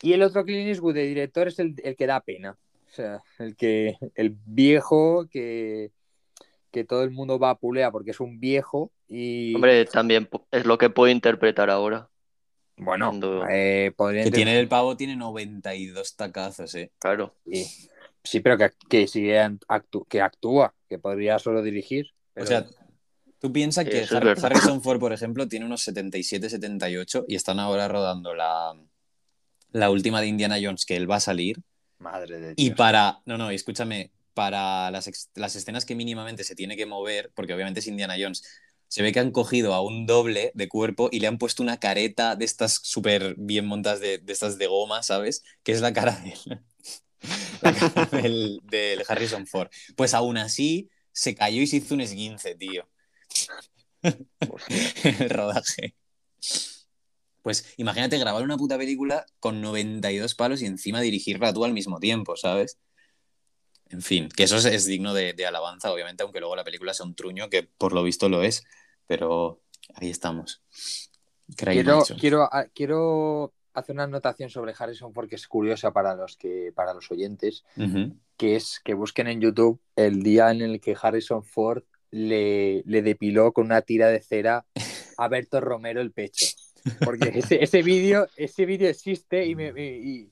Y 0.02 0.12
el 0.12 0.22
otro 0.22 0.44
Clint 0.44 0.68
Eastwood 0.68 0.94
de 0.94 1.06
director 1.06 1.48
es 1.48 1.58
el, 1.58 1.74
el 1.82 1.96
que 1.96 2.06
da 2.06 2.20
pena. 2.20 2.56
O 2.86 2.90
sea, 2.90 3.22
el 3.38 3.54
que 3.56 3.96
el 4.14 4.36
viejo 4.46 5.26
que, 5.30 5.90
que 6.70 6.84
todo 6.84 7.02
el 7.02 7.10
mundo 7.10 7.38
va 7.38 7.50
a 7.50 7.58
pulea 7.58 7.90
porque 7.90 8.12
es 8.12 8.20
un 8.20 8.40
viejo 8.40 8.90
y... 9.06 9.54
Hombre, 9.54 9.84
también 9.84 10.28
es 10.50 10.64
lo 10.64 10.78
que 10.78 10.90
puedo 10.90 11.10
interpretar 11.10 11.70
ahora. 11.70 12.08
Bueno, 12.78 13.12
eh, 13.50 13.92
que 13.96 14.30
tiene 14.30 14.58
el 14.58 14.68
pavo 14.68 14.96
tiene 14.96 15.16
92 15.16 16.16
tacazos, 16.16 16.74
¿eh? 16.74 16.92
Claro. 16.98 17.34
Sí, 18.22 18.40
pero 18.40 18.58
que, 18.58 18.70
que 18.88 19.06
sigue 19.06 19.40
que 20.08 20.20
actúa, 20.20 20.74
que 20.88 20.98
podría 20.98 21.38
solo 21.38 21.62
dirigir. 21.62 22.12
O 22.36 22.46
sea, 22.46 22.66
tú 23.40 23.52
piensas 23.52 23.84
que 23.84 24.06
Harrison 24.10 24.82
Ford, 24.82 25.00
por 25.00 25.12
ejemplo, 25.12 25.48
tiene 25.48 25.66
unos 25.66 25.86
77-78 25.88 27.24
y 27.26 27.34
están 27.34 27.58
ahora 27.58 27.88
rodando 27.88 28.34
la, 28.34 28.74
la 29.72 29.90
última 29.90 30.20
de 30.20 30.28
Indiana 30.28 30.58
Jones, 30.60 30.86
que 30.86 30.96
él 30.96 31.10
va 31.10 31.16
a 31.16 31.20
salir. 31.20 31.58
Madre 31.98 32.38
de 32.38 32.54
Dios. 32.54 32.54
Y 32.56 32.70
para, 32.70 33.20
no, 33.26 33.38
no, 33.38 33.50
escúchame, 33.50 34.12
para 34.38 34.90
las, 34.92 35.56
escenas 35.56 35.84
que 35.84 35.96
mínimamente 35.96 36.44
se 36.44 36.54
tiene 36.54 36.76
que 36.76 36.86
mover, 36.86 37.32
porque 37.34 37.54
obviamente 37.54 37.80
es 37.80 37.88
Indiana 37.88 38.14
Jones, 38.16 38.44
se 38.88 39.02
ve 39.02 39.12
que 39.12 39.20
han 39.20 39.30
cogido 39.30 39.74
a 39.74 39.82
un 39.82 40.06
doble 40.06 40.50
de 40.54 40.68
cuerpo 40.68 41.08
y 41.12 41.20
le 41.20 41.26
han 41.26 41.38
puesto 41.38 41.62
una 41.62 41.78
careta 41.78 42.36
de 42.36 42.44
estas 42.44 42.80
súper 42.82 43.34
bien 43.36 43.66
montadas, 43.66 44.00
de, 44.00 44.22
estas 44.26 44.58
de 44.58 44.66
goma, 44.66 45.02
¿sabes? 45.02 45.44
Que 45.62 45.72
es 45.72 45.80
la 45.82 45.92
cara, 45.92 46.22
del, 48.12 48.60
del, 48.64 49.04
Harrison 49.06 49.46
Ford. 49.46 49.68
Pues 49.96 50.14
aún 50.14 50.38
así 50.38 50.88
se 51.12 51.34
cayó 51.34 51.60
y 51.60 51.66
se 51.66 51.76
hizo 51.76 51.94
un 51.94 52.00
esguince, 52.00 52.54
tío. 52.54 52.88
el 54.02 55.30
rodaje. 55.30 55.94
Pues 57.42 57.72
imagínate 57.76 58.18
grabar 58.18 58.42
una 58.42 58.56
puta 58.56 58.78
película 58.78 59.26
con 59.40 59.60
92 59.60 60.34
palos 60.34 60.62
y 60.62 60.66
encima 60.66 61.00
dirigirla 61.00 61.52
tú 61.52 61.64
al 61.64 61.72
mismo 61.72 61.98
tiempo, 61.98 62.36
¿sabes? 62.36 62.78
En 63.90 64.02
fin, 64.02 64.28
que 64.28 64.44
eso 64.44 64.56
es, 64.56 64.84
digno 64.84 65.14
de, 65.14 65.34
alabanza, 65.46 65.92
obviamente, 65.92 66.22
aunque 66.22 66.40
luego 66.40 66.56
la 66.56 66.64
película 66.64 66.92
sea 66.94 67.06
un 67.06 67.14
truño, 67.14 67.48
que 67.48 67.62
por 67.62 67.92
lo 67.92 68.02
visto 68.02 68.28
lo 68.28 68.42
es, 68.42 68.64
pero 69.06 69.60
ahí 69.94 70.10
estamos. 70.10 70.62
Quiero, 71.56 72.04
quiero, 72.20 72.42
ah, 72.52 72.66
quiero, 72.74 73.54
hacer 73.78 73.94
una 73.94 74.04
anotación 74.04 74.50
sobre 74.50 74.74
Harrison 74.78 75.12
porque 75.12 75.36
es 75.36 75.46
curiosa 75.46 75.92
para 75.92 76.14
los, 76.14 76.36
que, 76.36 76.72
para 76.74 76.92
los 76.94 77.10
oyentes, 77.10 77.64
que 78.36 78.56
es 78.56 78.80
que 78.84 78.94
busquen 78.94 79.28
en 79.28 79.40
YouTube 79.40 79.80
el 79.96 80.22
día 80.22 80.50
en 80.50 80.62
el 80.62 80.80
que 80.80 80.96
Harrison 81.00 81.44
Ford 81.44 81.84
le, 82.10 82.82
le 82.86 83.02
depiló 83.02 83.52
con 83.52 83.66
una 83.66 83.82
tira 83.82 84.08
de 84.08 84.20
cera 84.20 84.66
a 85.16 85.28
Berto 85.28 85.60
Romero 85.60 86.00
el 86.00 86.12
pecho. 86.12 86.46
Porque 87.04 87.30
ese, 87.34 87.62
ese 87.62 87.82
vídeo 87.82 88.26
ese 88.36 88.66
vídeo 88.66 88.88
existe 88.88 89.46
y, 89.46 89.54
me, 89.54 89.72
y, 89.76 90.30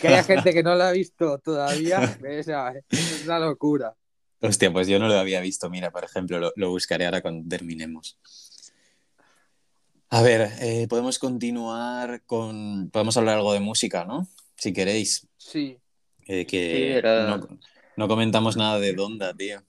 que 0.00 0.08
haya 0.08 0.24
gente 0.24 0.52
que 0.52 0.62
no 0.62 0.74
lo 0.74 0.84
ha 0.84 0.92
visto 0.92 1.38
todavía 1.38 2.18
es, 2.22 2.48
es 2.48 3.24
una 3.24 3.38
locura. 3.38 3.94
Hostia, 4.42 4.72
pues 4.72 4.88
yo 4.88 4.98
no 4.98 5.08
lo 5.08 5.18
había 5.18 5.40
visto. 5.40 5.68
Mira, 5.68 5.90
por 5.90 6.04
ejemplo, 6.04 6.52
lo, 6.54 6.70
buscaré 6.70 7.04
ahora 7.04 7.20
cuando 7.20 7.46
terminemos. 7.48 8.18
A 10.08 10.22
ver, 10.22 10.50
eh, 10.60 10.86
podemos 10.88 11.18
continuar 11.18 12.22
con. 12.24 12.90
Podemos 12.90 13.16
hablar 13.16 13.36
algo 13.36 13.52
de 13.52 13.60
música, 13.60 14.04
¿no? 14.04 14.26
Si 14.56 14.72
queréis. 14.72 15.28
Sí. 15.36 15.78
Eh, 16.26 16.46
que 16.46 17.02
no, 17.96 18.08
comentamos 18.08 18.56
nada 18.56 18.78
de 18.78 18.94
Donda, 18.94 19.34
tío. 19.34 19.62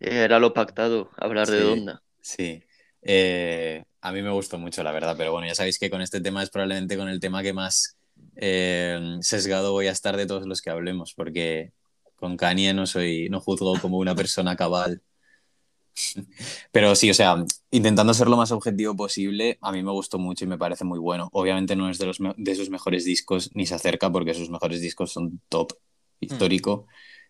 Era 0.00 0.40
lo 0.40 0.52
pactado, 0.52 1.10
hablar 1.16 1.48
de 1.48 1.60
Donda. 1.60 2.02
Sí. 2.20 2.62
Eh, 3.02 3.84
a 4.00 4.12
mí 4.12 4.22
me 4.22 4.30
gustó 4.30 4.58
mucho, 4.58 4.82
la 4.82 4.90
verdad, 4.90 5.14
pero 5.16 5.32
bueno, 5.32 5.46
ya 5.46 5.54
sabéis 5.54 5.78
que 5.78 5.90
con 5.90 6.02
este 6.02 6.20
tema 6.20 6.42
es 6.42 6.50
probablemente 6.50 6.96
con 6.96 7.08
el 7.08 7.20
tema 7.20 7.42
que 7.42 7.52
más 7.52 7.96
eh, 8.36 9.18
sesgado 9.20 9.72
voy 9.72 9.86
a 9.86 9.92
estar 9.92 10.16
de 10.16 10.26
todos 10.26 10.46
los 10.46 10.62
que 10.62 10.70
hablemos, 10.70 11.14
porque 11.14 11.72
con 12.16 12.36
Kanye 12.36 12.72
no 12.72 12.86
soy, 12.86 13.28
no 13.30 13.40
juzgo 13.40 13.78
como 13.80 13.98
una 13.98 14.14
persona 14.14 14.56
cabal. 14.56 15.02
Pero 16.70 16.94
sí, 16.94 17.10
o 17.10 17.14
sea, 17.14 17.44
intentando 17.70 18.14
ser 18.14 18.28
lo 18.28 18.36
más 18.36 18.52
objetivo 18.52 18.96
posible, 18.96 19.58
a 19.60 19.72
mí 19.72 19.82
me 19.82 19.90
gustó 19.90 20.18
mucho 20.18 20.44
y 20.44 20.48
me 20.48 20.58
parece 20.58 20.84
muy 20.84 20.98
bueno. 20.98 21.28
Obviamente 21.32 21.76
no 21.76 21.90
es 21.90 21.98
de, 21.98 22.06
los 22.06 22.18
de 22.36 22.54
sus 22.54 22.70
mejores 22.70 23.04
discos, 23.04 23.50
ni 23.54 23.66
se 23.66 23.74
acerca 23.74 24.10
porque 24.10 24.34
sus 24.34 24.50
mejores 24.50 24.80
discos 24.80 25.12
son 25.12 25.40
top 25.48 25.72
histórico, 26.20 26.86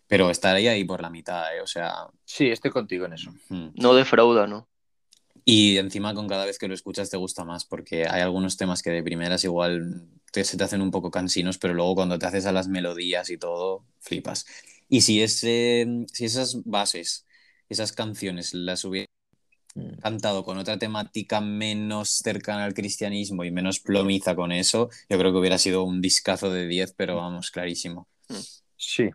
pero 0.07 0.29
estaría 0.29 0.71
ahí 0.71 0.83
por 0.83 1.01
la 1.01 1.09
mitad, 1.09 1.55
¿eh? 1.55 1.61
o 1.61 1.67
sea... 1.67 2.07
Sí, 2.23 2.47
estoy 2.47 2.71
contigo 2.71 3.05
en 3.05 3.13
eso. 3.13 3.33
No 3.49 3.93
defrauda, 3.93 4.47
¿no? 4.47 4.69
Y 5.45 5.77
encima 5.77 6.13
con 6.13 6.27
cada 6.27 6.45
vez 6.45 6.57
que 6.57 6.67
lo 6.67 6.73
escuchas 6.73 7.09
te 7.09 7.17
gusta 7.17 7.43
más, 7.43 7.65
porque 7.65 8.07
hay 8.07 8.21
algunos 8.21 8.55
temas 8.55 8.81
que 8.81 8.91
de 8.91 9.03
primeras 9.03 9.43
igual 9.43 10.07
te, 10.33 10.43
se 10.43 10.57
te 10.57 10.63
hacen 10.63 10.81
un 10.81 10.89
poco 10.91 11.11
cansinos, 11.11 11.59
pero 11.59 11.75
luego 11.75 11.95
cuando 11.95 12.17
te 12.17 12.25
haces 12.25 12.47
a 12.47 12.51
las 12.51 12.67
melodías 12.67 13.29
y 13.29 13.37
todo, 13.37 13.85
flipas. 13.99 14.45
Y 14.89 15.01
si, 15.01 15.21
ese, 15.21 15.87
si 16.11 16.25
esas 16.25 16.63
bases, 16.65 17.27
esas 17.69 17.93
canciones 17.93 18.53
las 18.55 18.83
hubiera 18.83 19.07
mm. 19.75 19.99
cantado 20.01 20.43
con 20.43 20.57
otra 20.57 20.79
temática 20.79 21.39
menos 21.39 22.09
cercana 22.09 22.65
al 22.65 22.73
cristianismo 22.73 23.43
y 23.43 23.51
menos 23.51 23.79
plomiza 23.79 24.35
con 24.35 24.51
eso, 24.51 24.89
yo 25.07 25.19
creo 25.19 25.31
que 25.31 25.37
hubiera 25.37 25.59
sido 25.59 25.83
un 25.83 26.01
discazo 26.01 26.49
de 26.51 26.67
10, 26.67 26.93
pero 26.97 27.15
vamos, 27.17 27.51
clarísimo. 27.51 28.07
Sí, 28.75 29.11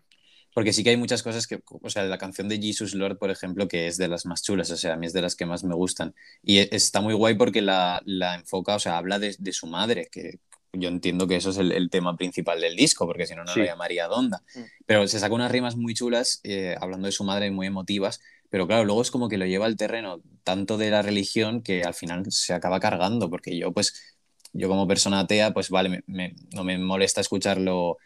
porque 0.54 0.72
sí 0.72 0.84
que 0.84 0.90
hay 0.90 0.96
muchas 0.96 1.24
cosas 1.24 1.48
que, 1.48 1.60
o 1.66 1.90
sea, 1.90 2.04
la 2.04 2.18
canción 2.18 2.48
de 2.48 2.58
Jesus 2.58 2.94
Lord, 2.94 3.18
por 3.18 3.30
ejemplo, 3.30 3.66
que 3.66 3.88
es 3.88 3.96
de 3.96 4.06
las 4.06 4.24
más 4.24 4.42
chulas, 4.42 4.70
o 4.70 4.76
sea, 4.76 4.94
a 4.94 4.96
mí 4.96 5.06
es 5.06 5.12
de 5.12 5.22
las 5.22 5.34
que 5.34 5.46
más 5.46 5.64
me 5.64 5.74
gustan. 5.74 6.14
Y 6.42 6.58
e, 6.58 6.68
está 6.72 7.00
muy 7.00 7.14
guay 7.14 7.34
porque 7.34 7.60
la, 7.60 8.02
la 8.04 8.36
enfoca, 8.36 8.76
o 8.76 8.78
sea, 8.78 8.98
habla 8.98 9.18
de, 9.18 9.34
de, 9.38 9.52
su 9.52 9.66
madre, 9.66 10.08
que 10.10 10.38
yo 10.72 10.88
entiendo 10.88 11.26
que 11.26 11.36
eso 11.36 11.50
es 11.50 11.58
el, 11.58 11.72
el 11.72 11.90
tema 11.90 12.16
principal 12.16 12.61
del 12.61 12.76
disco, 12.76 13.07
porque 13.07 13.26
si 13.26 13.34
no, 13.34 13.45
no 13.45 13.54
lo 13.54 13.64
llamaría 13.64 14.07
Donda. 14.07 14.42
Mm. 14.54 14.61
Pero 14.86 15.08
se 15.08 15.18
saca 15.18 15.34
unas 15.34 15.50
rimas 15.50 15.76
muy 15.76 15.95
chulas, 15.95 16.40
eh, 16.45 16.76
hablando 16.80 17.07
de 17.07 17.12
su 17.12 17.24
madre, 17.24 17.50
muy 17.50 17.66
emotivas, 17.66 18.20
pero 18.50 18.66
claro, 18.66 18.84
luego 18.84 19.03
es 19.03 19.11
como 19.11 19.28
que 19.28 19.38
lo 19.38 19.46
lleva 19.46 19.66
al 19.66 19.76
terreno 19.76 20.20
tanto 20.45 20.78
de 20.78 20.90
la 20.90 21.03
religión 21.03 21.62
que 21.62 21.82
al 21.82 21.95
final 21.95 22.24
se 22.30 22.54
acaba 22.54 22.80
cargando, 22.80 23.28
porque 23.28 23.58
yo, 23.58 23.72
pues, 23.72 24.16
yo 24.53 24.68
como 24.68 24.86
persona 24.88 25.20
atea, 25.20 25.53
pues 25.53 25.68
vale, 25.70 26.03
me, 26.07 26.34
no 26.54 26.64
me 26.64 26.78
molesta 26.78 27.20
escucharlo 27.20 27.99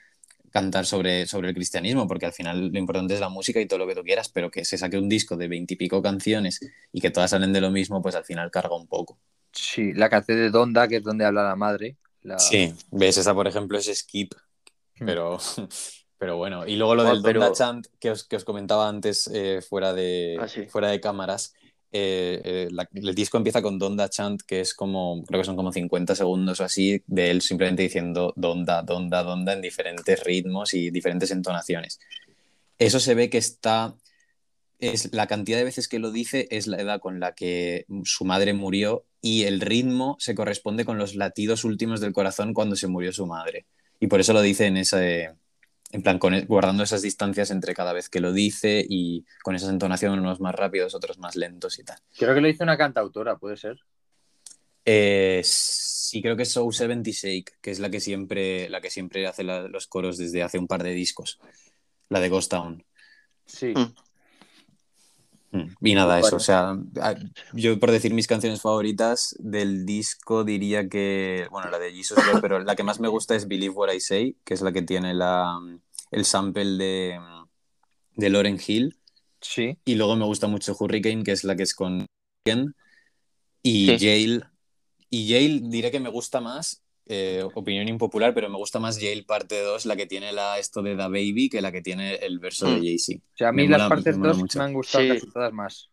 cantar 0.50 0.84
sobre, 0.84 1.26
sobre 1.26 1.48
el 1.48 1.54
cristianismo, 1.54 2.06
porque 2.06 2.26
al 2.26 2.32
final 2.32 2.68
lo 2.68 2.78
importante 2.78 3.14
es 3.14 3.20
la 3.20 3.28
música 3.28 3.60
y 3.60 3.66
todo 3.66 3.78
lo 3.78 3.86
que 3.86 3.94
tú 3.94 4.02
quieras, 4.02 4.28
pero 4.28 4.50
que 4.50 4.64
se 4.64 4.76
saque 4.76 4.98
un 4.98 5.08
disco 5.08 5.36
de 5.36 5.48
veintipico 5.48 6.02
canciones 6.02 6.60
y 6.92 7.00
que 7.00 7.10
todas 7.10 7.30
salen 7.30 7.52
de 7.52 7.60
lo 7.60 7.70
mismo, 7.70 8.02
pues 8.02 8.14
al 8.14 8.24
final 8.24 8.50
carga 8.50 8.76
un 8.76 8.86
poco. 8.86 9.18
Sí, 9.52 9.92
la 9.94 10.10
canción 10.10 10.38
de 10.38 10.50
Donda, 10.50 10.88
que 10.88 10.96
es 10.96 11.02
donde 11.02 11.24
habla 11.24 11.42
la 11.44 11.56
madre. 11.56 11.96
Sí, 12.38 12.72
ves, 12.90 13.18
esa 13.18 13.34
por 13.34 13.48
ejemplo 13.48 13.78
es 13.78 13.86
Skip, 13.86 14.34
hmm. 15.00 15.06
pero, 15.06 15.38
pero 16.18 16.36
bueno. 16.36 16.66
Y 16.66 16.76
luego 16.76 16.94
lo 16.94 17.04
del 17.04 17.22
Donda 17.22 17.52
Chant 17.52 17.86
que 17.98 18.10
os, 18.10 18.24
que 18.24 18.36
os 18.36 18.44
comentaba 18.44 18.88
antes 18.88 19.28
eh, 19.32 19.60
fuera, 19.60 19.92
de, 19.92 20.38
ah, 20.40 20.46
fuera 20.68 20.88
de 20.88 21.00
cámaras, 21.00 21.54
eh, 21.94 22.40
eh, 22.42 22.86
el 22.94 23.14
disco 23.14 23.36
empieza 23.36 23.60
con 23.60 23.78
Donda 23.78 24.08
Chant, 24.08 24.40
que 24.42 24.60
es 24.60 24.72
como, 24.72 25.22
creo 25.24 25.40
que 25.40 25.44
son 25.44 25.56
como 25.56 25.72
50 25.72 26.14
segundos 26.14 26.60
o 26.60 26.64
así, 26.64 27.02
de 27.06 27.30
él 27.30 27.42
simplemente 27.42 27.82
diciendo 27.82 28.32
Donda, 28.34 28.82
Donda, 28.82 29.22
Donda 29.22 29.52
en 29.52 29.60
diferentes 29.60 30.24
ritmos 30.24 30.72
y 30.72 30.90
diferentes 30.90 31.30
entonaciones. 31.30 32.00
Eso 32.78 32.98
se 32.98 33.14
ve 33.14 33.28
que 33.28 33.38
está, 33.38 33.94
es 34.78 35.12
la 35.12 35.26
cantidad 35.26 35.58
de 35.58 35.64
veces 35.64 35.86
que 35.86 35.98
lo 35.98 36.10
dice 36.10 36.48
es 36.50 36.66
la 36.66 36.80
edad 36.80 36.98
con 36.98 37.20
la 37.20 37.34
que 37.34 37.84
su 38.04 38.24
madre 38.24 38.54
murió 38.54 39.04
y 39.22 39.44
el 39.44 39.60
ritmo 39.60 40.16
se 40.18 40.34
corresponde 40.34 40.84
con 40.84 40.98
los 40.98 41.14
latidos 41.14 41.64
últimos 41.64 42.00
del 42.00 42.12
corazón 42.12 42.52
cuando 42.52 42.74
se 42.76 42.88
murió 42.88 43.12
su 43.12 43.24
madre. 43.26 43.66
Y 44.00 44.08
por 44.08 44.20
eso 44.20 44.32
lo 44.32 44.42
dice 44.42 44.66
en 44.66 44.76
ese, 44.76 45.30
en 45.92 46.02
plan, 46.02 46.18
con, 46.18 46.34
e, 46.34 46.44
guardando 46.44 46.82
esas 46.82 47.02
distancias 47.02 47.52
entre 47.52 47.72
cada 47.72 47.92
vez 47.92 48.08
que 48.08 48.20
lo 48.20 48.32
dice 48.32 48.84
y 48.86 49.24
con 49.44 49.54
esas 49.54 49.70
entonaciones, 49.70 50.18
unos 50.18 50.40
más 50.40 50.56
rápidos, 50.56 50.94
otros 50.96 51.18
más 51.18 51.36
lentos 51.36 51.78
y 51.78 51.84
tal. 51.84 51.98
Creo 52.18 52.34
que 52.34 52.40
lo 52.40 52.48
hizo 52.48 52.64
una 52.64 52.76
cantautora, 52.76 53.36
¿puede 53.36 53.56
ser? 53.56 53.78
Eh, 54.84 55.40
sí, 55.44 56.20
creo 56.20 56.36
que 56.36 56.42
es 56.42 56.50
So 56.50 56.70
76, 56.72 57.44
que 57.60 57.70
es 57.70 57.78
la 57.78 57.90
que 57.90 58.00
siempre, 58.00 58.68
la 58.68 58.80
que 58.80 58.90
siempre 58.90 59.24
hace 59.28 59.44
los 59.44 59.86
coros 59.86 60.18
desde 60.18 60.42
hace 60.42 60.58
un 60.58 60.66
par 60.66 60.82
de 60.82 60.94
discos. 60.94 61.38
La 62.08 62.18
de 62.18 62.28
Ghost 62.28 62.50
Town. 62.50 62.84
Sí. 63.46 63.72
Mm. 63.76 63.94
Y 65.80 65.94
nada, 65.94 66.18
eso. 66.18 66.36
O 66.36 66.40
sea, 66.40 66.78
yo 67.52 67.78
por 67.78 67.90
decir 67.90 68.14
mis 68.14 68.26
canciones 68.26 68.62
favoritas 68.62 69.36
del 69.38 69.84
disco 69.84 70.44
diría 70.44 70.88
que, 70.88 71.46
bueno, 71.50 71.70
la 71.70 71.78
de 71.78 71.92
Jesus 71.92 72.18
pero 72.40 72.58
la 72.58 72.74
que 72.74 72.82
más 72.82 73.00
me 73.00 73.08
gusta 73.08 73.34
es 73.34 73.46
Believe 73.46 73.74
What 73.74 73.92
I 73.92 74.00
Say, 74.00 74.36
que 74.44 74.54
es 74.54 74.62
la 74.62 74.72
que 74.72 74.82
tiene 74.82 75.12
la, 75.12 75.58
el 76.10 76.24
sample 76.24 76.64
de, 76.64 77.20
de 78.16 78.30
Lauren 78.30 78.58
Hill. 78.66 78.98
Sí. 79.40 79.76
Y 79.84 79.96
luego 79.96 80.16
me 80.16 80.24
gusta 80.24 80.46
mucho 80.46 80.76
Hurricane, 80.78 81.24
que 81.24 81.32
es 81.32 81.44
la 81.44 81.54
que 81.56 81.64
es 81.64 81.74
con 81.74 82.06
y 83.62 83.98
Jail. 83.98 84.44
Y 85.10 85.30
Jail 85.30 85.68
diré 85.68 85.90
que 85.90 86.00
me 86.00 86.08
gusta 86.08 86.40
más, 86.40 86.81
eh, 87.06 87.42
opinión 87.54 87.88
impopular, 87.88 88.32
pero 88.34 88.48
me 88.48 88.56
gusta 88.56 88.78
más 88.78 88.98
Jail 88.98 89.24
parte 89.24 89.60
2, 89.60 89.86
la 89.86 89.96
que 89.96 90.06
tiene 90.06 90.32
la, 90.32 90.58
esto 90.58 90.82
de 90.82 90.92
The 90.96 91.02
Baby, 91.02 91.48
que 91.50 91.60
la 91.60 91.72
que 91.72 91.82
tiene 91.82 92.14
el 92.16 92.38
verso 92.38 92.66
de 92.66 92.76
Mm. 92.76 92.82
Jay-Z. 92.84 93.20
O 93.24 93.36
sea, 93.36 93.48
a 93.48 93.52
mí 93.52 93.62
Me 93.64 93.68
las 93.70 93.78
mola- 93.82 93.88
partes 93.88 94.14
me 94.16 94.18
mola 94.20 94.28
2 94.32 94.38
mucho. 94.38 94.58
me 94.58 94.64
han 94.64 94.72
gustado 94.72 95.04
Sí. 95.04 95.10
casi 95.10 95.30
todas 95.32 95.52
más. 95.52 95.90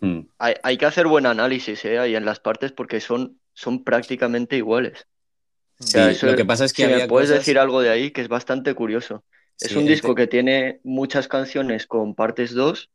Mm. 0.00 0.20
Hay, 0.38 0.54
hay 0.62 0.76
que 0.78 0.86
hacer 0.86 1.06
buen 1.06 1.26
análisis 1.26 1.84
¿eh? 1.84 1.98
ahí 1.98 2.16
en 2.16 2.24
las 2.24 2.40
partes 2.40 2.72
porque 2.72 3.00
son, 3.00 3.40
son 3.54 3.84
prácticamente 3.84 4.56
iguales. 4.56 5.06
Sí, 5.78 5.88
sea, 5.88 6.10
eso 6.10 6.26
lo 6.26 6.36
que 6.36 6.44
pasa 6.46 6.64
es 6.64 6.72
que 6.72 6.86
Si 6.86 6.88
me 6.94 7.06
puedes 7.06 7.28
cosas- 7.28 7.40
decir 7.44 7.58
algo 7.58 7.80
de 7.82 7.90
ahí 7.90 8.10
que 8.10 8.22
es 8.22 8.28
bastante 8.28 8.74
curioso. 8.74 9.24
Es 9.60 9.70
Sí, 9.72 9.76
un 9.78 9.86
disco 9.86 10.14
te- 10.14 10.22
que 10.22 10.26
tiene 10.26 10.80
muchas 10.84 11.28
canciones 11.28 11.86
con 11.86 12.14
partes 12.14 12.52
2 12.54 12.90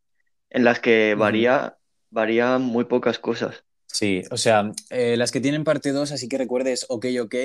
en 0.49 0.63
las 0.63 0.79
que 0.79 1.15
varía, 1.15 1.77
varían 2.09 2.61
muy 2.63 2.85
pocas 2.85 3.17
cosas. 3.19 3.63
Sí, 3.91 4.21
o 4.31 4.37
sea, 4.37 4.71
eh, 4.89 5.17
las 5.17 5.31
que 5.31 5.41
tienen 5.41 5.63
parte 5.63 5.91
2, 5.91 6.11
así 6.11 6.27
que 6.29 6.37
recuerdes 6.37 6.85
OK, 6.89 7.05
OK, 7.21 7.35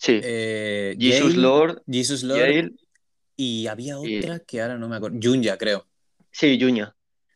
Sí, 0.00 0.20
eh, 0.22 0.96
Jesus 0.98 1.36
Lord, 1.36 1.82
Jesus 1.90 2.22
Lord, 2.22 2.72
y 3.36 3.66
había 3.66 3.96
y- 4.02 4.18
otra 4.18 4.38
que 4.40 4.60
ahora 4.62 4.78
no 4.78 4.88
me 4.88 4.96
acuerdo, 4.96 5.18
Junya, 5.22 5.56
creo. 5.58 5.86
sí, 6.30 6.58
Junya. 6.60 6.94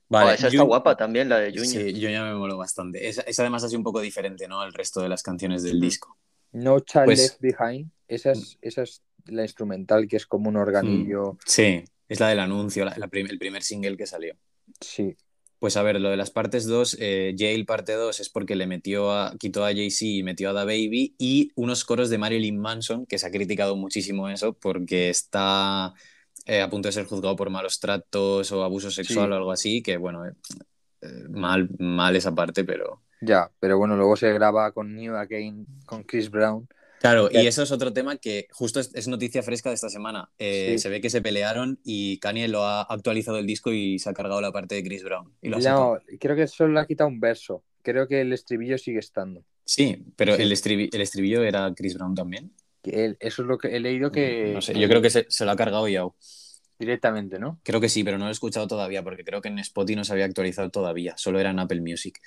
Vale, 0.09 0.31
Oh, 0.31 0.35
esa 0.35 0.49
está 0.49 0.63
guapa 0.63 0.97
también, 0.97 1.29
la 1.31 1.39
de 1.39 1.51
Junya. 1.53 1.65
Sí, 1.65 1.93
Junya 1.95 2.23
me 2.25 2.35
moló 2.35 2.57
bastante. 2.59 3.09
Esa, 3.09 3.23
esa 3.23 3.43
además 3.43 3.65
así 3.65 3.77
un 3.77 3.83
poco 3.83 4.01
diferente, 4.01 4.47
¿no? 4.47 4.61
Al 4.61 4.73
resto 4.75 5.01
de 5.01 5.09
las 5.09 5.23
canciones 5.23 5.63
del 5.63 5.77
Ujú. 5.77 5.85
disco. 5.85 6.19
No 6.53 6.81
Child 6.81 7.05
Pues- 7.07 7.19
Left 7.41 7.41
Behind. 7.41 7.91
Esa 8.09 8.33
es, 8.33 8.59
esa 8.61 8.83
es 8.83 9.03
la 9.27 9.43
instrumental 9.43 10.07
que 10.07 10.17
es 10.17 10.27
como 10.27 10.51
un 10.51 10.57
organillo. 10.57 11.39
Sí, 11.47 11.83
es 12.09 12.21
la 12.21 12.29
del 12.29 12.41
anuncio, 12.41 12.85
la- 12.85 12.95
la 12.99 13.09
prim- 13.09 13.29
el 13.31 13.39
primer 13.39 13.63
single 13.63 13.97
que 13.97 14.07
salió. 14.07 14.37
Sí. 14.81 15.17
Pues 15.63 15.77
a 15.77 15.85
ver, 15.85 16.01
lo 16.01 16.11
de 16.11 16.17
las 16.17 16.33
partes 16.33 16.67
2, 16.67 16.97
eh, 16.99 17.37
Jail 17.39 17.67
parte 17.67 17.93
2 17.93 18.19
es 18.19 18.29
porque 18.29 18.57
le 18.57 18.67
metió 18.67 19.13
a, 19.13 19.37
quitó 19.39 19.65
a 19.65 19.69
Jay-Z 19.69 20.07
y 20.07 20.25
metió 20.25 20.51
a 20.51 20.53
Da 20.53 20.65
Baby 20.65 21.15
y 21.19 21.53
unos 21.55 21.85
coros 21.85 22.11
de 22.11 22.19
Marilyn 22.19 22.59
Manson, 22.59 23.07
que 23.07 23.17
se 23.17 23.29
ha 23.29 23.31
criticado 23.31 23.77
muchísimo 23.77 24.29
eso 24.29 24.55
porque 24.55 25.09
está 25.09 25.95
eh, 26.47 26.63
a 26.63 26.69
punto 26.69 26.89
de 26.89 26.93
ser 26.93 27.05
juzgado 27.05 27.37
por 27.37 27.49
malos 27.51 27.79
tratos 27.79 28.51
o 28.51 28.65
abuso 28.65 28.91
sexual 28.91 29.29
Sí. 29.29 29.33
o 29.35 29.37
algo 29.37 29.53
así, 29.53 29.83
que 29.85 29.99
bueno, 29.99 30.27
eh, 30.27 30.33
eh, 31.03 31.29
mal, 31.31 31.69
mal 31.79 32.17
esa 32.17 32.35
parte, 32.35 32.65
pero... 32.65 33.01
Ya, 33.21 33.49
pero 33.61 33.79
bueno, 33.79 33.95
luego 33.95 34.17
se 34.17 34.33
graba 34.33 34.73
con 34.73 34.97
New 34.97 35.15
Again, 35.15 35.65
con 35.87 36.03
Chris 36.03 36.29
Brown. 36.29 36.67
Claro, 37.03 37.29
y 37.31 37.47
eso 37.47 37.63
es 37.65 37.71
otro 37.73 37.93
tema 37.93 38.17
que 38.17 38.47
justo 38.53 38.79
es, 38.81 38.95
es 38.95 39.09
noticia 39.09 39.43
fresca 39.43 39.69
de 39.69 39.75
esta 39.75 39.91
semana. 39.91 40.31
Eh, 40.39 40.71
Sí. 40.73 40.79
Se 40.79 40.89
ve 40.89 41.01
que 41.01 41.11
se 41.11 41.21
pelearon 41.21 41.79
y 41.85 42.19
Kanye 42.21 42.49
lo 42.49 42.65
ha 42.65 42.83
actualizado 42.83 43.39
el 43.39 43.47
disco 43.47 43.73
y 43.73 43.99
se 43.99 44.09
ha 44.09 44.15
cargado 44.15 44.41
la 44.41 44.53
parte 44.53 44.77
de 44.77 44.85
Chris 44.85 45.03
Brown. 45.03 45.35
Y 45.43 45.49
lo 45.49 45.59
No, 45.59 45.99
creo 46.21 46.37
que 46.37 46.47
solo 46.47 46.73
le 46.75 46.81
ha 46.81 46.87
quitado 46.87 47.09
un 47.09 47.19
verso. 47.21 47.65
Creo 47.83 48.07
que 48.09 48.21
el 48.21 48.33
estribillo 48.33 48.79
sigue 48.79 49.01
estando. 49.01 49.45
Sí, 49.65 50.05
pero 50.17 50.37
Sí. 50.37 50.43
El, 50.43 50.53
estribi- 50.53 50.89
el 50.93 51.01
estribillo 51.01 51.43
era 51.43 51.73
Chris 51.75 51.95
Brown 51.95 52.15
también. 52.15 52.53
Él- 52.85 53.17
eso 53.21 53.43
es 53.43 53.49
lo 53.49 53.59
que 53.59 53.69
he 53.77 53.81
leído 53.81 54.11
que. 54.13 54.53
No 54.55 54.61
sé, 54.63 54.79
yo 54.79 54.89
creo 54.89 55.03
que 55.03 55.11
se, 55.11 55.27
se 55.29 55.45
lo 55.45 55.51
ha 55.51 55.57
cargado 55.57 55.87
ya. 55.89 56.05
Directamente, 56.79 57.39
¿no? 57.39 57.61
Creo 57.63 57.81
que 57.81 57.89
sí, 57.89 58.03
pero 58.03 58.19
no 58.19 58.25
lo 58.25 58.31
he 58.31 58.33
escuchado 58.33 58.67
todavía 58.67 59.05
porque 59.05 59.25
creo 59.25 59.41
que 59.41 59.49
en 59.49 59.59
Spotify 59.61 59.97
no 59.97 60.05
se 60.05 60.13
había 60.13 60.25
actualizado 60.25 60.71
todavía, 60.71 61.15
solo 61.17 61.39
era 61.39 61.51
en 61.51 61.61
Apple 61.61 61.81
Music. 61.81 62.19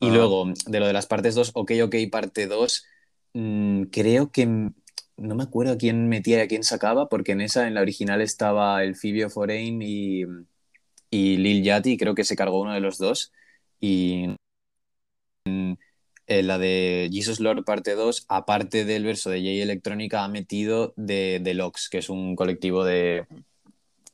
Y 0.00 0.08
Ah. 0.08 0.12
luego, 0.12 0.52
de 0.66 0.80
lo 0.80 0.86
de 0.86 0.92
las 0.92 1.06
partes 1.06 1.34
2, 1.34 1.52
OK, 1.54 1.72
OK, 1.84 1.94
parte 2.10 2.46
2, 2.46 2.84
mm, 3.34 3.84
creo 3.84 4.30
que 4.30 4.46
no 4.46 5.34
me 5.34 5.42
acuerdo 5.44 5.72
a 5.72 5.78
quién 5.78 6.08
metía 6.08 6.38
y 6.38 6.40
a 6.42 6.48
quién 6.48 6.64
sacaba, 6.64 7.08
porque 7.08 7.32
en 7.32 7.40
esa, 7.40 7.66
en 7.68 7.74
la 7.74 7.82
original 7.82 8.20
estaba 8.20 8.82
el 8.84 8.96
Fibio 8.96 9.30
Foreign 9.30 9.82
y, 9.82 10.22
y 11.10 11.36
Lil 11.38 11.62
Yachty, 11.64 11.96
creo 11.98 12.14
que 12.14 12.24
se 12.24 12.36
cargó 12.36 12.60
uno 12.60 12.74
de 12.74 12.80
los 12.80 12.98
dos. 12.98 13.32
Y 13.80 14.36
mm, 15.44 15.74
en 16.26 16.46
la 16.46 16.58
de 16.58 17.10
Jesus 17.12 17.40
Lord 17.40 17.64
parte 17.64 17.94
2, 17.94 18.26
aparte 18.28 18.84
del 18.84 19.04
verso 19.04 19.30
de 19.30 19.40
Jay 19.40 19.60
Electrónica, 19.60 20.24
ha 20.24 20.28
metido 20.28 20.94
de, 20.96 21.40
de 21.42 21.54
Lox, 21.54 21.88
que 21.88 21.98
es 21.98 22.08
un 22.08 22.36
colectivo 22.36 22.84
de, 22.84 23.26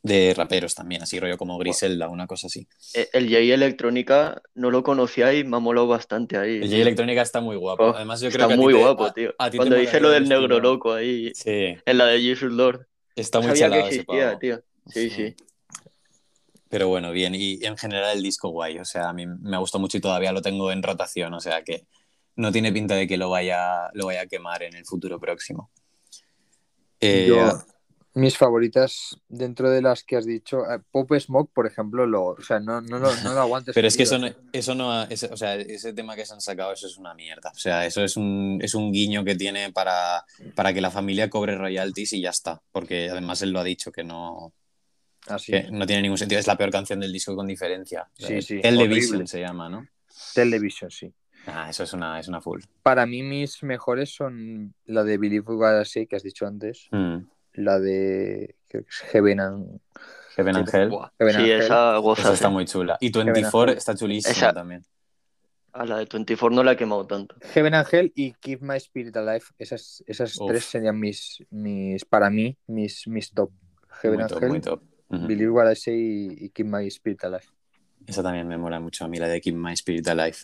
de 0.03 0.33
raperos 0.35 0.75
también, 0.75 1.03
así 1.03 1.19
rollo 1.19 1.37
como 1.37 1.59
Griselda, 1.59 2.09
una 2.09 2.27
cosa 2.27 2.47
así. 2.47 2.67
Eh, 2.95 3.09
El 3.13 3.29
Jay 3.29 3.51
Electrónica 3.51 4.41
no 4.55 4.71
lo 4.71 4.83
conocía 4.83 5.35
y 5.35 5.45
me 5.45 5.57
ha 5.57 5.61
molado 5.61 5.89
bastante 5.89 6.37
ahí. 6.39 6.57
El 6.63 6.71
Jay 6.71 6.81
Electrónica 6.83 7.21
está 7.23 7.41
muy 7.41 7.57
guapo. 7.57 7.85
Oh, 7.85 7.95
Además, 7.97 8.21
yo 8.21 8.31
creo 8.31 8.47
Está 8.47 8.49
que 8.49 8.55
a 8.55 8.57
ti 8.57 8.63
muy 8.63 8.75
te- 8.75 8.81
guapo, 8.81 9.05
a- 9.05 9.13
tío. 9.13 9.35
a 9.39 9.47
ti 9.47 9.51
te 9.53 9.57
Cuando 9.59 9.77
dice 9.77 10.01
lo 10.01 10.11
del 10.11 10.23
el 10.25 10.29
negro 10.29 10.61
loco 10.61 10.93
ahí 10.95 11.33
Sí, 11.35 11.75
en 11.85 11.99
la 11.99 12.07
de 12.07 12.21
Jesus 12.21 12.53
Lord. 12.53 12.87
está 13.17 13.41
muy 13.41 13.49
sabía 13.49 13.61
chalado 13.65 13.89
que 13.89 13.95
ese 13.97 14.05
pavo. 14.05 14.39
tío. 14.39 14.61
Sí, 14.87 15.11
sí. 15.11 15.35
Pero 16.71 16.89
bueno, 16.89 17.11
bien. 17.13 17.35
Y 17.35 17.65
en 17.65 17.77
general 17.77 18.17
el 18.17 18.23
disco 18.23 18.51
guay. 18.51 18.79
O 18.79 18.85
sea, 18.85 19.09
a 19.09 19.13
mí 19.13 19.27
me 19.27 19.57
ha 19.57 19.59
gustado 19.59 19.81
mucho 19.81 19.97
y 19.99 20.01
todavía 20.01 20.33
lo 20.33 20.43
tengo 20.43 20.71
en 20.71 20.83
rotación. 20.83 21.35
O 21.35 21.41
sea 21.41 21.63
que 21.65 21.87
no 22.37 22.53
tiene 22.53 22.73
pinta 22.73 22.95
de 22.95 23.07
que 23.09 23.17
lo 23.17 23.31
vaya, 23.31 23.91
lo 23.95 24.07
vaya 24.07 24.23
a 24.23 24.27
quemar 24.27 24.63
en 24.63 24.75
el 24.77 24.85
futuro 24.85 25.19
próximo. 25.19 25.71
Eh, 27.01 27.27
Yo, 27.29 27.53
mis 28.19 28.37
favoritas 28.37 29.17
dentro 29.29 29.71
de 29.71 29.81
las 29.83 30.03
que 30.05 30.17
has 30.17 30.27
dicho, 30.27 30.61
eh, 30.71 30.79
Pop 30.91 31.11
Smoke, 31.19 31.51
por 31.53 31.67
ejemplo, 31.67 32.07
lo, 32.07 32.27
o 32.27 32.43
sea, 32.43 32.59
no, 32.61 32.81
no, 32.81 32.99
lo- 32.99 33.15
no 33.23 33.33
lo 33.35 33.41
aguantes. 33.41 33.75
Pero 33.75 33.87
es 33.89 33.97
que 33.97 34.03
eso 34.05 34.19
no, 34.19 34.29
eso 34.53 34.75
no 34.75 35.03
ese- 35.05 35.33
o 35.33 35.37
sea, 35.37 35.55
ese 35.55 35.93
tema 35.93 36.17
que 36.17 36.27
se 36.27 36.35
han 36.35 36.41
sacado, 36.41 36.73
eso 36.73 36.87
es 36.87 36.97
una 36.99 37.15
mierda. 37.15 37.51
O 37.55 37.59
sea, 37.59 37.87
eso 37.87 38.03
es 38.03 38.17
un, 38.17 38.59
es 38.63 38.75
un 38.75 38.93
guiño 38.93 39.25
que 39.25 39.35
tiene 39.35 39.73
para, 39.73 40.25
para 40.55 40.73
que 40.73 40.81
la 40.81 40.91
familia 40.91 41.31
cobre 41.31 41.57
royalties 41.57 42.13
y 42.15 42.21
ya 42.21 42.31
está. 42.31 42.61
Porque 42.73 43.09
además 43.11 43.41
él 43.43 43.51
lo 43.51 43.61
ha 43.61 43.65
dicho 43.65 43.91
que 43.93 44.05
no, 44.05 44.53
Así. 45.27 45.53
que 45.53 45.71
no 45.71 45.87
tiene 45.87 46.03
ningún 46.03 46.19
sentido. 46.19 46.39
Es 46.41 46.47
la 46.47 46.57
peor 46.57 46.71
canción 46.71 47.01
del 47.01 47.13
disco 47.13 47.35
con 47.37 47.47
diferencia. 47.47 48.09
Sí, 48.17 48.43
sí, 48.43 48.61
Television 48.61 49.27
se 49.27 49.41
llama, 49.41 49.69
¿no? 49.69 49.87
Television, 50.35 50.91
sí. 50.91 51.13
Ah, 51.47 51.69
eso 51.71 51.85
es 51.85 51.93
una, 51.95 52.19
es 52.21 52.29
una 52.29 52.41
full. 52.43 52.61
Para 52.83 53.07
mí, 53.07 53.23
mis 53.23 53.63
mejores 53.63 54.15
son 54.15 54.75
la 54.85 55.03
de 55.05 55.17
Believe 55.17 55.55
I 55.55 55.85
Say, 55.87 56.07
que 56.07 56.17
has 56.17 56.23
dicho 56.23 56.47
antes, 56.47 56.89
Mm. 56.91 57.19
La 57.55 57.79
de 57.79 58.57
creo 58.69 58.85
que 58.85 58.91
es 58.91 59.01
Heaven 59.13 59.41
and 59.41 59.81
Heaven 60.37 60.57
and 60.57 60.75
Hell. 60.75 60.89
Buah. 60.91 61.11
Heaven 61.19 61.35
Sí, 61.35 61.41
and 61.41 61.63
Hell. 61.63 62.13
esa 62.19 62.33
está 62.33 62.49
muy 62.49 62.65
chula. 62.65 62.97
Y 63.01 63.11
24 63.11 63.33
Heaven 63.61 63.69
and 63.71 63.79
está 63.79 63.95
chulísima 63.95 64.33
Esa- 64.33 64.53
también. 64.55 64.85
A 65.73 65.85
la 65.85 65.99
de 65.99 66.07
24 66.07 66.55
no 66.57 66.65
la 66.65 66.73
he 66.73 66.77
quemado 66.77 67.07
tanto. 67.07 67.37
Heaven 67.53 67.75
and 67.75 67.87
Hell 67.93 68.13
y 68.17 68.33
Keep 68.35 68.63
My 68.63 68.77
Spirit 68.77 69.17
Alive. 69.17 69.45
Esas, 69.59 70.03
esas 70.07 70.41
Uf. 70.41 70.49
tres 70.49 70.65
serían 70.65 70.99
mis, 70.99 71.45
mis, 71.51 72.05
para 72.05 72.31
mí, 72.31 72.57
mis, 72.67 73.07
mis 73.07 73.31
top. 73.33 73.51
Heaven 74.03 74.17
Muy 74.19 74.23
and 74.23 74.33
top, 74.33 74.43
Hell, 74.43 74.49
muy 74.49 74.61
top. 74.61 74.83
Believe 75.11 75.51
What 75.51 75.71
I 75.71 75.77
Say 75.77 75.95
y, 75.95 76.45
y 76.47 76.51
Keep 76.51 76.67
My 76.67 76.87
Spirit 76.89 77.25
Alive. 77.25 77.45
Esa 78.07 78.23
también 78.23 78.49
me 78.49 78.57
mola 78.59 78.81
mucho 78.81 79.05
a 79.05 79.09
mí, 79.09 79.19
la 79.19 79.29
de 79.29 79.41
Keep 79.41 79.55
My 79.57 79.73
Spirit 79.75 80.07
Alive. 80.09 80.37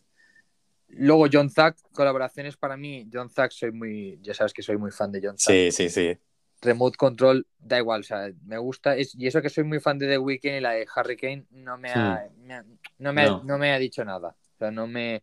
Luego 0.88 1.26
John 1.32 1.50
Zack, 1.50 1.78
colaboraciones 1.92 2.56
para 2.56 2.76
mí. 2.76 3.08
John 3.12 3.30
Zack, 3.30 3.50
soy 3.52 3.72
muy, 3.72 4.18
ya 4.22 4.34
sabes 4.34 4.52
que 4.52 4.62
soy 4.62 4.76
muy 4.76 4.90
fan 4.90 5.10
de 5.10 5.20
John 5.22 5.38
Zack. 5.38 5.52
Sí, 5.54 5.70
sí, 5.72 5.88
sí. 5.88 6.16
Remote 6.62 6.96
Control, 6.96 7.46
da 7.58 7.78
igual, 7.78 8.00
o 8.00 8.04
sea, 8.04 8.30
me 8.46 8.58
gusta. 8.58 8.96
Es, 8.96 9.14
y 9.14 9.26
eso 9.26 9.42
que 9.42 9.50
soy 9.50 9.64
muy 9.64 9.80
fan 9.80 9.98
de 9.98 10.06
The 10.08 10.18
Weeknd 10.18 10.56
y 10.56 10.60
la 10.60 10.70
de 10.72 10.86
Hurricane 10.94 11.44
no 11.50 11.76
me 11.78 11.90
ha, 11.90 12.28
me 12.42 12.54
ha- 12.54 12.64
no 12.98 13.12
me 13.12 13.22
ha- 13.22 13.40
No. 13.44 13.58
me 13.58 13.72
ha 13.72 13.78
dicho 13.78 14.04
nada. 14.04 14.28
O 14.54 14.58
sea, 14.58 14.70
no 14.70 14.86
me. 14.86 15.22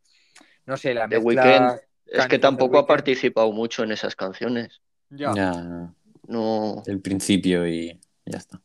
No 0.65 0.77
sé, 0.77 0.93
la 0.93 1.07
The 1.09 1.19
mezcla. 1.19 1.43
Weeknd 1.43 1.79
Es 2.05 2.27
que 2.27 2.39
tampoco 2.39 2.77
ha 2.77 2.85
participado 2.85 3.51
mucho 3.51 3.83
en 3.83 3.91
esas 3.91 4.15
canciones. 4.15 4.81
Ya. 5.09 5.33
Ya, 5.35 5.51
no. 5.53 5.95
No. 6.27 6.83
el 6.85 7.01
principio 7.01 7.67
y 7.67 7.99
ya 8.25 8.37
está. 8.37 8.61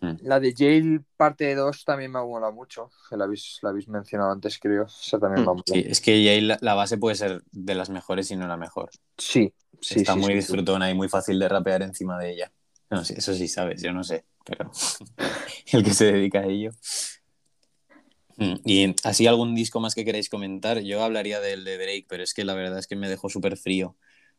Mm. 0.00 0.16
La 0.22 0.40
de 0.40 0.54
Jail 0.56 1.04
parte 1.16 1.54
2 1.54 1.84
también 1.84 2.10
me 2.10 2.18
ha 2.18 2.22
molado 2.24 2.52
mucho. 2.52 2.90
La 3.10 3.24
habéis, 3.24 3.58
la 3.62 3.70
habéis 3.70 3.86
mencionado 3.88 4.32
antes, 4.32 4.58
creo. 4.58 4.84
Esa 4.86 5.18
también 5.18 5.44
me 5.44 5.50
ha 5.50 5.54
molado. 5.54 5.64
Sí, 5.66 5.84
es 5.86 6.00
que 6.00 6.40
la, 6.40 6.58
la 6.60 6.74
base 6.74 6.96
puede 6.98 7.14
ser 7.16 7.42
de 7.52 7.74
las 7.74 7.90
mejores 7.90 8.30
y 8.30 8.36
no 8.36 8.48
la 8.48 8.56
mejor. 8.56 8.90
Sí, 9.18 9.52
sí, 9.80 10.04
Está 10.04 10.04
sí, 10.04 10.22
muy 10.22 10.34
sí, 10.34 10.34
disfrutona 10.34 10.90
y 10.90 10.94
muy 10.94 11.08
fácil 11.08 11.38
de 11.38 11.48
rapear 11.48 11.82
encima 11.82 12.18
de 12.18 12.30
ella. 12.32 12.52
No, 12.90 13.00
eso 13.02 13.34
sí 13.34 13.48
sabes, 13.48 13.82
yo 13.82 13.92
no 13.92 14.02
sé, 14.02 14.24
pero 14.44 14.70
el 15.72 15.84
que 15.84 15.94
se 15.94 16.06
dedica 16.12 16.40
a 16.40 16.46
ello. 16.46 16.72
Mm, 18.36 18.54
Y 18.64 18.94
así 19.04 19.26
algún 19.26 19.54
disco 19.54 19.80
más 19.80 19.94
que 19.94 20.04
queráis 20.04 20.28
comentar, 20.28 20.80
yo 20.80 21.02
hablaría 21.02 21.40
del 21.40 21.64
de 21.64 21.76
Drake, 21.76 22.06
pero 22.08 22.22
es 22.22 22.34
que 22.34 22.44
la 22.44 22.54
verdad 22.54 22.78
es 22.78 22.86
que 22.86 22.96
me 22.96 23.08
dejó 23.08 23.28
súper 23.28 23.56
frío. 23.56 23.96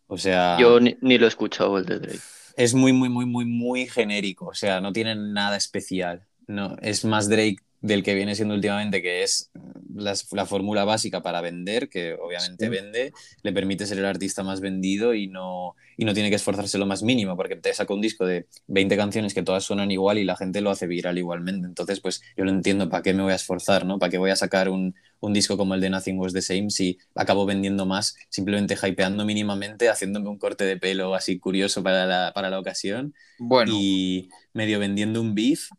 O 0.07 0.17
sea, 0.17 0.57
Yo 0.57 0.79
ni, 0.79 0.97
ni 1.01 1.17
lo 1.17 1.25
he 1.25 1.29
escuchado 1.29 1.77
el 1.77 1.85
de 1.85 1.99
Drake. 1.99 2.25
es 2.55 2.73
muy, 2.73 2.93
muy, 2.93 3.09
muy, 3.09 3.25
muy, 3.25 3.45
muy 3.45 3.87
genérico. 3.87 4.47
O 4.47 4.53
sea, 4.53 4.81
no 4.81 4.91
tiene 4.93 5.15
nada 5.15 5.57
especial. 5.57 6.27
No, 6.47 6.75
es 6.81 7.05
más 7.05 7.29
Drake 7.29 7.57
del 7.81 8.03
que 8.03 8.13
viene 8.13 8.35
siendo 8.35 8.53
últimamente, 8.53 9.01
que 9.01 9.23
es 9.23 9.51
la, 9.95 10.45
fórmula 10.45 10.85
básica 10.85 11.21
para 11.21 11.41
vender, 11.41 11.89
que 11.89 12.13
obviamente 12.13 12.69
vende, 12.69 13.13
le 13.43 13.53
permite 13.53 13.85
ser 13.85 13.97
el 13.97 14.05
artista 14.05 14.43
más 14.43 14.61
vendido 14.61 15.13
y 15.13 15.27
no, 15.27 15.75
y 15.97 16.05
no 16.05 16.13
tiene 16.13 16.29
que 16.29 16.35
esforzarse 16.35 16.77
lo 16.77 16.85
más 16.85 17.03
mínimo, 17.03 17.35
porque 17.35 17.55
te 17.55 17.73
saca 17.73 17.93
un 17.93 18.01
disco 18.01 18.25
de 18.25 18.45
20 18.67 18.95
canciones 18.97 19.33
que 19.33 19.43
todas 19.43 19.63
suenan 19.63 19.91
igual 19.91 20.19
y 20.19 20.23
la 20.23 20.37
gente 20.37 20.61
lo 20.61 20.69
hace 20.69 20.87
viral 20.87 21.17
igualmente. 21.17 21.67
Entonces, 21.67 21.99
pues 21.99 22.21
yo 22.37 22.45
lo 22.45 22.51
entiendo, 22.51 22.89
¿para 22.89 23.03
qué 23.03 23.13
me 23.13 23.23
voy 23.23 23.33
a 23.33 23.35
esforzar? 23.35 23.85
¿no? 23.85 23.97
¿Para 23.99 24.11
qué 24.11 24.17
voy 24.17 24.29
a 24.29 24.35
sacar 24.35 24.69
un, 24.69 24.95
un 25.19 25.33
disco 25.33 25.57
como 25.57 25.73
el 25.73 25.81
de 25.81 25.89
Nothing 25.89 26.19
Was 26.19 26.33
the 26.33 26.41
Same 26.41 26.69
si 26.69 26.99
acabo 27.15 27.45
vendiendo 27.45 27.85
más 27.85 28.15
simplemente 28.29 28.75
hypeando 28.81 29.25
mínimamente, 29.25 29.89
haciéndome 29.89 30.29
un 30.29 30.37
corte 30.37 30.65
de 30.65 30.77
pelo 30.77 31.15
así 31.15 31.39
curioso 31.39 31.81
para 31.81 32.05
la, 32.05 32.31
para 32.33 32.49
la 32.49 32.59
ocasión 32.59 33.13
bueno. 33.39 33.71
y 33.75 34.29
medio 34.53 34.79
vendiendo 34.79 35.21
un 35.21 35.33
beef 35.33 35.69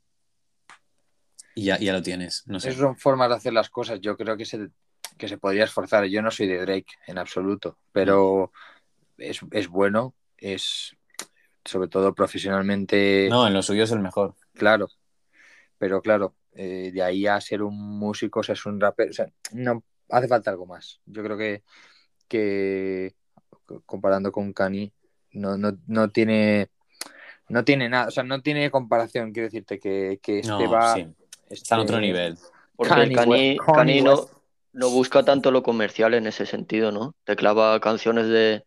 y 1.55 1.65
ya, 1.65 1.79
ya 1.79 1.93
lo 1.93 2.03
tienes. 2.03 2.45
No 2.47 2.61
sé. 2.61 2.71
Esas 2.71 2.81
son 2.81 2.97
formas 2.97 3.29
de 3.29 3.37
hacer 3.37 3.53
las 3.53 3.71
cosas. 3.71 4.01
Yo 4.01 4.17
creo 4.17 4.37
que 4.37 4.45
se, 4.45 4.69
que 5.19 5.29
se 5.29 5.39
podría 5.39 5.65
esforzar. 5.65 6.05
Yo 6.07 6.23
no 6.23 6.31
soy 6.31 6.47
de 6.47 6.61
Drake 6.61 6.95
en 7.07 7.19
absoluto, 7.19 7.79
pero 7.93 8.53
es, 9.19 9.41
es 9.51 9.69
bueno, 9.69 10.15
es 10.39 10.97
sobre 11.65 11.89
todo 11.89 12.15
profesionalmente. 12.15 13.29
No, 13.31 13.47
en 13.47 13.55
lo 13.55 13.63
suyo 13.63 13.85
es 13.85 13.93
el 13.93 14.01
mejor. 14.01 14.35
Claro, 14.55 14.89
pero 15.79 16.01
claro, 16.01 16.35
eh, 16.55 16.91
de 16.93 17.03
ahí 17.03 17.27
a 17.27 17.41
ser 17.41 17.63
un 17.63 17.99
músico, 17.99 18.41
o 18.41 18.43
sea, 18.43 18.55
es 18.55 18.67
un 18.67 18.81
rapper, 18.81 19.11
o 19.11 19.13
sea, 19.13 19.27
no 19.53 19.85
hace 20.09 20.29
falta 20.29 20.51
algo 20.51 20.67
más. 20.67 21.01
Yo 21.07 21.23
creo 21.23 21.37
que, 21.37 21.63
que 22.29 23.15
comparando 23.87 24.33
con 24.33 24.53
Kanye, 24.53 24.93
no, 25.33 25.57
no, 25.57 25.79
no 25.87 26.11
tiene 26.11 26.71
no 27.49 27.65
tiene 27.65 27.89
nada, 27.89 28.09
o 28.09 28.11
sea, 28.11 28.23
no 28.23 28.41
tiene 28.41 28.71
comparación, 28.71 29.33
quiero 29.33 29.49
decirte 29.49 29.79
que, 29.79 30.21
que 30.23 30.39
este 30.39 30.67
va 30.67 30.97
Está 31.53 31.77
en 31.77 31.81
otro 31.83 31.97
este, 31.97 32.07
nivel. 32.07 32.39
Porque 32.77 33.13
Kanye, 33.15 34.03
no, 34.03 34.91
busca 34.91 35.23
tanto 35.23 35.51
lo 35.51 35.63
comercial 35.63 36.15
en 36.15 36.27
ese 36.27 36.47
sentido, 36.47 36.91
¿no? 36.93 37.15
Te 37.25 37.37
clava 37.37 37.79
canciones 37.81 38.27
de, 38.29 38.65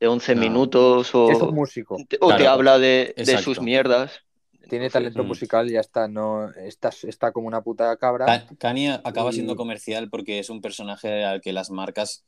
de 0.00 0.08
11 0.08 0.34
minutos 0.34 1.14
o, 1.14 1.30
es 1.30 1.40
un 1.40 1.54
músico. 1.54 1.98
o 2.20 2.36
te 2.36 2.46
habla 2.46 2.78
de, 2.78 3.14
sus 3.42 3.60
mierdas. 3.60 4.20
Tiene 4.68 4.90
talento 4.90 5.24
musical 5.24 5.68
y 5.68 5.72
ya 5.72 5.80
está, 5.80 6.08
no 6.08 6.50
está, 6.52 6.90
está 7.02 7.32
como 7.32 7.46
una 7.46 7.62
puta 7.62 7.96
cabra. 7.96 8.46
Kanye 8.58 9.00
acaba 9.04 9.32
siendo 9.32 9.56
comercial 9.56 10.10
porque 10.10 10.38
es 10.38 10.50
un 10.50 10.60
personaje 10.60 11.24
al 11.24 11.40
que 11.40 11.52
las 11.52 11.70
marcas 11.70 12.24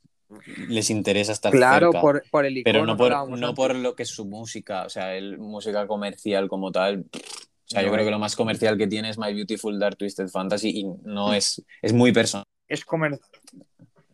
les 0.69 0.89
interesa 0.89 1.31
estar 1.33 1.51
claro, 1.51 1.91
por, 1.91 2.23
por, 2.29 2.45
el 2.45 2.61
pero 2.63 2.85
no 2.85 2.95
por, 2.95 3.37
no 3.37 3.53
por 3.53 3.75
lo 3.75 3.95
que 3.95 4.03
es 4.03 4.09
su 4.09 4.25
música, 4.25 4.85
o 4.85 4.89
sea, 4.89 5.15
el 5.15 5.37
música 5.37 5.87
comercial 5.87 6.47
como 6.47 6.71
tal, 6.71 7.05
sea, 7.71 7.83
yo 7.83 7.91
creo 7.91 8.05
que 8.05 8.11
lo 8.11 8.19
más 8.19 8.35
comercial 8.35 8.77
que 8.77 8.87
tiene 8.87 9.09
es 9.09 9.17
My 9.17 9.33
Beautiful 9.33 9.79
Dark 9.79 9.97
Twisted 9.97 10.27
Fantasy 10.27 10.69
y 10.69 10.83
no 11.03 11.33
es, 11.33 11.63
es 11.81 11.93
muy 11.93 12.11
personal. 12.11 12.45
Es 12.67 12.85
comercial. 12.85 13.21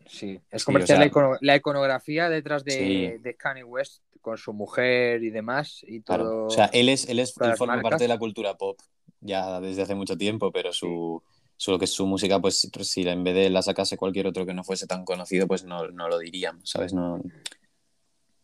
Sí, 0.07 0.39
es 0.49 0.63
comercial 0.63 1.11
la, 1.41 1.55
iconografía 1.55 2.29
detrás 2.29 2.63
de, 2.63 3.19
de, 3.21 3.35
Kanye 3.35 3.63
West 3.63 4.03
con 4.21 4.37
su 4.37 4.53
mujer 4.53 5.21
y 5.21 5.29
demás 5.29 5.83
y 5.85 5.99
todo. 5.99 6.45
O 6.45 6.49
sea, 6.49 6.65
él 6.67 6.87
es, 6.89 7.09
él 7.09 7.19
es 7.19 7.33
forma 7.57 7.81
parte 7.81 8.05
de 8.05 8.07
la 8.07 8.17
cultura 8.17 8.55
pop 8.55 8.79
ya 9.19 9.59
desde 9.59 9.81
hace 9.81 9.95
mucho 9.95 10.17
tiempo, 10.17 10.51
pero 10.51 10.71
su, 10.71 11.21
que 11.57 11.85
es 11.85 11.91
su 11.91 12.05
música, 12.05 12.39
pues, 12.39 12.69
pues 12.71 12.89
si 12.89 13.07
en 13.07 13.23
vez 13.23 13.35
de 13.35 13.49
la 13.49 13.61
sacase 13.61 13.97
cualquier 13.97 14.27
otro 14.27 14.45
que 14.45 14.53
no 14.53 14.63
fuese 14.63 14.87
tan 14.87 15.05
conocido, 15.05 15.47
pues 15.47 15.65
no, 15.65 15.87
no 15.89 16.07
lo 16.07 16.19
diríamos, 16.19 16.69
¿sabes? 16.69 16.93
No, 16.93 17.21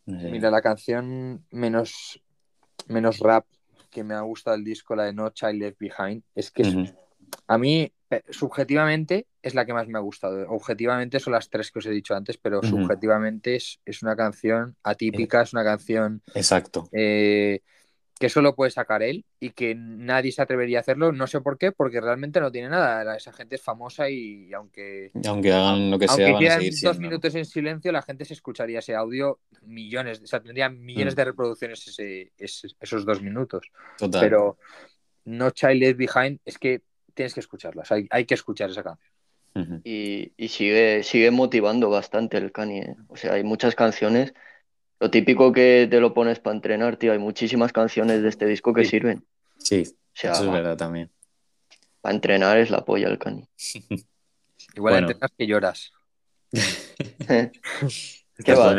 Mira, 0.05 0.51
la 0.51 0.61
canción 0.61 1.45
menos, 1.49 2.19
menos 2.87 3.19
rap 3.19 3.45
que 3.93 4.03
me 4.03 4.13
ha 4.13 4.21
gustado 4.21 4.57
el 4.57 4.63
disco, 4.63 4.95
la 4.95 5.05
de 5.05 5.13
No 5.13 5.29
Child 5.29 5.61
Left 5.61 5.79
Behind, 5.79 6.23
es 6.35 6.51
que 6.51 6.93
a 7.47 7.57
mí, 7.57 7.91
subjetivamente, 8.29 9.27
es 9.41 9.53
la 9.55 9.65
que 9.65 9.73
más 9.73 9.87
me 9.87 9.97
ha 9.97 10.01
gustado. 10.01 10.49
Objetivamente 10.49 11.19
son 11.19 11.33
las 11.33 11.49
tres 11.49 11.71
que 11.71 11.79
os 11.79 11.85
he 11.85 11.91
dicho 11.91 12.15
antes, 12.15 12.37
pero 12.37 12.61
subjetivamente 12.63 13.55
es, 13.55 13.79
una 14.01 14.15
canción 14.15 14.75
atípica, 14.83 15.41
es 15.41 15.53
una 15.53 15.63
canción. 15.63 16.21
Exacto. 16.33 16.89
Eh, 16.91 17.61
que 18.19 18.29
solo 18.29 18.55
puede 18.55 18.71
sacar 18.71 19.03
él 19.03 19.25
y 19.39 19.51
que 19.51 19.75
nadie 19.75 20.31
se 20.31 20.41
atrevería 20.41 20.77
a 20.77 20.81
hacerlo, 20.81 21.11
no 21.11 21.27
sé 21.27 21.41
por 21.41 21.57
qué, 21.57 21.71
porque 21.71 21.99
realmente 21.99 22.39
no 22.39 22.51
tiene 22.51 22.69
nada. 22.69 23.15
Esa 23.15 23.33
gente 23.33 23.55
es 23.55 23.61
famosa 23.61 24.09
y 24.09 24.53
aunque. 24.53 25.11
Aunque 25.27 25.51
hagan 25.51 25.91
lo 25.91 25.99
que 25.99 26.07
sea, 26.07 26.31
van 26.31 26.45
a 26.45 26.55
seguir 26.55 26.73
dos 26.81 26.99
minutos 26.99 27.35
en 27.35 27.45
silencio, 27.45 27.91
la 27.91 28.01
gente 28.01 28.25
se 28.25 28.33
escucharía 28.33 28.79
ese 28.79 28.95
audio 28.95 29.39
millones, 29.63 30.21
o 30.21 30.27
sea, 30.27 30.41
tendría 30.41 30.69
millones 30.69 31.15
mm. 31.15 31.17
de 31.17 31.25
reproducciones 31.25 31.87
ese, 31.87 32.31
esos 32.37 33.05
dos 33.05 33.21
minutos. 33.21 33.69
Total. 33.97 34.21
Pero 34.21 34.57
No 35.25 35.49
Child 35.51 35.79
Left 35.79 35.97
Behind 35.97 36.39
es 36.45 36.57
que 36.57 36.81
tienes 37.13 37.33
que 37.33 37.39
escucharlas, 37.39 37.91
hay, 37.91 38.07
hay 38.09 38.25
que 38.25 38.33
escuchar 38.33 38.69
esa 38.69 38.83
canción. 38.83 39.13
Y, 39.83 40.33
y, 40.35 40.47
sigue, 40.47 41.03
sigue 41.03 41.29
motivando 41.29 41.87
bastante 41.87 42.37
el 42.37 42.51
Kanye. 42.51 42.95
O 43.07 43.15
sea, 43.15 43.33
hay 43.33 43.43
muchas 43.43 43.75
canciones 43.75 44.33
lo 45.03 45.11
típico 45.11 45.51
que 45.51 45.85
te 45.91 45.99
lo 45.99 46.13
pones 46.13 46.39
para 46.39 46.55
entrenar, 46.55 46.95
tío. 46.95 47.11
Hay 47.11 47.19
muchísimas 47.19 47.73
canciones 47.73 48.23
de 48.23 48.29
este 48.29 48.45
disco 48.45 48.73
que 48.73 48.85
sirven. 48.85 49.25
Sí, 49.57 49.81
eso 49.81 50.31
es 50.31 50.49
verdad 50.49 50.77
también. 50.77 51.11
Para 51.99 52.15
entrenar 52.15 52.57
es 52.57 52.69
la 52.69 52.85
polla 52.85 53.09
el 53.09 53.19
cani. 53.19 53.45
Igual 54.75 54.99
entrenas 54.99 55.31
que 55.37 55.45
lloras. 55.45 55.91
¿Qué 56.53 57.51
va? 58.55 58.73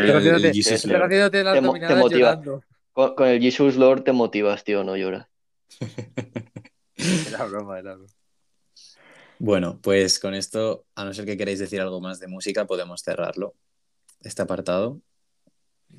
Te, 1.31 1.61
motiva. 1.93 2.41
Con, 2.95 3.29
el 3.29 3.43
Jesus 3.43 3.77
Lord 3.77 4.05
te 4.05 4.13
motivas, 4.13 4.65
tío, 4.65 4.83
no 4.83 4.97
lloras. 4.97 5.27
era 7.29 7.45
broma, 7.45 7.81
era 7.81 7.97
broma. 7.97 8.09
Bueno, 9.39 9.79
pues 9.83 10.19
con 10.19 10.33
esto, 10.33 10.87
a 10.95 11.05
no 11.05 11.13
ser 11.13 11.27
que 11.27 11.37
queráis 11.37 11.59
decir 11.59 11.83
algo 11.83 12.01
más 12.01 12.19
de 12.19 12.29
música, 12.29 12.67
podemos 12.67 13.03
cerrarlo. 13.03 13.55
Este 14.23 14.41
apartado. 14.41 15.03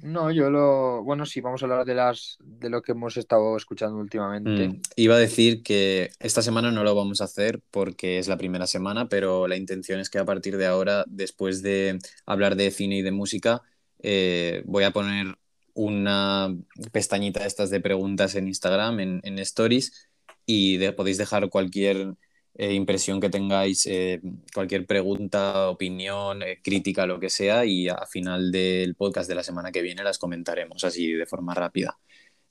No, 0.06 0.30
yo 0.30 0.52
lo. 0.52 1.04
Bueno, 1.04 1.26
sí, 1.26 1.42
vamos 1.42 1.62
a 1.62 1.66
hablar 1.66 1.84
de 1.84 1.96
las 1.96 2.38
de 2.40 2.70
lo 2.70 2.84
que 2.84 2.92
hemos 2.92 3.18
estado 3.18 3.58
escuchando 3.58 3.98
últimamente. 3.98 4.68
Mm, 4.68 4.82
iba 4.98 5.16
a 5.16 5.20
decir 5.20 5.64
que 5.64 6.12
esta 6.20 6.44
semana 6.44 6.72
no 6.72 6.84
lo 6.84 6.94
vamos 6.94 7.22
a 7.22 7.24
hacer 7.24 7.60
porque 7.72 8.20
es 8.20 8.28
la 8.28 8.38
primera 8.38 8.68
semana, 8.68 9.10
pero 9.10 9.48
la 9.48 9.56
intención 9.56 10.00
es 10.00 10.12
que 10.12 10.20
a 10.20 10.26
partir 10.26 10.58
de 10.58 10.68
ahora, 10.68 11.06
después 11.08 11.64
de 11.64 11.98
hablar 12.28 12.56
de 12.56 12.70
cine 12.70 12.98
y 12.98 13.02
de 13.02 13.12
música, 13.12 13.64
eh, 13.98 14.62
voy 14.66 14.84
a 14.84 14.92
poner 14.92 15.40
una 15.74 16.56
pestañita 16.92 17.40
de 17.40 17.48
estas 17.48 17.72
de 17.72 17.82
preguntas 17.82 18.36
en 18.36 18.48
Instagram, 18.48 19.00
en, 19.00 19.22
en 19.24 19.40
Stories, 19.40 20.08
y 20.46 20.78
podéis 20.92 21.18
dejar 21.18 21.50
cualquier 21.50 22.14
eh, 22.58 22.74
impresión 22.74 23.20
que 23.20 23.30
tengáis, 23.30 23.86
eh, 23.86 24.22
cualquier 24.54 24.86
pregunta, 24.86 25.70
opinión, 25.70 26.42
eh, 26.42 26.62
crítica, 26.64 27.06
lo 27.06 27.20
que 27.20 27.30
sea, 27.30 27.66
y 27.66 27.90
a 27.90 28.06
final 28.06 28.50
del 28.52 28.96
podcast 28.96 29.28
de 29.28 29.36
la 29.36 29.44
semana 29.44 29.74
que 29.74 29.82
viene 29.82 30.04
las 30.04 30.18
comentaremos 30.18 30.86
así 30.86 31.12
de 31.12 31.26
forma 31.26 31.54
rápida. 31.54 32.00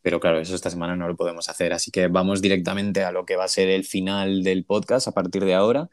Pero 0.03 0.21
claro, 0.21 0.41
eso 0.41 0.55
esta 0.55 0.69
semana 0.69 0.95
no 0.97 1.09
lo 1.09 1.17
podemos 1.17 1.49
hacer, 1.49 1.73
así 1.73 1.91
que 1.91 2.09
vamos 2.09 2.43
directamente 2.43 3.03
a 3.03 3.13
lo 3.13 3.25
que 3.25 3.37
va 3.37 3.45
a 3.45 3.49
ser 3.49 3.71
el 3.71 3.85
final 3.85 4.43
del 4.43 4.65
podcast 4.67 5.09
a 5.09 5.13
partir 5.13 5.45
de 5.47 5.55
ahora, 5.55 5.89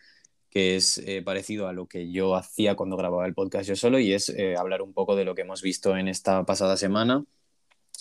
que 0.50 0.76
es 0.76 1.02
parecido 1.24 1.68
a 1.70 1.74
lo 1.74 1.88
que 1.88 2.12
yo 2.12 2.36
hacía 2.36 2.76
cuando 2.76 2.98
grababa 2.98 3.26
el 3.26 3.34
podcast 3.34 3.70
yo 3.70 3.78
solo, 3.78 4.00
y 4.00 4.14
es 4.14 4.34
hablar 4.58 4.82
un 4.82 4.94
poco 4.94 5.16
de 5.16 5.24
lo 5.24 5.36
que 5.36 5.44
hemos 5.44 5.62
visto 5.62 5.96
en 5.98 6.10
esta 6.10 6.46
pasada 6.46 6.76
semana 6.76 7.24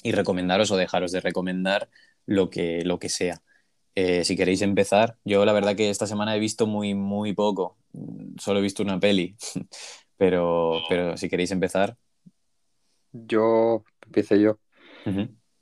y 0.03 0.12
recomendaros 0.12 0.73
o 0.73 0.77
dejaros 0.77 1.12
de 1.12 1.20
recomendar 1.20 1.89
lo 2.27 2.51
que, 2.51 2.85
lo 2.85 2.99
que 2.99 3.09
sea. 3.09 3.43
Eh, 3.94 4.24
si 4.24 4.36
queréis 4.36 4.62
empezar, 4.62 5.16
yo 5.24 5.44
la 5.44 5.52
verdad 5.52 5.74
que 5.74 5.90
esta 5.90 6.06
semana 6.06 6.36
he 6.36 6.40
visto 6.40 6.66
muy, 6.66 6.94
muy 6.94 7.32
poco. 7.32 7.76
Solo 8.38 8.60
he 8.60 8.62
visto 8.62 8.82
una 8.82 9.00
peli. 9.00 9.36
pero, 10.16 10.82
pero 10.88 11.16
si 11.16 11.28
queréis 11.28 11.50
empezar. 11.50 11.96
Yo 13.12 13.84
empecé 14.04 14.40
yo. 14.40 14.58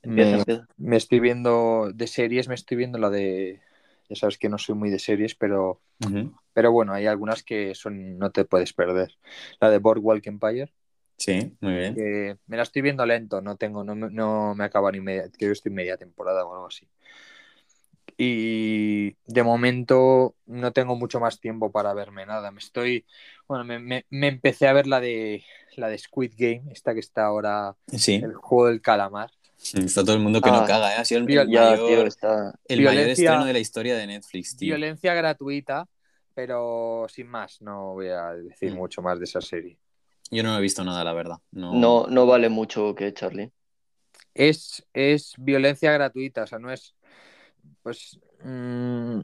me, 0.03 0.97
estoy 0.97 1.21
viendo 1.21 1.91
de 1.95 2.07
series, 2.07 2.49
me 2.49 2.55
estoy 2.55 2.77
viendo 2.77 2.99
la 2.99 3.09
de. 3.09 3.61
Ya 4.09 4.17
sabes 4.17 4.39
que 4.39 4.49
no 4.49 4.59
soy 4.59 4.75
muy 4.75 4.91
de 4.91 4.99
series, 4.99 5.35
pero, 5.35 5.81
pero 6.53 6.73
bueno, 6.73 6.93
hay 6.93 7.07
algunas 7.07 7.43
que 7.43 7.75
son 7.75 8.19
no 8.19 8.31
te 8.31 8.45
puedes 8.45 8.73
perder. 8.73 9.17
La 9.61 9.71
de 9.71 9.79
Boardwalk 9.79 10.27
Empire. 10.27 10.73
Sí, 11.19 11.57
muy 11.61 11.75
bien. 11.75 12.39
me 12.47 12.57
la 12.57 12.63
estoy 12.63 12.83
viendo 12.83 13.05
lento, 13.05 13.41
no 13.43 13.57
tengo, 13.57 13.85
no, 13.85 13.95
no 13.95 14.55
me 14.55 14.65
acaba 14.65 14.91
ni 14.93 15.01
media, 15.01 15.25
creo 15.25 15.51
que 15.51 15.53
estoy 15.53 15.73
media 15.73 15.97
temporada 15.97 16.45
o 16.45 16.55
algo 16.55 16.67
así. 16.67 16.89
Y 18.21 19.17
de 19.27 19.43
momento 19.45 20.35
no 20.47 20.73
tengo 20.73 20.97
mucho 20.97 21.21
más 21.21 21.39
tiempo 21.39 21.71
para 21.71 21.95
verme 21.95 22.27
nada. 22.27 22.51
Me 22.51 22.59
estoy. 22.59 23.07
Bueno, 23.47 23.65
me, 23.65 24.05
empecé 24.11 24.67
a 24.67 24.73
ver 24.73 24.89
la 24.89 24.99
de 24.99 25.45
la 25.77 25.89
de 25.89 25.99
Squid 25.99 26.33
Game, 26.37 26.65
esta 26.73 26.95
que 26.95 27.01
está 27.01 27.27
ahora. 27.27 27.77
El 27.93 28.35
juego 28.35 28.67
del 28.67 28.81
calamar. 28.83 29.31
Está 29.73 30.03
todo 30.03 30.15
el 30.15 30.21
mundo 30.21 30.41
que 30.41 30.51
no 30.51 30.57
ah. 30.57 30.67
caga, 30.67 30.95
¿eh? 30.95 30.97
Ha 30.99 31.05
sido 31.05 31.21
el, 31.21 31.27
mayor, 31.27 32.07
está... 32.09 32.59
el 32.67 32.83
mayor 32.83 33.09
estreno 33.09 33.45
de 33.45 33.53
la 33.53 33.59
historia 33.61 33.97
de 33.97 34.07
Netflix, 34.09 34.57
tío. 34.57 34.75
Violencia 34.75 35.15
gratuita, 35.15 35.89
pero 36.35 37.07
sin 37.09 37.29
más, 37.29 37.61
no 37.63 37.95
voy 37.95 38.09
a 38.09 38.33
decir 38.33 38.73
mm. 38.73 38.77
mucho 38.77 39.01
más 39.01 39.19
de 39.19 39.27
esa 39.27 39.41
serie. 39.41 39.79
Yo 40.31 40.43
no 40.43 40.57
he 40.59 40.61
visto 40.61 40.83
nada, 40.85 41.05
la 41.05 41.13
verdad. 41.13 41.39
No, 41.53 41.73
no, 41.73 42.07
no 42.09 42.27
vale 42.27 42.49
mucho 42.49 42.95
que 42.95 43.15
Charlie. 43.15 43.53
es, 44.35 44.85
es 44.93 45.35
violencia 45.39 45.93
gratuita, 45.93 46.43
o 46.43 46.47
sea, 46.47 46.59
no 46.59 46.73
es, 46.73 46.95
pues, 47.89 48.21
mm, 48.45 49.21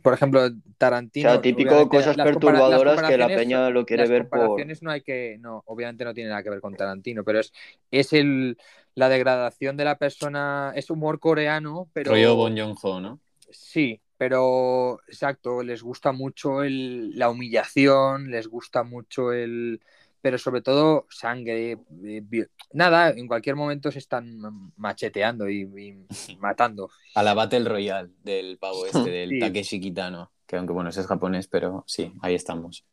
por 0.00 0.14
ejemplo, 0.14 0.48
Tarantino. 0.78 1.30
O 1.30 1.32
sea, 1.32 1.42
típico 1.42 1.88
cosas 1.88 2.16
perturbadoras 2.16 3.02
que 3.02 3.18
la 3.18 3.26
peña 3.26 3.70
lo 3.70 3.84
quiere 3.84 4.06
ver 4.06 4.28
por. 4.28 4.38
comparaciones 4.38 4.84
no 4.84 4.92
hay 4.92 5.00
que. 5.00 5.36
No, 5.40 5.64
obviamente 5.66 6.04
no 6.04 6.14
tiene 6.14 6.30
nada 6.30 6.44
que 6.44 6.50
ver 6.50 6.60
con 6.60 6.76
Tarantino, 6.76 7.24
pero 7.24 7.40
es, 7.40 7.52
es 7.90 8.12
el, 8.12 8.56
la 8.94 9.08
degradación 9.08 9.76
de 9.76 9.84
la 9.84 9.98
persona. 9.98 10.72
Es 10.76 10.90
humor 10.90 11.18
coreano, 11.18 11.88
pero. 11.92 12.12
Rollo 12.12 12.36
Bon 12.36 12.56
Joon-ho, 12.56 13.00
¿no? 13.00 13.20
Sí, 13.50 14.00
pero 14.16 15.00
exacto, 15.08 15.64
les 15.64 15.82
gusta 15.82 16.12
mucho 16.12 16.62
el, 16.62 17.18
la 17.18 17.30
humillación, 17.30 18.30
les 18.30 18.46
gusta 18.46 18.84
mucho 18.84 19.32
el 19.32 19.80
pero 20.20 20.38
sobre 20.38 20.62
todo 20.62 21.06
sangre. 21.10 21.78
Eh, 22.04 22.46
nada, 22.72 23.10
en 23.10 23.26
cualquier 23.26 23.56
momento 23.56 23.90
se 23.90 23.98
están 23.98 24.72
macheteando 24.76 25.48
y, 25.48 26.06
matando. 26.38 26.90
A 27.14 27.22
la 27.22 27.34
Battle 27.34 27.68
Royale 27.68 28.10
del 28.22 28.58
pavo 28.58 28.86
este, 28.86 28.98
del 29.10 29.38
Takeshi 29.38 29.80
Kitano, 29.80 30.32
que 30.46 30.56
aunque 30.56 30.72
bueno, 30.72 30.90
ese 30.90 31.00
es 31.00 31.06
japonés, 31.06 31.48
pero 31.48 31.84
sí, 31.86 32.12
ahí 32.22 32.34
estamos. 32.34 32.84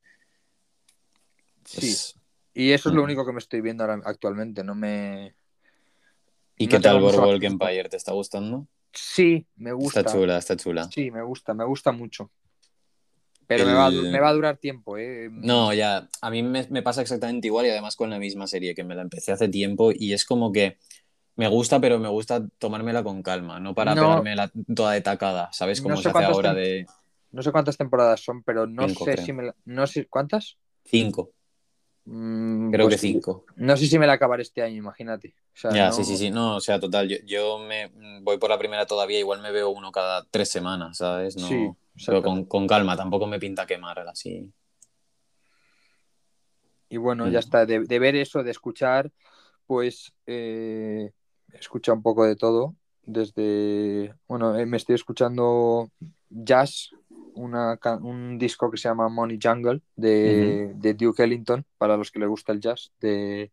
Sí. 1.66 1.96
Y 2.54 2.72
eso 2.72 2.90
es 2.90 2.96
lo 2.96 3.02
mm. 3.02 3.06
único 3.06 3.26
que 3.26 3.34
me 3.34 3.40
estoy 3.40 3.62
viendo 3.62 3.84
ahora 3.84 4.02
actualmente, 4.06 4.64
no 4.64 4.74
me... 4.74 5.36
¿Y 6.58 6.68
qué 6.68 6.80
tal 6.80 7.00
Boardwalk 7.00 7.44
Empire? 7.44 7.88
¿Te 7.88 7.98
está 7.98 8.14
gustando? 8.14 8.68
Sí, 8.92 9.46
me 9.58 9.74
gusta. 9.74 10.00
Está 10.00 10.12
chula, 10.12 10.38
está 10.40 10.56
chula. 10.56 10.90
Sí, 10.92 11.12
me 11.12 11.22
gusta, 11.22 11.54
me 11.54 11.66
gusta 11.66 11.92
mucho. 11.92 12.32
Pero 13.48 13.66
me, 13.66 13.74
va, 13.74 13.90
me, 13.90 14.20
va, 14.20 14.30
a 14.30 14.34
durar 14.34 14.58
tiempo, 14.58 14.98
¿eh? 14.98 15.30
No, 15.32 15.74
ya, 15.74 16.10
a 16.22 16.30
mí 16.30 16.44
me, 16.44 16.68
me, 16.70 16.82
pasa 16.82 17.02
exactamente 17.02 17.48
igual 17.48 17.66
y 17.66 17.70
además 17.70 17.96
con 17.96 18.10
la 18.10 18.20
misma 18.20 18.46
serie, 18.46 18.76
que 18.76 18.84
me 18.84 18.94
la 18.94 19.04
empecé 19.04 19.32
hace 19.32 19.48
tiempo 19.48 19.92
y 19.96 20.12
es 20.12 20.26
como 20.26 20.52
que 20.52 20.78
me 21.38 21.48
gusta, 21.48 21.80
pero 21.80 22.00
me 22.00 22.10
gusta 22.10 22.46
tomármela 22.58 23.04
con 23.04 23.22
calma, 23.22 23.60
no 23.60 23.74
para 23.74 23.94
pegarme 23.94 24.36
toda 24.76 24.94
de 24.94 25.02
tacada, 25.02 25.50
¿sabes? 25.54 25.82
Como 25.82 25.96
se 25.96 26.10
hace 26.10 26.24
ahora 26.24 26.54
de... 26.54 26.88
No 27.32 27.44
sé 27.44 27.52
cuántas 27.52 27.78
temporadas 27.78 28.22
son, 28.22 28.42
pero 28.44 28.66
no 28.66 28.90
sé 28.90 29.18
si 29.18 29.34
me 29.34 29.44
la... 29.44 29.56
No 29.64 29.86
sé, 29.86 30.08
¿Cuántas? 30.08 30.58
Cinco. 30.84 31.32
Mm, 32.06 32.72
creo 32.72 32.88
pues 32.88 32.96
que 32.96 33.08
cinco. 33.08 33.46
No 33.56 33.78
sé 33.78 33.86
si 33.86 34.00
me 34.00 34.08
la 34.08 34.14
acabaré 34.14 34.42
este 34.42 34.64
año, 34.64 34.78
imagínate. 34.78 35.36
ya, 35.72 35.92
sí, 35.92 36.04
sí, 36.04 36.18
sí. 36.18 36.32
No, 36.32 36.56
o 36.56 36.60
sea, 36.60 36.80
total, 36.80 37.08
yo, 37.08 37.18
yo, 37.26 37.60
me 37.60 37.92
voy 38.22 38.40
por 38.40 38.50
la 38.50 38.58
primera 38.58 38.88
todavía, 38.88 39.20
igual 39.20 39.42
me 39.42 39.52
veo 39.52 39.70
uno 39.70 39.92
cada 39.92 40.26
tres 40.32 40.50
semanas, 40.50 40.98
¿sabes? 40.98 41.38
No... 41.38 41.48
Sí. 41.48 41.70
Pero 42.06 42.22
con, 42.22 42.68
calma, 42.68 42.96
tampoco 42.96 43.26
me 43.28 43.40
pinta 43.40 43.66
quemar 43.66 44.00
así. 44.00 44.52
Y 46.90 46.98
bueno, 46.98 47.28
ya 47.28 47.40
mm. 47.40 47.40
está, 47.40 47.66
de, 47.66 48.00
ver 48.00 48.16
eso, 48.16 48.44
de 48.44 48.52
escuchar, 48.52 49.12
pues 49.66 50.14
eh, 50.26 51.12
escucha 51.54 51.94
un 51.94 52.02
poco 52.02 52.26
de 52.26 52.36
todo. 52.36 52.76
Desde, 53.04 54.14
bueno, 54.28 54.58
eh, 54.58 54.66
me 54.66 54.78
estoy 54.78 54.96
escuchando 54.96 55.90
jazz, 56.30 56.92
un 57.36 58.38
disco 58.40 58.72
que 58.72 58.78
se 58.78 58.90
llama 58.90 59.10
Money 59.10 59.38
Jungle 59.42 59.82
de, 59.96 60.96
Duke 60.98 61.24
Ellington, 61.24 61.66
para 61.78 61.98
los 61.98 62.12
que 62.12 62.20
les 62.20 62.28
gusta 62.28 62.52
el 62.52 62.60
jazz, 62.60 62.92
de, 63.00 63.52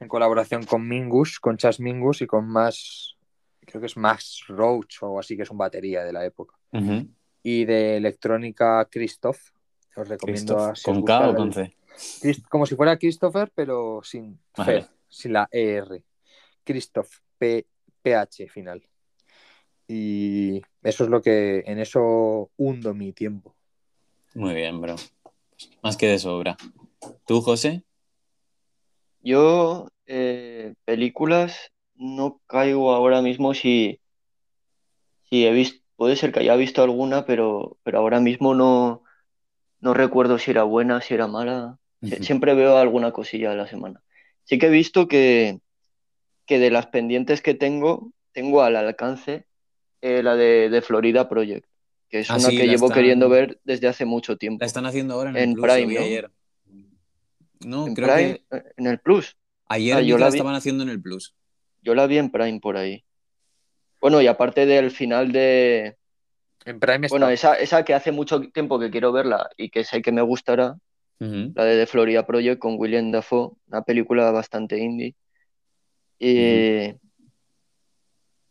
en 0.00 0.08
colaboración 0.08 0.64
con 0.64 0.86
Mingus, 0.86 1.40
con 1.40 1.56
Chas 1.56 1.80
Mingus 1.80 2.20
y 2.22 2.26
con 2.26 2.46
más, 2.46 3.16
creo 3.60 3.80
que 3.80 3.86
es 3.86 3.96
Max 3.96 4.44
Roach 4.48 5.02
o 5.02 5.18
así, 5.18 5.36
que 5.36 5.44
es 5.44 5.50
un 5.50 5.58
batería 5.58 6.04
de 6.04 6.12
la 6.12 6.24
época 6.24 6.56
y 7.46 7.64
de 7.64 7.96
electrónica 7.96 8.88
Christoph. 8.90 9.38
Os 9.94 10.08
recomiendo 10.08 10.58
a, 10.58 10.74
¿Con 10.82 11.04
K 11.04 11.28
o 11.28 11.36
con 11.36 11.52
C? 11.52 11.72
como 12.50 12.66
si 12.66 12.74
fuera 12.74 12.98
Christopher, 12.98 13.52
pero 13.54 14.00
sin, 14.02 14.40
sin 15.08 15.32
la 15.32 15.48
ER. 15.52 16.02
Christoph, 16.64 17.08
P, 17.38 17.64
PH 18.02 18.48
final. 18.48 18.82
Y 19.86 20.60
eso 20.82 21.04
es 21.04 21.10
lo 21.10 21.22
que 21.22 21.62
en 21.66 21.78
eso 21.78 22.50
hundo 22.56 22.92
mi 22.94 23.12
tiempo. 23.12 23.54
Muy 24.34 24.52
bien, 24.52 24.80
bro. 24.80 24.96
Más 25.84 25.96
que 25.96 26.08
de 26.08 26.18
sobra. 26.18 26.56
¿Tú, 27.28 27.42
José? 27.42 27.84
Yo, 29.20 29.86
eh, 30.06 30.74
películas, 30.84 31.70
no 31.94 32.40
caigo 32.48 32.92
ahora 32.92 33.22
mismo 33.22 33.54
si, 33.54 34.00
si 35.30 35.46
he 35.46 35.52
visto 35.52 35.85
Puede 35.96 36.16
ser 36.16 36.32
que 36.32 36.40
haya 36.40 36.56
visto 36.56 36.82
alguna, 36.82 37.24
pero, 37.24 37.78
pero 37.82 37.98
ahora 37.98 38.20
mismo 38.20 38.54
no, 38.54 39.02
no 39.80 39.94
recuerdo 39.94 40.38
si 40.38 40.50
era 40.50 40.62
buena, 40.62 41.00
si 41.00 41.14
era 41.14 41.26
mala. 41.26 41.78
Siempre 42.20 42.54
veo 42.54 42.76
alguna 42.76 43.12
cosilla 43.12 43.52
a 43.52 43.56
la 43.56 43.66
semana. 43.66 44.02
Sí 44.44 44.58
que 44.58 44.66
he 44.66 44.70
visto 44.70 45.08
que, 45.08 45.60
que 46.44 46.58
de 46.58 46.70
las 46.70 46.86
pendientes 46.86 47.42
que 47.42 47.54
tengo, 47.54 48.12
tengo 48.32 48.62
al 48.62 48.76
alcance 48.76 49.46
eh, 50.02 50.22
la 50.22 50.36
de, 50.36 50.82
Florida 50.82 51.28
Project, 51.28 51.66
que 52.08 52.20
es 52.20 52.30
ah, 52.30 52.36
una 52.36 52.50
que 52.50 52.68
llevo 52.68 52.90
queriendo 52.90 53.28
ver 53.28 53.58
desde 53.64 53.88
hace 53.88 54.04
mucho 54.04 54.36
tiempo. 54.36 54.62
La 54.62 54.66
están 54.66 54.86
haciendo 54.86 55.14
ahora 55.14 55.30
en, 55.30 55.36
el 55.36 55.54
Prime, 55.56 55.94
¿no? 55.94 56.00
Ayer. 56.00 56.30
No, 57.64 57.86
¿En 57.86 57.94
creo 57.94 58.14
que... 58.14 58.44
Eh, 58.50 58.64
en 58.76 58.86
el 58.86 59.00
Plus. 59.00 59.36
Ayer 59.68 59.96
ah, 59.96 60.02
yo 60.02 60.18
la, 60.18 60.28
estaban 60.28 60.54
haciendo 60.54 60.84
en 60.84 60.90
el 60.90 61.00
Plus. 61.00 61.34
Yo 61.82 61.94
la 61.94 62.06
vi 62.06 62.18
en 62.18 62.30
Prime 62.30 62.60
por 62.60 62.76
ahí. 62.76 63.04
Bueno, 64.00 64.20
y 64.20 64.26
aparte 64.26 64.66
del 64.66 64.90
final 64.90 65.32
de. 65.32 65.96
En 66.64 66.80
Prime 66.80 67.06
Bueno, 67.08 67.28
esa, 67.28 67.54
esa 67.54 67.84
que 67.84 67.94
hace 67.94 68.12
mucho 68.12 68.40
tiempo 68.40 68.78
que 68.78 68.90
quiero 68.90 69.12
verla 69.12 69.48
y 69.56 69.70
que 69.70 69.84
sé 69.84 70.02
que 70.02 70.12
me 70.12 70.22
gustará, 70.22 70.76
la 71.18 71.64
de 71.64 71.78
The 71.78 71.86
Florida 71.86 72.26
Project 72.26 72.58
con 72.58 72.76
William 72.78 73.10
Dafoe, 73.10 73.52
una 73.68 73.82
película 73.82 74.30
bastante 74.32 74.78
indie. 74.78 75.14
Y, 76.18 76.94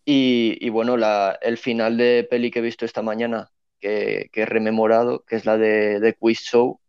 y, 0.06 0.70
bueno, 0.70 0.98
la, 0.98 1.38
el 1.42 1.58
final 1.58 1.98
de 1.98 2.28
peli 2.30 2.52
que 2.52 2.60
he 2.60 2.62
visto 2.62 2.86
esta 2.86 3.02
mañana, 3.02 3.52
que, 3.80 4.30
que 4.32 4.42
he 4.42 4.46
rememorado, 4.46 5.24
que 5.26 5.36
es 5.36 5.46
la 5.46 5.58
de 5.58 6.00
The 6.00 6.14
Quiz 6.14 6.40
Show, 6.40 6.80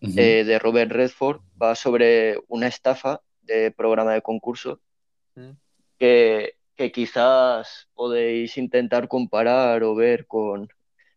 eh, 0.00 0.44
de 0.44 0.58
Robert 0.58 0.90
Redford, 0.90 1.42
va 1.60 1.74
sobre 1.74 2.38
una 2.48 2.66
estafa 2.66 3.20
de 3.42 3.70
programa 3.70 4.14
de 4.14 4.22
concurso 4.22 4.80
que 5.98 6.54
que 6.80 6.92
quizás 6.92 7.90
podéis 7.92 8.56
intentar 8.56 9.06
comparar 9.06 9.82
o 9.82 9.94
ver 9.94 10.26
con, 10.26 10.70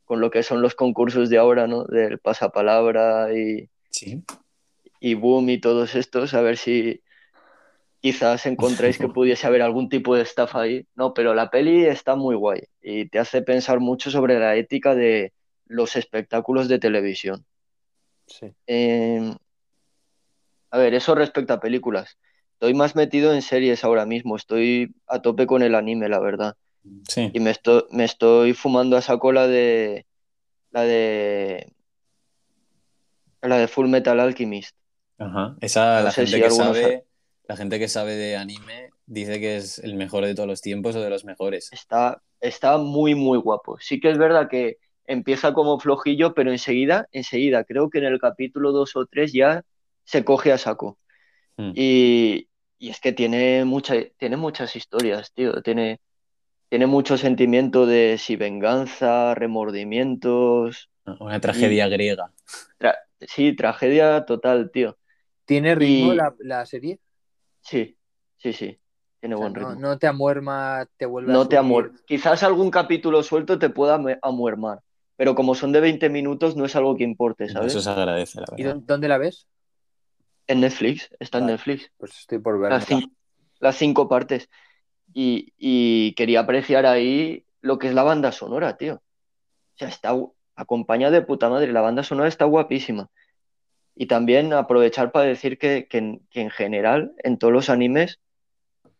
lo 0.09 0.29
que 0.29 0.43
son 0.43 0.61
los 0.61 0.75
concursos 0.75 1.29
de 1.29 1.37
ahora, 1.37 1.67
¿no? 1.67 1.85
Del 1.85 2.19
pasapalabra 2.19 3.33
y, 3.33 3.69
y 4.99 5.13
boom 5.13 5.49
y 5.49 5.61
todos 5.61 5.95
estos, 5.95 6.33
a 6.33 6.41
ver 6.41 6.57
si 6.57 7.01
quizás 8.01 8.45
encontréis 8.45 8.97
que 8.97 9.07
pudiese 9.17 9.47
haber 9.47 9.61
algún 9.61 9.87
tipo 9.87 10.17
de 10.17 10.23
estafa 10.23 10.63
ahí. 10.63 10.85
No, 10.95 11.13
pero 11.13 11.33
la 11.33 11.49
peli 11.49 11.85
está 11.85 12.15
muy 12.17 12.35
guay 12.35 12.63
y 12.81 13.07
te 13.07 13.19
hace 13.19 13.41
pensar 13.41 13.79
mucho 13.79 14.11
sobre 14.11 14.37
la 14.39 14.57
ética 14.57 14.95
de 14.95 15.31
los 15.65 15.95
espectáculos 15.95 16.67
de 16.67 16.79
televisión. 16.79 17.45
Sí. 18.27 18.53
Em, 18.67 19.33
a 20.71 20.77
ver, 20.77 20.93
eso 20.93 21.15
respecto 21.15 21.53
a 21.53 21.61
películas. 21.61 22.17
Estoy 22.53 22.73
más 22.73 22.95
metido 22.95 23.33
en 23.33 23.41
series 23.41 23.83
ahora 23.83 24.05
mismo, 24.05 24.35
estoy 24.35 24.95
a 25.07 25.21
tope 25.21 25.45
con 25.45 25.63
el 25.63 25.75
anime, 25.75 26.09
la 26.09 26.19
verdad. 26.19 26.55
Sí. 27.07 27.29
Y 27.33 27.39
me 27.39 27.51
estoy, 27.51 27.83
me 27.91 28.03
estoy 28.03 28.53
fumando 28.53 28.95
a 28.95 28.99
esa 28.99 29.17
cola 29.17 29.47
de 29.47 30.05
la 30.71 30.83
de 30.83 31.73
la 33.41 33.57
de 33.57 33.67
Full 33.67 33.87
Metal 33.87 34.19
Alchemist. 34.19 34.75
Ajá. 35.17 35.55
Esa 35.61 36.01
la 36.01 36.11
gente 36.11 36.41
que 36.41 36.49
sabe, 36.49 37.05
la 37.47 37.57
gente 37.57 37.79
que 37.79 37.87
sabe 37.87 38.15
de 38.15 38.37
anime 38.37 38.89
dice 39.05 39.39
que 39.39 39.57
es 39.57 39.79
el 39.79 39.95
mejor 39.95 40.25
de 40.25 40.35
todos 40.35 40.47
los 40.47 40.61
tiempos 40.61 40.95
o 40.95 41.01
de 41.01 41.09
los 41.09 41.25
mejores. 41.25 41.69
Está, 41.71 42.21
está 42.39 42.77
muy 42.77 43.15
muy 43.15 43.37
guapo. 43.37 43.77
Sí 43.79 43.99
que 43.99 44.09
es 44.09 44.17
verdad 44.17 44.49
que 44.49 44.77
empieza 45.05 45.53
como 45.53 45.79
flojillo, 45.79 46.33
pero 46.33 46.51
enseguida, 46.51 47.07
enseguida, 47.11 47.63
creo 47.63 47.89
que 47.89 47.99
en 47.99 48.05
el 48.05 48.19
capítulo 48.19 48.71
2 48.71 48.95
o 48.95 49.05
3 49.05 49.33
ya 49.33 49.63
se 50.03 50.23
coge 50.23 50.51
a 50.51 50.57
saco. 50.57 50.97
Mm. 51.57 51.71
Y, 51.75 52.47
y 52.77 52.89
es 52.89 52.99
que 52.99 53.13
tiene, 53.13 53.65
mucha, 53.65 53.95
tiene 54.17 54.37
muchas 54.37 54.75
historias, 54.75 55.31
tío. 55.33 55.61
Tiene, 55.61 55.99
tiene 56.69 56.87
mucho 56.87 57.17
sentimiento 57.17 57.85
de 57.85 58.17
si 58.17 58.35
venganza, 58.35 59.35
remordimientos. 59.35 60.89
Una 61.19 61.39
tragedia 61.39 61.87
griega. 61.87 62.33
sí, 63.21 63.55
tragedia 63.55 64.25
total, 64.25 64.71
tío. 64.71 64.97
¿Tiene 65.45 65.75
ritmo 65.75 66.13
la, 66.39 66.65
serie? 66.65 66.99
Sí, 67.61 67.97
sí, 68.37 68.53
sí. 68.53 68.79
Tiene 69.19 69.35
buen 69.35 69.55
ritmo. 69.55 69.75
No, 69.75 69.97
te 69.97 70.07
amuerma, 70.07 70.85
te 70.97 71.05
vuelve 71.05 71.31
no 71.31 71.47
te 71.47 71.57
amuer... 71.57 71.91
Quizás 72.05 72.43
algún 72.43 72.71
capítulo 72.71 73.23
suelto 73.23 73.59
te 73.59 73.69
pueda 73.69 74.01
amuermar, 74.21 74.79
pero 75.15 75.35
como 75.35 75.55
son 75.55 75.71
de 75.71 75.79
20 75.79 76.09
minutos 76.09 76.57
no 76.57 76.65
es 76.65 76.75
algo 76.75 76.97
que 76.97 77.03
importe, 77.03 77.47
¿sabes? 77.47 77.73
Eso 77.73 77.81
se 77.81 77.89
agradece, 77.89 78.41
la 78.41 78.47
verdad. 78.51 78.75
¿Y 78.75 78.85
dónde 78.85 79.07
la 79.07 79.17
ves? 79.17 79.47
En 80.47 80.61
Netflix, 80.61 81.09
está 81.19 81.37
en 81.37 81.47
Netflix. 81.47 81.91
Pues 81.97 82.17
estoy 82.19 82.39
por 82.39 82.59
ver. 82.59 82.71
Las, 83.59 83.77
cinco, 83.77 84.09
partes. 84.09 84.49
Y, 85.13 86.13
quería 86.15 86.41
apreciar 86.41 86.85
ahí 86.85 87.45
lo 87.61 87.79
que 87.79 87.87
es 87.87 87.93
la 87.93 88.03
banda 88.03 88.31
sonora, 88.31 88.77
tío. 88.77 88.95
O 88.95 89.77
sea, 89.77 89.87
está 89.87 90.15
acompañada 90.55 91.11
de 91.11 91.21
puta 91.21 91.49
madre. 91.49 91.71
La 91.71 91.81
banda 91.81 92.03
sonora 92.03 92.27
está 92.27 92.45
guapísima. 92.45 93.09
Y 93.95 94.07
también 94.07 94.53
aprovechar 94.53 95.11
para 95.11 95.25
decir 95.25 95.57
que, 95.57 95.87
en 95.91 96.49
general, 96.49 97.13
en 97.23 97.37
todos 97.37 97.53
los 97.53 97.69
animes, 97.69 98.19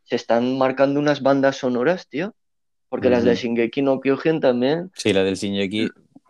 se 0.04 0.16
están 0.16 0.58
marcando 0.58 1.00
unas 1.00 1.22
bandas 1.22 1.58
sonoras, 1.58 2.08
tío. 2.08 2.34
Porque 2.90 3.10
las 3.10 3.24
de 3.24 3.34
Shingeki 3.34 3.82
no 3.82 4.00
Kyojin 4.00 4.40
también. 4.40 4.92
Sí, 4.94 5.14
la 5.14 5.24
del 5.24 5.36
Shingeki 5.36 5.90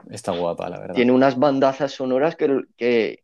está 0.10 0.32
guapa, 0.32 0.70
la 0.70 0.80
verdad. 0.80 0.96
Tiene 0.96 1.12
unas 1.12 1.38
bandazas 1.38 1.92
sonoras 1.92 2.38
que, 2.38 2.62
que, 2.78 3.23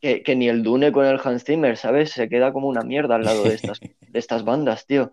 que, 0.00 0.36
ni 0.36 0.48
el 0.48 0.62
Dune 0.62 0.92
con 0.92 1.04
el 1.06 1.20
Hans 1.22 1.44
Zimmer, 1.44 1.76
¿sabes? 1.76 2.10
Se 2.10 2.28
queda 2.28 2.52
como 2.52 2.68
una 2.68 2.82
mierda 2.82 3.16
al 3.16 3.24
lado 3.24 3.44
de 3.44 3.54
estas, 3.54 3.80
de 3.80 4.18
estas 4.18 4.44
bandas, 4.44 4.86
tío. 4.86 5.12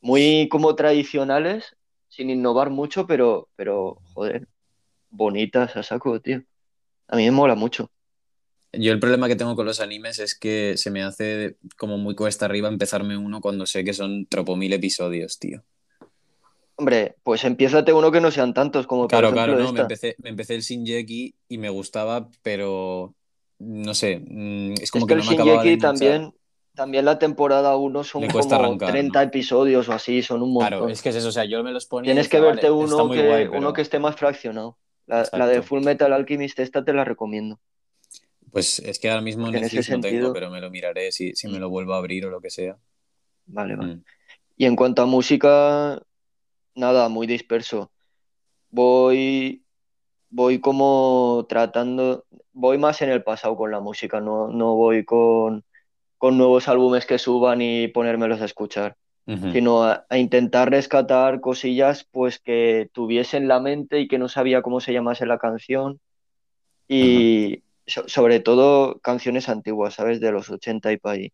Muy 0.00 0.48
como 0.50 0.74
tradicionales, 0.76 1.76
sin 2.08 2.30
innovar 2.30 2.70
mucho, 2.70 3.06
pero, 3.06 3.48
pero 3.56 3.98
joder, 4.14 4.46
bonitas 5.10 5.76
a 5.76 5.82
saco, 5.82 6.20
tío. 6.20 6.42
A 7.08 7.16
mí 7.16 7.24
me 7.24 7.30
mola 7.30 7.54
mucho. 7.54 7.90
Yo 8.72 8.92
el 8.92 9.00
problema 9.00 9.28
que 9.28 9.36
tengo 9.36 9.56
con 9.56 9.66
los 9.66 9.80
animes 9.80 10.18
es 10.18 10.38
que 10.38 10.76
se 10.76 10.90
me 10.90 11.02
hace 11.02 11.56
como 11.76 11.98
muy 11.98 12.14
cuesta 12.14 12.44
arriba 12.44 12.68
empezarme 12.68 13.16
uno 13.16 13.40
cuando 13.40 13.64
sé 13.64 13.84
que 13.84 13.94
son 13.94 14.26
tropo 14.26 14.56
mil 14.56 14.72
episodios, 14.72 15.38
tío. 15.38 15.62
Hombre, 16.76 17.16
pues 17.22 17.44
empiézate 17.44 17.92
uno 17.94 18.12
que 18.12 18.20
no 18.20 18.30
sean 18.30 18.52
tantos 18.52 18.86
como 18.86 19.08
Claro, 19.08 19.32
claro, 19.32 19.56
no, 19.56 19.72
me 19.72 19.80
empecé, 19.80 20.14
me 20.18 20.28
empecé 20.28 20.56
el 20.56 20.60
Shinjeki 20.60 21.34
y 21.48 21.58
me 21.58 21.70
gustaba, 21.70 22.28
pero 22.42 23.14
no 23.58 23.94
sé, 23.94 24.18
mm, 24.18 24.74
es 24.80 24.90
como 24.90 25.06
que, 25.06 25.16
no 25.16 25.24
me 25.24 25.34
acababa 25.34 25.62
de 25.62 25.76
también, 25.76 26.34
también 26.74 27.04
la 27.04 27.18
temporada 27.18 27.76
1 27.76 28.04
son 28.04 28.26
como 28.26 28.76
30 28.76 29.22
episodios 29.22 29.88
o 29.88 29.92
así, 29.92 30.22
son 30.22 30.42
un 30.42 30.52
montón. 30.52 30.68
Claro, 30.68 30.88
es 30.88 31.02
que 31.02 31.08
es 31.08 31.16
eso, 31.16 31.28
o 31.28 31.32
sea, 31.32 31.44
yo 31.44 31.62
me 31.64 31.72
los 31.72 31.86
ponía. 31.86 32.12
Tienes 32.12 32.28
que 32.28 32.38
verte 32.40 32.70
uno, 32.70 33.10
que, 33.10 33.48
uno 33.52 33.72
que 33.72 33.82
esté 33.82 33.98
más 33.98 34.16
fraccionado. 34.16 34.78
La, 35.06 35.24
de 35.46 35.62
Full 35.62 35.82
Metal 35.82 36.12
Alchemist, 36.12 36.58
esta 36.58 36.84
te 36.84 36.92
la 36.92 37.04
recomiendo. 37.04 37.60
Pues 38.50 38.80
es 38.80 38.98
que 38.98 39.08
ahora 39.08 39.22
mismo 39.22 39.50
Netflix 39.50 39.88
no 39.90 40.00
tengo, 40.00 40.32
pero 40.32 40.50
me 40.50 40.60
lo 40.60 40.70
miraré 40.70 41.12
si, 41.12 41.32
me 41.44 41.58
lo 41.58 41.70
vuelvo 41.70 41.94
a 41.94 41.98
abrir 41.98 42.26
o 42.26 42.30
lo 42.30 42.40
que 42.40 42.50
sea. 42.50 42.76
Vale, 43.46 43.76
vale. 43.76 43.96
Mm. 43.96 44.04
Y 44.56 44.64
en 44.64 44.76
cuanto 44.76 45.02
a 45.02 45.06
música, 45.06 46.02
nada, 46.74 47.08
muy 47.08 47.26
disperso. 47.26 47.92
Voy, 48.70 49.64
voy 50.30 50.60
como 50.60 51.46
tratando, 51.48 52.24
voy 52.52 52.78
más 52.78 53.02
en 53.02 53.10
el 53.10 53.22
pasado 53.22 53.56
con 53.56 53.70
la 53.70 53.80
música, 53.80 54.20
no, 54.20 54.48
no 54.48 54.74
voy 54.74 55.04
con, 55.04 55.64
con 56.18 56.38
nuevos 56.38 56.68
álbumes 56.68 57.06
que 57.06 57.18
suban 57.18 57.60
y 57.62 57.88
ponérmelos 57.88 58.40
a 58.40 58.46
escuchar 58.46 58.96
sino 59.52 59.82
a, 59.82 60.06
intentar 60.16 60.70
rescatar 60.70 61.40
cosillas 61.40 62.06
pues 62.12 62.38
que 62.38 62.88
tuviese 62.92 63.36
en 63.36 63.48
la 63.48 63.58
mente 63.58 63.98
y 63.98 64.06
que 64.06 64.18
no 64.18 64.28
sabía 64.28 64.62
cómo 64.62 64.80
se 64.80 64.92
llamase 64.92 65.26
la 65.26 65.38
canción 65.38 65.98
y 66.88 67.62
sobre 67.86 68.38
todo 68.38 69.00
canciones 69.00 69.48
antiguas, 69.48 69.94
¿sabes? 69.94 70.20
De 70.20 70.30
los 70.30 70.48
80 70.48 70.92
y 70.92 70.96
para 70.98 71.14
ahí. 71.16 71.32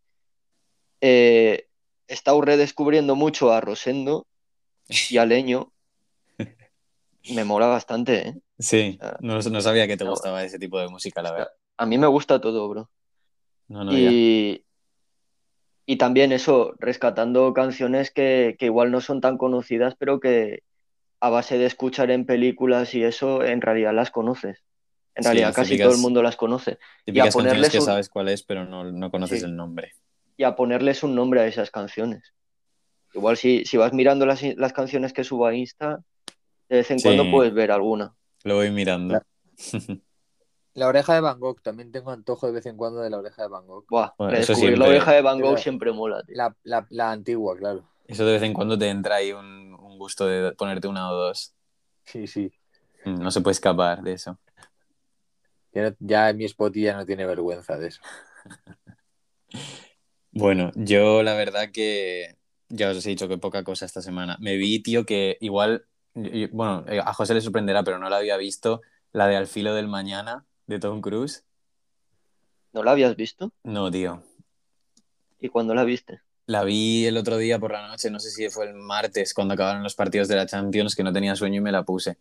Eh, 1.03 1.67
he 2.09 2.15
estado 2.15 2.41
redescubriendo 2.41 3.15
mucho 3.15 3.53
a 3.53 3.61
Rosendo 3.61 4.27
y 4.89 5.19
a 5.19 5.27
Leño. 5.27 5.71
Me 7.31 7.45
mola 7.45 7.67
bastante, 7.67 8.29
¿eh? 8.29 8.35
Sí, 8.59 8.99
no, 9.21 9.39
no 9.39 9.61
sabía 9.61 9.87
que 9.87 9.97
te 9.97 10.05
gustaba 10.05 10.45
ese 10.45 10.59
tipo 10.59 10.79
de 10.79 10.89
música, 10.89 11.23
la 11.23 11.33
verdad. 11.33 11.51
A 11.77 11.87
mí 11.87 11.99
me 11.99 12.07
gusta 12.07 12.41
todo, 12.41 12.69
bro. 12.69 12.91
y, 13.91 14.65
y 15.85 15.97
también 15.97 16.33
eso, 16.33 16.75
rescatando 16.79 17.53
canciones 17.55 18.11
que, 18.11 18.57
igual 18.61 18.91
no 18.91 19.01
son 19.01 19.21
tan 19.21 19.37
conocidas, 19.37 19.95
pero 19.99 20.21
que 20.21 20.63
a 21.21 21.31
base 21.31 21.59
de 21.59 21.67
escuchar 21.67 22.11
en 22.11 22.25
películas 22.25 22.95
y 22.95 23.03
eso, 23.03 23.45
en 23.45 23.61
realidad 23.61 23.93
las 23.95 24.11
conoces. 24.11 24.63
En 25.15 25.25
realidad 25.25 25.53
casi 25.55 25.79
todo 25.79 25.93
el 25.93 25.99
mundo 25.99 26.23
las 26.23 26.37
conoce. 26.37 26.79
y 27.05 27.19
a 27.19 27.27
ponerles 27.27 27.71
que 27.71 27.81
sabes 27.81 28.09
cuál 28.09 28.29
es, 28.29 28.43
pero 28.43 28.65
no, 28.65 29.11
conoces 29.11 29.43
el 29.43 29.57
nombre. 29.57 29.93
Y 30.37 30.45
a 30.45 30.57
ponerles 30.57 31.03
un 31.03 31.15
nombre 31.15 31.41
a 31.41 31.47
esas 31.47 31.71
canciones. 31.71 32.33
Igual 33.15 33.37
si, 33.37 33.65
si 33.65 33.77
vas 33.77 33.93
mirando 33.93 34.25
las, 34.25 34.73
canciones 34.73 35.13
que 35.13 35.25
subo 35.25 35.47
a 35.47 35.55
Insta, 35.55 36.01
de 36.73 36.79
vez 36.79 36.91
en 36.91 37.01
cuando 37.01 37.31
puedes 37.31 37.53
ver 37.53 37.71
alguna. 37.71 38.15
Lo 38.45 38.55
voy 38.55 38.71
mirando. 38.71 39.21
La 40.75 40.87
oreja 40.87 41.13
de 41.13 41.21
Van 41.21 41.39
Gogh, 41.39 41.61
también 41.61 41.93
tengo 41.93 42.11
antojo 42.11 42.47
de 42.47 42.53
vez 42.55 42.65
en 42.65 42.79
cuando 42.79 43.01
de 43.01 43.11
la 43.11 43.19
oreja 43.19 43.43
de 43.43 43.49
Van 43.49 43.67
Gogh. 43.67 43.85
Buah, 43.91 44.15
la 44.19 44.87
oreja 44.87 45.13
de 45.13 45.21
Van 45.21 45.39
Gogh 45.39 45.59
siempre 45.59 45.93
mola, 45.93 46.23
tío. 46.23 46.35
La, 46.63 47.11
antigua, 47.11 47.55
claro. 47.59 47.87
Eso 48.07 48.25
de 48.25 48.33
vez 48.33 48.43
en 48.43 48.55
cuando 48.55 48.79
te 48.79 48.89
entra 48.89 49.17
ahí 49.17 49.33
un, 49.33 49.77
gusto 49.99 50.27
de 50.27 50.53
ponerte 50.53 50.89
una 50.89 51.11
o 51.11 51.15
dos. 51.15 51.55
Sí, 52.05 52.27
sí. 52.27 52.51
Mm, 53.05 53.23
no 53.23 53.31
se 53.31 53.43
puede 53.43 53.53
escapar 53.53 54.03
de 54.03 54.15
eso. 54.15 54.39
Ya, 55.75 55.95
ya 55.99 56.33
mi 56.33 56.47
spot 56.47 56.75
ya 56.75 56.97
no 56.97 57.05
tiene 57.05 57.27
vergüenza 57.27 57.77
de 57.77 57.89
eso. 57.89 58.01
bueno, 60.33 60.73
yo 60.75 61.23
la 61.23 61.35
verdad 61.35 61.69
que 61.71 62.39
ya 62.71 62.91
os 62.91 63.05
he 63.05 63.11
dicho 63.11 63.29
que 63.29 63.37
poca 63.37 63.63
cosa 63.63 63.85
esta 63.85 64.01
semana. 64.01 64.39
Me 64.41 64.57
vi, 64.57 64.83
tío, 64.83 65.05
que 65.05 65.37
igual, 65.41 65.85
bueno, 66.15 66.85
a 67.05 67.13
José 67.15 67.35
le 67.35 67.41
sorprenderá, 67.41 67.83
pero 67.83 67.99
no 67.99 68.09
la 68.09 68.17
había 68.17 68.37
visto, 68.37 68.83
la 69.13 69.27
de 69.27 69.37
Al 69.37 69.47
filo 69.47 69.75
del 69.75 69.89
mañana 69.89 70.45
de 70.67 70.79
Tom 70.79 71.01
Cruise. 71.01 71.45
¿No 72.73 72.83
la 72.83 72.93
habías 72.93 73.17
visto? 73.17 73.53
No, 73.63 73.91
tío. 73.91 74.23
¿Y 75.41 75.49
cuándo 75.49 75.75
la 75.75 75.85
viste? 75.85 76.21
La 76.47 76.65
vi 76.65 77.07
el 77.07 77.17
otro 77.17 77.37
día 77.37 77.59
por 77.59 77.73
la 77.73 77.87
noche, 77.87 78.11
no 78.11 78.19
sé 78.19 78.31
si 78.31 78.49
fue 78.49 78.67
el 78.67 78.75
martes, 78.75 79.35
cuando 79.35 79.55
acabaron 79.55 79.83
los 79.83 79.95
partidos 79.95 80.29
de 80.29 80.37
la 80.37 80.47
Champions, 80.47 80.95
que 80.95 81.03
no 81.03 81.13
tenía 81.13 81.37
sueño 81.37 81.59
y 81.59 81.61
me 81.61 81.73
la 81.73 81.83
puse. 81.83 82.17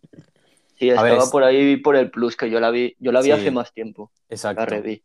Sí, 0.78 0.90
estaba 0.90 1.30
por 1.30 1.44
ahí 1.44 1.76
por 1.76 1.96
el 1.96 2.10
Plus, 2.10 2.36
que 2.36 2.50
yo 2.50 2.60
la 2.60 2.70
vi, 2.70 2.96
yo 2.98 3.12
la 3.12 3.20
vi 3.22 3.30
hace 3.30 3.50
más 3.50 3.72
tiempo. 3.72 4.10
Exacto. 4.28 4.60
La 4.60 4.66
reví. 4.66 5.02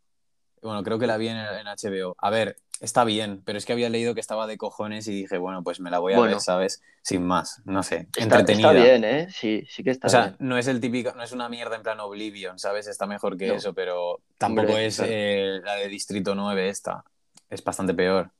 Bueno, 0.62 0.82
creo 0.82 0.98
que 0.98 1.06
la 1.06 1.16
vi 1.16 1.28
en, 1.28 1.36
en, 1.36 1.66
HBO. 1.66 2.16
A 2.18 2.30
ver, 2.30 2.56
está 2.80 3.04
bien, 3.04 3.42
pero 3.44 3.58
es 3.58 3.64
que 3.64 3.72
había 3.72 3.88
leído 3.88 4.14
que 4.14 4.20
estaba 4.20 4.46
de 4.46 4.56
cojones 4.56 5.06
y 5.08 5.12
dije, 5.12 5.38
bueno, 5.38 5.62
pues 5.62 5.80
me 5.80 5.90
la 5.90 5.98
voy 5.98 6.14
a 6.14 6.20
ver, 6.20 6.40
¿sabes? 6.40 6.82
Sin 7.02 7.24
más, 7.24 7.62
no 7.64 7.82
sé. 7.82 8.08
Está, 8.16 8.22
entretenida. 8.22 8.72
Está 8.72 8.82
bien, 8.82 9.04
¿eh? 9.04 9.28
Sí, 9.30 9.64
sí 9.68 9.82
que 9.82 9.90
está 9.90 10.06
O 10.06 10.10
sea, 10.10 10.36
no 10.38 10.58
es 10.58 10.66
el 10.68 10.80
típico, 10.80 11.12
no 11.14 11.22
es 11.22 11.32
una 11.32 11.48
mierda 11.48 11.76
en 11.76 11.82
plan 11.82 12.00
Oblivion, 12.00 12.58
¿sabes? 12.58 12.86
Está 12.86 13.06
mejor 13.06 13.36
que 13.36 13.54
eso, 13.54 13.72
pero 13.74 14.20
tampoco 14.36 14.76
es 14.76 15.00
eh, 15.04 15.60
la 15.64 15.74
de 15.76 15.88
Distrito 15.88 16.34
9 16.34 16.68
esta. 16.68 17.04
Es 17.50 17.64
bastante 17.64 17.94
peor. 17.94 18.30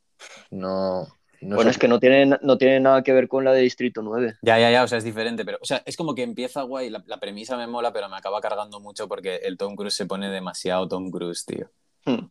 No. 0.50 1.06
bueno, 1.40 1.70
es 1.70 1.78
que 1.78 1.88
no 1.88 1.98
tiene, 1.98 2.38
no 2.42 2.58
tiene 2.58 2.80
nada 2.80 3.02
que 3.02 3.12
ver 3.12 3.28
con 3.28 3.44
la 3.44 3.52
de 3.52 3.62
Distrito 3.62 4.02
9. 4.02 4.38
Ya, 4.42 4.58
ya, 4.58 4.70
ya, 4.70 4.84
o 4.84 4.88
sea, 4.88 4.98
es 4.98 5.04
diferente, 5.04 5.44
pero, 5.44 5.58
o 5.60 5.64
sea, 5.64 5.82
es 5.86 5.96
como 5.96 6.14
que 6.14 6.22
empieza 6.22 6.62
guay, 6.62 6.90
la, 6.90 7.20
premisa 7.20 7.56
me 7.56 7.66
mola, 7.66 7.92
pero 7.92 8.08
me 8.08 8.16
acaba 8.16 8.40
cargando 8.40 8.80
mucho 8.80 9.08
porque 9.08 9.36
el 9.36 9.56
Tom 9.56 9.76
Cruise 9.76 9.94
se 9.94 10.06
pone 10.06 10.28
demasiado 10.30 10.88
Tom 10.88 11.10
Cruise, 11.10 11.44
tío. 11.44 11.70
Hmm. 12.04 12.28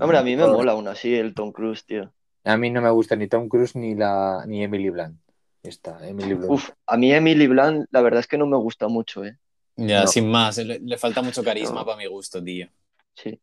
Hombre, 0.00 0.18
a 0.18 0.22
mí 0.22 0.36
me 0.36 0.46
mola 0.46 0.72
aún 0.72 0.88
así 0.88 1.14
el 1.14 1.34
Tom 1.34 1.52
Cruise, 1.52 1.84
tío. 1.84 2.12
A 2.44 2.56
mí 2.56 2.70
no 2.70 2.80
me 2.80 2.90
gusta 2.90 3.16
ni 3.16 3.28
Tom 3.28 3.48
Cruise 3.48 3.76
ni 3.76 3.94
la 3.94 4.44
ni 4.46 4.62
Emily 4.62 4.90
Blunt. 4.90 5.18
Está, 5.62 6.06
Emily 6.06 6.34
Blunt. 6.34 6.52
Uf, 6.52 6.70
a 6.86 6.96
mí 6.96 7.12
Emily 7.12 7.46
Blunt 7.46 7.86
la 7.90 8.00
verdad 8.00 8.20
es 8.20 8.26
que 8.26 8.38
no 8.38 8.46
me 8.46 8.56
gusta 8.56 8.88
mucho, 8.88 9.24
¿eh? 9.24 9.38
Ya, 9.76 10.06
sin 10.06 10.28
más, 10.28 10.58
le, 10.58 10.98
falta 10.98 11.22
mucho 11.22 11.44
carisma 11.44 11.84
para 11.84 11.96
mi 11.96 12.06
gusto, 12.06 12.42
tío. 12.42 12.68
Sí. 13.14 13.38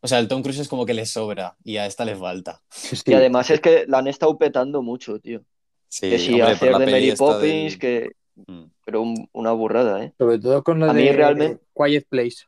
O 0.00 0.06
sea, 0.06 0.18
el 0.18 0.28
Tom 0.28 0.42
Cruise 0.42 0.58
es 0.58 0.68
como 0.68 0.84
que 0.84 0.94
le 0.94 1.06
sobra 1.06 1.56
y 1.64 1.78
a 1.78 1.86
esta 1.86 2.04
le 2.04 2.14
falta. 2.14 2.62
Y 3.06 3.14
además 3.14 3.50
es 3.50 3.60
que 3.60 3.84
la 3.88 3.98
han 3.98 4.06
estado 4.06 4.36
petando 4.36 4.82
mucho, 4.82 5.18
tío. 5.18 5.42
Sí, 5.88 6.10
que 6.10 6.18
si 6.18 6.40
hacer 6.40 6.76
de 6.76 6.86
Mary 6.86 7.14
Poppins, 7.16 7.78
que... 7.78 8.12
Mm. 8.46 8.64
Pero 8.84 9.04
una 9.32 9.52
burrada, 9.52 10.04
¿eh? 10.04 10.12
Sobre 10.18 10.38
todo 10.38 10.62
con 10.62 10.78
lo 10.78 10.92
de 10.92 11.12
realmente... 11.12 11.62
Quiet 11.74 12.06
Place. 12.08 12.44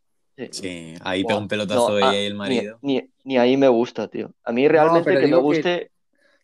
Sí, 0.51 0.95
ahí 1.01 1.25
pega 1.25 1.39
un 1.39 1.49
pelotazo 1.49 1.99
y 1.99 2.03
ah, 2.03 2.17
el 2.17 2.35
marido. 2.35 2.79
Ni, 2.83 3.37
ahí 3.37 3.57
me 3.57 3.69
gusta, 3.69 4.09
tío. 4.09 4.33
A 4.45 4.53
mí 4.53 4.67
realmente 4.69 5.19
que 5.19 5.27
me 5.27 5.37
guste. 5.37 5.91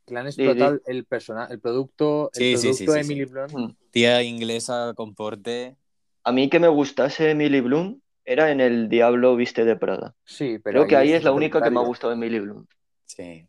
Que 0.05 0.17
han 0.17 0.27
explotado 0.27 0.79
el 0.87 1.05
personal, 1.05 1.51
el 1.51 1.59
producto, 1.59 2.31
el 2.35 2.61
producto 2.61 2.93
de 2.93 3.01
Emily 3.01 3.25
Blunt. 3.25 3.53
Mm. 3.53 3.77
Tía 3.91 4.23
inglesa 4.23 4.93
con 4.95 5.17
porte. 5.17 5.77
A 6.23 6.31
mí 6.31 6.49
que 6.49 6.61
me 6.61 6.69
gustase 6.69 7.31
Emily 7.31 7.61
Blunt 7.61 8.01
era 8.25 8.53
en 8.53 8.61
El 8.61 8.89
Diablo 8.89 9.35
Viste 9.35 9.65
de 9.65 9.75
Prada. 9.75 10.15
Sí, 10.25 10.59
pero. 10.63 10.81
Creo 10.81 10.87
que 10.87 10.97
ahí 10.97 11.13
es 11.13 11.25
la 11.25 11.33
única 11.33 11.61
que 11.61 11.71
me 11.71 11.81
ha 11.81 11.83
gustado 11.83 12.11
de 12.11 12.17
Emily 12.17 12.39
Blunt. 12.39 12.71
Sí. 13.07 13.49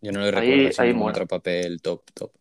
Yo 0.00 0.10
no 0.10 0.20
le 0.20 0.32
recuerdo 0.32 0.82
ahí, 0.82 0.96
otro 1.00 1.26
papel 1.28 1.80
top, 1.80 2.02
top. 2.12 2.32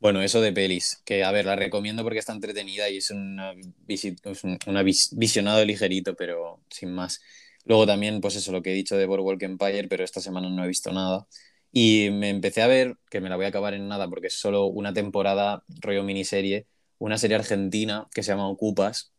Bueno, 0.00 0.22
eso 0.22 0.40
de 0.40 0.52
pelis, 0.52 1.02
que 1.04 1.24
a 1.24 1.32
ver, 1.32 1.44
la 1.44 1.56
recomiendo 1.56 2.04
porque 2.04 2.20
está 2.20 2.32
entretenida 2.32 2.88
y 2.88 2.98
es, 2.98 3.10
una 3.10 3.52
un 3.52 4.84
visionado 5.12 5.64
ligerito, 5.64 6.14
pero 6.14 6.60
sin 6.70 6.92
más. 6.92 7.20
Luego 7.64 7.84
también, 7.86 8.20
pues 8.20 8.36
eso, 8.36 8.52
lo 8.52 8.62
que 8.62 8.70
he 8.70 8.74
dicho 8.74 8.96
de 8.96 9.06
Boardwalk 9.06 9.42
Empire, 9.42 9.88
pero 9.88 10.04
esta 10.04 10.20
semana 10.20 10.48
no 10.50 10.64
he 10.64 10.68
visto 10.68 10.92
nada. 10.92 11.26
Y 11.72 12.10
me 12.12 12.30
empecé 12.30 12.62
a 12.62 12.68
ver, 12.68 12.96
que 13.10 13.20
me 13.20 13.28
la 13.28 13.36
voy 13.36 13.46
a 13.46 13.48
acabar 13.48 13.74
en 13.74 13.88
nada 13.88 14.08
porque 14.08 14.28
es 14.28 14.34
solo 14.34 14.66
una 14.66 14.92
temporada, 14.92 15.64
rollo 15.80 16.04
miniserie, 16.04 16.66
una 16.98 17.18
serie 17.18 17.36
argentina 17.36 18.06
que 18.14 18.22
se 18.22 18.30
llama 18.32 18.48
Ocupas, 18.48 19.12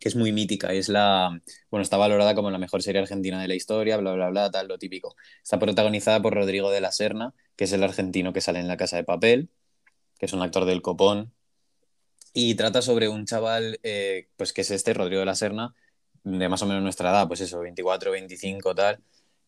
que 0.00 0.08
es 0.08 0.16
muy 0.16 0.32
mítica. 0.32 0.72
Es 0.72 0.88
la, 0.88 1.40
bueno, 1.70 1.82
está 1.82 1.96
valorada 1.96 2.34
como 2.34 2.50
la 2.50 2.58
mejor 2.58 2.82
serie 2.82 3.00
argentina 3.00 3.40
de 3.40 3.48
la 3.48 3.54
historia, 3.54 3.96
bla, 3.96 4.12
bla, 4.14 4.30
bla, 4.30 4.50
tal, 4.50 4.68
lo 4.68 4.78
típico. 4.78 5.16
Está 5.42 5.58
protagonizada 5.58 6.20
por 6.20 6.34
Rodrigo 6.34 6.70
de 6.70 6.80
la 6.80 6.92
Serna, 6.92 7.34
que 7.56 7.64
es 7.64 7.72
el 7.72 7.82
argentino 7.84 8.32
que 8.32 8.40
sale 8.40 8.58
en 8.60 8.68
La 8.68 8.76
Casa 8.76 8.96
de 8.96 9.04
Papel 9.04 9.50
que 10.18 10.26
es 10.26 10.32
un 10.32 10.42
actor 10.42 10.64
del 10.64 10.82
copón, 10.82 11.32
y 12.36 12.56
trata 12.56 12.82
sobre 12.82 13.08
un 13.08 13.26
chaval, 13.26 13.78
eh, 13.84 14.28
pues 14.36 14.52
que 14.52 14.62
es 14.62 14.70
este, 14.72 14.92
Rodrigo 14.92 15.20
de 15.20 15.26
la 15.26 15.36
Serna, 15.36 15.72
de 16.24 16.48
más 16.48 16.62
o 16.62 16.66
menos 16.66 16.82
nuestra 16.82 17.10
edad, 17.10 17.28
pues 17.28 17.40
eso, 17.40 17.60
24, 17.60 18.10
25, 18.10 18.74
tal, 18.74 18.98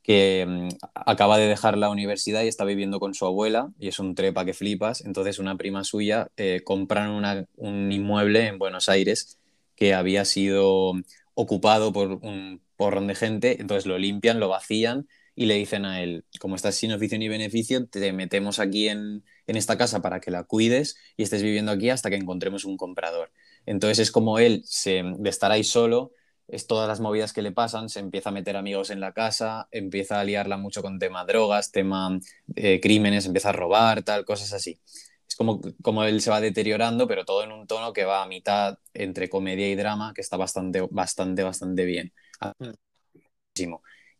que 0.02 0.46
mm, 0.46 0.68
acaba 0.94 1.36
de 1.36 1.48
dejar 1.48 1.76
la 1.76 1.90
universidad 1.90 2.44
y 2.44 2.48
está 2.48 2.64
viviendo 2.64 3.00
con 3.00 3.12
su 3.14 3.26
abuela 3.26 3.72
y 3.80 3.88
es 3.88 3.98
un 3.98 4.14
trepa 4.14 4.44
que 4.44 4.54
flipas. 4.54 5.04
Entonces 5.04 5.40
una 5.40 5.56
prima 5.56 5.82
suya 5.82 6.28
eh, 6.36 6.62
compran 6.64 7.10
un 7.56 7.92
inmueble 7.92 8.46
en 8.46 8.58
Buenos 8.58 8.88
Aires 8.88 9.38
que 9.74 9.92
había 9.92 10.24
sido 10.24 10.92
ocupado 11.34 11.92
por 11.92 12.12
un 12.24 12.62
porrón 12.76 13.08
de 13.08 13.16
gente, 13.16 13.60
entonces 13.60 13.86
lo 13.86 13.98
limpian, 13.98 14.38
lo 14.38 14.48
vacían 14.48 15.08
y 15.34 15.46
le 15.46 15.54
dicen 15.54 15.84
a 15.84 16.02
él, 16.02 16.24
como 16.40 16.54
estás 16.54 16.76
sin 16.76 16.92
oficio 16.92 17.18
ni 17.18 17.28
beneficio, 17.28 17.86
te 17.86 18.12
metemos 18.12 18.58
aquí 18.58 18.88
en, 18.88 19.24
en 19.46 19.56
esta 19.56 19.76
casa 19.76 20.02
para 20.02 20.20
que 20.20 20.30
la 20.30 20.44
cuides 20.44 20.96
y 21.16 21.22
estés 21.22 21.42
viviendo 21.42 21.72
aquí 21.72 21.90
hasta 21.90 22.10
que 22.10 22.16
encontremos 22.16 22.64
un 22.64 22.76
comprador. 22.76 23.32
Entonces 23.64 23.98
es 23.98 24.10
como 24.10 24.38
él, 24.38 24.62
se, 24.64 25.02
de 25.04 25.30
estar 25.30 25.52
ahí 25.52 25.64
solo, 25.64 26.12
es 26.48 26.66
todas 26.66 26.88
las 26.88 27.00
movidas 27.00 27.32
que 27.32 27.42
le 27.42 27.52
pasan, 27.52 27.88
se 27.88 28.00
empieza 28.00 28.28
a 28.28 28.32
meter 28.32 28.56
amigos 28.56 28.90
en 28.90 29.00
la 29.00 29.12
casa, 29.12 29.68
empieza 29.72 30.20
a 30.20 30.24
liarla 30.24 30.56
mucho 30.56 30.82
con 30.82 30.98
tema 30.98 31.24
drogas, 31.24 31.72
tema 31.72 32.18
eh, 32.54 32.80
crímenes, 32.80 33.26
empieza 33.26 33.48
a 33.50 33.52
robar, 33.52 34.02
tal, 34.02 34.24
cosas 34.24 34.52
así. 34.52 34.80
Es 35.28 35.34
como, 35.34 35.60
como 35.82 36.04
él 36.04 36.20
se 36.20 36.30
va 36.30 36.40
deteriorando, 36.40 37.08
pero 37.08 37.24
todo 37.24 37.42
en 37.42 37.52
un 37.52 37.66
tono 37.66 37.92
que 37.92 38.04
va 38.04 38.22
a 38.22 38.28
mitad 38.28 38.78
entre 38.94 39.28
comedia 39.28 39.68
y 39.68 39.74
drama, 39.74 40.12
que 40.14 40.20
está 40.20 40.36
bastante, 40.36 40.82
bastante, 40.90 41.42
bastante 41.42 41.84
bien. 41.84 42.12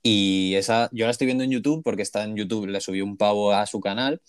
Y 0.03 0.55
esa, 0.55 0.89
yo 0.93 1.05
la 1.07 1.11
estoy 1.11 1.27
viendo 1.27 1.44
en 1.44 1.51
YouTube 1.51 1.82
porque 1.82 2.03
está 2.03 2.24
en 2.24 2.36
YouTube, 2.36 2.66
le 2.66 2.81
subió 2.81 3.05
un 3.05 3.16
pavo 3.16 3.53
a 3.53 3.66
su 3.66 3.81
canal 3.81 4.20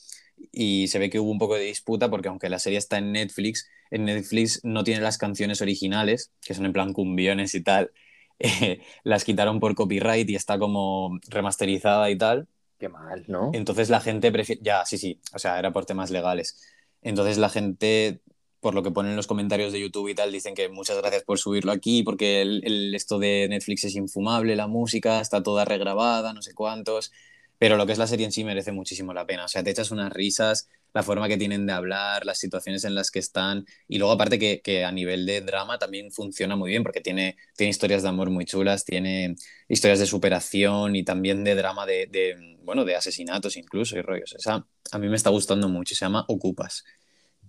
y 0.51 0.87
se 0.87 0.99
ve 0.99 1.09
que 1.09 1.19
hubo 1.19 1.31
un 1.31 1.39
poco 1.39 1.55
de 1.55 1.63
disputa 1.63 2.09
porque 2.09 2.29
aunque 2.29 2.49
la 2.49 2.59
serie 2.59 2.77
está 2.77 2.97
en 2.97 3.11
Netflix, 3.11 3.69
en 3.91 4.05
Netflix 4.05 4.61
no 4.63 4.83
tiene 4.83 5.01
las 5.01 5.17
canciones 5.17 5.61
originales, 5.61 6.31
que 6.41 6.53
son 6.53 6.65
en 6.65 6.73
plan 6.73 6.93
cumbiones 6.93 7.55
y 7.55 7.61
tal, 7.61 7.91
eh, 8.39 8.81
las 9.03 9.23
quitaron 9.23 9.59
por 9.59 9.75
copyright 9.75 10.29
y 10.29 10.35
está 10.35 10.59
como 10.59 11.19
remasterizada 11.29 12.09
y 12.09 12.17
tal. 12.17 12.47
Qué 12.79 12.89
mal, 12.89 13.25
¿no? 13.27 13.51
Entonces 13.53 13.89
la 13.89 13.99
gente 14.01 14.31
prefiere, 14.31 14.61
ya, 14.63 14.85
sí, 14.85 14.97
sí, 14.97 15.19
o 15.33 15.39
sea, 15.39 15.57
era 15.57 15.71
por 15.73 15.85
temas 15.85 16.11
legales. 16.11 16.61
Entonces 17.01 17.37
la 17.37 17.49
gente, 17.49 18.21
por 18.59 18.75
lo 18.75 18.83
que 18.83 18.91
ponen 18.91 19.11
en 19.11 19.15
los 19.15 19.27
comentarios 19.27 19.73
de 19.73 19.79
YouTube 19.79 20.09
y 20.09 20.15
tal, 20.15 20.31
dicen 20.31 20.53
que 20.53 20.69
muchas 20.69 20.97
gracias 20.97 21.23
por 21.23 21.39
subirlo 21.39 21.71
aquí, 21.71 22.03
porque 22.03 22.41
el, 22.41 22.93
esto 22.93 23.17
de 23.17 23.47
Netflix 23.49 23.85
es 23.85 23.95
infumable, 23.95 24.55
la 24.55 24.67
música 24.67 25.19
está 25.21 25.41
toda 25.41 25.65
regrabada, 25.65 26.33
no 26.33 26.41
sé 26.43 26.53
cuántos. 26.53 27.11
Pero 27.59 27.75
lo 27.75 27.85
que 27.85 27.91
es 27.91 27.97
la 27.97 28.07
serie 28.07 28.25
en 28.25 28.31
sí 28.31 28.43
merece 28.43 28.71
muchísimo 28.71 29.13
la 29.13 29.25
pena. 29.25 29.45
O 29.45 29.47
sea, 29.47 29.63
te 29.63 29.71
echas 29.71 29.89
unas 29.91 30.11
risas, 30.13 30.69
la 30.93 31.03
forma 31.03 31.27
que 31.27 31.37
tienen 31.37 31.65
de 31.65 31.73
hablar, 31.73 32.25
las 32.25 32.39
situaciones 32.39 32.83
en 32.83 32.93
las 32.93 33.09
que 33.09 33.19
están. 33.19 33.65
Y 33.87 33.97
luego, 33.97 34.13
aparte, 34.13 34.37
que, 34.37 34.61
que, 34.61 34.85
a 34.85 34.91
nivel 34.91 35.25
de 35.25 35.41
drama 35.41 35.79
también 35.79 36.11
funciona 36.11 36.55
muy 36.55 36.69
bien, 36.69 36.83
porque 36.83 37.01
tiene, 37.01 37.35
tiene 37.55 37.71
historias 37.71 38.03
de 38.03 38.09
amor 38.09 38.29
muy 38.29 38.45
chulas, 38.45 38.85
tiene 38.85 39.35
historias 39.67 39.99
de 39.99 40.05
superación 40.05 40.95
y 40.95 41.03
también 41.03 41.43
de 41.43 41.55
drama 41.55 41.85
de, 41.85 42.57
bueno, 42.63 42.85
de 42.85 42.95
asesinatos 42.95 43.57
incluso 43.57 43.97
y 43.97 44.01
rollos. 44.01 44.33
Esa 44.35 44.67
a 44.91 44.99
mí 44.99 45.09
me 45.09 45.15
está 45.15 45.29
gustando 45.31 45.67
mucho. 45.67 45.95
Se 45.95 46.05
llama 46.05 46.25
Ocupas. 46.27 46.85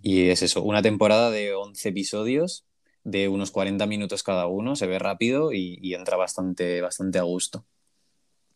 Y 0.00 0.28
es 0.28 0.42
eso, 0.42 0.62
una 0.62 0.80
temporada 0.80 1.30
de 1.30 1.54
11 1.54 1.88
episodios 1.88 2.64
de 3.04 3.28
unos 3.28 3.50
40 3.50 3.86
minutos 3.86 4.22
cada 4.22 4.46
uno, 4.46 4.76
se 4.76 4.86
ve 4.86 4.98
rápido 4.98 5.52
y, 5.52 5.78
y 5.82 5.94
entra 5.94 6.16
bastante, 6.16 6.80
bastante 6.80 7.18
a 7.18 7.22
gusto. 7.22 7.64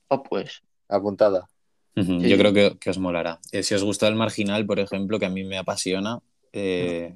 Ah, 0.09 0.23
pues 0.23 0.63
apuntada. 0.93 1.49
Yo 1.95 2.39
creo 2.39 2.79
que, 2.79 2.91
os 2.91 2.99
molará. 2.99 3.39
Eh, 3.51 3.63
si 3.63 3.75
os 3.75 3.85
gusta 3.85 4.09
el 4.09 4.15
marginal, 4.15 4.65
por 4.65 4.79
ejemplo, 4.81 5.19
que 5.19 5.27
a 5.27 5.31
mí 5.31 5.45
me 5.45 5.59
apasiona, 5.59 6.21
eh, 6.53 7.15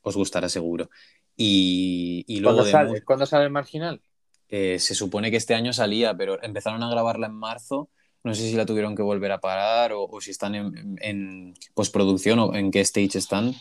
os 0.00 0.16
gustará 0.16 0.48
seguro. 0.48 0.88
Y, 1.36 2.24
luego 2.40 2.58
¿Cuándo, 2.58 2.70
sale? 2.70 3.02
¿Cuándo 3.02 3.26
sale 3.26 3.44
el 3.44 3.50
marginal? 3.50 4.00
Eh, 4.48 4.78
se 4.78 4.94
supone 4.94 5.30
que 5.30 5.36
este 5.36 5.54
año 5.54 5.72
salía, 5.72 6.16
pero 6.16 6.42
empezaron 6.42 6.82
a 6.82 6.90
grabarla 6.90 7.26
en 7.26 7.34
marzo. 7.34 7.90
No 8.24 8.34
sé 8.34 8.42
si 8.42 8.56
la 8.56 8.66
tuvieron 8.66 8.96
que 8.96 9.02
volver 9.02 9.32
a 9.32 9.40
parar 9.40 9.92
o, 9.94 10.20
si 10.20 10.30
están 10.30 10.54
en, 10.54 10.98
en, 11.00 11.54
postproducción 11.74 12.38
o 12.38 12.54
en 12.54 12.70
qué 12.70 12.80
stage 12.80 13.16
están, 13.16 13.54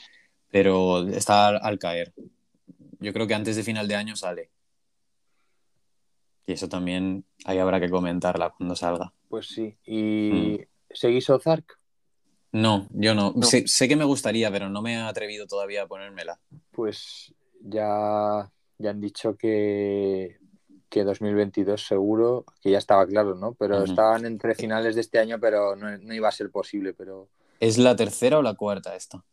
pero 0.49 1.07
está 1.07 1.47
al 1.49 1.79
caer. 1.79 2.13
Yo 2.99 3.13
creo 3.13 3.27
que 3.27 3.35
antes 3.35 3.55
de 3.55 3.63
final 3.63 3.87
de 3.87 3.95
año 3.95 4.15
sale. 4.15 4.49
Y 6.49 6.53
eso 6.53 6.67
también 6.67 7.25
ahí 7.45 7.59
habrá 7.59 7.79
que 7.79 7.91
comentarla 7.91 8.49
cuando 8.49 8.75
salga. 8.75 9.13
Pues 9.27 9.49
sí. 9.49 9.77
¿Y 9.85 10.57
mm. 10.57 10.95
seguís 10.95 11.29
Ozark? 11.29 11.77
No, 12.51 12.87
yo 12.89 13.13
no. 13.13 13.35
Sé, 13.43 13.87
que 13.87 13.95
me 13.95 14.03
gustaría, 14.03 14.49
pero 14.49 14.67
no 14.67 14.81
me 14.81 14.95
he 14.95 14.97
atrevido 14.97 15.45
todavía 15.45 15.83
a 15.83 15.87
ponérmela. 15.87 16.39
Pues 16.71 17.35
ya, 17.61 18.51
ya 18.79 18.89
han 18.89 18.99
dicho 18.99 19.37
que, 19.37 20.39
que 20.89 21.03
2022 21.03 21.85
seguro, 21.85 22.45
que 22.63 22.71
ya 22.71 22.79
estaba 22.79 23.05
claro, 23.05 23.35
¿no? 23.35 23.53
Pero 23.53 23.83
estaban 23.83 24.25
entre 24.25 24.55
finales 24.55 24.95
de 24.95 25.01
este 25.01 25.19
año, 25.19 25.39
pero 25.39 25.75
no, 25.75 26.13
iba 26.15 26.29
a 26.29 26.31
ser 26.31 26.49
posible. 26.49 26.95
Pero... 26.95 27.29
¿Es 27.59 27.77
la 27.77 27.95
tercera 27.95 28.39
o 28.39 28.41
la 28.41 28.55
cuarta 28.55 28.95
esta? 28.95 29.23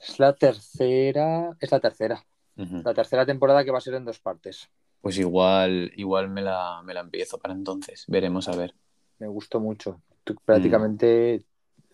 Es 0.00 0.18
la 0.18 0.34
tercera. 0.34 1.56
Es 1.60 1.70
la 1.70 1.78
tercera. 1.78 2.26
La 2.56 2.94
tercera 2.94 3.24
temporada 3.24 3.64
que 3.64 3.70
va 3.70 3.78
a 3.78 3.80
ser 3.80 3.94
en 3.94 4.04
dos 4.04 4.18
partes. 4.18 4.68
Pues 5.00 5.18
igual, 5.18 5.92
igual 5.96 6.28
me 6.28 6.42
la, 6.42 6.82
me 6.84 6.94
la 6.94 7.00
empiezo 7.00 7.38
para 7.38 7.54
entonces. 7.54 8.04
Veremos 8.06 8.48
a 8.48 8.56
ver. 8.56 8.74
Me 9.18 9.28
gustó 9.28 9.60
mucho. 9.60 10.02
prácticamente 10.44 11.44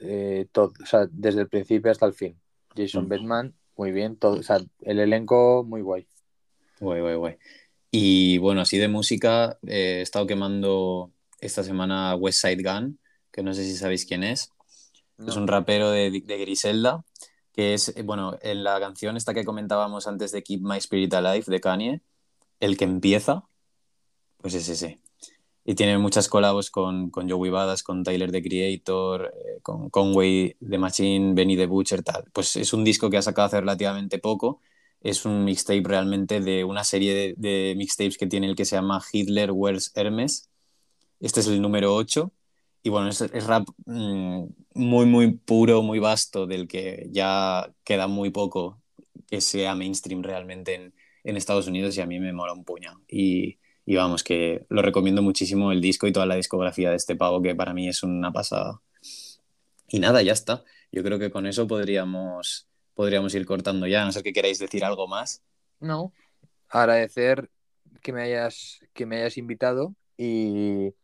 eh, 0.00 0.46
todo, 0.52 0.72
o 0.82 0.86
sea, 0.86 1.06
desde 1.10 1.42
el 1.42 1.48
principio 1.48 1.90
hasta 1.90 2.06
el 2.06 2.14
fin. 2.14 2.38
Jason 2.76 3.08
mm. 3.08 3.52
muy 3.76 3.92
bien. 3.92 4.16
Todo, 4.16 4.40
o 4.40 4.42
sea, 4.42 4.58
el 4.80 4.98
elenco, 4.98 5.64
muy 5.64 5.82
guay. 5.82 6.06
Guay, 6.80 7.00
guay, 7.00 7.14
guay. 7.14 7.36
Y 7.90 8.38
bueno, 8.38 8.60
así 8.60 8.78
de 8.78 8.88
música, 8.88 9.58
eh, 9.66 9.98
he 9.98 10.02
estado 10.02 10.26
quemando 10.26 11.12
esta 11.40 11.62
semana 11.62 12.14
West 12.16 12.40
Side 12.40 12.62
Gun, 12.62 12.98
que 13.30 13.42
no 13.42 13.54
sé 13.54 13.64
si 13.64 13.76
sabéis 13.76 14.04
quién 14.04 14.24
es. 14.24 14.50
Es 15.26 15.36
un 15.36 15.46
rapero 15.46 15.90
de, 15.90 16.10
de 16.10 16.38
Griselda, 16.38 17.02
que 17.52 17.72
es, 17.72 17.94
bueno, 18.04 18.36
en 18.42 18.62
la 18.62 18.78
canción 18.80 19.16
esta 19.16 19.32
que 19.32 19.46
comentábamos 19.46 20.06
antes 20.06 20.30
de 20.30 20.42
Keep 20.42 20.60
My 20.60 20.76
Spirit 20.76 21.14
Alive 21.14 21.44
de 21.46 21.60
Kanye, 21.60 22.02
el 22.60 22.76
que 22.76 22.84
empieza, 22.84 23.44
pues 24.38 24.54
es 24.54 24.68
ese. 24.68 25.00
Y 25.64 25.74
tiene 25.74 25.98
muchas 25.98 26.28
colabos 26.28 26.70
con, 26.70 27.10
con 27.10 27.28
Joey 27.28 27.50
Badass, 27.50 27.82
con 27.82 28.04
Tyler 28.04 28.30
the 28.30 28.42
Creator, 28.42 29.34
eh, 29.34 29.58
con 29.62 29.90
Conway 29.90 30.56
the 30.60 30.78
Machine, 30.78 31.34
Benny 31.34 31.56
the 31.56 31.66
Butcher, 31.66 32.04
tal. 32.04 32.24
Pues 32.32 32.54
es 32.54 32.72
un 32.72 32.84
disco 32.84 33.10
que 33.10 33.16
ha 33.16 33.22
sacado 33.22 33.46
hace 33.46 33.60
relativamente 33.60 34.18
poco. 34.18 34.60
Es 35.00 35.24
un 35.24 35.44
mixtape 35.44 35.82
realmente 35.84 36.40
de 36.40 36.62
una 36.64 36.84
serie 36.84 37.34
de, 37.36 37.74
mixtapes 37.76 38.16
que 38.16 38.28
tiene 38.28 38.46
el 38.46 38.54
que 38.54 38.64
se 38.64 38.76
llama 38.76 39.02
Hitler 39.12 39.50
Wears 39.50 39.90
Hermes. 39.96 40.48
Este 41.18 41.40
es 41.40 41.48
el 41.48 41.60
número 41.60 41.94
8. 41.94 42.32
Y 42.84 42.88
bueno, 42.88 43.08
es, 43.08 43.20
rap 43.46 43.66
mm, 43.86 44.44
muy, 44.74 45.06
muy 45.06 45.32
puro, 45.32 45.82
muy 45.82 45.98
vasto, 45.98 46.46
del 46.46 46.68
que 46.68 47.08
ya 47.10 47.72
queda 47.82 48.06
muy 48.06 48.30
poco 48.30 48.80
que 49.28 49.40
sea 49.40 49.74
mainstream 49.74 50.22
realmente 50.22 50.74
en, 50.74 50.94
en 51.26 51.36
Estados 51.36 51.66
Unidos 51.66 51.96
y 51.96 52.00
a 52.00 52.06
mí 52.06 52.20
me 52.20 52.32
mola 52.32 52.52
un 52.52 52.64
puño. 52.64 53.02
Y, 53.08 53.58
y, 53.84 53.96
vamos, 53.96 54.22
que 54.22 54.64
lo 54.68 54.80
recomiendo 54.80 55.22
muchísimo 55.22 55.72
el 55.72 55.80
disco 55.80 56.06
y 56.06 56.12
toda 56.12 56.24
la 56.24 56.36
discografía 56.36 56.90
de 56.90 56.96
este 56.96 57.16
pavo, 57.16 57.42
que 57.42 57.54
para 57.54 57.74
mí 57.74 57.88
es 57.88 58.02
una 58.04 58.32
pasada. 58.32 58.80
Y 59.88 59.98
nada, 59.98 60.22
ya 60.22 60.32
está. 60.32 60.64
Yo 60.92 61.02
creo 61.02 61.18
que 61.18 61.30
con 61.30 61.46
eso 61.46 61.66
podríamos, 61.66 62.68
podríamos 62.94 63.34
ir 63.34 63.44
cortando 63.44 63.86
ya, 63.88 64.04
no 64.04 64.12
sé 64.12 64.22
que 64.22 64.32
queráis 64.32 64.60
decir 64.60 64.84
algo 64.84 65.08
más. 65.08 65.42
No, 65.80 66.12
agradecer 66.68 67.50
que 68.02 68.12
me 68.12 68.22
hayas, 68.22 68.80
que 68.94 69.04
me 69.04 69.16
hayas 69.16 69.36
invitado 69.36 69.94
y, 70.16 70.94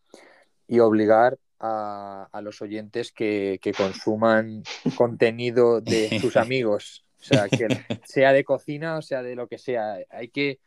y 0.69 0.79
obligar 0.79 1.39
a, 1.59 2.29
a, 2.33 2.41
los 2.43 2.63
oyentes 2.63 3.11
que, 3.11 3.59
que 3.61 3.73
consuman 3.73 4.63
contenido 4.97 5.81
de 5.81 6.21
sus 6.21 6.37
amigos. 6.37 7.05
O 7.23 7.25
sea, 7.25 7.49
que 7.49 7.69
sea 8.05 8.33
de 8.33 8.45
cocina 8.45 8.99
o 8.99 9.03
sea 9.03 9.23
de 9.23 9.37
lo 9.37 9.47
que 9.47 9.59
sea, 9.59 9.99
hay 10.11 10.29
que, 10.29 10.59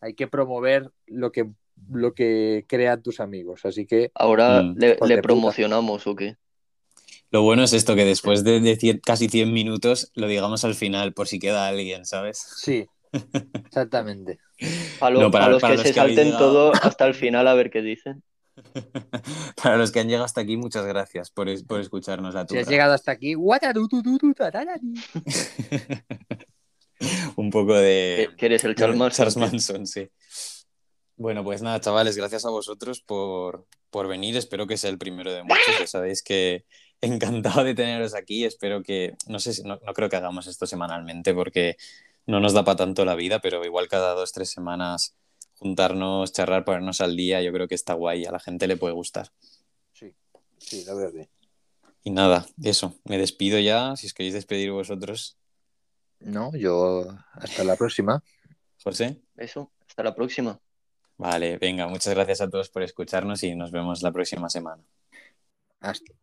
hay 0.00 0.14
que 0.14 0.28
promover 0.28 0.90
lo 1.06 1.32
que, 1.32 1.50
lo 1.90 2.14
que 2.14 2.64
crean 2.68 3.02
tus 3.02 3.20
amigos. 3.20 3.64
Así 3.64 3.86
que. 3.86 4.12
Ahora 4.14 4.62
mm. 4.62 4.76
le, 4.78 5.22
promocionamos 5.22 6.06
o 6.06 6.14
qué. 6.14 6.36
Lo 7.32 7.42
bueno 7.42 7.62
es 7.62 7.72
esto, 7.72 7.94
que 7.94 8.04
después 8.04 8.42
de, 8.42 9.00
casi 9.04 9.28
100 9.28 9.52
minutos 9.52 10.10
lo 10.14 10.26
digamos 10.26 10.64
al 10.64 10.74
final, 10.74 11.12
por 11.12 11.28
si 11.28 11.38
queda 11.38 11.68
alguien, 11.68 12.04
¿sabes? 12.04 12.38
Sí, 12.56 12.88
exactamente. 13.66 14.38
A, 15.00 15.10
los 15.10 15.62
que 15.62 15.78
se 15.78 15.92
salten 15.92 16.32
todo 16.32 16.72
hasta 16.82 17.06
el 17.06 17.14
final 17.14 17.46
a 17.46 17.54
ver 17.54 17.70
qué 17.70 17.82
dicen. 17.82 18.22
Para 19.62 19.76
los 19.76 19.92
que 19.92 20.00
han 20.00 20.08
llegado 20.08 20.24
hasta 20.24 20.40
aquí, 20.40 20.56
muchas 20.56 20.86
gracias 20.86 21.30
por, 21.30 21.48
escucharnos 21.48 22.34
la 22.34 22.46
Si 22.48 22.58
has 22.58 22.68
llegado 22.68 22.94
hasta 22.94 23.12
aquí, 23.12 23.34
un 27.36 27.50
poco 27.50 27.74
de. 27.74 28.30
¿Qué 28.36 28.46
eres 28.46 28.64
el 28.64 28.74
Charles 28.74 29.36
Manson? 29.36 29.86
sí. 29.86 30.08
Bueno, 31.16 31.44
pues 31.44 31.60
nada, 31.60 31.80
chavales, 31.80 32.16
gracias 32.16 32.46
a 32.46 32.50
vosotros 32.50 33.02
por, 33.02 33.66
venir. 34.08 34.36
Espero 34.36 34.66
que 34.66 34.78
sea 34.78 34.90
el 34.90 34.98
primero 34.98 35.32
de 35.32 35.42
muchos. 35.42 35.78
Ya 35.78 35.86
sabéis 35.86 36.22
que 36.22 36.64
encantado 37.00 37.64
de 37.64 37.74
teneros 37.74 38.14
aquí. 38.14 38.44
Espero 38.44 38.82
que. 38.82 39.14
No 39.26 39.38
sé, 39.38 39.62
no, 39.64 39.78
no 39.84 39.92
creo 39.92 40.08
que 40.08 40.16
hagamos 40.16 40.46
esto 40.46 40.66
semanalmente 40.66 41.34
porque 41.34 41.76
no 42.26 42.40
nos 42.40 42.52
da 42.52 42.64
para 42.64 42.76
tanto 42.76 43.04
la 43.04 43.14
vida, 43.14 43.40
pero 43.40 43.64
igual 43.64 43.88
cada 43.88 44.14
dos, 44.14 44.32
tres 44.32 44.50
semanas 44.50 45.16
juntarnos, 45.60 46.32
charlar, 46.32 46.64
ponernos 46.64 47.00
al 47.00 47.14
día, 47.16 47.42
yo 47.42 47.52
creo 47.52 47.68
que 47.68 47.74
está 47.74 47.94
guay, 47.94 48.24
a 48.24 48.32
la 48.32 48.40
gente 48.40 48.66
le 48.66 48.78
puede 48.78 48.94
gustar. 48.94 49.30
Sí, 49.92 50.14
sí, 50.58 50.84
la 50.86 50.94
verdad. 50.94 51.28
Y 52.02 52.10
nada, 52.10 52.46
eso, 52.62 52.94
me 53.04 53.18
despido 53.18 53.58
ya, 53.58 53.94
si 53.94 54.06
os 54.06 54.14
queréis 54.14 54.34
despedir 54.34 54.72
vosotros. 54.72 55.36
No, 56.18 56.56
yo 56.56 57.06
hasta 57.32 57.62
la 57.62 57.76
próxima. 57.76 58.22
José. 58.82 59.20
Eso, 59.36 59.70
hasta 59.86 60.02
la 60.02 60.14
próxima. 60.14 60.58
Vale, 61.18 61.58
venga, 61.58 61.86
muchas 61.86 62.14
gracias 62.14 62.40
a 62.40 62.48
todos 62.48 62.70
por 62.70 62.82
escucharnos 62.82 63.42
y 63.42 63.54
nos 63.54 63.70
vemos 63.70 64.00
la 64.02 64.12
próxima 64.12 64.48
semana. 64.48 64.82
Hasta. 65.80 66.14